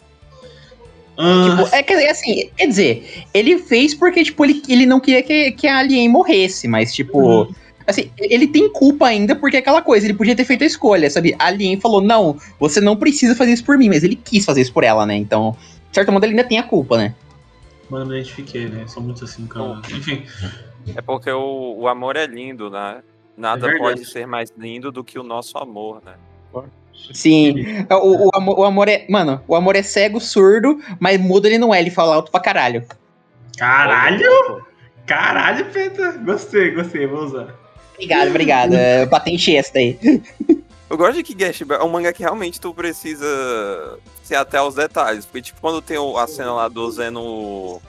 Ah, 1.17 1.43
Tipo, 1.65 1.75
é, 1.75 1.83
que- 1.83 1.93
é 1.93 2.09
assim, 2.11 2.49
quer 2.55 2.67
dizer, 2.67 3.23
ele 3.33 3.57
fez 3.59 3.93
porque, 3.93 4.23
tipo, 4.23 4.43
ele, 4.45 4.61
ele 4.67 4.85
não 4.85 4.99
queria 4.99 5.21
que, 5.21 5.51
que 5.51 5.67
a 5.67 5.77
Alien 5.79 6.09
morresse, 6.09 6.67
mas, 6.67 6.93
tipo, 6.93 7.19
Uhum. 7.43 7.55
assim, 7.85 8.09
ele 8.17 8.47
tem 8.47 8.71
culpa 8.71 9.07
ainda 9.07 9.35
porque 9.35 9.57
é 9.57 9.59
aquela 9.59 9.81
coisa, 9.81 10.05
ele 10.05 10.13
podia 10.15 10.35
ter 10.35 10.45
feito 10.45 10.63
a 10.63 10.67
escolha, 10.67 11.09
sabe? 11.09 11.35
A 11.37 11.47
Alien 11.47 11.79
falou, 11.79 12.01
não, 12.01 12.37
você 12.59 12.79
não 12.79 12.95
precisa 12.95 13.35
fazer 13.35 13.51
isso 13.53 13.65
por 13.65 13.77
mim, 13.77 13.89
mas 13.89 14.03
ele 14.03 14.15
quis 14.15 14.45
fazer 14.45 14.61
isso 14.61 14.73
por 14.73 14.83
ela, 14.83 15.05
né? 15.05 15.15
Então, 15.15 15.55
de 15.89 15.95
certo 15.95 16.11
modo, 16.11 16.23
ele 16.23 16.31
ainda 16.33 16.43
tem 16.47 16.57
a 16.57 16.63
culpa, 16.63 16.97
né? 16.97 17.13
Mano, 17.89 18.05
me 18.09 18.15
identifiquei, 18.17 18.67
né? 18.69 18.85
São 18.87 19.03
muitos 19.03 19.21
assim, 19.23 19.45
cara. 19.47 19.81
Enfim. 19.91 20.23
É 20.95 21.01
porque 21.01 21.29
o, 21.29 21.75
o 21.79 21.87
amor 21.87 22.15
é 22.15 22.25
lindo, 22.25 22.69
né? 22.69 23.01
Nada 23.37 23.69
É 23.71 23.77
pode 23.77 24.05
ser 24.05 24.27
mais 24.27 24.51
lindo 24.57 24.91
do 24.91 25.03
que 25.03 25.17
o 25.17 25.23
nosso 25.23 25.57
amor, 25.57 26.01
né? 26.05 26.13
Sim, 27.13 27.55
o, 27.89 28.27
o, 28.27 28.29
amor, 28.33 28.59
o 28.59 28.63
amor 28.63 28.87
é, 28.87 29.05
mano, 29.09 29.41
o 29.47 29.55
amor 29.55 29.75
é 29.75 29.81
cego, 29.81 30.19
surdo, 30.19 30.79
mas 30.99 31.19
mudo 31.19 31.47
ele 31.47 31.57
não 31.57 31.73
é, 31.73 31.79
ele 31.79 31.89
fala 31.89 32.13
alto 32.15 32.29
pra 32.31 32.39
caralho. 32.39 32.85
Caralho! 33.57 34.65
Caralho, 35.07 35.65
Penta! 35.71 36.11
Gostei, 36.23 36.71
gostei, 36.71 37.07
vou 37.07 37.23
usar. 37.23 37.55
Obrigado, 37.95 38.27
obrigado, 38.29 38.73
é, 38.75 39.05
patente 39.05 39.55
esta 39.55 39.79
aí. 39.79 39.97
Eu 40.89 40.97
gosto 40.97 41.15
de 41.15 41.23
que 41.23 41.33
Gash 41.33 41.61
é 41.61 41.83
um 41.83 41.89
mangá 41.89 42.11
que 42.11 42.21
realmente 42.21 42.59
tu 42.59 42.73
precisa 42.73 43.25
ser 44.23 44.35
até 44.35 44.57
aos 44.57 44.75
detalhes. 44.75 45.25
Porque, 45.25 45.41
tipo, 45.41 45.61
quando 45.61 45.81
tem 45.81 45.97
o- 45.97 46.17
a 46.17 46.27
cena 46.27 46.51
lá 46.53 46.67
do 46.67 46.91
Zeno. 46.91 47.81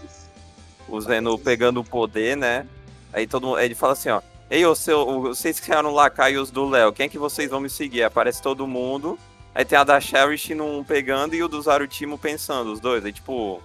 O 0.89 1.01
Zeno 1.01 1.37
pegando 1.37 1.81
o 1.81 1.85
poder, 1.85 2.37
né? 2.37 2.65
Aí 3.13 3.27
todo 3.27 3.49
mundo. 3.49 3.59
Ele 3.59 3.75
fala 3.75 3.95
assim, 3.95 4.09
ó. 4.09 4.21
Ei, 4.53 4.67
ô, 4.67 4.75
seu, 4.75 4.99
o- 5.01 5.21
vocês 5.23 5.59
criaram 5.59 5.91
lacaios 5.95 6.51
do 6.51 6.69
Léo, 6.69 6.93
quem 6.93 7.07
é 7.07 7.09
que 7.09 7.19
vocês 7.19 7.49
vão 7.49 7.59
me 7.59 7.71
seguir? 7.71 8.03
Aparece 8.03 8.43
todo 8.43 8.67
mundo. 8.67 9.19
Aí 9.55 9.65
tem 9.65 9.79
a 9.79 9.83
da 9.83 9.99
Cherish 9.99 10.55
num 10.55 10.85
pegando 10.85 11.35
e 11.35 11.43
o 11.43 11.49
do 11.49 11.61
Zarutimo 11.62 12.19
pensando, 12.19 12.71
os 12.71 12.79
dois. 12.79 13.03
Aí, 13.03 13.12
tipo. 13.15 13.62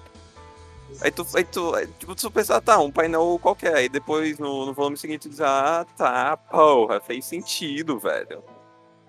Aí 1.01 1.11
tu, 1.11 1.27
aí 1.35 1.43
tu, 1.43 1.75
aí, 1.75 1.87
tipo, 1.99 2.15
tu 2.15 2.31
pensa, 2.31 2.55
ah, 2.55 2.61
tá, 2.61 2.79
um 2.79 2.89
painel 2.89 3.37
qualquer. 3.41 3.75
Aí 3.75 3.89
depois 3.89 4.39
no, 4.39 4.65
no 4.65 4.73
volume 4.73 4.95
seguinte 4.95 5.23
tu 5.23 5.29
diz, 5.29 5.41
ah, 5.41 5.85
tá, 5.97 6.37
porra, 6.37 7.01
fez 7.01 7.25
sentido, 7.25 7.99
velho. 7.99 8.41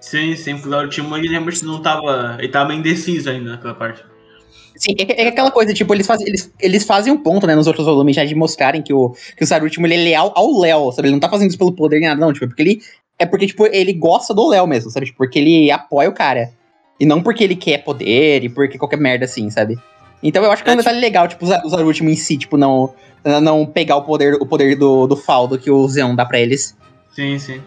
Sim, 0.00 0.34
sim, 0.34 0.58
porque 0.58 0.74
o 0.74 0.88
Timo 0.88 1.16
ele 1.16 1.28
realmente 1.28 1.64
não 1.64 1.80
tava. 1.80 2.38
Ele 2.40 2.48
tava 2.48 2.74
indeciso 2.74 3.30
ainda 3.30 3.52
naquela 3.52 3.74
parte. 3.74 4.04
Sim, 4.78 4.94
é, 4.98 5.24
é 5.24 5.28
aquela 5.28 5.50
coisa, 5.50 5.74
tipo, 5.74 5.92
eles, 5.92 6.06
faz, 6.06 6.20
eles, 6.20 6.52
eles 6.60 6.84
fazem 6.84 7.12
um 7.12 7.18
ponto, 7.18 7.46
né, 7.46 7.54
nos 7.54 7.66
outros 7.66 7.84
volumes 7.84 8.14
já 8.14 8.24
de 8.24 8.34
mostrarem 8.34 8.80
que 8.80 8.92
o, 8.94 9.12
que 9.36 9.42
o 9.42 9.46
Sarúltimo 9.46 9.86
ele 9.86 9.94
é 9.94 10.04
leal 10.04 10.32
ao 10.36 10.58
Léo, 10.60 10.92
sabe? 10.92 11.08
Ele 11.08 11.12
não 11.14 11.20
tá 11.20 11.28
fazendo 11.28 11.48
isso 11.48 11.58
pelo 11.58 11.72
poder 11.72 11.98
nem 11.98 12.08
nada, 12.08 12.20
não, 12.20 12.32
tipo, 12.32 12.44
é 12.44 12.48
porque 12.48 12.62
ele. 12.62 12.80
É 13.18 13.26
porque, 13.26 13.46
tipo, 13.48 13.66
ele 13.66 13.92
gosta 13.92 14.32
do 14.32 14.48
Léo 14.48 14.66
mesmo, 14.66 14.90
sabe? 14.90 15.06
Tipo, 15.06 15.18
porque 15.18 15.40
ele 15.40 15.70
apoia 15.72 16.08
o 16.08 16.12
cara. 16.14 16.52
E 17.00 17.04
não 17.04 17.20
porque 17.22 17.42
ele 17.42 17.56
quer 17.56 17.78
poder 17.82 18.44
e 18.44 18.48
porque 18.48 18.78
qualquer 18.78 18.96
merda 18.98 19.24
assim, 19.24 19.50
sabe? 19.50 19.76
Então 20.22 20.42
eu 20.44 20.50
acho 20.52 20.62
que 20.62 20.68
é 20.70 20.72
um 20.72 20.74
É, 20.74 20.78
detalhe 20.78 21.00
legal, 21.00 21.26
tipo, 21.28 21.44
o 21.44 21.48
Za- 21.48 21.62
o 21.64 21.68
Zarúltimo 21.68 22.08
em 22.10 22.16
si, 22.16 22.36
tipo, 22.36 22.56
não, 22.56 22.92
não 23.42 23.66
pegar 23.66 23.96
o 23.96 24.02
poder, 24.02 24.34
o 24.34 24.46
poder 24.46 24.76
do, 24.76 25.06
do 25.06 25.16
Faldo 25.16 25.58
que 25.58 25.70
o 25.70 25.86
Zeon 25.88 26.14
dá 26.14 26.24
pra 26.24 26.38
eles. 26.40 26.76
Sim, 27.12 27.38
sim. 27.38 27.60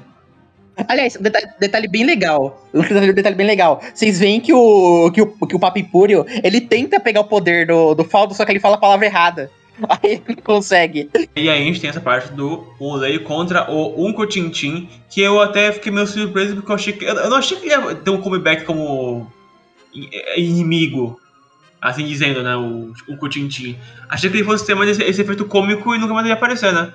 Aliás, 0.88 1.16
um 1.16 1.22
detalhe, 1.22 1.48
detalhe 1.60 1.88
bem 1.88 2.06
legal. 2.06 2.68
Um 2.74 2.82
detalhe, 3.14 3.36
bem 3.36 3.48
legal. 3.48 3.82
Vocês 3.94 4.20
veem 4.20 4.40
que 4.40 4.54
o, 4.54 5.12
que 5.12 5.22
o, 5.22 5.28
que 5.28 5.56
o 5.56 6.26
ele 6.44 6.62
tenta 6.62 7.00
pegar 7.00 7.22
o 7.22 7.26
poder 7.26 7.68
do, 7.68 7.94
do 7.94 8.04
Faldo, 8.04 8.34
só 8.34 8.46
que 8.46 8.52
ele 8.52 8.60
fala 8.60 8.76
a 8.76 8.80
palavra 8.80 9.06
errada. 9.06 9.52
Aí 9.90 10.22
ele 10.28 10.42
consegue. 10.42 11.10
E 11.36 11.50
aí 11.50 11.62
a 11.62 11.66
gente 11.66 11.80
tem 11.82 11.90
essa 11.90 12.02
parte 12.02 12.32
do 12.34 12.68
Olay 12.80 13.18
contra 13.20 13.70
o 13.72 14.06
Unco 14.06 14.26
Tintin, 14.28 14.88
que 15.10 15.22
eu 15.22 15.40
até 15.42 15.72
fiquei 15.72 15.92
meio 15.92 16.06
surpreso 16.06 16.56
porque 16.56 16.72
eu 16.72 16.76
achei 16.76 16.94
que. 16.94 17.06
Eu 17.06 17.30
não 17.30 17.38
achei 17.38 17.58
que 17.58 17.68
ia 17.68 17.96
ter 17.96 18.10
um 18.12 18.22
comeback 18.22 18.64
como 18.64 19.32
in- 19.94 20.10
inimigo. 20.38 21.20
Assim 21.82 22.06
dizendo, 22.06 22.44
né? 22.44 22.56
O 22.56 22.94
Unco 23.10 23.28
Tintin. 23.28 23.76
Achei 24.08 24.30
que 24.30 24.38
ele 24.38 24.44
fosse 24.44 24.66
ter 24.66 24.76
mais 24.76 24.90
esse, 24.90 25.04
esse 25.04 25.22
efeito 25.22 25.46
cômico 25.46 25.96
e 25.96 25.98
nunca 25.98 26.14
mais 26.14 26.28
ia 26.28 26.34
aparecer, 26.34 26.72
né? 26.72 26.94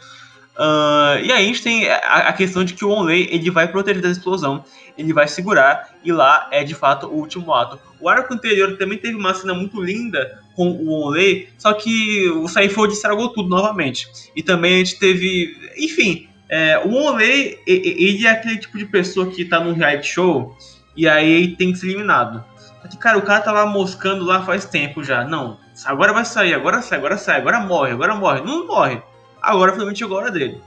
Ah, 0.58 1.18
e 1.22 1.30
aí 1.30 1.44
a 1.44 1.46
gente 1.46 1.62
tem 1.62 1.88
a, 1.88 1.96
a 2.28 2.32
questão 2.32 2.64
de 2.64 2.74
que 2.74 2.84
o 2.84 2.90
Onlay 2.90 3.28
ele 3.30 3.50
vai 3.50 3.68
proteger 3.68 4.00
da 4.02 4.08
explosão, 4.10 4.64
ele 4.96 5.12
vai 5.12 5.28
segurar, 5.28 5.94
e 6.02 6.10
lá 6.10 6.48
é 6.50 6.64
de 6.64 6.74
fato 6.74 7.06
o 7.06 7.14
último 7.14 7.52
ato. 7.52 7.78
O 8.00 8.08
arco 8.08 8.32
anterior 8.32 8.76
também 8.78 8.98
teve 8.98 9.14
uma 9.16 9.34
cena 9.34 9.52
muito 9.54 9.82
linda 9.82 10.40
com 10.54 10.70
o 10.70 10.90
Onlay, 11.08 11.48
só 11.58 11.72
que 11.74 12.28
o 12.30 12.48
Saifold 12.48 12.92
estragou 12.94 13.28
tudo 13.28 13.48
novamente. 13.48 14.06
E 14.34 14.42
também 14.42 14.76
a 14.76 14.78
gente 14.78 14.98
teve. 14.98 15.54
Enfim, 15.76 16.28
é, 16.48 16.78
o 16.78 16.94
Onlay, 16.94 17.58
e- 17.66 18.06
ele 18.08 18.26
é 18.26 18.30
aquele 18.30 18.56
tipo 18.58 18.78
de 18.78 18.86
pessoa 18.86 19.26
que 19.30 19.44
tá 19.44 19.60
num 19.60 19.74
reality 19.74 20.08
show 20.08 20.56
e 20.96 21.06
aí 21.06 21.54
tem 21.56 21.72
que 21.72 21.78
ser 21.78 21.88
eliminado. 21.88 22.42
Só 22.80 22.88
que, 22.88 22.96
cara, 22.96 23.18
o 23.18 23.22
cara 23.22 23.40
tá 23.40 23.52
lá 23.52 23.66
moscando 23.66 24.24
lá 24.24 24.42
faz 24.44 24.64
tempo 24.64 25.04
já. 25.04 25.24
Não, 25.24 25.58
agora 25.84 26.12
vai 26.14 26.24
sair, 26.24 26.54
agora 26.54 26.80
sai, 26.80 26.98
agora 26.98 27.18
sai, 27.18 27.36
agora 27.36 27.60
morre, 27.60 27.92
agora 27.92 28.14
morre. 28.14 28.40
Não 28.40 28.66
morre. 28.66 29.02
Agora 29.46 29.72
finalmente 29.72 29.98
chegou 29.98 30.18
a 30.18 30.22
hora 30.22 30.30
dele. 30.30 30.60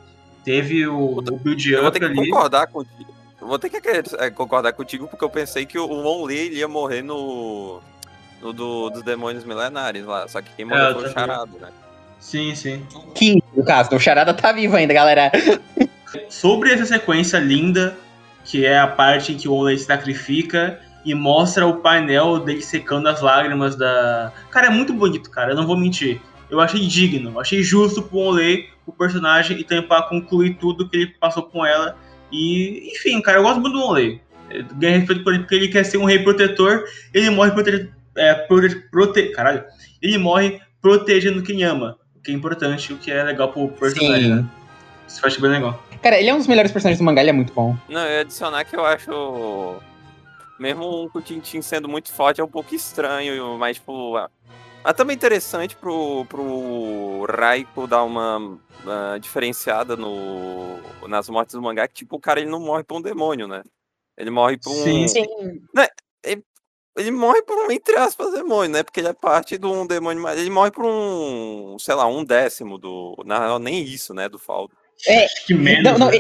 Teve 0.43 0.87
o, 0.87 1.17
o 1.17 1.21
build 1.21 1.69
Eu 1.71 1.79
vou 1.81 1.89
up 1.89 1.99
ter 1.99 2.05
que 2.05 2.19
ali. 2.19 2.29
concordar 2.29 2.67
contigo. 2.67 3.13
Eu 3.41 3.47
vou 3.47 3.59
ter 3.59 3.69
que 3.69 3.77
é, 4.17 4.29
concordar 4.31 4.73
contigo 4.73 5.07
porque 5.07 5.23
eu 5.23 5.29
pensei 5.29 5.65
que 5.65 5.77
o 5.77 5.89
Onley 5.89 6.37
ele 6.37 6.55
ia 6.59 6.67
morrer 6.67 7.01
no 7.01 7.81
O 8.41 8.53
do, 8.53 8.89
dos 8.89 9.03
demônios 9.03 9.43
milenares 9.43 10.05
lá. 10.05 10.27
Só 10.27 10.41
que 10.41 10.49
quem 10.55 10.65
É, 10.65 10.67
morreu 10.69 10.85
eu 10.85 10.93
foi 10.93 11.01
o 11.01 11.05
tô 11.07 11.11
charado, 11.11 11.51
né? 11.59 11.69
Sim, 12.19 12.53
sim. 12.55 12.85
Que, 13.15 13.41
no 13.55 13.63
caso, 13.63 13.95
o 13.95 13.99
Charada 13.99 14.33
tá 14.33 14.51
vivo 14.51 14.75
ainda, 14.75 14.93
galera. 14.93 15.31
Sobre 16.29 16.71
essa 16.73 16.85
sequência 16.85 17.37
linda, 17.39 17.97
que 18.43 18.65
é 18.65 18.77
a 18.77 18.87
parte 18.87 19.31
em 19.33 19.37
que 19.37 19.47
o 19.47 19.53
Onley 19.53 19.77
se 19.77 19.85
sacrifica 19.85 20.79
e 21.05 21.13
mostra 21.15 21.65
o 21.65 21.77
painel 21.77 22.39
dele 22.39 22.61
secando 22.61 23.07
as 23.07 23.21
lágrimas 23.21 23.75
da. 23.77 24.33
Cara, 24.51 24.67
é 24.67 24.69
muito 24.69 24.93
bonito, 24.93 25.29
cara, 25.31 25.51
eu 25.53 25.55
não 25.55 25.65
vou 25.65 25.77
mentir. 25.77 26.21
Eu 26.49 26.59
achei 26.59 26.79
digno, 26.87 27.31
eu 27.31 27.39
achei 27.39 27.61
justo 27.61 28.01
pro 28.01 28.17
Onley, 28.19 28.69
o 28.85 28.91
personagem, 28.91 29.59
e 29.59 29.63
também 29.63 29.87
pra 29.87 30.01
concluir 30.03 30.55
tudo 30.55 30.89
que 30.89 30.97
ele 30.97 31.07
passou 31.19 31.43
com 31.43 31.65
ela. 31.65 31.95
E, 32.31 32.91
enfim, 32.95 33.21
cara, 33.21 33.37
eu 33.37 33.43
gosto 33.43 33.61
muito 33.61 33.73
do. 33.77 33.97
Eu 33.97 34.19
Ganhei 34.75 34.97
respeito 34.97 35.23
por 35.23 35.33
ele 35.33 35.43
porque 35.43 35.55
ele 35.55 35.67
quer 35.67 35.83
ser 35.83 35.97
um 35.97 36.05
rei 36.05 36.19
protetor, 36.19 36.83
ele 37.13 37.29
morre 37.29 37.51
prote... 37.51 37.89
é, 38.17 38.33
prote... 38.33 38.75
prote- 38.89 39.29
Caralho. 39.31 39.63
Ele 40.01 40.17
morre 40.17 40.59
protegendo 40.81 41.43
quem 41.43 41.63
ama. 41.63 41.97
O 42.15 42.21
que 42.21 42.31
é 42.31 42.33
importante, 42.33 42.91
o 42.93 42.97
que 42.97 43.11
é 43.11 43.23
legal 43.23 43.51
pro 43.51 43.67
personagem, 43.69 44.29
né? 44.29 44.45
Isso 45.07 45.19
eu 45.23 45.27
acho 45.27 45.39
bem 45.41 45.51
legal. 45.51 45.83
Cara, 46.01 46.17
ele 46.19 46.29
é 46.29 46.33
um 46.33 46.37
dos 46.37 46.47
melhores 46.47 46.71
personagens 46.71 46.97
do 46.99 47.03
mangá, 47.03 47.21
ele 47.21 47.29
é 47.29 47.33
muito 47.33 47.53
bom. 47.53 47.75
Não, 47.87 48.01
eu 48.01 48.11
ia 48.11 48.21
adicionar 48.21 48.63
que 48.65 48.75
eu 48.75 48.85
acho. 48.85 49.77
Mesmo 50.59 51.09
um 51.15 51.21
Tintin 51.21 51.61
sendo 51.61 51.87
muito 51.87 52.11
forte, 52.11 52.41
é 52.41 52.43
um 52.43 52.47
pouco 52.47 52.73
estranho, 52.75 53.57
mas, 53.57 53.77
tipo. 53.77 54.17
Ah, 54.83 54.89
Mas 54.89 54.93
também 54.93 55.15
interessante 55.15 55.75
pro, 55.75 56.25
pro 56.25 57.25
Raiko 57.29 57.87
dar 57.87 58.03
uma, 58.03 58.59
ah, 58.85 59.17
diferenciada 59.19 59.95
no, 59.95 60.77
nas 61.07 61.29
mortes 61.29 61.55
do 61.55 61.61
mangá, 61.61 61.87
que, 61.87 61.95
tipo, 61.95 62.15
o 62.15 62.19
cara 62.19 62.39
ele 62.39 62.49
não 62.49 62.59
morre 62.59 62.83
por 62.83 62.97
um 62.97 63.01
demônio, 63.01 63.47
né? 63.47 63.63
Ele 64.17 64.29
morre 64.29 64.57
por 64.57 64.71
um. 64.71 64.83
Sim. 64.83 65.07
Sim. 65.07 65.25
Ele 66.97 67.11
morre 67.11 67.41
por 67.43 67.57
um, 67.57 67.71
entre 67.71 67.95
aspas, 67.95 68.33
demônio, 68.33 68.73
né? 68.73 68.83
Porque 68.83 68.99
ele 68.99 69.07
é 69.07 69.13
parte 69.13 69.57
de 69.57 69.65
um 69.65 69.87
demônio, 69.87 70.21
mas 70.21 70.37
ele 70.37 70.49
morre 70.49 70.71
por 70.71 70.85
um, 70.85 71.77
sei 71.79 71.95
lá, 71.95 72.05
um 72.05 72.25
décimo 72.25 72.77
do. 72.77 73.15
Na 73.25 73.39
real, 73.39 73.59
nem 73.59 73.81
isso, 73.81 74.13
né? 74.13 74.27
Do 74.27 74.37
Faldo. 74.37 74.73
Que 75.45 75.53
menos. 75.53 75.83
Não, 75.83 75.97
não, 75.97 76.11
né? 76.11 76.17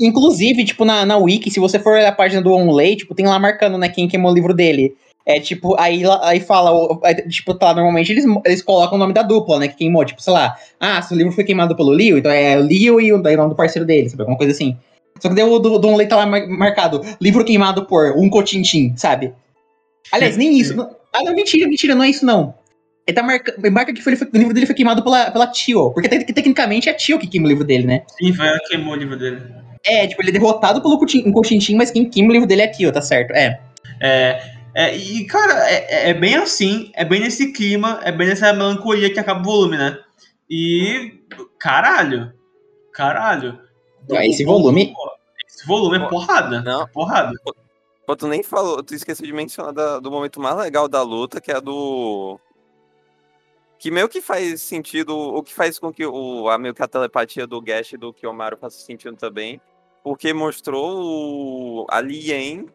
inclusive, 0.00 0.64
tipo, 0.64 0.84
na, 0.84 1.04
na 1.04 1.18
Wiki, 1.18 1.50
se 1.50 1.60
você 1.60 1.78
for 1.78 1.92
olhar 1.92 2.08
a 2.08 2.12
página 2.12 2.40
do 2.40 2.52
Onlay, 2.52 2.96
tipo, 2.96 3.14
tem 3.14 3.26
lá 3.26 3.38
marcando, 3.38 3.76
né, 3.76 3.88
quem 3.88 4.08
queimou 4.08 4.32
o 4.32 4.34
livro 4.34 4.54
dele. 4.54 4.96
É 5.26 5.40
tipo, 5.40 5.74
aí, 5.80 6.02
aí 6.22 6.38
fala, 6.38 6.98
aí, 7.02 7.14
tipo, 7.28 7.54
tá, 7.54 7.72
normalmente 7.72 8.12
eles, 8.12 8.26
eles 8.44 8.60
colocam 8.62 8.96
o 8.96 8.98
nome 8.98 9.14
da 9.14 9.22
dupla, 9.22 9.58
né, 9.58 9.68
que 9.68 9.76
queimou, 9.76 10.04
tipo, 10.04 10.20
sei 10.20 10.32
lá, 10.34 10.54
ah, 10.78 11.00
se 11.00 11.14
o 11.14 11.16
livro 11.16 11.32
foi 11.32 11.44
queimado 11.44 11.74
pelo 11.74 11.90
Leo, 11.90 12.18
então 12.18 12.30
é 12.30 12.58
o 12.58 12.62
Leo 12.62 13.00
e 13.00 13.10
o, 13.10 13.22
daí 13.22 13.34
o 13.34 13.38
nome 13.38 13.50
do 13.50 13.56
parceiro 13.56 13.86
dele, 13.86 14.08
sabe, 14.10 14.20
alguma 14.22 14.36
coisa 14.36 14.52
assim. 14.52 14.76
Só 15.20 15.28
que 15.30 15.34
daí 15.34 15.44
o 15.44 15.58
do, 15.58 15.78
do 15.78 15.88
Onlay 15.88 16.06
tá 16.06 16.16
lá 16.16 16.26
mar- 16.26 16.46
marcado, 16.46 17.00
livro 17.22 17.42
queimado 17.44 17.86
por 17.86 18.12
um 18.18 18.28
cotintim, 18.28 18.94
sabe? 18.96 19.32
Aliás, 20.12 20.36
nem 20.36 20.58
isso. 20.58 20.76
não- 20.76 20.90
ah, 21.12 21.22
não, 21.22 21.34
mentira, 21.34 21.66
mentira, 21.66 21.94
não 21.94 22.04
é 22.04 22.10
isso 22.10 22.26
não. 22.26 22.54
Ele 23.06 23.14
tá 23.14 23.22
marcando, 23.22 23.70
marca 23.72 23.92
que 23.94 24.02
foi, 24.02 24.14
o 24.14 24.36
livro 24.38 24.52
dele 24.52 24.66
foi 24.66 24.74
queimado 24.74 25.02
pela, 25.02 25.30
pela 25.30 25.46
Tio, 25.46 25.90
porque 25.92 26.08
te- 26.08 26.32
tecnicamente 26.32 26.88
é 26.88 26.92
a 26.92 26.94
Tio 26.94 27.18
que 27.18 27.26
queima 27.26 27.46
o 27.46 27.48
livro 27.48 27.64
dele, 27.64 27.86
né? 27.86 28.02
Sim, 28.18 28.32
foi 28.34 28.46
ela 28.46 28.58
que 28.58 28.68
queimou 28.68 28.92
o 28.92 28.96
livro 28.96 29.18
dele. 29.18 29.40
É, 29.86 30.06
tipo, 30.06 30.20
ele 30.22 30.30
é 30.30 30.32
derrotado 30.32 30.82
pelo 30.82 30.98
Cotin- 30.98 31.22
um 31.26 31.32
Cotintim, 31.32 31.76
mas 31.76 31.90
quem 31.90 32.08
queima 32.08 32.28
o 32.30 32.32
livro 32.32 32.48
dele 32.48 32.62
é 32.62 32.68
Tio, 32.68 32.90
tá 32.92 33.00
certo? 33.00 33.30
É. 33.32 33.60
É, 34.02 34.53
é, 34.74 34.96
e, 34.96 35.24
cara, 35.26 35.70
é, 35.70 36.08
é- 36.08 36.10
é 36.10 36.14
bem 36.14 36.34
assim, 36.36 36.90
é 36.94 37.04
bem 37.04 37.20
nesse 37.20 37.52
clima, 37.52 38.00
é 38.02 38.10
bem 38.12 38.28
nessa 38.28 38.52
melancolia 38.52 39.12
que 39.12 39.18
acaba 39.18 39.40
o 39.40 39.44
volume, 39.44 39.76
né? 39.76 39.98
E. 40.50 41.20
Caralho! 41.58 42.32
Caralho! 42.92 43.58
Ah, 44.12 44.26
esse 44.26 44.44
volume- 44.44 44.92
Esse 45.48 45.66
volume 45.66 45.96
é 45.96 46.08
porrada. 46.08 46.60
Não. 46.62 46.82
É 46.82 46.86
porrada. 46.86 47.32
Pô, 48.06 48.14
tu 48.14 48.26
nem 48.26 48.42
falou, 48.42 48.82
tu 48.82 48.94
esqueceu 48.94 49.24
de 49.26 49.32
mencionar 49.32 49.72
da- 49.72 49.98
do 49.98 50.10
momento 50.10 50.38
mais 50.40 50.56
legal 50.56 50.86
da 50.88 51.00
luta, 51.02 51.40
que 51.40 51.50
é 51.50 51.56
a 51.56 51.60
do. 51.60 52.38
Que 53.78 53.90
meio 53.90 54.08
que 54.08 54.20
faz 54.20 54.60
sentido, 54.62 55.16
o 55.16 55.42
que 55.42 55.52
faz 55.52 55.78
com 55.78 55.92
que 55.92 56.04
o, 56.06 56.48
a, 56.48 56.58
meio 56.58 56.74
que 56.74 56.82
a 56.82 56.88
telepatia 56.88 57.46
do 57.46 57.60
Gash 57.60 57.92
e 57.92 57.96
do 57.96 58.12
Kiyomaru 58.12 58.56
faça 58.56 58.78
sentido 58.78 59.16
também, 59.16 59.60
porque 60.02 60.32
mostrou 60.32 61.02
o, 61.02 61.86
a 61.90 62.00
Lien 62.00 62.66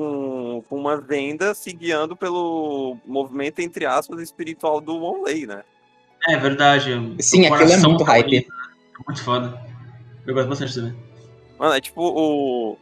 com, 0.00 0.64
com 0.66 0.76
uma 0.78 0.98
venda 0.98 1.52
se 1.52 1.70
guiando 1.74 2.16
pelo 2.16 2.96
movimento, 3.06 3.58
entre 3.58 3.84
aspas, 3.84 4.18
espiritual 4.22 4.80
do 4.80 4.96
Onley, 5.02 5.46
né? 5.46 5.62
É 6.26 6.38
verdade. 6.38 6.92
Sim, 7.18 7.44
aquilo 7.46 7.70
é 7.70 7.76
muito 7.76 8.02
hype. 8.04 8.24
bonito, 8.24 8.52
É 8.98 9.02
muito 9.06 9.22
foda. 9.22 9.60
Eu 10.26 10.32
gosto 10.32 10.48
bastante 10.48 10.74
também. 10.74 10.96
Mano, 11.58 11.74
é 11.74 11.80
tipo 11.82 12.00
o. 12.02 12.78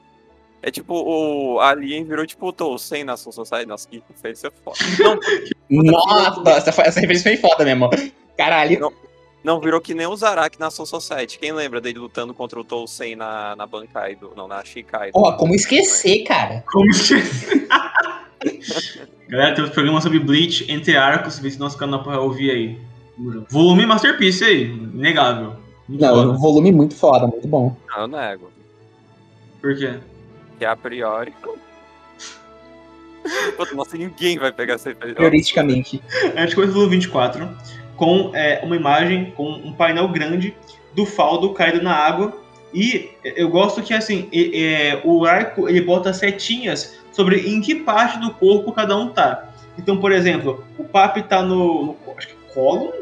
É 0.63 0.71
tipo 0.71 0.95
o. 0.95 1.59
Alien 1.59 2.05
virou 2.05 2.25
tipo 2.25 2.47
o 2.47 2.53
Tolsen 2.53 3.03
na 3.03 3.17
Soul 3.17 3.33
Society. 3.33 3.67
Nossa, 3.67 3.89
que 3.89 4.01
fez 4.15 4.39
ser 4.39 4.53
foda. 4.63 4.79
Não, 5.01 5.19
Nossa, 5.83 6.71
essa, 6.71 6.83
essa 6.83 7.01
referência 7.01 7.37
foi 7.37 7.37
foda 7.37 7.65
mesmo. 7.65 7.91
Caralho. 8.37 8.79
não, 8.79 8.93
virou 9.61 9.81
que 9.81 9.95
nem 9.95 10.07
o 10.07 10.17
Zarak 10.17 10.59
na 10.61 10.71
Soul 10.71 10.87
Society. 10.87 11.39
Quem 11.39 11.53
lembra 11.53 11.81
dele 11.81 11.99
lutando 11.99 12.35
contra 12.35 12.61
o 12.61 12.65
Tolsen 12.65 13.17
na, 13.17 13.57
na 13.57 13.67
Bankai 13.67 14.15
do. 14.17 14.33
Não, 14.37 14.47
na 14.47 14.65
Shikai. 14.65 15.11
Ó, 15.15 15.33
como 15.33 15.55
esquecer, 15.55 16.25
cara? 16.25 16.63
Como 16.67 16.91
esquecer? 16.91 17.67
Galera, 19.29 19.55
temos 19.55 19.71
programa 19.71 20.01
sobre 20.01 20.19
Bleach 20.19 20.71
entre 20.71 20.97
arcos, 20.97 21.39
vê 21.39 21.51
se 21.51 21.59
nosso 21.59 21.79
canal 21.79 22.03
pra 22.03 22.21
ouvir 22.21 22.51
aí. 22.51 22.79
Volume 23.51 23.85
Masterpiece 23.87 24.45
aí, 24.45 24.65
inegável. 24.65 25.55
Muito 25.89 26.01
Não, 26.03 26.15
foda. 26.15 26.31
um 26.31 26.39
volume 26.39 26.73
muito 26.73 26.95
foda, 26.95 27.27
muito 27.27 27.49
bom. 27.49 27.77
Não, 27.89 28.03
eu 28.03 28.07
nego. 28.07 28.51
Por 29.61 29.77
quê? 29.77 29.99
Que 30.59 30.65
a 30.65 30.77
priori. 30.77 31.33
Pô, 33.57 33.67
Nossa, 33.75 33.97
ninguém 33.97 34.39
vai 34.39 34.53
pegar 34.53 34.75
essa 34.75 34.91
referência. 34.91 35.17
Prioristicamente. 35.17 36.03
A 36.37 36.43
gente 36.43 36.55
começa 36.55 36.71
o 36.73 36.75
volume 36.75 36.97
24 36.97 37.49
com 37.99 38.31
é, 38.35 38.61
uma 38.63 38.77
imagem, 38.77 39.33
com 39.37 39.51
um 39.51 39.73
painel 39.73 40.09
grande 40.09 40.57
do 40.95 41.05
Faldo 41.05 41.53
caído 41.53 41.83
na 41.83 41.93
água. 41.93 42.41
E 42.73 43.11
eu 43.25 43.49
gosto 43.49 43.83
que 43.83 43.93
assim, 43.93 44.29
é, 44.33 45.01
o 45.05 45.25
arco 45.27 45.69
ele 45.69 45.81
bota 45.81 46.13
setinhas 46.13 46.99
sobre 47.13 47.49
em 47.49 47.61
que 47.61 47.75
parte 47.75 48.19
do 48.19 48.33
corpo 48.33 48.73
cada 48.73 48.97
um 48.97 49.09
tá. 49.09 49.53
Então, 49.77 49.99
por 49.99 50.13
exemplo, 50.13 50.65
o 50.79 50.85
Papi 50.85 51.23
tá 51.23 51.43
no, 51.43 51.87
no 51.87 51.97
acho 52.17 52.29
que 52.29 52.35
colo, 52.55 52.93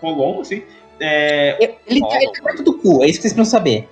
colon, 0.00 0.40
assim. 0.40 0.62
É, 0.98 1.56
Ele 1.86 2.00
tá, 2.00 2.16
ele 2.20 2.32
tá 2.32 2.42
perto 2.42 2.62
do 2.62 2.78
cu, 2.78 3.02
é 3.02 3.06
isso 3.06 3.20
que 3.20 3.22
vocês 3.22 3.32
precisam 3.32 3.44
saber. 3.44 3.88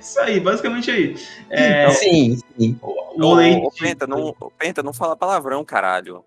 isso 0.00 0.18
aí, 0.20 0.40
basicamente 0.40 0.90
aí. 0.90 1.16
É, 1.48 1.88
sim, 1.90 2.38
sim. 2.58 2.78
o 2.82 3.24
Ô, 3.24 3.34
leite. 3.34 3.66
ô, 3.66 3.70
Penta, 3.70 4.06
não, 4.06 4.34
ô, 4.40 4.50
Penta, 4.50 4.82
não 4.82 4.92
fala 4.92 5.16
palavrão, 5.16 5.64
caralho. 5.64 6.22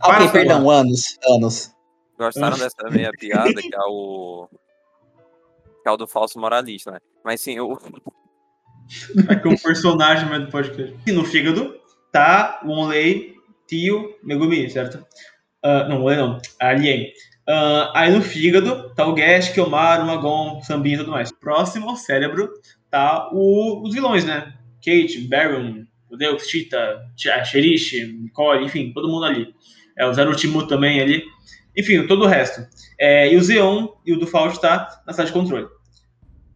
Ah, 0.00 0.10
ok, 0.10 0.28
perdão, 0.28 0.70
anos, 0.70 1.18
anos. 1.26 1.74
Gostaram 2.18 2.56
dessa 2.58 2.76
meia 2.90 3.10
piada, 3.12 3.60
que 3.60 3.74
é 3.74 3.78
o. 3.88 4.48
Que 5.82 5.88
é 5.88 5.92
o 5.92 5.96
do 5.96 6.06
falso 6.06 6.38
moralista, 6.38 6.92
né? 6.92 6.98
Mas 7.24 7.40
sim, 7.40 7.58
o. 7.60 7.78
Aqui 9.28 9.48
um 9.48 9.56
personagem 9.56 10.28
mais 10.28 10.44
do 10.44 10.50
podcast. 10.50 10.94
E 11.06 11.12
no 11.12 11.24
fígado 11.24 11.74
tá 12.12 12.60
o 12.64 12.70
Onley, 12.70 13.34
Tio, 13.66 14.14
Megumi, 14.22 14.68
certo? 14.70 15.04
Ah, 15.62 15.88
não, 15.88 16.02
Onley 16.02 16.16
não, 16.18 16.38
Alien. 16.60 17.10
Ah, 17.48 17.92
aí 17.94 18.10
no 18.12 18.22
fígado 18.22 18.94
tá 18.94 19.06
o 19.06 19.14
Gash, 19.14 19.48
Kyomaru, 19.50 20.06
Magon, 20.06 20.62
Sambin 20.62 20.94
e 20.94 20.98
tudo 20.98 21.10
mais. 21.10 21.32
Próximo 21.32 21.88
ao 21.90 21.96
cérebro 21.96 22.50
tá 22.90 23.28
o- 23.32 23.82
os 23.82 23.92
vilões, 23.94 24.24
né? 24.24 24.54
Kate, 24.84 25.26
Baron, 25.28 25.84
o 26.10 26.16
Deus, 26.16 26.46
Cheetah, 26.46 27.02
Ch- 27.16 27.44
Cherish, 27.50 27.92
Nicole, 28.20 28.64
enfim, 28.66 28.92
todo 28.92 29.08
mundo 29.08 29.24
ali. 29.24 29.54
É, 29.96 30.06
o 30.06 30.12
Zero 30.12 30.36
Timu 30.36 30.66
também 30.66 31.00
ali. 31.00 31.24
Enfim, 31.76 32.06
todo 32.06 32.24
o 32.24 32.28
resto. 32.28 32.66
É, 32.98 33.32
e 33.32 33.36
o 33.36 33.42
Zeon 33.42 33.88
e 34.06 34.12
o 34.12 34.18
do 34.18 34.26
Faust 34.26 34.60
tá 34.60 35.02
na 35.06 35.12
sala 35.12 35.26
de 35.26 35.32
controle. 35.32 35.66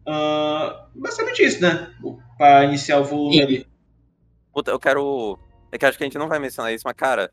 Ah, 0.07 0.87
basicamente 0.95 1.43
isso, 1.43 1.61
né? 1.61 1.93
Pra 2.37 2.63
iniciar 2.65 2.99
o 2.99 3.03
volume 3.03 3.35
Sim. 3.35 3.41
ali. 3.43 3.67
Puta, 4.53 4.71
eu 4.71 4.79
quero. 4.79 5.37
É 5.71 5.77
que 5.77 5.85
acho 5.85 5.97
que 5.97 6.03
a 6.03 6.07
gente 6.07 6.17
não 6.17 6.27
vai 6.27 6.39
mencionar 6.39 6.73
isso, 6.73 6.83
mas, 6.85 6.95
cara, 6.95 7.29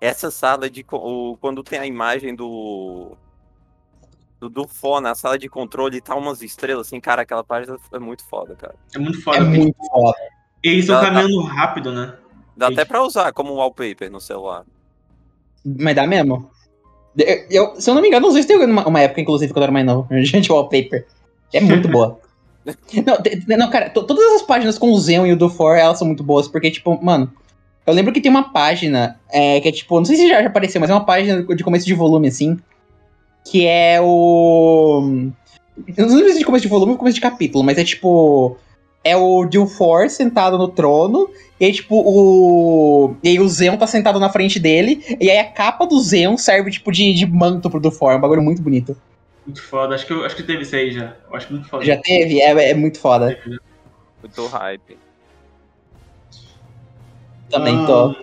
essa 0.00 0.30
sala 0.30 0.68
de. 0.70 0.84
o- 0.92 1.36
Quando 1.40 1.62
tem 1.62 1.78
a 1.78 1.86
imagem 1.86 2.34
do. 2.34 3.16
Do, 4.40 4.68
Fó 4.68 5.00
na 5.00 5.14
sala 5.14 5.38
de 5.38 5.48
controle 5.48 5.96
e 5.96 6.00
tá 6.02 6.14
umas 6.14 6.42
estrelas, 6.42 6.88
assim, 6.88 7.00
cara, 7.00 7.22
aquela 7.22 7.42
página 7.42 7.78
é 7.94 7.98
muito 7.98 8.22
foda, 8.26 8.54
cara. 8.54 8.74
É 8.94 8.98
muito 8.98 9.22
foda. 9.22 9.38
É 9.38 9.40
muito 9.40 9.74
foda. 9.90 10.18
Eles 10.62 10.80
estão 10.80 10.96
Dá- 11.00 11.08
dá- 11.08 11.14
caminhando 11.22 11.42
rápido, 11.46 11.92
né? 11.92 12.18
Dá 12.54 12.66
Sim. 12.66 12.74
até 12.74 12.84
pra 12.84 13.02
usar 13.02 13.32
como 13.32 13.54
wallpaper 13.54 14.10
no 14.10 14.20
celular. 14.20 14.66
Mas 15.64 15.96
dá 15.96 16.06
mesmo. 16.06 16.50
Eu, 17.16 17.44
eu- 17.50 17.80
se 17.80 17.88
eu 17.88 17.94
não 17.94 18.02
me 18.02 18.08
engano, 18.08 18.26
os 18.26 18.32
dois 18.34 18.46
tem 18.46 18.56
uma, 18.56 18.86
uma 18.86 19.00
época, 19.00 19.20
inclusive, 19.20 19.52
quando 19.52 19.62
eu 19.62 19.64
era 19.64 19.72
mais 19.72 19.86
novo. 19.86 20.06
Gente, 20.24 20.50
wallpaper. 20.50 21.06
É 21.52 21.60
muito 21.60 21.88
boa. 21.88 22.18
Não, 23.46 23.58
não, 23.58 23.68
cara, 23.68 23.90
to- 23.90 24.04
todas 24.04 24.24
as 24.36 24.40
páginas 24.42 24.78
com 24.78 24.90
o 24.90 24.98
Zeon 24.98 25.26
e 25.26 25.32
o 25.34 25.36
do 25.36 25.50
For, 25.50 25.76
elas 25.76 25.98
são 25.98 26.06
muito 26.06 26.24
boas, 26.24 26.48
porque, 26.48 26.70
tipo, 26.70 26.98
mano, 27.04 27.30
eu 27.86 27.92
lembro 27.92 28.10
que 28.10 28.22
tem 28.22 28.30
uma 28.30 28.50
página 28.54 29.20
é, 29.30 29.60
que 29.60 29.68
é 29.68 29.72
tipo, 29.72 29.94
não 29.98 30.04
sei 30.06 30.16
se 30.16 30.26
já, 30.26 30.40
já 30.40 30.48
apareceu, 30.48 30.80
mas 30.80 30.88
é 30.88 30.94
uma 30.94 31.04
página 31.04 31.42
de 31.42 31.62
começo 31.62 31.84
de 31.84 31.92
volume, 31.92 32.28
assim, 32.28 32.58
que 33.44 33.66
é 33.66 34.00
o. 34.00 35.28
Eu 35.94 36.06
não 36.06 36.14
lembro 36.16 36.30
se 36.30 36.36
é 36.36 36.38
de 36.38 36.44
começo 36.46 36.62
de 36.62 36.68
volume 36.68 36.92
ou 36.92 36.98
começo 36.98 37.16
de 37.16 37.20
capítulo, 37.20 37.62
mas 37.62 37.76
é 37.76 37.84
tipo. 37.84 38.56
É 39.04 39.16
o 39.16 39.44
Dilfor 39.44 40.08
sentado 40.08 40.56
no 40.58 40.66
trono, 40.68 41.28
e 41.60 41.66
aí, 41.66 41.72
tipo, 41.72 41.94
o. 41.96 43.14
E 43.22 43.28
aí 43.28 43.38
o 43.38 43.48
Zeon 43.48 43.76
tá 43.76 43.86
sentado 43.86 44.18
na 44.18 44.30
frente 44.30 44.58
dele, 44.58 45.04
e 45.20 45.30
aí 45.30 45.38
a 45.38 45.44
capa 45.44 45.86
do 45.86 46.00
Zeon 46.00 46.36
serve, 46.36 46.70
tipo, 46.70 46.90
de, 46.90 47.12
de 47.14 47.26
manto 47.26 47.70
pro 47.70 47.80
Dilfor, 47.80 48.12
é 48.12 48.16
um 48.16 48.20
bagulho 48.20 48.42
muito 48.42 48.62
bonito. 48.62 48.96
Muito 49.46 49.62
foda. 49.62 49.94
Acho 49.94 50.06
que, 50.06 50.12
eu, 50.12 50.24
acho 50.24 50.34
que 50.34 50.42
teve 50.42 50.62
isso 50.62 50.74
aí 50.74 50.90
já. 50.90 51.14
Eu 51.30 51.36
acho 51.36 51.52
muito 51.52 51.68
foda. 51.68 51.84
Já 51.84 51.96
teve? 51.98 52.40
É, 52.40 52.70
é 52.70 52.74
muito 52.74 52.98
foda. 52.98 53.38
Muito 54.22 54.46
hype. 54.46 54.96
Também 57.50 57.84
tô. 57.86 58.06
Ah, 58.10 58.16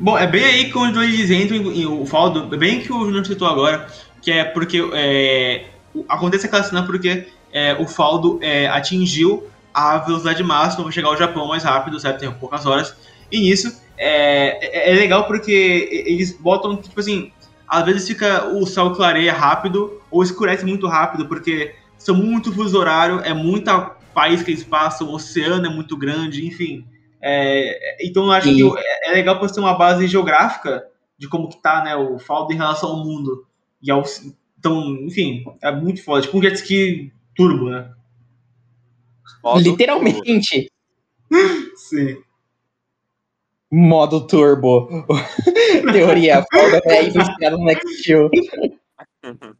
Bom, 0.00 0.18
é 0.18 0.26
bem 0.26 0.44
aí 0.44 0.70
quando 0.72 1.02
eles 1.02 1.30
entram 1.30 1.56
em, 1.56 1.82
em- 1.82 1.86
o 1.86 2.04
Faldo, 2.04 2.52
é 2.54 2.58
bem 2.58 2.80
que 2.80 2.92
o 2.92 3.04
Júnior 3.04 3.24
citou 3.24 3.46
agora, 3.48 3.86
que 4.20 4.30
é 4.30 4.44
porque 4.44 4.78
é, 4.92 5.64
o- 5.94 6.04
acontece 6.08 6.46
aquela 6.46 6.62
cena 6.64 6.84
porque 6.84 7.26
é, 7.52 7.74
o 7.74 7.86
Faldo 7.86 8.38
é, 8.42 8.66
atingiu 8.66 9.46
a 9.78 9.98
velocidade 9.98 10.42
máxima 10.42 10.82
para 10.84 10.92
chegar 10.92 11.08
ao 11.08 11.16
Japão 11.16 11.46
mais 11.48 11.62
rápido, 11.64 11.98
certo? 12.00 12.20
Tem 12.20 12.30
poucas 12.32 12.66
horas. 12.66 12.94
E 13.30 13.38
nisso 13.40 13.80
é, 13.96 14.88
é, 14.88 14.92
é 14.92 14.94
legal 14.94 15.26
porque 15.26 15.88
eles 16.06 16.32
botam, 16.38 16.76
tipo 16.76 16.98
assim, 16.98 17.30
às 17.66 17.84
vezes 17.84 18.06
fica 18.08 18.48
o 18.48 18.66
céu 18.66 18.92
clareia 18.92 19.32
rápido 19.32 20.00
ou 20.10 20.22
escurece 20.22 20.64
muito 20.64 20.86
rápido, 20.86 21.26
porque 21.26 21.74
são 21.98 22.14
muito 22.14 22.52
fuso 22.52 22.78
horário, 22.78 23.20
é 23.20 23.34
muita 23.34 23.96
país 24.14 24.42
que 24.42 24.50
eles 24.50 24.64
passam, 24.64 25.08
o 25.08 25.14
oceano 25.14 25.66
é 25.66 25.68
muito 25.70 25.96
grande, 25.96 26.46
enfim. 26.46 26.84
É, 27.20 27.96
então 28.06 28.24
eu 28.26 28.32
acho 28.32 28.48
E- 28.48 28.54
que 28.56 28.64
o- 28.64 28.76
é 28.78 29.12
legal 29.12 29.38
pra 29.38 29.48
ter 29.48 29.60
uma 29.60 29.76
base 29.76 30.06
geográfica 30.06 30.84
de 31.18 31.28
como 31.28 31.48
que 31.48 31.60
tá, 31.60 31.82
né, 31.84 31.94
o 31.96 32.18
Faldo 32.18 32.52
em 32.52 32.56
relação 32.56 32.90
ao 32.90 33.04
mundo. 33.04 33.44
E 33.82 33.90
ao, 33.90 34.02
então, 34.58 34.80
enfim, 35.02 35.44
é 35.62 35.70
muito 35.72 36.02
foda. 36.02 36.22
Tipo 36.22 36.38
um 36.38 36.42
jet 36.42 36.54
ski 36.56 37.12
turbo, 37.36 37.68
né? 37.70 37.90
Modo 39.42 39.60
Literalmente, 39.60 40.70
Sim. 41.76 42.16
modo 43.70 44.26
turbo. 44.26 44.88
Teoria, 45.92 46.44
foda, 46.52 46.80
é 46.86 47.04
inspirado 47.04 47.58
no 47.58 47.64
Next 47.64 47.88
Steel. 47.98 48.30
turbo. 48.30 49.56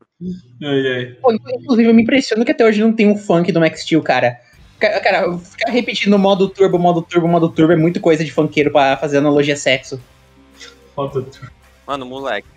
Ai, 0.62 0.88
ai. 0.96 1.06
Pô, 1.20 1.32
inclusive, 1.32 1.88
eu 1.88 1.94
me 1.94 2.02
impressiono 2.02 2.44
que 2.44 2.52
até 2.52 2.64
hoje 2.64 2.80
não 2.80 2.92
tem 2.92 3.06
um 3.08 3.16
funk 3.16 3.52
do 3.52 3.60
Max 3.60 3.82
Steel, 3.82 4.02
cara. 4.02 4.38
Ca- 4.80 5.00
Cara, 5.00 5.38
ficar 5.38 5.70
repetindo 5.70 6.18
modo 6.18 6.48
turbo, 6.48 6.78
modo 6.78 7.02
turbo, 7.02 7.28
modo 7.28 7.48
turbo 7.48 7.72
é 7.72 7.76
muito 7.76 8.00
coisa 8.00 8.24
de 8.24 8.32
funkeiro 8.32 8.70
pra 8.72 8.96
fazer 8.96 9.18
analogia 9.18 9.56
sexo. 9.56 10.00
Falta 10.94 11.20
turbo. 11.22 11.50
Mano, 11.86 12.06
moleque. 12.06 12.48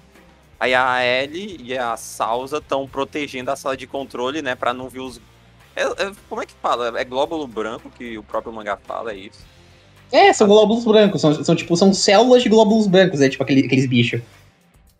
Aí 0.59 0.73
a 0.75 1.03
Ellie 1.03 1.57
e 1.63 1.75
a 1.77 1.97
Salsa 1.97 2.57
estão 2.57 2.87
protegendo 2.87 3.49
a 3.49 3.55
sala 3.55 3.75
de 3.75 3.87
controle, 3.87 4.41
né? 4.43 4.53
Pra 4.55 4.73
não 4.73 4.87
ver 4.87 4.99
os. 4.99 5.19
É- 5.75 6.03
é- 6.03 6.11
como 6.29 6.41
é 6.41 6.45
que 6.45 6.53
fala? 6.61 6.99
É 6.99 7.03
glóbulo 7.03 7.47
branco 7.47 7.89
que 7.97 8.17
o 8.17 8.23
próprio 8.23 8.53
mangá 8.53 8.77
fala, 8.77 9.11
é 9.11 9.17
isso? 9.17 9.39
É, 10.11 10.33
são 10.33 10.47
glóbulos 10.47 10.83
brancos, 10.83 11.21
são, 11.21 11.43
são 11.43 11.55
tipo, 11.55 11.75
são 11.77 11.93
células 11.93 12.43
de 12.43 12.49
glóbulos 12.49 12.87
brancos, 12.87 13.21
é 13.21 13.29
tipo 13.29 13.41
aquele- 13.43 13.65
aqueles 13.65 13.85
bichos. 13.87 14.21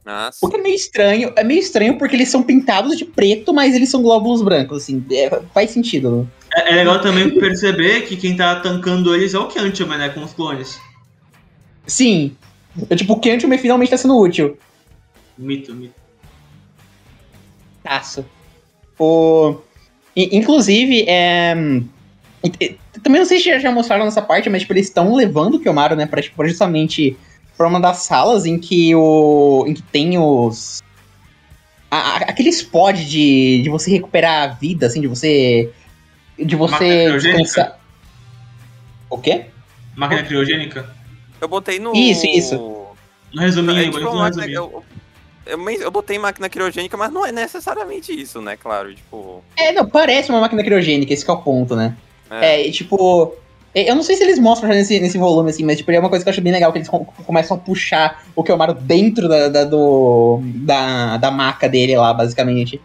Ah, 0.06 0.32
O 0.42 0.50
que 0.50 0.56
é 0.58 0.62
meio 0.62 0.76
estranho, 0.76 1.32
é 1.36 1.44
meio 1.44 1.60
estranho 1.60 1.98
porque 1.98 2.16
eles 2.16 2.30
são 2.30 2.42
pintados 2.42 2.98
de 2.98 3.06
preto, 3.06 3.54
mas 3.54 3.76
eles 3.76 3.90
são 3.90 4.02
glóbulos 4.02 4.42
brancos, 4.42 4.84
assim, 4.84 5.06
é, 5.12 5.30
faz 5.54 5.72
sentido. 5.72 6.28
É, 6.56 6.72
é 6.72 6.76
legal 6.76 7.00
também 7.02 7.30
perceber 7.38 8.02
que 8.08 8.16
quem 8.18 8.36
tá 8.36 8.60
tancando 8.62 9.14
eles 9.14 9.34
é 9.34 9.40
o 9.40 9.48
Kyantiman, 9.48 9.98
né, 9.98 10.10
com 10.10 10.24
os 10.24 10.34
clones. 10.34 10.80
Sim, 11.86 12.36
é 12.90 12.96
tipo, 12.96 13.14
o 13.14 13.20
Kentman 13.20 13.58
finalmente 13.58 13.90
tá 13.90 13.98
sendo 13.98 14.18
útil. 14.18 14.58
Mito, 15.38 15.74
mito. 15.76 15.94
Taço. 17.84 18.26
O... 18.98 19.58
i- 20.16 20.38
Inclusive, 20.38 21.06
é... 21.08 21.54
e- 22.44 22.52
e- 22.66 22.78
Também 23.04 23.20
não 23.20 23.26
sei 23.26 23.38
se 23.40 23.46
já, 23.46 23.60
já 23.60 23.72
mostraram 23.72 24.06
nessa 24.06 24.22
parte, 24.22 24.50
mas 24.50 24.62
tipo, 24.62 24.74
eles 24.74 24.88
estão 24.88 25.14
levando 25.16 25.56
o 25.56 25.60
Kiyomaru, 25.60 25.96
né, 25.96 26.06
pra, 26.06 26.22
tipo, 26.22 26.46
justamente 26.48 27.18
pra 27.58 27.68
uma 27.68 27.80
das 27.80 27.98
salas 28.00 28.46
em 28.46 28.58
que 28.60 28.94
o. 28.96 29.66
em 29.68 29.74
que 29.74 29.82
tem 29.84 30.18
os. 30.18 30.82
a- 31.90 31.98
a- 31.98 32.18
aqueles 32.18 32.62
pod 32.62 33.04
de, 33.06 33.62
de 33.64 33.70
você 33.70 33.92
recuperar 33.92 34.44
a 34.44 34.54
vida, 34.54 34.88
assim, 34.88 35.02
de 35.02 35.08
você. 35.08 35.72
De 36.38 36.56
Máquina 36.56 36.78
você 36.78 36.86
criogênica? 37.06 37.44
descansar. 37.44 37.80
O 39.10 39.18
quê? 39.18 39.46
Máquina 39.96 40.24
criogênica? 40.24 40.90
Eu 41.40 41.48
botei 41.48 41.80
no. 41.80 41.94
Isso, 41.96 42.26
isso. 42.26 42.56
No 43.34 43.42
resuminho, 43.42 43.80
É, 43.80 43.84
tipo, 43.84 43.98
resuminho. 44.22 44.84
Eu, 45.52 45.70
eu, 45.82 45.92
botei 45.92 46.18
máquina 46.18 46.50
criogênica, 46.50 46.96
mas 46.98 47.12
não 47.12 47.26
é 47.26 47.32
necessariamente 47.32 48.12
isso, 48.12 48.42
né? 48.42 48.58
Claro, 48.58 48.94
tipo. 48.94 49.44
É, 49.58 49.72
não, 49.72 49.88
parece 49.88 50.30
uma 50.30 50.40
máquina 50.42 50.64
criogênica, 50.64 51.14
esse 51.14 51.24
que 51.26 51.32
é 51.32 51.34
o 51.34 51.38
ponto, 51.38 51.76
né? 51.76 51.96
É, 52.30 52.68
É, 52.68 52.72
tipo. 52.72 53.34
é, 53.76 53.90
Eu 53.90 53.96
não 53.96 54.04
sei 54.04 54.16
se 54.16 54.24
eles 54.24 54.40
mostram 54.40 54.70
já 54.70 54.76
nesse, 54.76 55.00
nesse 55.00 55.18
volume, 55.18 55.50
assim, 55.50 55.64
mas 55.64 55.78
tipo, 55.78 55.92
é 55.92 56.00
uma 56.00 56.10
coisa 56.10 56.24
que 56.24 56.30
eu 56.30 56.32
acho 56.32 56.42
bem 56.42 56.54
legal, 56.54 56.72
que 56.72 56.78
eles 56.80 56.90
com- 56.90 57.06
começam 57.06 57.58
a 57.58 57.60
puxar 57.60 58.24
o 58.36 58.44
Kiyomaru 58.44 58.74
dentro 58.74 59.28
da, 59.28 59.48
da, 59.50 59.64
do, 59.64 60.40
da, 60.44 61.18
da 61.18 61.32
maca 61.32 61.68
dele 61.70 61.96
lá, 61.98 62.14
basicamente. 62.14 62.82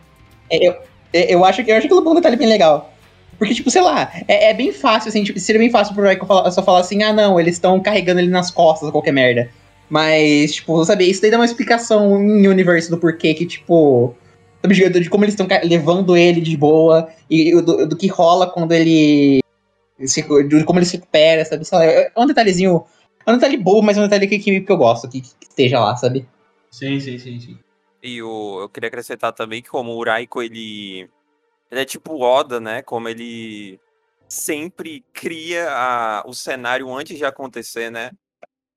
É, 0.50 0.68
Eu, 0.68 0.74
é, 1.12 1.34
eu, 1.34 1.44
acho, 1.44 1.64
que- 1.64 1.70
eu 1.70 1.76
acho 1.76 1.86
que 1.88 1.92
é 1.94 1.96
um 1.96 2.14
detalhe 2.14 2.36
bem 2.36 2.48
legal. 2.48 2.92
Porque, 3.38 3.52
tipo, 3.54 3.70
sei 3.70 3.82
lá, 3.82 4.10
é, 4.26 4.50
é 4.50 4.54
bem 4.54 4.72
fácil, 4.72 5.10
assim, 5.10 5.22
tipo, 5.22 5.38
seria 5.38 5.58
bem 5.60 5.70
fácil 5.70 5.94
pro 5.94 6.26
falar- 6.26 6.50
só 6.50 6.62
falar 6.62 6.80
assim, 6.80 7.02
ah, 7.02 7.12
não, 7.12 7.38
eles 7.38 7.56
estão 7.56 7.78
carregando 7.80 8.20
ele 8.20 8.30
nas 8.30 8.50
costas 8.50 8.90
qualquer 8.90 9.12
merda. 9.12 9.50
Mas, 9.88 10.54
tipo, 10.54 10.84
sabe, 10.84 11.08
isso 11.08 11.22
daí 11.22 11.30
dá 11.30 11.38
uma 11.38 11.44
explicação 11.44 12.20
em 12.20 12.48
universo 12.48 12.90
do 12.90 12.98
porquê 12.98 13.34
que, 13.34 13.46
tipo. 13.46 14.14
Sabe, 14.62 14.90
de, 14.90 15.08
como 15.08 15.24
eles 15.24 15.34
estão 15.34 15.46
levando 15.64 16.16
ele 16.16 16.40
de 16.40 16.56
boa 16.56 17.08
e 17.30 17.52
do, 17.62 17.86
do 17.86 17.96
que 17.96 18.08
rola 18.08 18.50
quando 18.50 18.72
ele. 18.72 19.40
Se, 20.04 20.22
de 20.22 20.64
como 20.64 20.78
ele 20.78 20.86
se 20.86 20.96
recupera, 20.96 21.44
sabe? 21.44 21.64
Lá, 21.72 21.84
é 21.84 22.12
um 22.16 22.26
detalhezinho. 22.26 22.84
É 23.24 23.30
um 23.30 23.34
detalhe 23.34 23.56
bobo, 23.56 23.82
mas 23.82 23.96
é 23.96 24.00
um 24.00 24.04
detalhe 24.04 24.26
que, 24.26 24.38
que, 24.38 24.60
que 24.60 24.72
eu 24.72 24.76
gosto, 24.76 25.08
que, 25.08 25.20
que 25.20 25.46
esteja 25.48 25.80
lá, 25.80 25.96
sabe? 25.96 26.28
Sim, 26.70 27.00
sim, 27.00 27.18
sim, 27.18 27.40
sim. 27.40 27.58
E 28.02 28.22
o, 28.22 28.60
eu 28.60 28.68
queria 28.68 28.88
acrescentar 28.88 29.32
também 29.32 29.62
que 29.62 29.68
como 29.68 29.92
o 29.92 30.04
Raiko, 30.04 30.42
ele, 30.42 31.08
ele 31.70 31.80
é 31.80 31.84
tipo 31.84 32.22
Oda, 32.22 32.60
né? 32.60 32.82
Como 32.82 33.08
ele 33.08 33.80
sempre 34.28 35.04
cria 35.12 35.68
a, 35.70 36.22
o 36.26 36.34
cenário 36.34 36.92
antes 36.94 37.16
de 37.16 37.24
acontecer, 37.24 37.90
né? 37.90 38.10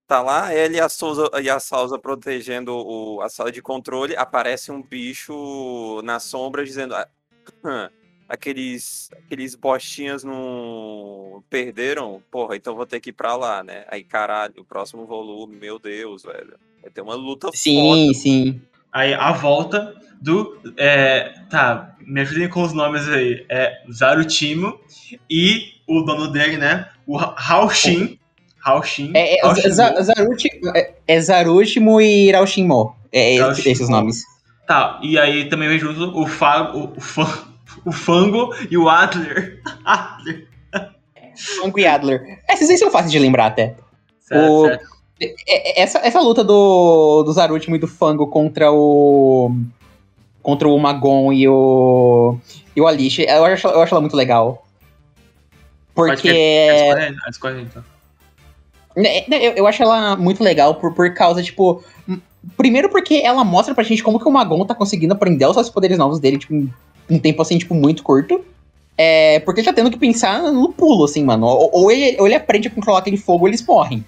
Tá 0.10 0.24
lá 0.24 0.52
ele 0.56 0.78
e 0.78 0.80
a 0.82 0.90
Souza, 0.90 1.30
e 1.40 1.48
a 1.48 1.60
Salsa 1.60 2.00
protegendo 2.00 2.74
o, 2.74 3.22
a 3.22 3.30
sala 3.30 3.52
de 3.52 3.62
controle, 3.62 4.16
aparece 4.18 4.72
um 4.72 4.82
bicho 4.82 6.02
na 6.04 6.20
sombra 6.20 6.66
dizendo 6.66 6.96
"Ah, 6.96 7.92
aqueles 8.28 9.12
aqueles 9.14 9.54
bostinhas 9.54 10.24
não 10.24 11.44
perderam, 11.48 12.24
porra, 12.32 12.56
então 12.56 12.76
vou 12.76 12.88
ter 12.88 13.00
que 13.00 13.12
ir 13.12 13.14
pra 13.14 13.36
lá, 13.36 13.64
né? 13.64 13.86
Aí 13.88 14.04
caralho, 14.04 14.56
o 14.58 14.66
próximo 14.66 15.06
volume, 15.06 15.56
meu 15.56 15.78
Deus, 15.78 16.24
velho. 16.24 16.56
Vai 16.82 16.90
ter 16.90 17.02
uma 17.02 17.14
luta 17.14 17.50
foda. 17.50 17.58
Sim, 17.58 18.12
sim. 18.16 18.62
Aí 18.92 19.14
a 19.14 19.32
volta 19.32 19.94
do. 20.20 20.60
É, 20.76 21.36
tá, 21.52 21.96
me 22.02 22.22
ajudem 22.22 22.50
com 22.50 22.64
os 22.64 22.74
nomes 22.74 23.08
aí. 23.08 23.46
É 23.48 23.84
Zarutimo 23.94 24.80
e 25.30 25.72
o 25.86 26.02
dono 26.02 26.32
dele, 26.32 26.58
né? 26.58 26.90
O 27.06 27.16
Haoshin. 27.16 28.19
Haoshin. 28.70 29.12
É, 29.16 29.36
é, 29.36 29.40
é, 30.76 30.94
é 31.08 31.22
Zarutimo 31.22 32.00
e 32.02 32.28
Iraushimo. 32.30 32.96
É, 33.12 33.36
é 33.38 33.50
esses 33.52 33.90
nomes. 33.90 34.24
Tá, 34.68 35.00
e 35.02 35.18
aí 35.18 35.50
também 35.50 35.68
vem 35.68 35.80
junto 35.80 36.18
o, 36.20 36.28
Fa, 36.28 36.72
o, 36.76 36.94
o, 36.96 37.02
Fa- 37.02 37.44
o 37.86 37.92
Fango 37.92 38.54
e 38.70 38.78
o 38.78 38.88
Adler. 38.88 39.62
Adler. 39.84 40.48
Funko 41.62 41.80
e 41.80 41.88
Adler. 41.88 42.22
Esses 42.50 42.70
aí 42.70 42.78
são 42.78 42.92
fáceis 42.92 43.12
de 43.12 43.20
lembrar 43.20 43.48
até. 43.48 43.76
Certo, 44.20 44.52
O- 44.52 44.66
certo. 44.68 44.86
É- 45.22 45.36
é- 45.48 45.82
Essa, 45.82 46.00
essa 46.00 46.20
luta 46.22 46.44
do, 46.44 47.24
do 47.24 47.32
Zarutimo 47.34 47.76
e 47.76 47.80
do 47.80 47.88
Fango 47.88 48.28
contra 48.28 48.72
o. 48.72 49.52
contra 50.42 50.68
o 50.68 50.78
Magon 50.78 51.34
e 51.34 51.48
o. 51.48 52.38
e 52.76 52.80
o 52.82 52.88
Alice, 52.88 53.22
eu 53.28 53.44
acho, 53.46 53.68
eu 53.68 53.82
acho 53.82 53.94
ela 53.94 54.02
muito 54.02 54.16
legal. 54.16 54.66
Porque. 55.96 56.30
Escolhe 57.30 57.58
aí, 57.58 57.64
então. 57.64 57.82
né, 57.82 57.82
né, 57.82 57.84
Eu, 59.30 59.52
eu 59.54 59.68
acho 59.68 59.82
ela 59.82 60.16
muito 60.16 60.44
legal 60.44 60.76
por, 60.76 60.94
por 60.94 61.14
causa, 61.14 61.42
tipo. 61.42 61.84
Primeiro 62.56 62.90
porque 62.90 63.16
ela 63.16 63.44
mostra 63.44 63.76
pra 63.76 63.84
gente 63.84 64.02
como 64.02 64.20
que 64.20 64.28
o 64.28 64.32
Magon 64.32 64.66
tá 64.66 64.74
conseguindo 64.74 65.14
aprender 65.14 65.46
os 65.46 65.54
seus 65.54 65.70
poderes 65.70 65.98
novos 65.98 66.20
dele, 66.20 66.38
tipo, 66.38 66.54
em 66.54 66.72
um 67.10 67.20
tempo 67.20 67.42
assim, 67.42 67.58
tipo, 67.58 67.76
muito 67.76 68.02
curto. 68.02 68.44
É, 68.98 69.40
porque 69.42 69.62
ele 69.62 69.68
tá 69.68 69.74
tendo 69.74 69.92
que 69.92 69.98
pensar 69.98 70.42
no 70.42 70.74
pulo, 70.74 71.06
assim, 71.06 71.24
mano. 71.24 71.46
Ou, 71.48 71.70
ou 71.72 71.92
ele, 71.92 72.18
ou 72.20 72.28
ele 72.28 72.36
aprende 72.36 72.68
a 72.68 72.72
controlar 72.72 73.00
aquele 73.00 73.18
fogo 73.18 73.44
ou 73.44 73.48
eles 73.48 73.66
morrem. 73.66 74.04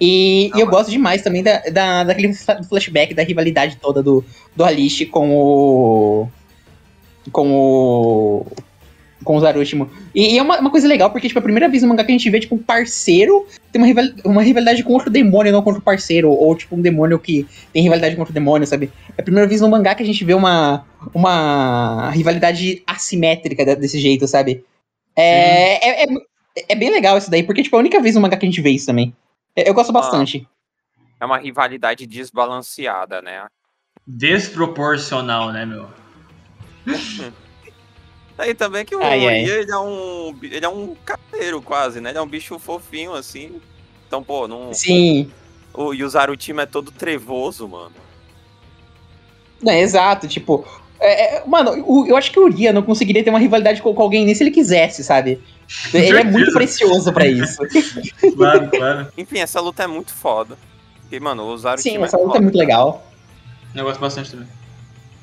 E, 0.00 0.50
e 0.56 0.60
eu 0.60 0.66
mas- 0.66 0.70
gosto 0.70 0.90
demais 0.90 1.22
também 1.22 1.44
da, 1.44 1.58
da, 1.60 2.02
daquele 2.02 2.34
flashback, 2.68 3.14
da 3.14 3.22
rivalidade 3.22 3.76
toda 3.80 4.02
do, 4.02 4.24
do 4.56 4.64
Alice 4.64 5.06
com 5.06 5.30
o. 5.32 6.28
com 7.30 7.52
o. 7.52 8.46
com 9.24 9.36
o 9.36 9.40
Zarushimo. 9.40 9.90
E, 10.14 10.34
e 10.34 10.38
é 10.38 10.42
uma, 10.42 10.58
uma 10.60 10.70
coisa 10.70 10.86
legal, 10.88 11.10
porque, 11.10 11.28
tipo, 11.28 11.38
é 11.38 11.40
a 11.40 11.42
primeira 11.42 11.68
vez 11.68 11.82
no 11.82 11.88
mangá 11.88 12.04
que 12.04 12.12
a 12.12 12.16
gente 12.16 12.28
vê, 12.30 12.40
tipo, 12.40 12.54
um 12.54 12.58
parceiro 12.62 13.46
tem 13.72 13.80
uma, 13.80 13.86
rival, 13.86 14.04
uma 14.24 14.42
rivalidade 14.42 14.82
contra 14.84 15.08
o 15.08 15.12
demônio, 15.12 15.52
não 15.52 15.62
contra 15.62 15.80
o 15.80 15.82
parceiro. 15.82 16.30
Ou, 16.30 16.54
tipo, 16.56 16.76
um 16.76 16.80
demônio 16.82 17.18
que 17.18 17.46
tem 17.72 17.82
rivalidade 17.82 18.16
contra 18.16 18.30
o 18.30 18.34
demônio, 18.34 18.66
sabe? 18.66 18.90
É 19.16 19.20
a 19.20 19.24
primeira 19.24 19.48
vez 19.48 19.60
no 19.60 19.68
mangá 19.68 19.94
que 19.94 20.02
a 20.02 20.06
gente 20.06 20.24
vê 20.24 20.34
uma, 20.34 20.84
uma 21.14 22.10
rivalidade 22.10 22.82
assimétrica 22.86 23.64
de- 23.64 23.76
desse 23.76 23.98
jeito, 23.98 24.26
sabe? 24.26 24.64
É, 25.16 26.02
é, 26.02 26.04
é, 26.04 26.06
É 26.68 26.74
bem 26.74 26.90
legal 26.90 27.16
isso 27.16 27.30
daí, 27.30 27.42
porque 27.42 27.62
tipo, 27.62 27.76
é 27.76 27.78
a 27.78 27.80
única 27.80 28.00
vez 28.00 28.14
no 28.14 28.20
mangá 28.20 28.36
que 28.36 28.44
a 28.44 28.48
gente 28.48 28.60
vê 28.60 28.70
isso 28.70 28.86
também. 28.86 29.14
Eu, 29.56 29.64
eu 29.66 29.74
gosto 29.74 29.90
Ah. 29.90 29.94
bastante. 29.94 30.46
É 31.20 31.24
uma 31.24 31.38
rivalidade 31.38 32.06
desbalanceada, 32.06 33.22
né? 33.22 33.46
Desproporcional, 34.06 35.52
né, 35.52 35.64
meu? 35.64 35.86
Aí 38.38 38.54
também 38.54 38.84
que 38.84 38.96
o 38.96 39.02
Ai, 39.02 39.26
ai. 39.28 39.42
Ria, 39.44 39.54
ele 39.60 39.70
é 39.70 39.78
um. 39.78 40.36
Ele 40.42 40.64
é 40.64 40.68
um 40.68 40.94
cadeiro 41.04 41.60
quase, 41.60 42.00
né? 42.00 42.10
Ele 42.10 42.18
é 42.18 42.22
um 42.22 42.26
bicho 42.28 42.58
fofinho, 42.58 43.14
assim. 43.14 43.60
Então, 44.06 44.22
pô, 44.22 44.48
não. 44.48 44.72
Sim. 44.72 45.30
O, 45.74 45.92
e 45.94 46.02
o 46.02 46.08
Zarutima 46.08 46.62
é 46.62 46.66
todo 46.66 46.90
trevoso, 46.90 47.66
mano. 47.68 47.92
É, 49.66 49.80
exato, 49.80 50.26
tipo. 50.26 50.66
é, 50.98 51.36
é, 51.36 51.46
mano, 51.46 51.72
o- 51.86 52.06
eu 52.06 52.16
acho 52.16 52.30
que 52.32 52.38
o 52.40 52.44
Uria 52.44 52.72
não 52.72 52.82
conseguiria 52.82 53.22
ter 53.22 53.30
uma 53.30 53.38
rivalidade 53.38 53.80
com, 53.80 53.94
com 53.94 54.02
alguém 54.02 54.24
nem 54.24 54.34
se 54.34 54.42
ele 54.42 54.50
quisesse, 54.50 55.04
sabe? 55.04 55.40
Ele 55.94 56.18
é 56.18 56.24
muito 56.24 56.52
precioso 56.52 57.10
pra 57.12 57.26
isso. 57.26 57.58
Claro, 58.36 58.68
claro. 58.70 59.08
Enfim, 59.16 59.38
essa 59.38 59.58
luta 59.60 59.84
é 59.84 59.86
muito 59.86 60.12
foda. 60.12 60.58
Porque, 61.02 61.18
mano, 61.20 61.44
o 61.46 61.56
Sim, 61.56 61.62
Zarutima 61.62 62.06
essa 62.06 62.16
é 62.16 62.18
luta 62.18 62.30
é 62.30 62.32
foda. 62.34 62.42
muito 62.42 62.58
legal. 62.58 63.06
Eu 63.74 63.84
gosto 63.84 64.00
bastante 64.00 64.30
também. 64.32 64.48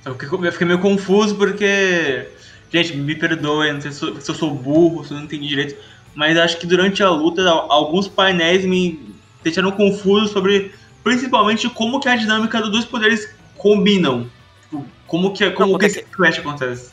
Eu 0.05 0.51
fiquei 0.51 0.65
meio 0.67 0.79
confuso 0.79 1.35
porque. 1.35 2.27
Gente, 2.71 2.95
me 2.95 3.15
perdoem, 3.15 3.73
não 3.73 3.81
sei 3.81 3.91
se 3.91 4.03
eu, 4.03 4.21
se 4.21 4.29
eu 4.29 4.35
sou 4.35 4.51
burro, 4.53 5.03
se 5.03 5.11
eu 5.11 5.17
não 5.17 5.23
entendi 5.25 5.47
direito. 5.47 5.75
Mas 6.15 6.37
acho 6.37 6.57
que 6.57 6.67
durante 6.67 7.01
a 7.01 7.09
luta, 7.09 7.47
al- 7.49 7.71
alguns 7.71 8.07
painéis 8.07 8.65
me 8.65 9.15
deixaram 9.43 9.71
confuso 9.71 10.27
sobre 10.31 10.73
principalmente 11.03 11.69
como 11.69 11.99
que 11.99 12.09
a 12.09 12.15
dinâmica 12.15 12.59
dos 12.61 12.71
dois 12.71 12.85
poderes 12.85 13.33
combinam. 13.57 14.29
Tipo, 14.63 14.85
Como 15.07 15.33
que, 15.33 15.49
como 15.51 15.71
Não, 15.73 15.79
que 15.79 15.85
esse 15.85 16.03
clash 16.03 16.39
acontece. 16.39 16.91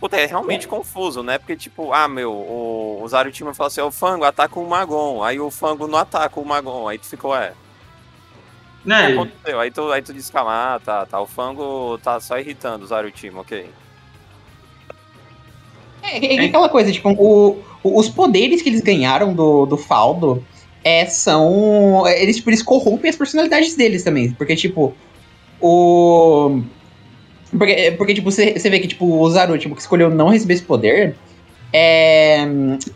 Puta, 0.00 0.16
é 0.18 0.26
realmente 0.26 0.68
confuso, 0.68 1.22
né? 1.22 1.38
Porque, 1.38 1.56
tipo, 1.56 1.92
ah, 1.92 2.06
meu, 2.08 2.30
o, 2.32 3.02
o 3.02 3.08
Zarutima 3.08 3.54
fala 3.54 3.68
assim, 3.68 3.80
o 3.80 3.90
Fango 3.90 4.24
ataca 4.24 4.58
o 4.58 4.68
Magon. 4.68 5.22
Aí 5.22 5.40
o 5.40 5.50
Fango 5.50 5.86
não 5.86 5.98
ataca 5.98 6.38
o 6.38 6.44
Magon. 6.44 6.88
Aí 6.88 6.98
tu 6.98 7.06
ficou, 7.06 7.34
é. 7.34 7.50
O 7.50 7.54
que 7.54 8.88
Né? 8.88 9.06
aconteceu? 9.06 9.60
Aí 9.60 9.70
tu, 9.70 9.90
aí 9.90 10.02
tu 10.02 10.12
diz, 10.12 10.28
calma, 10.28 10.74
ah, 10.74 10.80
tá, 10.80 11.06
tá. 11.06 11.20
O 11.20 11.26
Fango 11.26 11.98
tá 11.98 12.20
só 12.20 12.38
irritando 12.38 12.84
o 12.84 12.88
Zarutima, 12.88 13.40
ok. 13.40 13.70
É, 16.04 16.36
é- 16.36 16.44
aquela 16.46 16.68
coisa, 16.68 16.92
tipo, 16.92 17.10
o- 17.10 17.56
os 17.82 18.08
poderes 18.08 18.62
que 18.62 18.68
eles 18.68 18.80
ganharam 18.80 19.32
do, 19.34 19.66
do 19.66 19.76
Faldo 19.76 20.44
é, 20.82 21.06
são. 21.06 22.06
Eles, 22.06 22.36
tipo, 22.36 22.50
eles 22.50 22.62
corrompem 22.62 23.10
as 23.10 23.16
personalidades 23.16 23.74
deles 23.74 24.02
também. 24.02 24.32
Porque, 24.32 24.54
tipo, 24.54 24.94
o. 25.60 26.60
Porque, 27.56 27.94
porque 27.96 28.14
tipo, 28.14 28.30
você, 28.30 28.52
vê 28.52 28.80
que, 28.80 28.88
tipo, 28.88 29.06
o 29.06 29.30
Zaru, 29.30 29.56
tipo, 29.58 29.74
que 29.74 29.80
escolheu 29.80 30.10
não 30.10 30.28
receber 30.28 30.54
esse 30.54 30.62
poder, 30.62 31.14
é, 31.72 32.44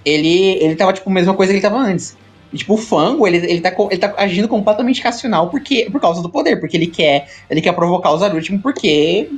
ele, 0.04 0.54
ele 0.62 0.74
tava, 0.74 0.92
tipo, 0.92 1.08
a 1.08 1.12
mesma 1.12 1.34
coisa 1.34 1.52
que 1.52 1.56
ele 1.58 1.62
tava 1.62 1.78
antes. 1.78 2.16
E, 2.52 2.56
tipo, 2.56 2.74
o 2.74 2.78
Fango, 2.78 3.26
ele, 3.26 3.36
ele, 3.38 3.60
tá, 3.60 3.72
ele 3.90 3.98
tá 3.98 4.14
agindo 4.16 4.48
completamente 4.48 5.02
racional 5.02 5.48
porque, 5.50 5.88
por 5.90 6.00
causa 6.00 6.22
do 6.22 6.30
poder, 6.30 6.58
porque 6.58 6.76
ele 6.76 6.86
quer, 6.86 7.28
ele 7.50 7.60
quer 7.60 7.72
provocar 7.72 8.10
o 8.10 8.18
Zarúltimo 8.18 8.60
porque... 8.60 9.28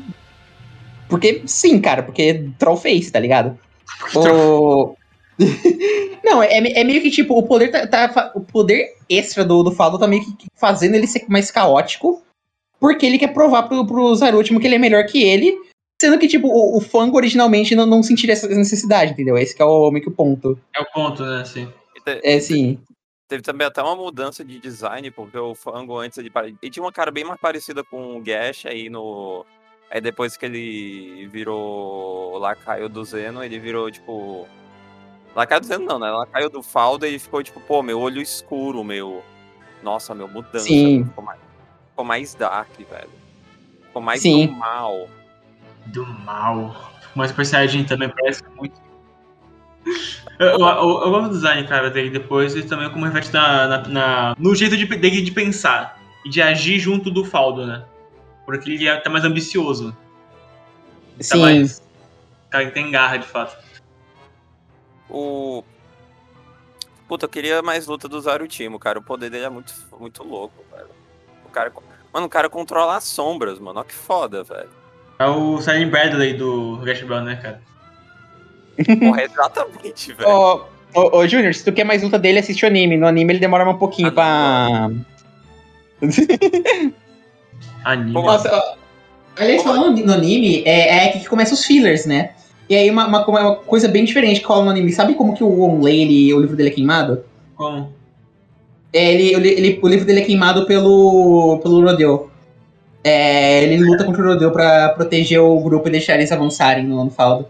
Porque, 1.11 1.43
sim, 1.45 1.81
cara, 1.81 2.03
porque 2.03 2.49
Trollface, 2.59 3.11
tá 3.13 3.19
ligado? 3.19 3.59
O... 4.15 4.95
Não, 6.25 6.43
é, 6.43 6.57
é 6.57 6.85
meio 6.85 7.03
que, 7.03 7.11
tipo, 7.11 7.37
o 7.37 7.43
poder 7.43 7.71
tá, 7.71 7.87
tá 7.87 8.33
o 8.35 8.41
poder 8.41 8.95
extra 9.09 9.45
do, 9.45 9.63
do 9.63 9.73
Faldo 9.73 9.99
tá 9.99 10.07
meio 10.07 10.25
que 10.25 10.47
fazendo 10.55 10.95
ele 10.95 11.07
ser 11.07 11.25
mais 11.29 11.51
caótico 11.51 12.23
porque 12.81 13.05
ele 13.05 13.19
quer 13.19 13.35
provar 13.35 13.65
pro, 13.65 13.87
pro 13.87 14.15
Zarúltimo 14.15 14.59
que 14.59 14.67
ele 14.67 14.77
é 14.77 14.79
melhor 14.79 15.05
que 15.05 15.23
ele, 15.23 15.55
sendo 16.01 16.19
que, 16.19 16.27
tipo, 16.27 16.49
o, 16.49 16.79
o 16.79 16.81
Fango 16.81 17.19
originalmente 17.19 17.77
não, 17.77 17.85
não 17.85 18.03
sentiria 18.03 18.33
essa 18.33 18.49
necessidade, 18.49 19.13
entendeu? 19.13 19.37
Esse 19.37 19.55
que 19.55 19.61
é 19.61 19.65
o, 19.65 19.91
meio 19.91 20.03
que 20.03 20.11
o 20.11 20.15
ponto. 20.15 20.59
É 20.75 20.81
o 20.81 20.87
ponto, 20.87 21.23
né? 21.23 21.45
Te- 21.45 22.21
É, 22.25 22.41
sim. 22.41 22.81
Teve 23.29 23.43
também 23.43 23.67
até 23.67 23.83
uma 23.83 23.95
mudança 23.95 24.43
de 24.43 24.59
design, 24.59 25.09
porque 25.11 25.39
o 25.39 25.55
Fango 25.55 25.99
antes 25.99 26.19
ele, 26.19 26.33
ele 26.35 26.73
tinha 26.73 26.83
uma 26.83 26.91
cara 26.91 27.13
bem 27.13 27.23
mais 27.23 27.39
parecida 27.39 27.85
com 27.85 28.17
o 28.17 28.21
Gash 28.21 28.67
aí 28.67 28.89
no. 28.89 29.45
Aí 29.91 30.01
depois 30.01 30.37
que 30.37 30.47
ele 30.47 31.27
virou 31.33 32.39
lacaio 32.39 32.89
do 32.89 33.05
Zeno, 33.05 33.43
ele 33.43 33.59
virou 33.59 33.91
tipo. 33.91 34.47
Lacaio 35.35 35.61
do 35.61 35.67
Zeno 35.67 35.85
não, 35.85 35.99
né? 35.99 36.11
Lacaio 36.11 36.49
do 36.49 36.63
Faldo, 36.63 37.05
ele 37.07 37.19
ficou 37.19 37.43
tipo, 37.43 37.61
pô, 37.61 37.83
meu 37.83 38.01
olho 38.01 38.21
escuro, 38.23 38.85
meu. 38.85 39.23
Nossa, 39.83 40.15
meu 40.15 40.29
mudança. 40.29 40.61
Sim. 40.67 41.05
Ficou 41.05 41.25
mais, 41.25 41.41
ficou 41.91 42.05
mais 42.05 42.35
dark, 42.35 42.69
velho. 42.79 43.11
Ficou 43.87 44.03
mais 44.03 44.21
Sim. 44.23 44.47
do 44.47 44.53
mal. 44.55 45.09
Do 45.87 46.07
mal. 46.07 46.93
Mas 47.15 47.31
Super 47.31 47.47
Saiyajin 47.47 47.85
também 47.85 48.09
parece 48.09 48.43
muito. 48.57 48.81
Eu, 50.39 50.47
eu, 50.47 50.59
eu- 50.61 51.03
eu 51.03 51.11
gosto 51.11 51.29
do 51.29 51.35
design, 51.35 51.67
cara, 51.67 51.91
dele 51.91 52.11
depois 52.11 52.55
e 52.55 52.63
também 52.63 52.89
como 52.91 53.05
reflete 53.07 53.33
na, 53.33 53.67
na- 53.67 53.89
na- 53.89 54.37
no 54.39 54.55
jeito 54.55 54.77
de, 54.77 54.87
dele 54.87 55.23
de 55.23 55.31
pensar 55.33 55.99
e 56.25 56.29
de 56.31 56.41
agir 56.41 56.79
junto 56.79 57.11
do 57.11 57.25
Faldo, 57.25 57.67
né? 57.67 57.85
Porque 58.51 58.71
ele 58.71 58.89
é- 58.89 58.97
tá 59.01 59.09
mais 59.09 59.25
ambicioso. 59.25 59.97
Tá 61.19 61.23
Sim. 61.23 61.41
mais. 61.41 61.83
Cara, 62.51 62.65
ele 62.65 62.73
tem 62.73 62.91
garra, 62.91 63.17
de 63.17 63.27
fato. 63.27 63.57
O. 65.09 65.63
Puta, 67.07 67.25
eu 67.27 67.29
queria 67.29 67.63
mais 67.63 67.87
luta 67.87 68.09
do 68.09 68.21
Zarutimo, 68.21 68.79
cara. 68.79 68.99
O 68.99 69.03
poder 69.03 69.31
dele 69.31 69.45
é 69.45 69.49
muito, 69.49 69.73
muito 69.99 70.23
louco, 70.25 70.65
velho. 70.75 70.89
O 71.45 71.49
cara. 71.51 71.73
Mano, 72.13 72.27
o 72.27 72.31
cara 72.31 72.49
controla 72.49 72.97
as 72.97 73.05
sombras, 73.05 73.59
mano. 73.59 73.79
Olha 73.79 73.89
que 73.89 73.95
foda, 73.95 74.43
velho. 74.43 74.69
É 75.19 75.27
o 75.27 75.61
Silent 75.61 75.91
Bradley 75.91 76.35
do 76.35 76.79
Gash 76.79 77.03
Brown, 77.03 77.23
né, 77.23 77.37
cara? 77.37 77.61
Porra, 78.99 79.23
exatamente, 79.23 80.13
velho. 80.13 80.29
Ô, 80.29 80.65
ô, 80.95 81.19
ô, 81.19 81.27
Junior, 81.29 81.53
se 81.55 81.65
tu 81.65 81.73
quer 81.73 81.85
mais 81.85 82.03
luta 82.03 82.19
dele, 82.19 82.39
assiste 82.39 82.65
o 82.65 82.69
anime. 82.69 82.97
No 82.97 83.07
anime 83.07 83.33
ele 83.35 83.41
demora 83.41 83.69
um 83.69 83.77
pouquinho 83.79 84.09
Ah, 84.09 84.13
pra. 84.13 84.91
Anime. 87.85 88.13
Nossa, 88.13 88.75
aliás, 89.39 89.63
falando 89.63 89.97
no 90.05 90.13
anime, 90.13 90.63
é, 90.65 90.89
é 91.05 91.09
aqui 91.09 91.21
que 91.21 91.29
começam 91.29 91.55
os 91.55 91.65
fillers, 91.65 92.07
né? 92.07 92.31
E 92.69 92.77
aí 92.77 92.91
uma, 92.91 93.07
uma, 93.07 93.27
uma 93.27 93.57
coisa 93.57 93.89
bem 93.89 94.05
diferente 94.05 94.41
que 94.41 94.47
rola 94.47 94.65
no 94.65 94.71
anime. 94.71 94.93
Sabe 94.93 95.15
como 95.15 95.35
que 95.35 95.43
o 95.43 95.61
Onlay, 95.61 96.03
ele, 96.03 96.35
o 96.35 96.41
livro 96.41 96.57
dele 96.57 96.69
é 96.69 96.73
queimado? 96.73 97.25
Como? 97.57 97.93
É, 98.93 99.13
ele, 99.13 99.35
ele, 99.35 99.49
ele- 99.49 99.81
o 99.83 99.89
livro 99.89 100.05
dele 100.05 100.21
é 100.21 100.25
queimado 100.25 100.67
pelo, 100.67 101.59
pelo 101.63 101.83
Rodeo. 101.83 102.31
É, 103.03 103.63
ele 103.65 103.83
luta 103.83 104.05
contra 104.05 104.23
o 104.23 104.27
Rodeo 104.27 104.51
pra 104.53 104.91
proteger 104.91 105.41
o 105.41 105.59
grupo 105.61 105.89
e 105.89 105.91
deixar 105.91 106.15
eles 106.17 106.31
avançarem 106.31 106.85
no, 106.85 107.05
no 107.05 107.11
Faldo. 107.11 107.47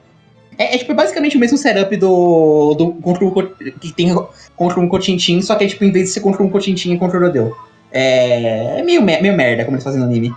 É, 0.57 0.75
é, 0.75 0.79
tipo 0.79 0.95
basicamente 0.95 1.37
o 1.37 1.41
mesmo 1.41 1.57
setup 1.57 1.97
do, 1.97 2.75
do 2.75 2.93
contra 2.95 3.25
o 3.25 3.33
que 3.81 3.93
tem 3.93 4.15
contra 4.55 4.79
um 4.79 4.89
Cotintin, 4.89 5.41
só 5.41 5.55
que 5.55 5.65
é 5.65 5.67
tipo, 5.67 5.83
em 5.85 5.91
vez 5.91 6.09
de 6.09 6.15
ser 6.15 6.21
contra 6.21 6.43
um 6.43 6.51
Cotintin, 6.51 6.95
é 6.95 6.99
contra 6.99 7.19
o 7.19 7.23
Rodeo. 7.23 7.57
É, 7.93 8.79
é 8.79 8.83
meio, 8.83 9.03
me- 9.03 9.21
meio 9.21 9.35
merda 9.37 9.65
como 9.65 9.77
eles 9.77 9.85
fazem 9.85 10.01
no 10.01 10.07
anime. 10.07 10.35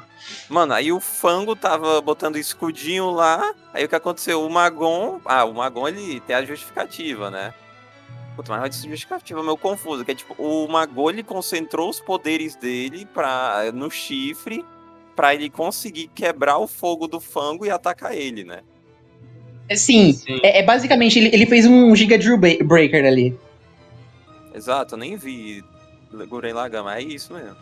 Mano, 0.49 0.74
aí 0.74 0.91
o 0.91 0.99
Fango 0.99 1.56
tava 1.56 1.99
botando 2.01 2.38
escudinho 2.38 3.12
lá. 3.12 3.54
Aí 3.74 3.86
o 3.86 3.89
que 3.89 3.95
aconteceu? 3.95 4.43
O 4.45 4.49
Magon. 4.49 5.20
Ah, 5.26 5.45
o 5.45 5.54
Magon 5.54 5.88
ele 5.88 6.20
tem 6.22 6.36
a 6.36 6.43
justificativa, 6.45 7.30
né? 7.32 7.54
Puta, 8.36 8.51
mas 8.51 8.76
essa 8.76 8.88
justificativa 8.88 9.39
é 9.39 9.43
meio 9.43 9.58
confusa. 9.58 10.04
Que 10.04 10.12
é 10.12 10.16
tipo, 10.16 10.36
o 10.38 10.68
Magon 10.68 11.10
ele 11.10 11.24
concentrou 11.24 11.89
os 11.89 11.99
poderes 11.99 12.56
dele 12.56 13.06
pra, 13.14 13.72
no 13.74 13.89
chifre 13.91 14.66
pra 15.16 15.34
ele 15.36 15.49
conseguir 15.49 16.08
quebrar 16.16 16.58
o 16.58 16.68
fogo 16.68 17.08
do 17.08 17.20
Fango 17.20 17.66
e 17.66 17.70
atacar 17.70 18.16
ele, 18.16 18.43
né? 18.43 18.60
É, 19.70 19.76
Sim, 19.76 20.12
Sim. 20.14 20.39
é, 20.43 20.60
é 20.60 20.64
basicamente, 20.64 21.20
ele, 21.20 21.30
ele 21.34 21.45
fez 21.45 21.66
um 21.66 21.95
Giga 21.95 22.18
Drill 22.18 22.38
Breaker 22.38 23.06
ali. 23.06 23.38
Exato, 24.54 24.95
eu 24.95 24.99
nem 24.99 25.16
vi 25.16 25.64
Guren 26.28 26.53
Lagama, 26.53 26.95
é 26.95 27.01
isso 27.01 27.34
mesmo. 27.34 27.55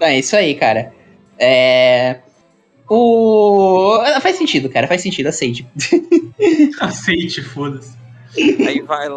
É 0.00 0.18
isso 0.18 0.36
aí, 0.36 0.54
cara. 0.54 0.92
É. 1.38 2.20
O. 2.88 3.98
Faz 4.20 4.36
sentido, 4.36 4.68
cara, 4.68 4.86
faz 4.86 5.00
sentido, 5.02 5.26
aceite. 5.28 5.66
Aceite, 6.80 7.42
foda-se. 7.42 7.96
Aí 8.66 8.80
vai, 8.80 9.08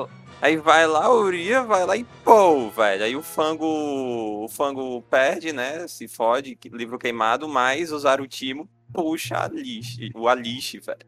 aí 0.42 0.58
vai 0.58 0.86
lá, 0.88 1.12
o 1.12 1.24
Uria 1.24 1.64
vai 1.64 1.86
lá 1.86 1.98
e 1.98 2.06
pô, 2.24 2.70
velho. 2.70 3.04
Aí 3.04 3.16
o 3.16 3.24
Fango, 3.24 3.66
o 3.66 4.48
Fango 4.48 5.02
perde, 5.10 5.52
né? 5.52 5.88
Se 5.88 6.08
fode, 6.08 6.58
livro 6.72 7.00
queimado, 7.00 7.48
mas 7.48 7.92
o 7.92 8.00
Zarutimo 8.00 8.70
puxa 8.94 9.38
a 9.44 9.48
lixe, 9.48 10.12
o 10.16 10.28
Alixe, 10.28 10.80
velho. 10.80 11.00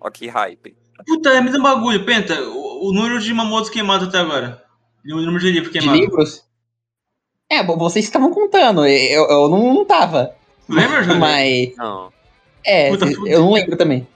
Ó 0.00 0.10
que 0.10 0.26
hype. 0.28 0.74
Puta, 1.06 1.30
é 1.30 1.40
mesmo 1.40 1.62
bagulho, 1.62 2.04
Penta. 2.04 2.40
O, 2.42 2.88
o 2.88 2.92
número 2.92 3.20
de 3.20 3.32
Mamotos 3.32 3.70
queimado 3.70 4.06
até 4.06 4.18
agora. 4.18 4.62
E 5.04 5.12
o 5.12 5.20
número 5.20 5.40
de 5.40 5.50
livro 5.50 5.70
De 5.70 5.78
queimado. 5.78 5.98
livros? 5.98 6.44
É, 7.52 7.62
bom, 7.62 7.76
vocês 7.76 8.06
estavam 8.06 8.32
contando, 8.32 8.86
eu, 8.86 9.28
eu 9.28 9.46
não, 9.46 9.74
não 9.74 9.84
tava. 9.84 10.34
Lembra, 10.66 11.02
Júlio? 11.02 11.20
Mas. 11.20 11.76
Não. 11.76 12.10
É, 12.64 12.88
Puta, 12.88 13.04
eu 13.26 13.40
não 13.40 13.52
lembro 13.52 13.76
também. 13.76 14.08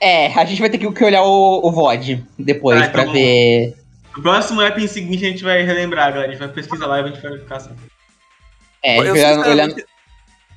É, 0.00 0.28
a 0.28 0.44
gente 0.44 0.60
vai 0.60 0.70
ter 0.70 0.78
que 0.78 1.04
olhar 1.04 1.24
o, 1.24 1.66
o 1.66 1.72
VOD 1.72 2.24
depois 2.38 2.80
Ah, 2.80 2.84
então 2.84 2.92
pra 2.92 3.04
bom. 3.06 3.12
ver. 3.12 3.74
No 4.16 4.22
próximo 4.22 4.60
app 4.62 4.80
em 4.80 4.86
seguinte 4.86 5.26
a 5.26 5.28
gente 5.28 5.42
vai 5.42 5.64
relembrar, 5.64 6.12
galera. 6.12 6.28
A 6.28 6.30
gente 6.30 6.38
vai 6.38 6.54
pesquisar 6.54 6.86
lá 6.86 7.00
e 7.00 7.02
a 7.02 7.06
gente 7.08 7.20
vai 7.20 7.38
ficar 7.38 7.56
assim. 7.56 7.70
É, 8.80 8.98
eu, 8.98 9.16
sinceramente, 9.16 9.84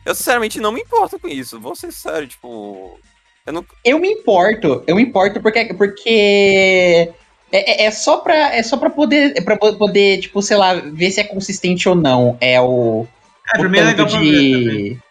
eu 0.06 0.16
sinceramente 0.16 0.60
não 0.60 0.72
me 0.72 0.82
importo 0.82 1.18
com 1.18 1.28
isso. 1.28 1.60
Vou 1.60 1.76
ser 1.76 1.92
sério, 1.92 2.28
tipo. 2.28 3.00
Eu 3.48 3.54
não. 3.54 3.66
Eu 3.84 3.98
me 3.98 4.12
importo, 4.12 4.84
eu 4.86 4.96
me 4.96 5.02
importo 5.02 5.42
porque. 5.42 5.74
porque 5.74 7.12
é, 7.56 7.84
é, 7.84 7.86
é 7.86 7.92
só 7.92 8.18
pra, 8.18 8.56
é 8.56 8.62
só 8.64 8.78
pra 8.78 8.90
poder, 8.90 9.34
é 9.36 9.42
pra 9.42 9.58
poder, 9.58 10.20
tipo, 10.20 10.42
sei 10.42 10.58
lá, 10.58 10.74
ver 10.74 11.12
se 11.12 11.20
é 11.20 11.24
consistente 11.24 11.88
ou 11.88 11.96
não. 11.96 12.38
É 12.42 12.60
o. 12.60 13.08
É, 13.54 13.58
o 13.58 13.60
pra 13.60 13.70
mim 13.70 13.78
é 13.78 13.94
tanto 13.94 14.18
ver 14.18 14.52
também. 14.52 15.02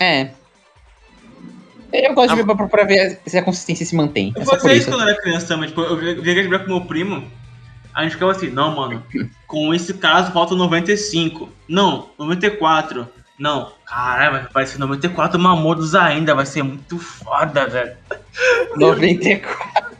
É. 0.00 0.30
Eu 1.92 2.14
gosto 2.14 2.30
de 2.34 2.42
ver 2.42 2.56
pra, 2.56 2.66
pra 2.66 2.84
ver 2.84 3.20
se 3.26 3.36
a 3.36 3.42
consistência 3.42 3.84
se 3.84 3.94
mantém. 3.94 4.32
Eu 4.34 4.42
É 4.42 4.44
fazia 4.46 4.72
isso. 4.72 4.88
quando 4.88 5.02
eu 5.02 5.08
era 5.08 5.20
criança 5.20 5.46
também. 5.48 5.68
Tipo, 5.68 5.82
eu 5.82 5.96
via 5.96 6.14
via 6.14 6.34
Gabriel 6.42 6.60
com 6.64 6.70
meu 6.70 6.80
primo. 6.80 7.30
A 7.94 8.02
gente 8.02 8.12
ficava 8.12 8.32
assim, 8.32 8.48
não, 8.48 8.74
mano, 8.74 9.04
com 9.46 9.74
esse 9.74 9.92
caso 9.94 10.32
falta 10.32 10.54
95. 10.54 11.50
Não, 11.68 12.08
94. 12.18 13.06
Não, 13.38 13.72
caralho, 13.84 14.48
vai 14.52 14.64
ser 14.64 14.78
94 14.78 15.38
mamodos 15.38 15.94
ainda, 15.94 16.34
vai 16.34 16.46
ser 16.46 16.62
muito 16.62 16.98
foda, 16.98 17.66
velho. 17.66 17.96
94. 18.76 19.96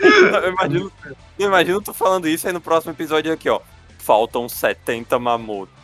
Eu 0.00 0.52
imagino, 0.52 0.92
eu 1.38 1.48
imagino 1.48 1.82
tu 1.82 1.92
falando 1.92 2.28
isso 2.28 2.46
aí 2.46 2.52
no 2.52 2.60
próximo 2.60 2.92
episódio 2.92 3.32
aqui, 3.32 3.48
ó. 3.48 3.60
Faltam 3.98 4.48
70 4.48 5.18
mamotos. 5.18 5.74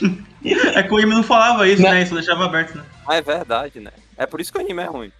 É 0.44 0.82
que 0.82 0.92
o 0.92 0.96
anime 0.96 1.14
não 1.14 1.22
falava 1.22 1.68
isso, 1.68 1.82
Não. 1.82 1.90
né? 1.90 2.02
Isso 2.02 2.14
deixava 2.14 2.44
aberto, 2.46 2.76
né? 2.76 2.84
Ah, 3.06 3.14
é 3.14 3.22
verdade, 3.22 3.78
né? 3.78 3.92
É 4.16 4.26
por 4.26 4.40
isso 4.40 4.50
que 4.52 4.58
o 4.58 4.60
anime 4.60 4.82
é 4.82 4.86
ruim. 4.86 5.12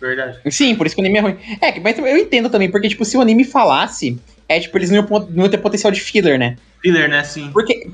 Verdade. 0.00 0.38
Sim, 0.48 0.76
por 0.76 0.86
isso 0.86 0.94
que 0.94 1.02
o 1.02 1.04
anime 1.04 1.18
é 1.18 1.22
ruim. 1.22 1.38
É, 1.60 1.80
mas 1.80 1.98
eu 1.98 2.16
entendo 2.16 2.48
também, 2.48 2.70
porque, 2.70 2.88
tipo, 2.88 3.04
se 3.04 3.16
o 3.16 3.20
anime 3.20 3.44
falasse, 3.44 4.16
é 4.48 4.60
tipo, 4.60 4.78
eles 4.78 4.90
não 4.90 4.98
iam, 4.98 5.08
não 5.30 5.44
iam 5.44 5.48
ter 5.50 5.58
potencial 5.58 5.90
de 5.90 6.00
filler, 6.00 6.38
né? 6.38 6.56
Filler, 6.80 7.08
né? 7.08 7.24
Sim. 7.24 7.50
Porque. 7.52 7.90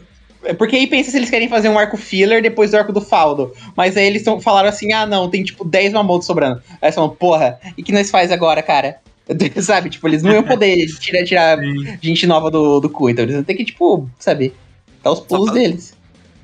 Porque 0.59 0.77
aí 0.77 0.87
pensa 0.87 1.11
se 1.11 1.17
eles 1.17 1.31
querem 1.31 1.49
fazer 1.49 1.69
um 1.69 1.79
arco 1.79 1.97
filler 1.97 2.41
depois 2.41 2.71
do 2.71 2.77
arco 2.77 2.93
do 2.93 3.01
Faldo. 3.01 3.53
Mas 3.75 3.97
aí 3.97 4.07
eles 4.07 4.23
tão, 4.23 4.39
falaram 4.41 4.69
assim: 4.69 4.93
ah, 4.93 5.05
não, 5.07 5.29
tem 5.31 5.43
tipo 5.43 5.65
10 5.65 5.93
mamotos 5.95 6.27
sobrando. 6.27 6.63
Aí 6.69 6.89
eles 6.89 6.95
falam, 6.95 7.11
porra, 7.11 7.59
e 7.77 7.83
que 7.83 7.91
nós 7.91 8.11
faz 8.11 8.31
agora, 8.31 8.63
cara? 8.63 8.99
sabe? 9.63 9.91
Tipo, 9.91 10.09
eles 10.09 10.23
não 10.23 10.33
iam 10.33 10.43
poder 10.43 10.87
tirar, 10.99 11.25
tirar 11.25 11.59
gente 12.01 12.27
nova 12.27 12.51
do, 12.51 12.81
do 12.81 12.89
cu. 12.89 13.11
Então 13.11 13.25
eles 13.25 13.35
vão 13.35 13.45
ter 13.45 13.55
que, 13.55 13.65
tipo, 13.65 14.09
sabe? 14.19 14.55
Dar 15.03 15.13
os 15.13 15.21
pulos 15.21 15.49
Só- 15.49 15.55
deles. 15.55 15.97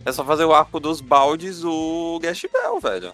É 0.04 0.10
só 0.10 0.24
fazer 0.24 0.44
o 0.44 0.52
arco 0.52 0.80
dos 0.80 1.00
baldes 1.00 1.60
do 1.60 2.18
Gash 2.20 2.46
Bell, 2.52 2.80
velho. 2.80 3.12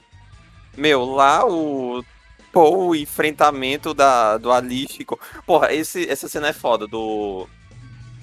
Meu, 0.76 1.04
lá 1.04 1.46
o. 1.46 2.02
Pô, 2.50 2.86
o 2.86 2.96
enfrentamento 2.96 3.92
da, 3.92 4.38
do 4.38 4.50
Alice. 4.50 5.06
Porra, 5.44 5.72
esse, 5.74 6.08
essa 6.08 6.28
cena 6.28 6.48
é 6.48 6.52
foda. 6.52 6.86
Do. 6.86 7.46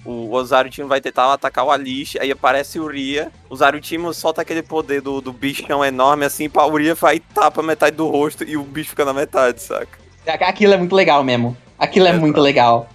O 0.03 0.31
Ozaru 0.33 0.69
vai 0.87 1.01
tentar 1.01 1.33
atacar 1.33 1.65
o 1.65 1.71
Alice, 1.71 2.19
aí 2.19 2.31
aparece 2.31 2.79
o 2.79 2.87
Ria. 2.87 3.31
O 3.49 3.55
Zarutimo 3.55 4.13
solta 4.13 4.41
aquele 4.41 4.61
poder 4.61 5.01
do, 5.01 5.19
do 5.19 5.33
bichão 5.33 5.83
enorme 5.83 6.25
assim, 6.25 6.47
pra 6.47 6.65
o 6.65 6.77
Ria 6.77 6.93
vai 6.93 7.15
e 7.15 7.19
tapa 7.19 7.63
metade 7.63 7.95
do 7.95 8.07
rosto 8.07 8.43
e 8.43 8.55
o 8.55 8.63
bicho 8.63 8.91
fica 8.91 9.03
na 9.03 9.13
metade, 9.13 9.61
saca? 9.63 10.04
Aquilo 10.25 10.73
é 10.73 10.77
muito 10.77 10.95
legal 10.95 11.23
mesmo. 11.23 11.55
Aquilo 11.77 12.05
é 12.07 12.09
Exato. 12.09 12.21
muito 12.21 12.41
legal. 12.41 12.89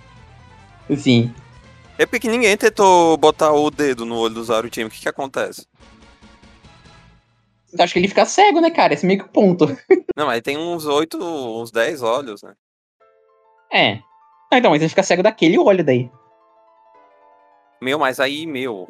Sim. 0.97 1.33
É 1.99 2.07
porque 2.07 2.29
ninguém 2.29 2.57
tentou 2.57 3.17
botar 3.17 3.53
o 3.53 3.71
dedo 3.71 4.05
no 4.05 4.17
olho 4.17 4.35
do 4.35 4.45
Zarutimo. 4.45 4.89
O 4.89 4.91
que 4.91 5.01
que 5.01 5.09
acontece? 5.09 5.67
Acho 7.79 7.93
que 7.93 7.99
ele 7.99 8.09
fica 8.09 8.25
cego, 8.25 8.61
né, 8.61 8.71
cara? 8.71 8.95
Esse 8.95 9.05
é 9.05 9.07
meio 9.07 9.21
que 9.21 9.27
o 9.27 9.29
ponto. 9.29 9.67
Não, 10.17 10.27
mas 10.27 10.41
tem 10.43 10.57
uns 10.57 10.87
8, 10.87 11.17
uns 11.23 11.71
10 11.71 12.03
olhos, 12.03 12.43
né? 12.43 12.55
É. 13.73 13.99
Ah, 14.53 14.59
então, 14.59 14.71
mas 14.71 14.81
ele 14.81 14.89
fica 14.89 15.03
cego 15.03 15.23
daquele 15.23 15.59
olho 15.59 15.85
daí. 15.85 16.11
Meu, 17.81 17.99
mas 17.99 18.19
aí, 18.19 18.47
meu, 18.47 18.89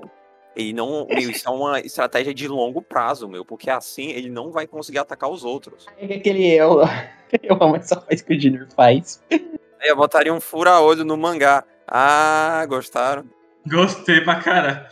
ele 0.61 0.72
não. 0.72 1.06
Meu, 1.11 1.30
isso 1.30 1.48
é 1.48 1.50
uma 1.50 1.80
estratégia 1.80 2.34
de 2.34 2.46
longo 2.48 2.82
prazo, 2.82 3.28
meu, 3.28 3.44
porque 3.44 3.70
assim 3.70 4.11
ele 4.11 4.28
não 4.28 4.50
vai 4.50 4.66
conseguir 4.66 4.98
atacar 4.98 5.30
os 5.30 5.44
outros. 5.44 5.86
É 5.98 6.14
aquele. 6.14 6.46
Eu, 6.52 6.80
eu 7.42 7.56
amo 7.61 7.76
essa 7.76 7.96
coisa 7.96 8.22
que 8.22 8.34
o 8.34 8.40
Junior 8.40 8.66
faz. 8.74 9.22
Aí 9.30 9.88
eu 9.88 9.96
botaria 9.96 10.32
um 10.32 10.40
fura-olho 10.40 11.04
no 11.04 11.16
mangá. 11.16 11.64
Ah, 11.86 12.64
gostaram? 12.68 13.24
Gostei 13.66 14.20
pra 14.20 14.36
cara. 14.36 14.88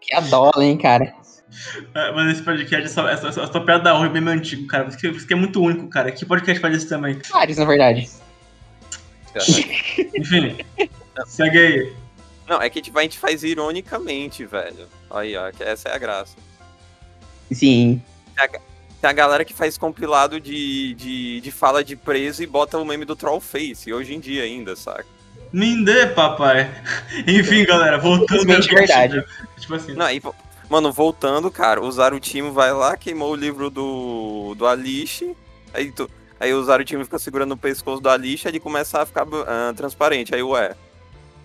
Que 0.00 0.14
adora, 0.14 0.62
hein, 0.62 0.76
cara. 0.76 1.14
É, 1.94 2.12
Mas 2.12 2.32
esse 2.32 2.42
podcast, 2.42 2.84
essa, 2.84 3.02
essa, 3.10 3.28
essa, 3.28 3.42
essa 3.42 3.60
piada 3.60 3.84
da 3.84 3.94
honra 3.96 4.06
é 4.06 4.20
bem 4.20 4.28
antigo, 4.28 4.66
cara. 4.66 4.88
Isso 4.88 4.98
que, 4.98 5.08
isso 5.08 5.26
que 5.26 5.32
é 5.32 5.36
muito 5.36 5.62
único, 5.62 5.88
cara. 5.88 6.10
Que 6.12 6.26
podcast 6.26 6.60
faz 6.60 6.76
isso 6.76 6.88
também? 6.88 7.18
Vários, 7.30 7.58
na 7.58 7.64
verdade. 7.64 8.10
Enfim. 10.16 10.56
segue 11.26 11.58
aí. 11.58 12.03
Não, 12.46 12.60
é 12.60 12.68
que 12.68 12.82
tipo, 12.82 12.98
a 12.98 13.02
gente 13.02 13.18
faz 13.18 13.42
ironicamente, 13.42 14.44
velho. 14.44 14.86
Aí, 15.10 15.36
ó, 15.36 15.50
que 15.50 15.62
essa 15.62 15.88
é 15.88 15.94
a 15.94 15.98
graça. 15.98 16.36
Sim. 17.50 18.02
Tem 19.00 19.10
a 19.10 19.12
galera 19.12 19.44
que 19.44 19.54
faz 19.54 19.78
compilado 19.78 20.40
de, 20.40 20.94
de, 20.94 21.40
de 21.40 21.50
fala 21.50 21.84
de 21.84 21.96
preso 21.96 22.42
e 22.42 22.46
bota 22.46 22.78
o 22.78 22.84
meme 22.84 23.04
do 23.04 23.16
Trollface, 23.16 23.92
hoje 23.92 24.14
em 24.14 24.20
dia 24.20 24.42
ainda, 24.42 24.74
saca? 24.74 25.06
Me 25.52 25.84
dê, 25.84 26.06
papai. 26.06 26.70
Enfim, 27.28 27.64
galera, 27.64 27.98
voltando. 27.98 28.50
É 28.50 28.60
verdade. 28.60 29.24
Tipo 29.58 29.74
assim. 29.74 29.94
Não, 29.94 30.06
mano, 30.68 30.92
voltando, 30.92 31.50
cara, 31.50 31.80
o 31.80 31.92
Zarutimo 31.92 32.52
vai 32.52 32.72
lá, 32.72 32.96
queimou 32.96 33.32
o 33.32 33.36
livro 33.36 33.70
do, 33.70 34.54
do 34.56 34.66
Alice, 34.66 35.36
aí, 35.72 35.92
tu, 35.92 36.10
aí 36.40 36.52
o 36.52 36.64
Zarutimo 36.64 37.04
fica 37.04 37.18
segurando 37.18 37.52
o 37.52 37.56
pescoço 37.56 38.02
do 38.02 38.08
Alice, 38.08 38.46
aí 38.46 38.52
ele 38.52 38.60
começa 38.60 39.00
a 39.00 39.06
ficar 39.06 39.26
ah, 39.46 39.72
transparente, 39.76 40.34
aí 40.34 40.42
ué, 40.42 40.74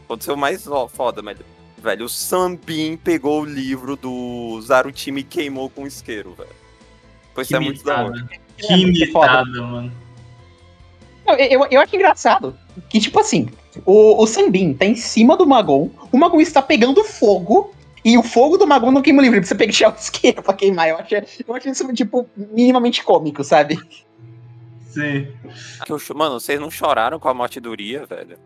aconteceu 0.09 0.35
mais 0.35 0.67
ó, 0.67 0.87
foda, 0.87 1.21
velho. 1.21 1.45
Velho, 1.77 2.05
o 2.05 2.09
Sambin 2.09 2.97
pegou 2.97 3.41
o 3.41 3.45
livro 3.45 3.95
do 3.95 4.59
Zarutimo 4.61 5.19
e 5.19 5.23
queimou 5.23 5.69
com 5.69 5.87
isqueiro, 5.87 6.33
velho. 6.33 6.49
Pois 7.33 7.47
Que 7.47 7.53
isso 7.53 7.61
é 7.61 7.65
muito 7.65 7.83
da 7.83 8.03
hora. 8.03 8.29
É 8.31 8.61
Que 8.61 8.73
imitada, 8.73 9.45
mano. 9.45 9.91
Eu, 11.25 11.35
eu, 11.35 11.67
eu 11.69 11.79
acho 11.79 11.95
engraçado 11.95 12.57
que, 12.89 12.99
tipo 12.99 13.19
assim, 13.19 13.47
o, 13.85 14.21
o 14.21 14.27
Sambin 14.27 14.73
tá 14.73 14.85
em 14.85 14.95
cima 14.95 15.37
do 15.37 15.45
Magon, 15.45 15.89
o 16.11 16.17
Magon 16.17 16.41
está 16.41 16.61
pegando 16.61 17.03
fogo, 17.03 17.71
e 18.03 18.17
o 18.17 18.23
fogo 18.23 18.57
do 18.57 18.65
Magon 18.65 18.91
não 18.91 19.01
queima 19.01 19.19
o 19.19 19.21
livro, 19.21 19.37
ele 19.37 19.45
precisa 19.45 19.57
pegar 19.57 19.93
o 19.95 19.99
isqueiro 19.99 20.41
pra 20.43 20.53
queimar. 20.53 20.89
Eu 20.89 20.97
acho, 20.97 21.15
eu 21.15 21.55
acho 21.55 21.69
isso, 21.69 21.93
tipo, 21.93 22.27
minimamente 22.35 23.03
cômico, 23.03 23.43
sabe? 23.43 23.79
Sim. 24.87 25.27
Mano, 26.15 26.39
vocês 26.39 26.59
não 26.59 26.71
choraram 26.71 27.19
com 27.19 27.29
a 27.29 27.33
morte 27.33 27.59
do 27.59 27.69
Uria, 27.69 28.05
velho? 28.05 28.37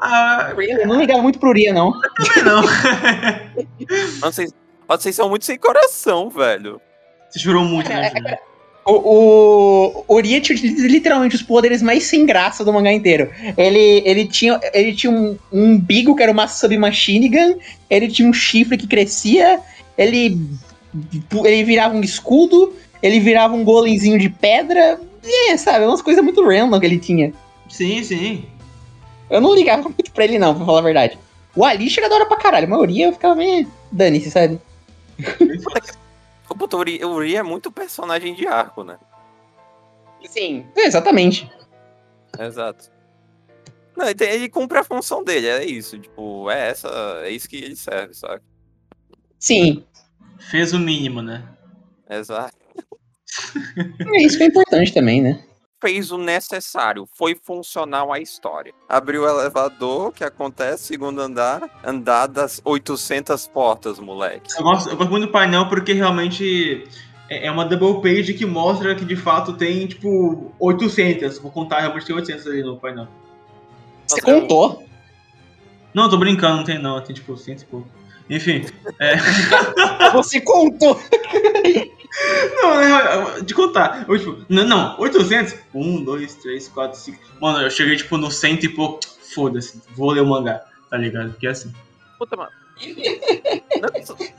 Ah, 0.00 0.52
Eu 0.56 0.86
não 0.86 1.00
ligava 1.00 1.20
muito 1.20 1.38
pro 1.38 1.50
Uria, 1.50 1.72
não. 1.72 1.92
também 2.16 2.44
não. 2.44 2.62
Mano, 4.20 4.32
vocês, 4.32 4.54
vocês 4.86 5.14
são 5.14 5.28
muito 5.28 5.44
sem 5.44 5.58
coração, 5.58 6.30
velho. 6.30 6.80
Você 7.28 7.40
chorou 7.40 7.64
muito, 7.64 7.88
né, 7.88 8.10
Júlio? 8.10 8.38
O, 8.86 8.92
o, 8.94 10.04
o 10.08 10.14
Uria 10.14 10.40
tinha 10.40 10.58
literalmente 10.58 11.36
os 11.36 11.42
poderes 11.42 11.82
mais 11.82 12.04
sem 12.04 12.24
graça 12.24 12.64
do 12.64 12.72
mangá 12.72 12.90
inteiro. 12.90 13.30
Ele, 13.56 14.02
ele 14.04 14.26
tinha, 14.26 14.58
ele 14.72 14.94
tinha 14.94 15.12
um, 15.12 15.36
um 15.52 15.72
umbigo 15.74 16.16
que 16.16 16.22
era 16.22 16.32
uma 16.32 16.48
submachine 16.48 17.28
gun, 17.28 17.58
ele 17.90 18.08
tinha 18.08 18.26
um 18.26 18.32
chifre 18.32 18.78
que 18.78 18.86
crescia, 18.86 19.60
ele, 19.98 20.40
ele 21.44 21.64
virava 21.64 21.94
um 21.94 22.00
escudo, 22.00 22.74
ele 23.02 23.20
virava 23.20 23.54
um 23.54 23.62
golemzinho 23.64 24.18
de 24.18 24.30
pedra. 24.30 24.98
É, 25.50 25.56
sabe, 25.58 25.84
umas 25.84 26.00
coisas 26.00 26.24
muito 26.24 26.42
random 26.42 26.80
que 26.80 26.86
ele 26.86 26.98
tinha. 26.98 27.34
Sim, 27.68 28.02
sim. 28.02 28.44
Eu 29.30 29.40
não 29.40 29.54
ligava 29.54 29.82
muito 29.82 30.10
pra 30.12 30.24
ele, 30.24 30.38
não, 30.38 30.54
pra 30.54 30.64
falar 30.64 30.78
a 30.78 30.82
verdade. 30.82 31.18
O 31.56 31.64
Ali 31.64 31.88
chega 31.90 32.08
da 32.08 32.14
hora 32.16 32.26
pra 32.26 32.36
caralho, 32.36 32.66
a 32.66 32.70
maioria 32.70 33.06
eu 33.06 33.12
ficava 33.12 33.34
meio. 33.34 33.70
Dane-se, 33.90 34.30
sabe? 34.30 34.60
O 36.48 36.54
puto, 36.54 36.76
o 36.76 36.80
Uri, 36.80 37.36
é 37.36 37.42
muito 37.42 37.70
personagem 37.70 38.34
de 38.34 38.46
arco, 38.46 38.82
né? 38.84 38.98
Sim. 40.26 40.66
Exatamente. 40.76 41.50
Exato. 42.38 42.90
Não, 43.96 44.06
ele, 44.06 44.14
tem- 44.14 44.30
ele 44.30 44.48
cumpre 44.48 44.78
a 44.78 44.84
função 44.84 45.24
dele, 45.24 45.46
é 45.48 45.64
isso. 45.64 45.98
Tipo, 45.98 46.50
é 46.50 46.68
essa. 46.70 46.88
É 47.22 47.30
isso 47.30 47.48
que 47.48 47.56
ele 47.56 47.76
serve, 47.76 48.14
sabe? 48.14 48.42
Sim. 49.38 49.84
Fez 50.50 50.72
o 50.72 50.78
mínimo, 50.78 51.20
né? 51.20 51.42
Exato. 52.08 52.56
É 54.14 54.22
isso 54.22 54.36
que 54.38 54.44
é 54.44 54.46
importante 54.46 54.92
também, 54.92 55.20
né? 55.22 55.44
Fez 55.80 56.10
o 56.10 56.18
necessário, 56.18 57.08
foi 57.14 57.36
funcional 57.36 58.12
à 58.12 58.18
história. 58.18 58.72
Abriu 58.88 59.22
o 59.22 59.28
elevador, 59.28 60.12
que 60.12 60.24
acontece, 60.24 60.84
segundo 60.84 61.20
andar, 61.20 61.62
andar 61.84 62.26
das 62.26 62.60
800 62.64 63.46
portas, 63.46 63.98
moleque. 64.00 64.50
Eu 64.58 64.64
gosto, 64.64 64.90
eu 64.90 64.96
gosto 64.96 65.10
muito 65.10 65.26
do 65.26 65.32
painel 65.32 65.68
porque 65.68 65.92
realmente 65.92 66.84
é 67.30 67.46
é 67.46 67.50
uma 67.50 67.64
double 67.64 68.02
page 68.02 68.34
que 68.34 68.44
mostra 68.46 68.94
que 68.96 69.04
de 69.04 69.14
fato 69.14 69.52
tem, 69.52 69.86
tipo, 69.86 70.50
800. 70.58 71.38
Vou 71.38 71.50
contar, 71.52 71.80
realmente 71.80 72.06
tem 72.06 72.16
800 72.16 72.46
ali 72.48 72.62
no 72.62 72.76
painel. 72.76 73.06
Você 74.06 74.20
Nossa, 74.20 74.30
eu- 74.30 74.40
contou? 74.40 74.82
Não, 75.94 76.08
tô 76.10 76.16
brincando, 76.16 76.56
não 76.58 76.64
tem 76.64 76.78
não, 76.80 77.00
tem 77.00 77.14
tipo 77.14 77.36
100 77.36 77.54
e 77.56 77.64
pouco. 77.64 77.88
Enfim, 78.28 78.64
Você 80.12 80.40
contou! 80.40 80.98
não, 82.62 83.40
de 83.42 83.54
contar. 83.54 84.04
Eu, 84.08 84.18
tipo, 84.18 84.44
não, 84.48 84.64
não, 84.64 85.00
800? 85.00 85.54
1, 85.74 86.04
2, 86.04 86.34
3, 86.36 86.68
4, 86.68 86.98
5. 86.98 87.18
Mano, 87.40 87.62
eu 87.62 87.70
cheguei 87.70 87.96
tipo 87.96 88.16
no 88.16 88.30
100 88.30 88.54
e 88.64 88.68
pouco. 88.68 89.00
Foda-se, 89.34 89.80
vou 89.94 90.10
ler 90.10 90.22
o 90.22 90.26
mangá, 90.26 90.62
tá 90.90 90.96
ligado? 90.96 91.30
Porque 91.30 91.46
é 91.46 91.50
assim. 91.50 91.72
Puta, 92.18 92.36
mano. 92.36 92.50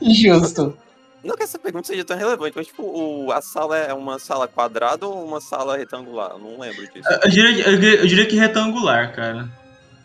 Justo. 0.02 0.76
Não 1.22 1.36
que 1.36 1.42
essa 1.42 1.58
pergunta 1.58 1.86
seja 1.86 2.02
tão 2.04 2.16
relevante, 2.16 2.54
mas 2.56 2.66
tipo, 2.66 2.82
o, 2.82 3.30
a 3.30 3.42
sala 3.42 3.76
é 3.76 3.92
uma 3.92 4.18
sala 4.18 4.48
quadrada 4.48 5.06
ou 5.06 5.22
uma 5.24 5.40
sala 5.40 5.76
retangular? 5.76 6.30
Eu 6.32 6.38
não 6.38 6.58
lembro 6.58 6.82
disso. 6.92 7.08
Eu 7.22 7.30
diria, 7.30 7.66
eu 7.68 7.76
diria- 7.78 8.00
eu 8.00 8.06
diria 8.06 8.26
que 8.26 8.36
retangular, 8.36 9.14
cara. 9.14 9.48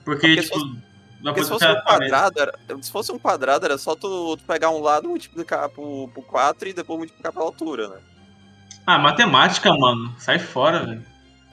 Porque, 0.04 0.28
Porque 0.36 0.42
tipo. 0.44 0.60
dá 0.60 0.76
Porque 1.22 1.44
se 1.44 1.50
fosse 1.50 1.66
um 1.66 1.82
quadrado, 1.82 2.40
era, 2.40 2.54
se 2.82 2.92
fosse 2.92 3.12
um 3.12 3.20
quadrado, 3.20 3.66
era 3.66 3.78
só 3.78 3.96
tu, 3.96 4.38
tu 4.38 4.44
pegar 4.44 4.70
um 4.70 4.80
lado, 4.80 5.10
multiplicar 5.10 5.70
por, 5.70 6.10
por 6.14 6.24
4 6.26 6.70
e 6.70 6.74
depois 6.74 7.00
multiplicar 7.00 7.32
pela 7.32 7.46
altura, 7.46 7.88
né? 7.88 7.98
Ah, 8.86 9.00
matemática, 9.00 9.74
mano. 9.74 10.14
Sai 10.20 10.38
fora, 10.38 10.86
velho. 10.86 11.04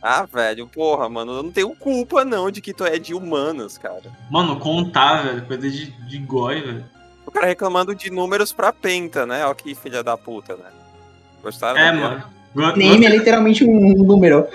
Ah, 0.02 0.26
velho, 0.26 0.66
porra, 0.66 1.08
mano, 1.08 1.32
eu 1.32 1.42
não 1.44 1.52
tenho 1.52 1.74
culpa 1.76 2.24
não 2.24 2.50
de 2.50 2.60
que 2.60 2.74
tu 2.74 2.84
é 2.84 2.98
de 2.98 3.14
humanas, 3.14 3.78
cara. 3.78 4.02
Mano, 4.30 4.58
contar, 4.58 5.22
velho. 5.22 5.46
Coisa 5.46 5.70
de, 5.70 5.90
de 6.08 6.18
goi, 6.18 6.60
velho. 6.60 6.84
O 7.24 7.30
cara 7.30 7.46
reclamando 7.46 7.94
de 7.94 8.10
números 8.10 8.52
pra 8.52 8.72
penta, 8.72 9.24
né? 9.24 9.46
Ó 9.46 9.54
que 9.54 9.74
filha 9.74 10.02
da 10.02 10.16
puta, 10.16 10.56
né? 10.56 10.70
Gostaram? 11.42 11.78
É, 11.78 11.92
mano. 11.92 12.24
Name 12.54 13.06
é 13.06 13.08
literalmente 13.08 13.64
um 13.64 13.94
número. 14.04 14.46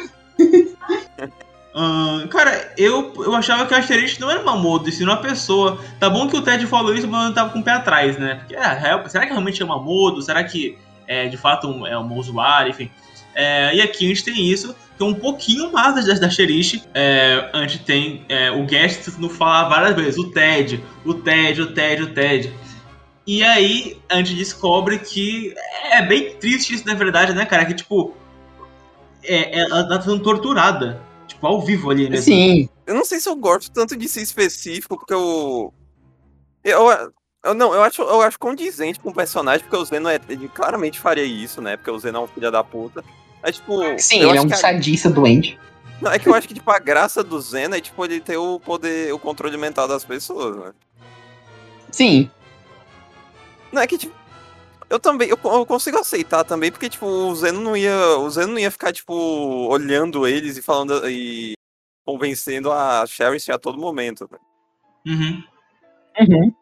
Cara, 2.30 2.74
eu, 2.78 3.14
eu 3.18 3.36
achava 3.36 3.66
que 3.66 3.74
o 3.74 3.78
Asterix 3.78 4.18
não 4.20 4.32
era 4.32 4.42
uma 4.42 4.56
moda, 4.56 4.90
sim 4.92 5.04
uma 5.04 5.18
pessoa. 5.18 5.80
Tá 6.00 6.10
bom 6.10 6.28
que 6.28 6.36
o 6.36 6.42
Ted 6.42 6.66
falou 6.66 6.94
isso, 6.96 7.08
mas 7.08 7.28
eu 7.30 7.34
tava 7.34 7.52
com 7.52 7.60
o 7.60 7.64
pé 7.64 7.72
atrás, 7.72 8.18
né? 8.18 8.36
Porque, 8.36 8.56
real- 8.56 9.08
será 9.08 9.26
que 9.26 9.32
realmente 9.32 9.62
é 9.62 9.66
uma 9.66 9.82
moda? 9.82 10.22
Será 10.22 10.44
que 10.44 10.78
é 11.08 11.28
de 11.28 11.38
fato 11.38 11.68
um- 11.68 11.86
é 11.86 11.98
uma 11.98 12.16
usuária? 12.16 12.70
Enfim. 12.72 12.90
É, 13.36 13.76
e 13.76 13.82
aqui 13.82 14.06
a 14.06 14.08
gente 14.10 14.24
tem 14.24 14.50
isso, 14.50 14.76
que 14.98 15.04
é 15.04 15.06
um 15.06 15.14
pouquinho 15.14 15.72
mais 15.72 15.94
da, 16.06 16.14
da 16.16 16.30
Xerish. 16.30 16.84
É, 16.94 17.48
a 17.54 17.62
gente 17.62 17.80
tem 17.80 18.26
é, 18.28 18.50
o 18.50 18.64
Guest 18.66 19.08
no 19.20 19.30
falar 19.30 19.70
várias 19.70 19.96
vezes, 19.96 20.18
o 20.18 20.32
Ted, 20.32 20.84
o 21.06 21.14
Ted, 21.14 21.62
o 21.62 21.68
Ted, 21.74 22.02
o 22.04 22.14
Ted. 22.14 22.52
E 23.28 23.44
aí 23.44 23.98
a 24.10 24.16
gente 24.18 24.34
descobre 24.34 24.98
que 25.00 25.54
é 25.92 26.02
bem 26.02 26.34
triste 26.38 26.74
isso, 26.74 26.88
na 26.88 26.94
verdade, 26.96 27.34
né, 27.34 27.46
cara? 27.46 27.66
Que 27.66 27.74
tipo, 27.76 28.16
é, 29.24 29.60
é- 29.60 29.62
ela 29.62 29.88
tá 29.88 30.02
sendo 30.02 30.20
torturada. 30.20 31.06
Tipo, 31.38 31.48
ao 31.48 31.62
vivo 31.62 31.92
ali, 31.92 32.10
né? 32.10 32.18
Sim. 32.18 32.68
Eu 32.86 32.96
não 32.96 33.06
sei 33.06 33.20
se 33.20 33.30
eu 33.30 33.36
gosto 33.36 33.72
tanto 33.72 33.96
de 33.96 34.10
ser 34.10 34.22
específico, 34.22 34.98
porque 34.98 35.14
eu. 35.14 35.72
Eu, 36.64 36.88
eu 37.46 37.54
não, 37.54 37.74
eu 37.74 37.84
acho, 37.84 38.02
eu 38.02 38.22
acho 38.22 38.40
condizente 38.40 39.00
com 39.00 39.10
o 39.10 39.14
personagem, 39.14 39.62
porque 39.62 39.78
o 39.78 39.86
Zeno 39.86 40.10
é, 40.10 40.20
ele 40.28 40.50
claramente 40.50 41.00
faria 41.00 41.24
isso, 41.24 41.62
né? 41.62 41.78
Porque 41.78 41.92
o 41.92 42.00
Zeno 42.00 42.18
é 42.18 42.22
um 42.22 42.28
filho 42.28 42.52
da 42.52 42.64
puta. 42.64 43.04
É 43.44 43.52
tipo. 43.52 43.80
Sim, 44.00 44.22
ele 44.24 44.38
é 44.38 44.42
um 44.42 44.48
que 44.48 44.54
a- 44.54 44.58
sadista 44.58 45.10
doente. 45.12 45.60
Não, 46.02 46.12
é 46.12 46.18
que 46.20 46.28
eu 46.28 46.34
acho 46.34 46.48
que, 46.48 46.54
tipo, 46.56 46.70
a 46.72 46.80
graça 46.80 47.24
do 47.24 47.40
Zeno 47.40 47.76
é, 47.76 47.82
tipo, 47.82 48.04
ele 48.04 48.20
ter 48.20 48.38
o 48.38 48.60
poder, 48.60 49.14
o 49.14 49.20
controle 49.20 49.58
mental 49.58 49.88
das 49.88 50.04
pessoas, 50.04 50.56
né? 50.56 50.72
Sim. 51.92 52.30
Não, 53.72 53.82
é 53.82 53.88
que, 53.88 53.98
tipo, 53.98 54.14
eu 54.90 55.00
também, 55.00 55.30
eu, 55.30 55.38
eu 55.44 55.66
consigo 55.66 55.98
aceitar 55.98 56.44
também, 56.44 56.72
porque, 56.72 56.90
tipo, 56.90 57.06
o 57.06 57.36
Zeno 57.36 57.60
não 57.60 57.76
ia, 57.76 58.18
o 58.20 58.30
Zeno 58.30 58.54
não 58.54 58.60
ia 58.60 58.72
ficar, 58.72 58.94
tipo, 58.94 59.14
olhando 59.70 60.28
eles 60.28 60.58
e 60.58 60.62
falando, 60.62 61.08
e 61.10 61.54
convencendo 62.06 62.72
a 62.72 63.06
Sherry 63.06 63.38
a 63.52 63.58
todo 63.58 63.78
momento, 63.78 64.30
né? 64.32 64.38
Uhum. 65.06 65.44
Uhum. 66.20 66.54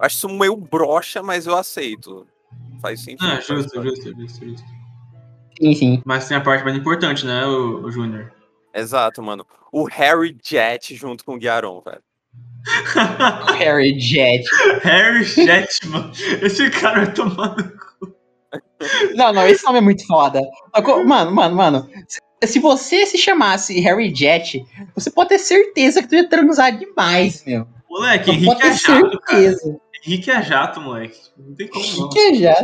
Acho 0.00 0.16
isso 0.16 0.28
meio 0.28 0.56
broxa, 0.56 1.22
mas 1.22 1.46
eu 1.46 1.56
aceito. 1.56 2.26
Faz 2.80 3.00
sentido. 3.02 3.30
Ah, 3.30 3.40
justo, 3.40 3.82
justo, 3.82 4.14
justo, 4.14 4.44
justo. 4.44 4.66
Sim, 5.60 5.74
sim. 5.74 6.02
Mas 6.04 6.28
tem 6.28 6.36
a 6.36 6.40
parte 6.40 6.64
mais 6.64 6.76
importante, 6.76 7.26
né, 7.26 7.44
o, 7.46 7.84
o 7.84 7.90
Júnior? 7.90 8.32
Exato, 8.72 9.22
mano. 9.22 9.46
O 9.72 9.84
Harry 9.84 10.36
Jet 10.42 10.94
junto 10.94 11.24
com 11.24 11.34
o 11.34 11.38
Guiaron, 11.38 11.80
velho. 11.80 12.02
Harry 13.58 13.98
Jet. 13.98 14.44
Harry 14.82 15.24
Shetman. 15.24 16.10
Esse 16.42 16.70
cara 16.70 17.04
vai 17.04 17.12
tomar 17.14 17.56
no 17.56 17.64
cu. 17.64 18.14
Não, 19.14 19.32
não, 19.32 19.46
esse 19.46 19.64
nome 19.64 19.78
é 19.78 19.80
muito 19.82 20.06
foda. 20.06 20.40
Mano, 21.04 21.32
mano, 21.32 21.56
mano. 21.56 21.90
se- 22.44 22.60
você 22.60 23.04
se 23.06 23.18
chamasse 23.18 23.80
Harry 23.80 24.14
Jet, 24.14 24.64
você 24.94 25.10
pode 25.10 25.30
ter 25.30 25.38
certeza 25.38 26.00
que 26.02 26.08
tu 26.08 26.14
ia 26.14 26.28
transar 26.28 26.76
demais, 26.78 27.44
meu. 27.44 27.66
Moleque, 27.90 28.26
pode 28.26 28.38
Henrique 28.44 28.60
ter 28.62 28.68
é 28.68 28.72
jato, 28.72 29.20
cara. 29.20 29.54
Henrique 30.06 30.30
é 30.30 30.42
jato, 30.42 30.80
moleque. 30.80 31.18
Não 31.36 31.54
tem 31.56 31.66
como 31.68 31.84
não. 32.02 32.08
Que 32.10 32.34
já. 32.34 32.54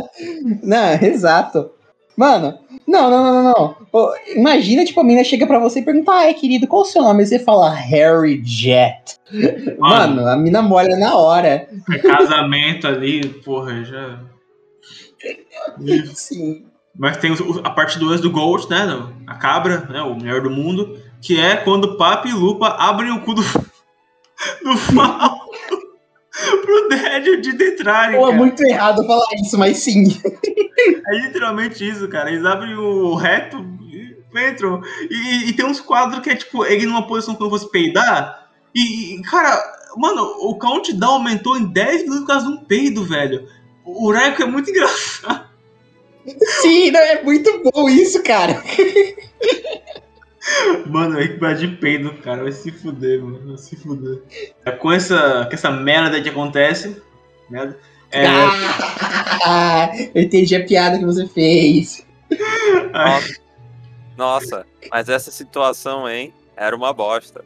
Não, 0.63 0.93
exato. 1.01 1.71
Mano, 2.15 2.57
não, 2.87 3.09
não, 3.09 3.23
não, 3.23 3.43
não, 3.43 3.53
não. 3.91 4.15
Imagina, 4.35 4.85
tipo, 4.85 4.99
a 4.99 5.03
menina 5.03 5.23
chega 5.23 5.45
pra 5.45 5.59
você 5.59 5.79
e 5.79 5.85
pergunta, 5.85 6.11
ai, 6.11 6.33
querido, 6.33 6.67
qual 6.67 6.83
o 6.83 6.85
seu 6.85 7.01
nome? 7.01 7.23
E 7.23 7.25
você 7.25 7.39
fala 7.39 7.73
Harry 7.73 8.41
Jet. 8.43 9.17
Mano, 9.77 10.25
a 10.27 10.37
mina 10.37 10.61
molha 10.61 10.95
na 10.95 11.15
hora. 11.15 11.67
É 11.91 11.97
casamento 11.97 12.87
ali, 12.87 13.27
porra, 13.27 13.83
já. 13.83 14.19
Sim. 16.13 16.65
Mas 16.97 17.17
tem 17.17 17.33
a 17.63 17.69
parte 17.69 17.99
2 17.99 18.21
do 18.21 18.31
Gold, 18.31 18.69
né? 18.69 18.87
A 19.27 19.35
cabra, 19.35 19.87
né? 19.89 20.01
O 20.01 20.15
melhor 20.15 20.41
do 20.41 20.49
mundo. 20.49 20.97
Que 21.21 21.39
é 21.39 21.55
quando 21.57 21.97
Papa 21.97 22.27
e 22.27 22.31
Lupa 22.31 22.67
abrem 22.67 23.11
o 23.11 23.21
cu 23.21 23.33
do, 23.33 23.41
do 24.63 24.77
Fausto 24.77 25.34
pro 26.61 26.89
Dead 26.89 27.41
de 27.41 27.49
entrarem. 27.49 28.19
Pô, 28.19 28.29
é 28.29 28.33
muito 28.33 28.63
errado 28.63 29.05
falar 29.05 29.25
isso, 29.41 29.57
mas 29.57 29.77
sim. 29.77 30.03
É 31.07 31.17
literalmente 31.17 31.87
isso, 31.87 32.07
cara. 32.07 32.31
Eles 32.31 32.45
abrem 32.45 32.75
o 32.75 33.15
reto 33.15 33.65
e 33.81 34.15
entram. 34.35 34.81
E, 35.09 35.49
e 35.49 35.53
tem 35.53 35.65
uns 35.65 35.79
quadros 35.79 36.21
que 36.21 36.29
é 36.29 36.35
tipo, 36.35 36.65
ele 36.65 36.85
numa 36.85 37.07
posição 37.07 37.35
como 37.35 37.49
fosse 37.49 37.69
peidar. 37.69 38.49
E, 38.73 39.15
e, 39.15 39.21
cara, 39.23 39.61
mano, 39.97 40.23
o 40.41 40.57
countdown 40.57 41.13
aumentou 41.13 41.57
em 41.57 41.65
10 41.65 42.03
minutos 42.03 42.21
por 42.21 42.27
causa 42.27 42.47
de 42.47 42.53
um 42.53 42.57
peido, 42.65 43.03
velho. 43.03 43.47
O 43.83 44.11
Reco 44.11 44.43
é 44.43 44.45
muito 44.45 44.69
engraçado. 44.71 45.45
Sim, 46.61 46.91
não, 46.91 46.99
é 46.99 47.23
muito 47.23 47.61
bom 47.63 47.87
isso, 47.87 48.21
cara. 48.23 48.61
Mano, 50.87 51.19
é 51.19 51.27
que 51.27 51.53
de 51.55 51.67
peido, 51.67 52.13
cara. 52.15 52.43
Vai 52.43 52.51
se 52.51 52.71
fuder, 52.71 53.21
mano. 53.21 53.41
Vai 53.47 53.57
se 53.57 53.75
fuder. 53.75 54.21
É, 54.65 54.71
Com 54.71 54.91
essa, 54.91 55.45
com 55.45 55.53
essa 55.53 55.71
merda 55.71 56.21
que 56.21 56.29
acontece, 56.29 57.01
né? 57.49 57.73
É, 58.11 58.27
Ah, 59.45 59.91
eu 60.13 60.21
entendi 60.21 60.55
a 60.55 60.63
piada 60.65 60.97
que 60.97 61.05
você 61.05 61.27
fez. 61.27 62.05
Nossa. 62.93 63.45
Nossa, 64.17 64.65
mas 64.89 65.09
essa 65.09 65.29
situação, 65.29 66.07
hein? 66.07 66.33
Era 66.55 66.75
uma 66.75 66.93
bosta. 66.93 67.43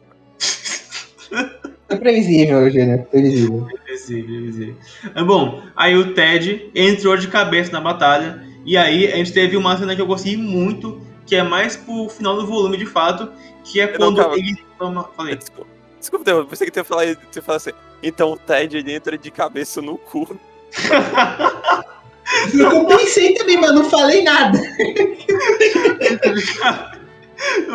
É 1.90 1.96
previsível, 1.96 2.70
Júnior. 2.70 3.00
Previsível. 3.06 3.68
Previsível, 3.84 4.26
previsível. 4.26 4.76
É 5.16 5.24
bom, 5.24 5.64
aí 5.76 5.96
o 5.96 6.14
Ted 6.14 6.70
entrou 6.76 7.18
de 7.18 7.28
cabeça 7.28 7.72
na 7.72 7.82
batalha. 7.82 8.48
E 8.66 8.78
aí 8.78 9.12
a 9.12 9.16
gente 9.16 9.34
teve 9.34 9.58
uma 9.58 9.76
cena 9.78 9.96
que 9.96 10.02
eu 10.02 10.06
gostei 10.06 10.38
muito, 10.38 11.02
que 11.30 11.36
é 11.36 11.44
mais 11.44 11.78
pro 11.78 12.10
final 12.10 12.36
do 12.36 12.48
volume 12.48 12.76
de 12.76 12.88
fato, 12.88 13.32
que 13.64 13.80
é 13.80 13.86
não, 13.86 14.08
quando 14.08 14.18
calma. 14.18 14.36
ele 14.36 14.58
toma. 14.80 15.04
Falei. 15.16 15.36
Desculpa, 15.36 15.70
desculpa 16.00 16.32
eu 16.32 16.46
pensei 16.48 16.66
que 16.66 16.74
tu 16.74 16.78
ia 16.78 16.84
falar, 16.84 17.16
tu 17.16 17.36
ia 17.36 17.42
falar 17.44 17.58
assim. 17.58 17.70
Então 18.02 18.32
o 18.32 18.38
Ted 18.38 18.76
ele 18.76 18.92
entra 18.92 19.16
de 19.16 19.30
cabeça 19.30 19.80
no 19.80 19.96
cu. 19.98 20.28
Eu 22.54 22.86
pensei 22.86 23.34
também, 23.34 23.58
mas 23.58 23.74
não 23.74 23.90
falei 23.90 24.22
nada. 24.24 24.60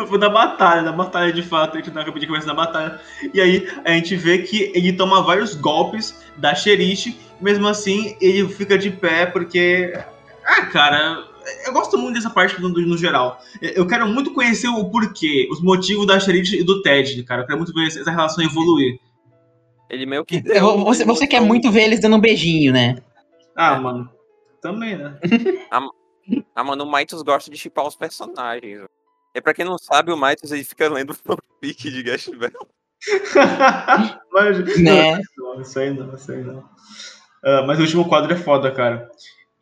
Foi 0.07 0.17
da 0.17 0.29
batalha, 0.29 0.83
da 0.83 0.93
batalha 0.93 1.33
de 1.33 1.43
fato, 1.43 1.75
a 1.75 1.81
gente 1.81 1.91
tá 1.91 2.03
de 2.03 2.27
cabeça 2.27 2.47
da 2.47 2.53
batalha. 2.53 3.01
E 3.33 3.41
aí 3.41 3.67
a 3.83 3.91
gente 3.91 4.15
vê 4.15 4.37
que 4.39 4.71
ele 4.73 4.93
toma 4.93 5.23
vários 5.23 5.53
golpes 5.55 6.15
da 6.37 6.55
Xeriche, 6.55 7.19
mesmo 7.41 7.67
assim 7.67 8.15
ele 8.21 8.47
fica 8.47 8.77
de 8.77 8.89
pé 8.91 9.25
porque. 9.25 9.93
Ah, 10.45 10.67
cara, 10.67 11.25
eu 11.65 11.73
gosto 11.73 11.97
muito 11.97 12.15
dessa 12.15 12.29
parte 12.29 12.59
no, 12.61 12.69
no 12.69 12.97
geral. 12.97 13.39
Eu 13.61 13.85
quero 13.87 14.07
muito 14.07 14.33
conhecer 14.33 14.67
o 14.67 14.89
porquê, 14.89 15.47
os 15.51 15.61
motivos 15.61 16.05
da 16.07 16.19
Xeriche 16.19 16.59
e 16.59 16.63
do 16.63 16.81
Ted, 16.81 17.23
cara. 17.23 17.41
Eu 17.41 17.45
quero 17.45 17.57
muito 17.59 17.73
ver 17.73 17.87
essa 17.87 18.11
relação 18.11 18.43
evoluir. 18.43 18.99
Ele 19.89 20.05
meio 20.05 20.25
que. 20.25 20.41
Eu- 20.45 20.77
Você, 20.85 21.05
você 21.05 21.27
quer 21.27 21.41
muito 21.41 21.71
ver 21.71 21.83
eles 21.83 21.99
dando 21.99 22.15
um 22.15 22.19
beijinho, 22.21 22.73
né? 22.73 22.97
Ah, 23.55 23.79
mano. 23.79 24.09
Também, 24.61 24.97
né? 24.97 25.19
Ah, 26.55 26.63
mano, 26.63 26.83
o 26.83 26.87
Maitos 26.87 27.21
gosta 27.21 27.51
de 27.51 27.57
chipar 27.57 27.85
os 27.85 27.95
personagens. 27.95 28.81
E 29.35 29.41
pra 29.41 29.53
quem 29.53 29.63
não 29.65 29.77
sabe, 29.77 30.11
o 30.11 30.17
Maitos 30.17 30.51
ele 30.51 30.63
fica 30.63 30.89
lendo 30.89 31.13
fanfic 31.13 31.91
de 31.91 32.01
Gash 32.03 32.29
Bell. 32.29 32.67
Mas, 34.31 34.57
Né? 34.81 35.19
Não, 35.37 35.61
isso 35.61 35.79
aí 35.79 35.93
não, 35.93 36.15
isso 36.15 36.31
aí 36.31 36.43
não. 36.43 36.63
Ah, 37.43 37.63
mas 37.67 37.77
o 37.77 37.81
último 37.83 38.09
quadro 38.09 38.33
é 38.33 38.35
foda, 38.37 38.71
cara. 38.71 39.07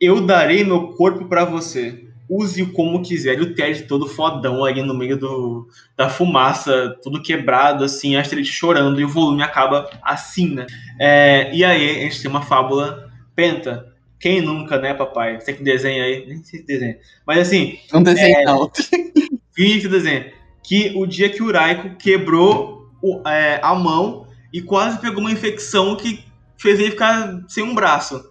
Eu 0.00 0.20
darei 0.20 0.64
meu 0.64 0.88
corpo 0.88 1.26
pra 1.26 1.44
você. 1.44 2.04
Use-o 2.28 2.72
como 2.72 3.02
quiser. 3.02 3.38
E 3.38 3.42
o 3.42 3.54
Ted 3.54 3.82
todo 3.82 4.08
fodão 4.08 4.64
ali 4.64 4.82
no 4.82 4.94
meio 4.94 5.16
do, 5.16 5.68
da 5.96 6.08
fumaça, 6.08 6.96
tudo 7.02 7.22
quebrado, 7.22 7.84
assim, 7.84 8.16
a 8.16 8.20
Astrid 8.20 8.46
chorando, 8.46 9.00
e 9.00 9.04
o 9.04 9.08
volume 9.08 9.42
acaba 9.42 9.90
assim, 10.02 10.54
né? 10.54 10.66
É, 10.98 11.54
e 11.54 11.62
aí 11.64 11.90
a 11.98 12.00
gente 12.04 12.22
tem 12.22 12.30
uma 12.30 12.42
fábula 12.42 13.10
penta. 13.36 13.92
Quem 14.18 14.40
nunca, 14.40 14.78
né, 14.78 14.94
papai? 14.94 15.38
Você 15.38 15.52
que 15.52 15.62
desenha 15.62 16.02
aí, 16.02 16.24
nem 16.26 16.42
sei 16.42 16.60
se 16.60 16.66
desenha. 16.66 16.96
Mas 17.26 17.38
assim, 17.40 17.78
Não 17.92 18.02
desenho, 18.02 18.44
não. 18.46 18.70
Finge. 19.54 20.32
Que 20.62 20.92
o 20.96 21.06
dia 21.06 21.28
que 21.28 21.42
o 21.42 21.52
Raiko 21.52 21.96
quebrou 21.96 22.88
o- 23.02 23.20
é, 23.28 23.60
a 23.62 23.74
mão 23.74 24.26
e 24.50 24.62
quase 24.62 24.98
pegou 24.98 25.20
uma 25.20 25.30
infecção 25.30 25.94
que 25.94 26.24
fez 26.56 26.80
ele 26.80 26.92
ficar 26.92 27.44
sem 27.48 27.62
um 27.62 27.74
braço. 27.74 28.24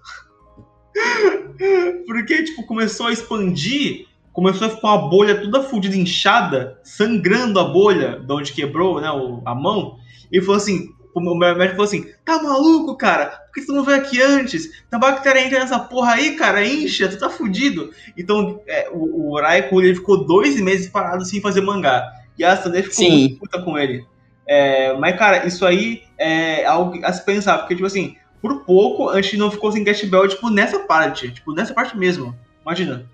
Porque, 2.05 2.43
tipo, 2.43 2.63
começou 2.65 3.07
a 3.07 3.11
expandir, 3.11 4.07
começou 4.31 4.67
a 4.67 4.69
ficar 4.69 4.87
uma 4.87 5.09
bolha 5.09 5.41
toda 5.41 5.63
fudida, 5.63 5.95
inchada, 5.95 6.79
sangrando 6.83 7.59
a 7.59 7.63
bolha 7.63 8.19
de 8.19 8.33
onde 8.33 8.53
quebrou, 8.53 8.99
né, 8.99 9.07
a 9.45 9.55
mão. 9.55 9.97
E 10.31 10.41
falou 10.41 10.57
assim, 10.57 10.89
o 11.13 11.21
meu 11.21 11.35
médico 11.35 11.75
falou 11.75 11.83
assim, 11.83 12.05
tá 12.25 12.41
maluco, 12.41 12.97
cara? 12.97 13.27
Por 13.27 13.53
que 13.53 13.65
tu 13.65 13.73
não 13.73 13.83
veio 13.83 13.99
aqui 13.99 14.21
antes? 14.21 14.83
Tá 14.89 14.97
bactéria 14.97 15.45
entra 15.45 15.59
nessa 15.59 15.79
porra 15.79 16.13
aí, 16.13 16.35
cara, 16.35 16.65
incha, 16.65 17.07
tu 17.07 17.19
tá 17.19 17.29
fudido. 17.29 17.91
Então, 18.17 18.61
é, 18.67 18.89
o, 18.91 19.31
o 19.31 19.39
Raiko, 19.39 19.81
ele 19.81 19.95
ficou 19.95 20.25
dois 20.25 20.59
meses 20.59 20.89
parado 20.89 21.23
sem 21.23 21.39
fazer 21.39 21.61
mangá. 21.61 22.11
E 22.37 22.43
a 22.43 22.57
Sandra 22.57 22.81
ficou 22.81 22.95
Sim. 22.95 23.19
muito 23.19 23.39
puta 23.39 23.61
com 23.61 23.77
ele. 23.77 24.05
É, 24.47 24.93
mas, 24.97 25.17
cara, 25.17 25.45
isso 25.45 25.65
aí 25.65 26.01
é 26.17 26.65
algo 26.65 26.99
a 27.05 27.13
se 27.13 27.23
pensar, 27.23 27.59
porque, 27.59 27.75
tipo 27.75 27.85
assim, 27.87 28.15
por 28.43 28.59
pouco 28.65 29.09
a 29.09 29.21
gente 29.21 29.37
não 29.37 29.49
ficou 29.49 29.71
sem 29.71 29.83
Gash 29.85 30.03
Bell, 30.03 30.27
tipo, 30.27 30.49
nessa 30.49 30.79
parte. 30.79 31.31
Tipo, 31.31 31.53
nessa 31.53 31.73
parte 31.73 31.97
mesmo. 31.97 32.35
Imagina. 32.61 33.05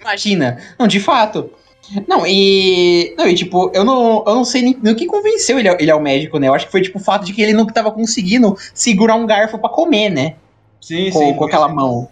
Imagina. 0.00 0.58
Não, 0.78 0.86
de 0.88 0.98
fato. 0.98 1.50
Não, 2.08 2.26
e. 2.26 3.14
Não, 3.18 3.28
e 3.28 3.34
tipo, 3.34 3.70
eu 3.74 3.84
não, 3.84 4.24
eu 4.26 4.34
não 4.34 4.44
sei 4.44 4.62
nem, 4.62 4.78
nem 4.82 4.92
o 4.94 4.96
que 4.96 5.04
convenceu 5.06 5.58
ele, 5.58 5.68
ao- 5.68 5.76
ele 5.78 5.90
ao 5.90 6.00
médico, 6.00 6.38
né? 6.38 6.48
Eu 6.48 6.54
acho 6.54 6.64
que 6.66 6.72
foi 6.72 6.80
tipo 6.80 6.98
o 6.98 7.02
fato 7.02 7.24
de 7.26 7.32
que 7.34 7.42
ele 7.42 7.52
não 7.52 7.66
tava 7.66 7.90
conseguindo 7.92 8.56
segurar 8.72 9.16
um 9.16 9.26
garfo 9.26 9.58
pra 9.58 9.68
comer, 9.68 10.08
né? 10.08 10.36
Sim, 10.80 11.10
Com, 11.10 11.18
sim. 11.18 11.34
com 11.34 11.44
aquela 11.44 11.68
mão. 11.68 12.08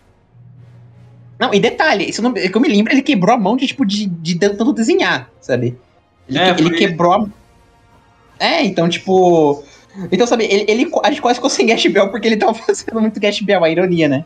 Não, 1.38 1.54
e 1.54 1.58
detalhe, 1.58 2.10
isso 2.10 2.20
não, 2.20 2.32
que 2.34 2.54
eu 2.54 2.60
me 2.60 2.68
lembro, 2.68 2.92
ele 2.92 3.00
quebrou 3.00 3.34
a 3.34 3.38
mão 3.38 3.56
de, 3.56 3.66
tipo, 3.66 3.86
de, 3.86 4.04
de 4.06 4.38
tanto 4.38 4.72
desenhar, 4.74 5.30
sabe? 5.40 5.78
Ele, 6.28 6.38
É, 6.38 6.52
que- 6.54 6.60
ele 6.60 6.76
quebrou 6.76 7.12
a... 7.14 7.26
É, 8.38 8.62
então, 8.64 8.88
tipo... 8.88 9.64
Então, 10.10 10.26
sabe, 10.26 10.44
ele, 10.44 10.64
ele 10.68 10.90
a 11.02 11.10
gente 11.10 11.20
quase 11.22 11.36
ficou 11.36 11.50
sem 11.50 11.66
Gash 11.66 11.86
Bell 11.86 12.08
porque 12.10 12.28
ele 12.28 12.36
tava 12.36 12.54
fazendo 12.54 13.00
muito 13.00 13.20
Gash 13.20 13.40
Bell, 13.40 13.64
a 13.64 13.70
ironia, 13.70 14.08
né? 14.08 14.24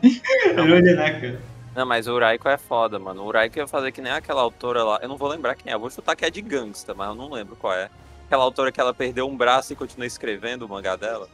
Olha, 0.57 0.81
né, 0.81 1.11
cara? 1.11 1.41
Não, 1.75 1.85
mas 1.85 2.07
o 2.07 2.13
Uraiko 2.13 2.47
é 2.47 2.57
foda, 2.57 2.97
mano. 2.97 3.23
O 3.23 3.27
Uraiko 3.27 3.57
ia 3.57 3.67
fazer 3.67 3.91
que 3.91 4.01
nem 4.01 4.11
aquela 4.11 4.41
autora 4.41 4.83
lá. 4.83 4.99
Eu 5.01 5.09
não 5.09 5.17
vou 5.17 5.27
lembrar 5.27 5.55
quem 5.55 5.71
é. 5.71 5.75
Eu 5.75 5.79
vou 5.79 5.89
chutar 5.89 6.15
que 6.15 6.23
é 6.23 6.29
de 6.29 6.41
gangsta, 6.41 6.93
mas 6.93 7.09
eu 7.09 7.15
não 7.15 7.29
lembro 7.29 7.55
qual 7.57 7.73
é. 7.73 7.89
Aquela 8.25 8.43
autora 8.43 8.71
que 8.71 8.79
ela 8.79 8.93
perdeu 8.93 9.27
um 9.27 9.35
braço 9.35 9.73
e 9.73 9.75
continua 9.75 10.07
escrevendo 10.07 10.63
o 10.65 10.69
mangá 10.69 10.95
dela. 10.95 11.27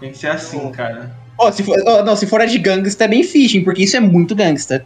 Tem 0.00 0.10
que 0.10 0.18
ser 0.18 0.28
assim, 0.28 0.70
cara. 0.72 1.14
Ó, 1.36 1.52
se 1.52 1.62
for, 1.62 1.76
ó, 1.86 2.02
não, 2.02 2.16
se 2.16 2.26
for 2.26 2.40
a 2.40 2.46
de 2.46 2.58
gangsta, 2.58 3.04
é 3.04 3.08
bem 3.08 3.22
fishing, 3.22 3.62
porque 3.62 3.82
isso 3.82 3.96
é 3.96 4.00
muito 4.00 4.34
gangsta. 4.34 4.84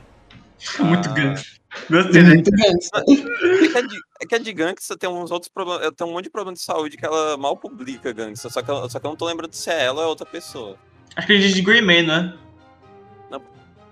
Muito 0.81 1.09
Ah. 1.09 1.13
ganso. 1.13 1.45
Gostei, 1.89 2.23
né? 2.23 2.35
Muito 2.35 2.51
gangsta. 2.51 3.05
É 4.23 4.27
que 4.27 4.35
a 4.37 4.39
de, 4.39 4.51
é 4.51 4.53
gangsta 4.53 4.97
tem 4.97 5.09
uns 5.11 5.31
outros 5.33 5.51
problemas. 5.53 5.91
Tem 5.97 6.07
um 6.07 6.13
monte 6.13 6.25
de 6.25 6.31
problema 6.31 6.55
de 6.55 6.61
saúde 6.63 6.97
que 6.97 7.05
ela 7.05 7.37
mal 7.37 7.57
publica 7.57 8.13
gangsta. 8.13 8.49
Só 8.49 8.63
que, 8.63 8.71
eu- 8.71 8.89
só 8.89 9.01
que 9.01 9.07
eu 9.07 9.11
não 9.11 9.17
tô 9.17 9.27
lembrando 9.27 9.53
se 9.53 9.69
é 9.69 9.85
ela 9.85 10.01
ou 10.01 10.05
é 10.05 10.07
outra 10.07 10.25
pessoa. 10.25 10.77
Acho 11.17 11.27
que 11.27 11.33
a 11.33 11.41
gente 11.41 11.55
de 11.55 11.63
Greyman, 11.63 12.07
né? 12.07 12.35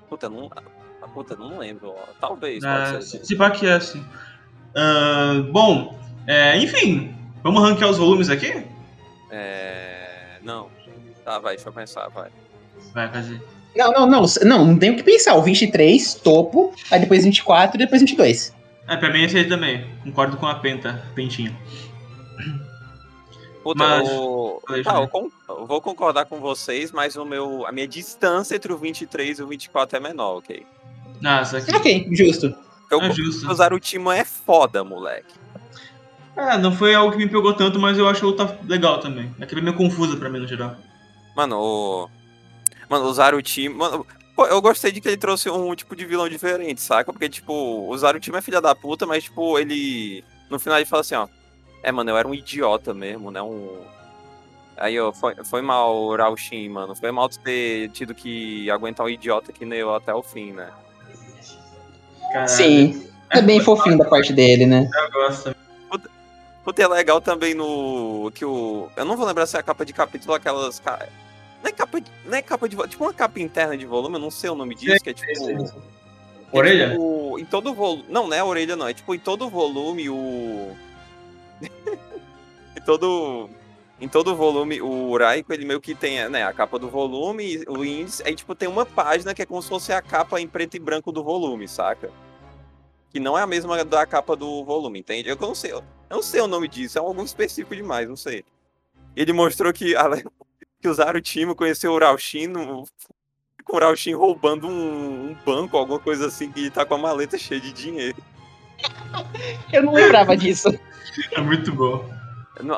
Puta, 0.09 0.26
eu 0.26 0.31
não. 0.31 0.51
ah, 0.57 1.07
Puta, 1.09 1.35
eu 1.35 1.39
não 1.39 1.59
lembro. 1.59 1.91
ó. 1.91 1.95
Talvez, 2.20 2.62
Ah, 2.64 2.91
pode 2.93 3.05
ser. 3.07 3.18
se, 3.18 3.26
se 3.26 3.37
pá 3.37 3.51
que 3.51 3.66
é 3.66 3.72
assim. 3.74 4.05
Ah, 4.76 5.45
bom, 5.53 5.99
é, 6.26 6.57
enfim. 6.59 7.14
Vamos 7.43 7.62
ranquear 7.62 7.91
os 7.91 7.99
volumes 7.99 8.28
aqui? 8.28 8.64
É. 9.31 10.39
Não. 10.43 10.68
Tá, 11.24 11.39
vai, 11.39 11.55
deixa 11.57 11.68
eu 11.68 11.72
pensar, 11.72 12.09
vai. 12.09 12.31
Vai, 12.93 13.09
fazer. 13.12 13.41
Não, 13.76 13.93
não, 13.93 14.07
não, 14.07 14.24
não, 14.45 14.64
não 14.66 14.78
tem 14.78 14.91
o 14.91 14.97
que 14.97 15.03
pensar. 15.03 15.35
O 15.37 15.43
23, 15.43 16.14
topo, 16.14 16.74
aí 16.91 16.99
depois 17.01 17.24
24 17.24 17.76
e 17.76 17.78
depois 17.78 18.01
22. 18.03 18.53
É, 18.91 18.97
pra 18.97 19.11
mim 19.12 19.22
esse 19.22 19.36
aí 19.38 19.49
também. 19.49 19.86
Concordo 20.03 20.36
com 20.36 20.47
a 20.47 20.55
Penta, 20.57 21.03
Pentinha. 21.14 21.57
Puta, 23.62 23.84
Mas- 23.86 24.09
eu, 24.09 24.62
Falei, 24.66 24.82
tá, 24.82 25.01
eu, 25.01 25.09
con- 25.09 25.30
eu 25.49 25.66
vou 25.66 25.80
concordar 25.82 26.24
com 26.24 26.41
vocês, 26.41 26.91
mas 26.91 27.14
o 27.16 27.24
meu, 27.24 27.66
a 27.66 27.72
minha 27.72 27.86
distância 27.86 28.57
entre 28.57 28.72
o 28.72 28.76
23 28.78 29.38
e 29.38 29.43
o 29.43 29.47
24 29.47 29.97
é 29.99 30.01
menor, 30.01 30.38
ok? 30.38 30.66
Ah, 31.22 31.43
isso 31.43 31.57
aqui. 31.57 31.74
Ok, 31.76 32.09
justo. 32.12 32.55
Eu, 32.91 33.01
É 33.03 33.12
justo. 33.12 33.49
o 33.49 33.55
Zarutimo 33.55 34.11
é 34.11 34.24
foda, 34.24 34.82
moleque. 34.82 35.34
É, 36.36 36.57
não 36.57 36.72
foi 36.72 36.95
algo 36.95 37.12
que 37.12 37.18
me 37.18 37.28
pegou 37.28 37.53
tanto, 37.53 37.78
mas 37.78 37.99
eu 37.99 38.09
acho 38.09 38.24
a 38.24 38.28
luta 38.28 38.59
legal 38.66 38.99
também. 38.99 39.32
É 39.38 39.45
que 39.47 39.55
é 39.55 39.61
meio 39.61 39.76
confusa 39.76 40.16
pra 40.16 40.30
mim 40.30 40.38
no 40.41 40.49
geral. 40.49 40.74
Mano, 41.36 41.59
o. 41.61 42.09
Mano, 42.88 43.05
o 43.05 43.12
Zarutimo. 43.12 43.76
Mano, 43.78 44.07
eu 44.47 44.61
gostei 44.61 44.93
de 44.93 45.01
que 45.01 45.09
ele 45.09 45.16
trouxe 45.16 45.49
um 45.51 45.74
tipo 45.74 45.95
de 45.97 46.05
vilão 46.05 46.28
diferente, 46.28 46.80
saca? 46.80 47.12
Porque, 47.12 47.28
tipo, 47.28 47.53
o 47.88 47.97
Zarutimo 47.97 48.36
é 48.36 48.43
filha 48.43 48.61
da 48.61 48.74
puta, 48.74 49.07
mas, 49.07 49.24
tipo, 49.24 49.59
ele. 49.59 50.24
No 50.49 50.59
final 50.59 50.78
ele 50.78 50.86
fala 50.86 51.01
assim, 51.01 51.14
ó. 51.14 51.28
É, 51.82 51.91
mano, 51.91 52.11
eu 52.11 52.16
era 52.16 52.28
um 52.28 52.34
idiota 52.34 52.93
mesmo, 52.93 53.30
né? 53.30 53.41
Um. 53.41 53.78
Aí, 54.76 54.99
ó, 54.99 55.12
foi, 55.12 55.34
foi 55.45 55.62
mal, 55.62 56.16
Raushin, 56.16 56.68
mano. 56.68 56.95
Foi 56.95 57.11
mal 57.11 57.28
tu 57.28 57.38
ter 57.41 57.91
tido 57.91 58.14
que 58.14 58.70
aguentar 58.70 59.07
um 59.07 59.11
idiota 59.11 59.53
que 59.53 59.64
nem 59.64 59.78
eu 59.78 59.95
até 59.95 60.14
o 60.14 60.22
fim, 60.22 60.53
né? 60.53 60.70
Caralho. 62.32 62.49
Sim. 62.49 63.07
É 63.30 63.41
bem 63.41 63.61
fofinho 63.61 63.99
da 63.99 64.05
parte 64.05 64.32
dele, 64.32 64.66
né? 64.66 64.88
Eu 64.93 65.11
gosto. 65.11 65.55
Puta, 66.64 66.82
é 66.82 66.88
legal 66.88 67.20
também 67.20 67.55
no. 67.55 68.30
Que 68.34 68.45
o. 68.45 68.88
Eu 68.97 69.05
não 69.05 69.16
vou 69.16 69.26
lembrar 69.26 69.47
se 69.47 69.57
é 69.57 69.61
a 69.61 69.62
capa 69.62 69.84
de 69.84 69.93
capítulo, 69.93 70.34
aquelas. 70.34 70.80
Não 71.63 71.69
é 71.69 71.73
capa 71.73 72.01
de. 72.01 72.11
Não 72.25 72.35
é 72.35 72.43
capa 72.43 72.69
de. 72.69 72.77
Tipo 72.89 73.05
uma 73.05 73.15
capa 73.15 73.41
interna 73.41 73.77
de 73.77 73.87
volume, 73.87 74.17
eu 74.17 74.21
não 74.21 74.31
sei 74.31 74.51
o 74.51 74.55
nome 74.55 74.75
disso, 74.75 75.03
que 75.03 75.11
é 75.11 75.15
tipo. 75.15 75.27
que 75.33 75.51
é, 75.51 76.57
Orelha? 76.57 76.91
tipo, 76.91 77.39
em 77.39 77.45
todo 77.45 77.75
volume. 77.75 78.05
Não, 78.09 78.27
não 78.27 78.35
é 78.35 78.41
a 78.41 78.45
orelha, 78.45 78.77
não. 78.77 78.89
É 78.89 78.95
tipo, 78.95 79.15
em 79.15 79.19
todo 79.19 79.49
volume, 79.49 80.09
o. 80.09 80.77
em 82.77 82.83
todo. 82.85 83.49
Em 84.01 84.09
todo 84.09 84.35
volume, 84.35 84.81
o 84.81 85.15
Raiko, 85.15 85.53
ele 85.53 85.67
meio 85.67 85.79
que 85.79 85.95
tem 85.95 86.27
né, 86.31 86.43
a 86.43 86.55
capa 86.55 86.79
do 86.79 86.89
volume, 86.89 87.63
o 87.69 87.85
índice, 87.85 88.23
aí 88.25 88.35
tipo 88.35 88.55
tem 88.55 88.67
uma 88.67 88.87
página 88.87 89.35
que 89.35 89.43
é 89.43 89.47
como 89.47 89.61
se 89.61 89.69
fosse 89.69 89.93
a 89.93 90.01
capa 90.01 90.41
em 90.41 90.49
preto 90.49 90.75
e 90.75 90.81
branco 90.81 91.13
do 91.13 91.23
volume, 91.23 91.69
saca? 91.69 92.11
Que 93.11 93.21
não 93.21 93.37
é 93.37 93.43
a 93.43 93.47
mesma 93.47 93.85
da 93.85 94.07
capa 94.07 94.35
do 94.35 94.65
volume, 94.65 95.01
entende? 95.01 95.29
Eu 95.29 95.37
não 95.37 95.55
sei, 95.55 95.73
eu 95.73 95.85
não 96.09 96.23
sei 96.23 96.41
o 96.41 96.47
nome 96.47 96.67
disso, 96.67 96.97
é 96.97 97.01
algo 97.03 97.23
específico 97.23 97.77
demais, 97.77 98.09
não 98.09 98.17
sei. 98.17 98.43
Ele 99.15 99.35
mostrou 99.35 99.71
que, 99.71 99.95
que 100.81 100.89
o 100.89 100.95
Zarutimo 100.95 101.55
conheceu 101.55 101.93
o 101.93 101.99
Raushin 101.99 102.47
no- 102.47 102.85
com 103.64 103.76
o 103.76 103.81
Raushin 103.81 104.14
roubando 104.14 104.66
um, 104.66 105.31
um 105.31 105.37
banco, 105.45 105.76
alguma 105.76 105.99
coisa 105.99 106.26
assim, 106.26 106.51
que 106.51 106.70
tá 106.70 106.85
com 106.85 106.95
a 106.95 106.99
maleta 106.99 107.37
cheia 107.39 107.61
de 107.61 107.72
dinheiro. 107.72 108.16
Eu 109.72 109.83
não 109.83 109.93
lembrava 109.93 110.37
disso. 110.37 110.68
É 111.33 111.41
muito 111.41 111.72
bom. 111.72 112.09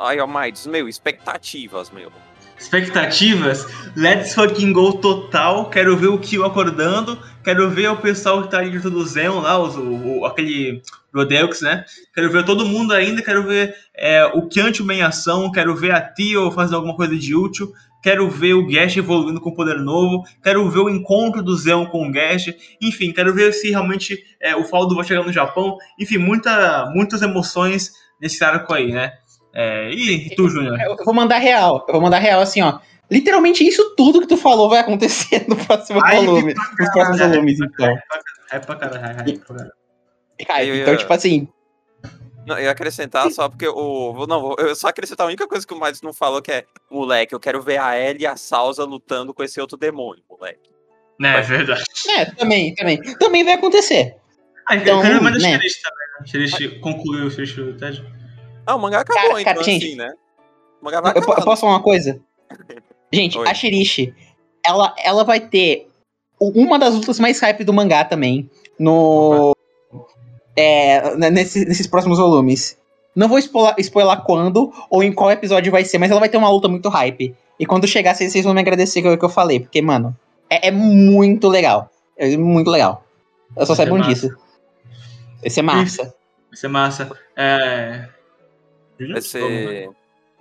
Aí, 0.03 0.19
ó, 0.19 0.27
Mides, 0.27 0.67
meu, 0.67 0.87
expectativas, 0.87 1.89
meu. 1.89 2.11
Expectativas? 2.57 3.65
Let's 3.95 4.33
fucking 4.33 4.71
go 4.71 4.93
total. 4.93 5.69
Quero 5.69 5.97
ver 5.97 6.07
o 6.07 6.17
Kyo 6.19 6.45
acordando. 6.45 7.17
Quero 7.43 7.69
ver 7.69 7.89
o 7.89 7.97
pessoal 7.97 8.43
que 8.43 8.51
tá 8.51 8.59
ali 8.59 8.71
junto 8.73 8.89
do 8.89 9.05
Zeon 9.05 9.41
lá, 9.41 9.57
os, 9.59 9.75
o, 9.75 10.19
o- 10.19 10.25
aquele 10.25 10.81
Rodeux, 11.13 11.61
né? 11.61 11.83
Quero 12.13 12.31
ver 12.31 12.45
todo 12.45 12.65
mundo 12.65 12.93
ainda. 12.93 13.21
Quero 13.21 13.43
ver 13.43 13.75
é, 13.95 14.25
o 14.25 14.47
Kyantio 14.47 14.89
em 14.91 15.01
ação. 15.01 15.51
Quero 15.51 15.75
ver 15.75 15.91
a 15.91 16.01
Tio 16.01 16.51
fazendo 16.51 16.75
alguma 16.77 16.95
coisa 16.95 17.15
de 17.15 17.35
útil. 17.35 17.73
Quero 18.03 18.29
ver 18.29 18.53
o 18.53 18.67
Gash 18.67 18.97
evoluindo 18.97 19.39
com 19.39 19.53
poder 19.53 19.77
novo. 19.77 20.23
Quero 20.43 20.69
ver 20.69 20.79
o 20.79 20.89
encontro 20.89 21.41
do 21.41 21.55
Zeon 21.55 21.85
com 21.85 22.05
o 22.05 22.11
Gash. 22.11 22.53
Enfim, 22.81 23.13
quero 23.13 23.33
ver 23.33 23.53
se 23.53 23.69
realmente 23.71 24.19
é, 24.41 24.53
o 24.55 24.65
Faldo 24.65 24.93
vai 24.93 25.05
chegar 25.05 25.23
no 25.23 25.31
Japão. 25.31 25.77
Enfim, 25.97 26.17
muita, 26.17 26.85
muitas 26.93 27.21
emoções 27.21 27.93
nesse 28.21 28.43
arco 28.43 28.73
aí, 28.73 28.91
né? 28.91 29.13
É, 29.55 29.89
e 29.91 30.35
tu, 30.35 30.49
Júnior? 30.49 30.77
Eu 30.81 30.97
vou 31.05 31.13
mandar 31.13 31.37
real. 31.37 31.85
Eu 31.87 31.93
vou 31.93 32.01
mandar 32.01 32.19
real 32.19 32.41
assim, 32.41 32.61
ó. 32.61 32.79
Literalmente 33.09 33.65
isso 33.65 33.95
tudo 33.95 34.19
que 34.19 34.27
tu 34.27 34.35
falou 34.37 34.69
vai 34.69 34.79
acontecer 34.79 35.45
no 35.47 35.55
próximo 35.55 36.01
Ai, 36.03 36.17
volume. 36.25 36.53
Nos 36.53 36.91
próximos 36.91 37.19
volumes, 37.19 37.59
então. 37.61 37.97
É 38.51 38.59
pra 38.59 38.75
caralho, 38.75 39.29
é 39.29 39.33
pra 39.33 39.45
caralho. 39.45 39.71
Cara, 40.45 40.63
ia- 40.63 40.81
então, 40.81 40.97
tipo 40.97 41.13
assim, 41.13 41.47
Não, 42.45 42.57
eu 42.57 42.63
ia 42.65 42.71
acrescentar 42.71 43.29
só 43.31 43.47
porque 43.47 43.67
o. 43.67 44.25
Não, 44.27 44.41
vou- 44.41 44.55
eu 44.59 44.75
só 44.75 44.87
acrescentar 44.89 45.25
a 45.25 45.27
única 45.27 45.47
coisa 45.47 45.65
que 45.65 45.73
o 45.73 45.79
Mides 45.79 46.01
não 46.01 46.11
falou, 46.13 46.41
que 46.41 46.51
é, 46.51 46.65
moleque, 46.91 47.33
eu 47.33 47.39
quero 47.39 47.61
ver 47.61 47.77
a 47.79 47.97
Ellie 47.97 48.23
e 48.23 48.27
a 48.27 48.35
Salsa 48.35 48.83
lutando 48.83 49.33
com 49.33 49.43
esse 49.43 49.59
outro 49.61 49.77
demônio, 49.77 50.23
moleque. 50.29 50.69
Né, 51.19 51.37
é 51.37 51.41
verdade. 51.41 51.83
é, 52.17 52.25
também, 52.25 52.73
também. 52.75 53.01
Também 53.17 53.43
vai 53.43 53.53
acontecer. 53.53 54.17
Ah, 54.67 54.75
Então, 54.75 54.99
então, 55.05 55.23
da 55.23 55.31
né? 55.31 55.39
Shirish 55.39 55.81
também, 55.81 56.07
né? 56.19 56.25
Shirish 56.27 56.79
concluiu 56.81 57.27
o 57.27 57.31
Shirish 57.31 57.55
do 57.55 57.77
Ted. 57.77 58.03
Ah, 58.65 58.75
o 58.75 58.79
mangá 58.79 59.01
acabou, 59.01 59.21
Cara, 59.29 59.41
então, 59.41 59.53
cara, 59.53 59.63
gente, 59.63 59.85
assim, 59.85 59.95
né? 59.95 60.13
O 60.81 60.85
mangá 60.85 61.01
vai 61.01 61.11
Eu, 61.11 61.15
po- 61.15 61.21
acabar. 61.31 61.39
eu 61.41 61.45
posso 61.45 61.61
falar 61.61 61.73
uma 61.73 61.83
coisa? 61.83 62.19
Gente, 63.13 63.37
Oi. 63.37 63.47
a 63.47 63.53
Shirishi, 63.53 64.13
ela, 64.65 64.93
ela 64.97 65.23
vai 65.23 65.39
ter 65.39 65.87
uma 66.39 66.79
das 66.79 66.95
lutas 66.95 67.19
mais 67.19 67.39
hype 67.39 67.63
do 67.63 67.71
mangá 67.73 68.03
também. 68.03 68.49
No. 68.79 69.53
É, 70.55 71.15
né, 71.15 71.29
nesse- 71.29 71.65
nesses 71.65 71.87
próximos 71.87 72.17
volumes. 72.19 72.77
Não 73.15 73.27
vou 73.27 73.37
spoiler, 73.37 73.75
spoiler 73.79 74.21
quando 74.23 74.71
ou 74.89 75.03
em 75.03 75.11
qual 75.13 75.31
episódio 75.31 75.71
vai 75.71 75.85
ser, 75.85 75.97
mas 75.99 76.09
ela 76.11 76.19
vai 76.19 76.29
ter 76.29 76.37
uma 76.37 76.49
luta 76.49 76.67
muito 76.67 76.89
hype. 76.89 77.35
E 77.59 77.65
quando 77.65 77.87
chegar, 77.87 78.15
vocês, 78.15 78.31
vocês 78.31 78.43
vão 78.43 78.53
me 78.53 78.59
agradecer 78.61 79.01
que 79.01 79.07
eu, 79.07 79.17
que 79.17 79.25
eu 79.25 79.29
falei, 79.29 79.59
porque, 79.59 79.81
mano, 79.81 80.15
é, 80.49 80.67
é 80.69 80.71
muito 80.71 81.47
legal. 81.47 81.89
É 82.17 82.35
muito 82.37 82.69
legal. 82.69 83.05
Eu 83.55 83.65
só 83.65 83.75
Vai 83.75 83.85
saibam 83.85 84.01
disso. 84.01 84.35
Vai 85.41 85.49
ser 85.49 85.61
massa. 85.61 86.15
Vai 86.49 86.57
ser 86.57 86.67
massa. 86.67 87.11
É. 87.35 88.07
Vai 88.99 89.21
ser. 89.21 89.89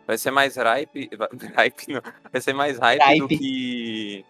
Vai 0.06 0.18
ser 0.18 0.30
mais 0.30 0.56
hype. 0.56 1.10
Hype 1.56 1.92
não. 1.92 2.02
Vai 2.32 2.40
ser 2.40 2.52
mais 2.54 2.78
hype, 2.78 2.98
do 2.98 3.04
Hype. 3.26 3.38
que. 3.38 4.24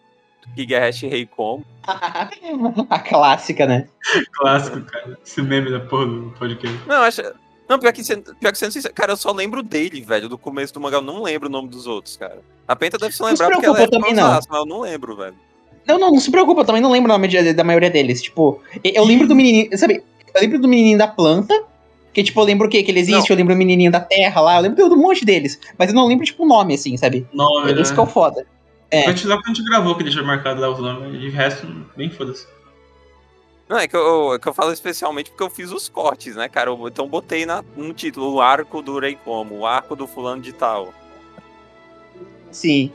Gigahash 0.57 1.03
Rei 1.03 1.27
Como. 1.27 1.65
a 2.91 2.99
clássica, 2.99 3.67
né? 3.67 3.87
Clássico, 4.33 4.81
cara. 4.83 5.19
Esse 5.25 5.43
meme 5.43 5.71
da 5.71 5.81
porra 5.81 6.07
do 6.07 6.35
podcast. 6.39 6.79
Não, 6.87 7.03
acho. 7.03 7.23
Não, 7.69 7.79
pior 7.79 7.93
que, 7.93 8.05
sendo, 8.05 8.35
pior 8.37 8.53
que 8.53 8.59
sendo 8.59 8.73
sincero, 8.73 8.93
cara, 8.95 9.13
eu 9.13 9.17
só 9.17 9.33
lembro 9.33 9.63
dele, 9.63 10.01
velho, 10.03 10.29
do 10.29 10.37
começo 10.37 10.75
do 10.75 10.81
mangá. 10.81 10.99
Eu 10.99 11.03
não 11.03 11.23
lembro 11.23 11.49
o 11.49 11.53
nome 11.53 11.69
dos 11.69 11.87
outros, 11.87 12.17
cara. 12.17 12.41
A 12.69 12.77
Penta 12.77 12.99
deve 12.99 13.15
se 13.15 13.23
lembrar 13.23 13.47
se 13.47 13.53
porque 13.53 13.67
ela 13.67 13.77
é 13.81 13.87
preocupa, 13.87 14.01
também 14.09 14.15
não. 14.15 14.31
mas 14.31 14.47
eu 14.53 14.67
não 14.67 14.81
lembro, 14.81 15.17
velho. 15.17 15.35
Não, 15.87 15.99
não, 15.99 16.11
não 16.13 16.21
se 16.21 16.31
preocupa, 16.31 16.61
eu 16.61 16.65
também 16.65 16.83
não 16.83 16.93
lembro 16.93 17.11
o 17.11 17.15
nome 17.15 17.27
de- 17.29 17.53
da 17.55 17.65
maioria 17.65 17.91
deles. 17.91 18.23
Tipo, 18.23 18.61
eu 18.85 19.05
lembro 19.05 19.27
do 19.27 19.35
menininho, 19.35 19.77
sabe? 19.77 20.03
Eu 20.35 20.41
lembro 20.41 20.59
do 20.61 20.69
menininho 20.69 20.99
da 20.99 21.09
planta, 21.09 21.55
que 22.13 22.23
tipo, 22.23 22.39
eu 22.41 22.45
lembro 22.45 22.67
o 22.67 22.71
quê? 22.71 22.83
Que 22.83 22.91
ele 22.91 23.01
existe, 23.01 23.31
Não. 23.31 23.35
eu 23.35 23.37
lembro 23.37 23.55
do 23.55 23.59
menininho 23.59 23.91
da 23.91 24.01
terra 24.01 24.41
lá, 24.41 24.57
eu 24.57 24.63
lembro 24.63 24.77
de 24.89 24.95
um 24.95 24.99
monte 24.99 25.25
deles. 25.25 25.59
Mas 25.79 25.89
eu 25.89 25.95
não 25.95 26.07
lembro, 26.07 26.25
tipo, 26.27 26.45
o 26.45 26.47
nome, 26.47 26.75
assim, 26.75 26.97
sabe? 26.97 27.27
Nome, 27.33 27.73
né? 27.73 27.81
Isso 27.81 27.93
que 27.95 27.99
é 28.01 28.03
o 28.03 28.07
foda. 28.07 28.47
É. 28.93 29.05
Foi 29.05 29.29
lá 29.31 29.37
quando 29.37 29.47
a 29.47 29.55
gente 29.55 29.65
gravou 29.65 29.95
que 29.97 30.05
deixou 30.05 30.23
marcado 30.23 30.61
lá 30.61 30.69
os 30.71 30.79
nomes. 30.79 31.21
E 31.23 31.29
o 31.29 31.33
resto, 31.33 31.67
bem 31.97 32.11
foda-se. 32.11 32.47
Não, 33.67 33.79
é 33.79 33.89
que 33.89 33.97
eu, 33.97 34.35
é 34.35 34.39
que 34.39 34.47
eu 34.47 34.53
falo 34.53 34.71
especialmente 34.71 35.31
porque 35.31 35.43
eu 35.43 35.49
fiz 35.49 35.73
os 35.73 35.89
cortes, 35.89 36.37
né, 36.37 36.47
cara? 36.47 36.69
Eu- 36.69 36.89
então 36.89 37.09
botei 37.09 37.47
na, 37.47 37.65
no 37.75 37.95
título 37.95 38.35
o 38.35 38.41
arco 38.43 38.83
do 38.83 38.99
Rei 38.99 39.17
Como, 39.25 39.61
o 39.61 39.67
arco 39.67 39.97
do 39.97 40.07
fulano 40.07 40.43
de 40.43 40.53
tal. 40.53 40.93
Sim. 42.51 42.93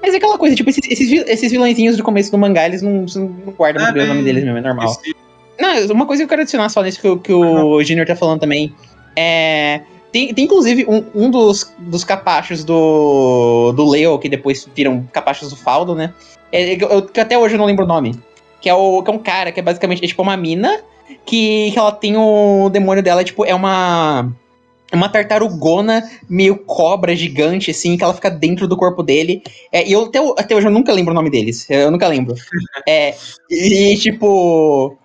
Mas 0.00 0.14
é 0.14 0.16
aquela 0.16 0.38
coisa, 0.38 0.56
tipo, 0.56 0.70
esses, 0.70 0.82
esses, 0.90 1.12
esses 1.28 1.96
do 1.98 2.02
começo 2.02 2.30
do 2.30 2.38
mangá, 2.38 2.64
eles 2.64 2.80
não, 2.80 3.04
não 3.14 3.26
guardam 3.52 3.92
bem 3.92 4.04
o 4.04 4.06
nome 4.06 4.22
deles 4.22 4.42
mesmo, 4.42 4.56
é 4.56 4.62
normal. 4.62 4.86
Esse- 4.86 5.14
Não, 5.60 5.94
uma 5.94 6.06
coisa 6.06 6.22
que 6.22 6.24
eu 6.24 6.28
quero 6.28 6.40
adicionar 6.40 6.70
só 6.70 6.82
nisso 6.82 6.98
que, 6.98 7.08
o- 7.08 7.18
que 7.18 7.32
o 7.34 7.82
Junior 7.84 8.06
tá 8.06 8.16
falando 8.16 8.40
também 8.40 8.74
é. 9.14 9.82
Tem, 10.12 10.34
tem 10.34 10.44
inclusive 10.44 10.86
um, 10.88 11.04
um 11.14 11.30
dos, 11.30 11.72
dos 11.78 12.02
capachos 12.04 12.64
do, 12.64 13.72
do 13.72 13.88
Leo, 13.88 14.18
que 14.18 14.28
depois 14.28 14.68
viram 14.74 15.06
capachos 15.12 15.50
do 15.50 15.56
Faldo, 15.56 15.94
né? 15.94 16.12
É, 16.50 16.76
que 16.76 16.84
eu- 16.84 17.02
que 17.02 17.20
até 17.20 17.38
hoje 17.38 17.54
eu 17.54 17.58
não 17.58 17.66
lembro 17.66 17.84
o 17.84 17.88
nome. 17.88 18.18
Que 18.60 18.68
é, 18.68 18.74
o, 18.74 19.02
que 19.02 19.10
é 19.10 19.14
um 19.14 19.18
cara 19.18 19.52
que 19.52 19.60
é 19.60 19.62
basicamente 19.62 20.04
é 20.04 20.08
tipo 20.08 20.22
uma 20.22 20.36
mina 20.36 20.82
que, 21.24 21.70
que 21.72 21.78
ela 21.78 21.92
tem 21.92 22.16
o 22.16 22.68
demônio 22.70 23.02
dela, 23.02 23.24
tipo, 23.24 23.44
é 23.44 23.54
uma. 23.54 24.30
Uma 24.92 25.08
tartarugona 25.08 26.02
meio 26.28 26.56
cobra 26.64 27.14
gigante, 27.14 27.70
assim, 27.70 27.96
que 27.96 28.02
ela 28.02 28.12
fica 28.12 28.28
dentro 28.28 28.66
do 28.66 28.76
corpo 28.76 29.04
dele. 29.04 29.40
É, 29.70 29.86
e 29.88 29.92
eu 29.92 30.06
até, 30.06 30.18
até 30.36 30.56
hoje 30.56 30.66
eu 30.66 30.72
nunca 30.72 30.92
lembro 30.92 31.12
o 31.12 31.14
nome 31.14 31.30
deles. 31.30 31.64
Eu 31.70 31.92
nunca 31.92 32.08
lembro. 32.08 32.34
É, 32.88 33.14
e 33.48 33.96
tipo. 33.96 34.96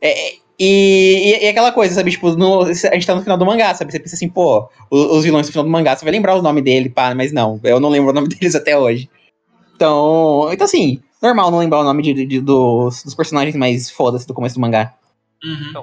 É, 0.00 0.32
e, 0.58 1.38
e, 1.40 1.44
e 1.44 1.48
aquela 1.48 1.72
coisa, 1.72 1.94
sabe? 1.94 2.10
Tipo, 2.10 2.30
no- 2.36 2.62
a 2.62 2.72
gente 2.72 3.06
tá 3.06 3.14
no 3.14 3.22
final 3.22 3.36
do 3.36 3.46
mangá, 3.46 3.74
sabe? 3.74 3.90
Você 3.92 3.98
pensa 4.00 4.14
assim, 4.16 4.28
pô, 4.28 4.68
os, 4.90 5.00
os 5.18 5.24
vilões 5.24 5.46
do 5.46 5.52
final 5.52 5.64
do 5.64 5.70
mangá, 5.70 5.96
você 5.96 6.04
vai 6.04 6.12
lembrar 6.12 6.34
o 6.36 6.42
nome 6.42 6.62
dele, 6.62 6.88
pá, 6.88 7.14
mas 7.14 7.32
não, 7.32 7.60
eu 7.64 7.80
não 7.80 7.88
lembro 7.90 8.10
o 8.10 8.14
nome 8.14 8.28
deles 8.34 8.54
até 8.54 8.78
hoje. 8.78 9.08
Então, 9.74 10.48
então 10.52 10.64
assim, 10.64 11.00
normal 11.22 11.50
não 11.50 11.58
lembrar 11.58 11.80
o 11.80 11.84
nome 11.84 12.02
de, 12.02 12.26
de- 12.26 12.40
dos, 12.40 13.02
dos 13.02 13.14
personagens 13.14 13.56
mais 13.56 13.90
foda-se 13.90 14.26
do 14.26 14.34
começo 14.34 14.54
do 14.54 14.60
mangá. 14.60 14.94
Uhum. 15.44 15.82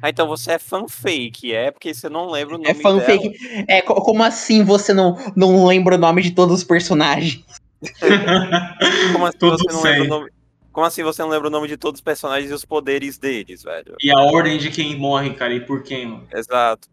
Ah, 0.00 0.10
então 0.10 0.28
você 0.28 0.52
é 0.52 0.58
fanfake, 0.58 1.52
é? 1.54 1.70
Porque 1.70 1.94
você 1.94 2.08
não 2.10 2.30
lembra 2.30 2.56
o 2.56 2.58
nome 2.58 2.70
É 2.70 2.74
fanfake. 2.74 3.32
É, 3.66 3.80
co- 3.80 4.02
como 4.02 4.22
assim 4.22 4.62
você 4.62 4.92
não, 4.92 5.16
não 5.34 5.66
lembra 5.66 5.94
o 5.96 5.98
nome 5.98 6.20
de 6.22 6.30
todos 6.32 6.54
os 6.58 6.64
personagens? 6.64 7.42
Como 9.12 9.26
assim, 9.26 9.38
Todos 9.38 9.60
você 9.62 9.72
não 9.72 9.82
lembra 9.82 10.04
o 10.04 10.08
nome... 10.08 10.30
Como 10.74 10.84
assim 10.84 11.04
você 11.04 11.22
não 11.22 11.28
lembra 11.28 11.46
o 11.46 11.50
nome 11.52 11.68
de 11.68 11.76
todos 11.76 12.00
os 12.00 12.04
personagens 12.04 12.50
e 12.50 12.54
os 12.54 12.64
poderes 12.64 13.16
deles, 13.16 13.62
velho? 13.62 13.94
E 14.02 14.10
a 14.10 14.18
ordem 14.20 14.58
de 14.58 14.72
quem 14.72 14.98
morre, 14.98 15.32
cara, 15.32 15.54
e 15.54 15.60
por 15.60 15.84
quem, 15.84 16.04
mano. 16.04 16.26
Exato. 16.34 16.88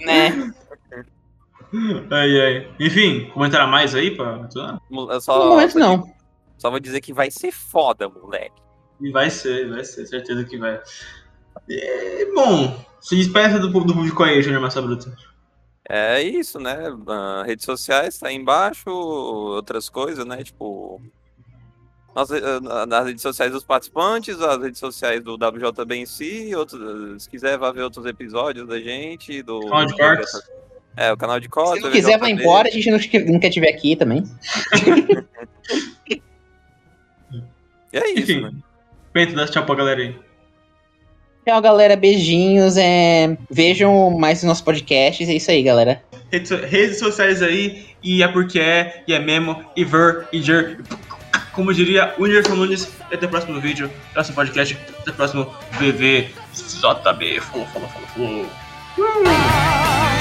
Né? 0.00 0.50
Ai, 2.08 2.40
ai. 2.40 2.68
Enfim, 2.78 3.28
comentar 3.34 3.66
mais 3.66 3.96
aí 3.96 4.12
pra? 4.12 4.48
Eu 4.54 5.20
Só, 5.20 5.38
No 5.40 5.50
momento 5.50 5.76
não. 5.76 6.08
Só 6.56 6.70
vou 6.70 6.78
dizer 6.78 7.00
que 7.00 7.12
vai 7.12 7.32
ser 7.32 7.50
foda, 7.50 8.08
moleque. 8.08 8.62
E 9.00 9.10
vai 9.10 9.28
ser, 9.28 9.68
vai 9.68 9.84
ser, 9.84 10.06
certeza 10.06 10.44
que 10.44 10.56
vai. 10.56 10.80
E, 11.68 12.32
bom, 12.32 12.78
se 13.00 13.16
despeça 13.16 13.58
do, 13.58 13.68
do 13.68 13.92
público 13.92 14.22
aí, 14.22 14.40
Júnior 14.40 14.62
Massa 14.62 14.80
Bruta. 14.80 15.12
É 15.88 16.22
isso, 16.22 16.60
né? 16.60 16.76
Ah, 17.08 17.42
redes 17.44 17.64
sociais 17.64 18.16
tá 18.18 18.28
aí 18.28 18.36
embaixo, 18.36 18.88
outras 18.88 19.88
coisas, 19.88 20.24
né? 20.24 20.44
Tipo. 20.44 21.02
Nas, 22.14 22.30
eh, 22.30 22.60
nas 22.86 23.06
redes 23.06 23.22
sociais 23.22 23.50
dos 23.50 23.64
participantes, 23.64 24.40
as 24.40 24.62
redes 24.62 24.78
sociais 24.78 25.22
do 25.22 25.34
WJB 25.34 25.96
em 25.96 26.06
si, 26.06 26.54
outros, 26.54 27.24
se 27.24 27.28
quiser, 27.28 27.58
vai 27.58 27.72
ver 27.72 27.82
outros 27.82 28.06
episódios 28.06 28.68
da 28.68 28.78
gente. 28.78 29.42
Do, 29.42 29.60
Canal 29.60 29.86
de 29.86 29.96
cortes. 29.96 30.32
É, 30.96 31.12
o 31.12 31.16
canal 31.16 31.40
de 31.40 31.48
cortes. 31.48 31.78
Se 31.78 31.84
não 31.84 31.90
quiser, 31.90 32.18
vai 32.18 32.30
embora, 32.30 32.68
a 32.68 32.70
gente 32.70 32.88
não, 32.90 33.40
quer 33.40 33.50
te 33.50 33.58
ver 33.58 33.70
aqui 33.70 33.96
também. 33.96 34.22
E 37.94 37.96
é 37.96 38.10
isso, 38.10 38.32
Enfim. 38.32 38.40
né? 38.40 38.52
Penta, 39.12 39.34
dá 39.34 39.46
tchau 39.46 39.64
pra 39.64 39.76
galera 39.76 40.00
aí. 40.00 40.16
Tchau, 41.46 41.62
galera. 41.62 41.94
Beijinhos. 41.94 42.76
É... 42.76 43.38
Vejam 43.48 44.10
mais 44.10 44.38
os 44.38 44.44
nossos 44.44 44.64
podcasts. 44.64 45.28
É 45.28 45.34
isso 45.34 45.48
aí, 45.48 45.62
galera. 45.62 46.02
Redes 46.32 46.98
sociais 46.98 47.40
aí, 47.40 47.86
e 48.02 48.24
é 48.24 48.26
porque 48.26 48.58
é, 48.58 49.04
e 49.06 49.14
é 49.14 49.20
mesmo, 49.20 49.64
e 49.76 49.84
ver, 49.84 50.26
e 50.32 50.42
jer. 50.42 50.80
Como 51.54 51.72
diria 51.72 52.14
o 52.18 52.26
Nunes, 52.56 52.90
até 53.12 53.26
o 53.26 53.28
próximo 53.28 53.60
vídeo, 53.60 53.90
próximo 54.12 54.34
podcast, 54.34 54.78
até 55.00 55.10
o 55.10 55.14
próximo 55.14 55.54
VV 55.78 56.30
JB. 56.54 57.40
Falou, 57.40 57.66
falou, 57.66 57.88
falou, 57.88 58.08
falou. 58.08 58.50
Ah 58.98 60.13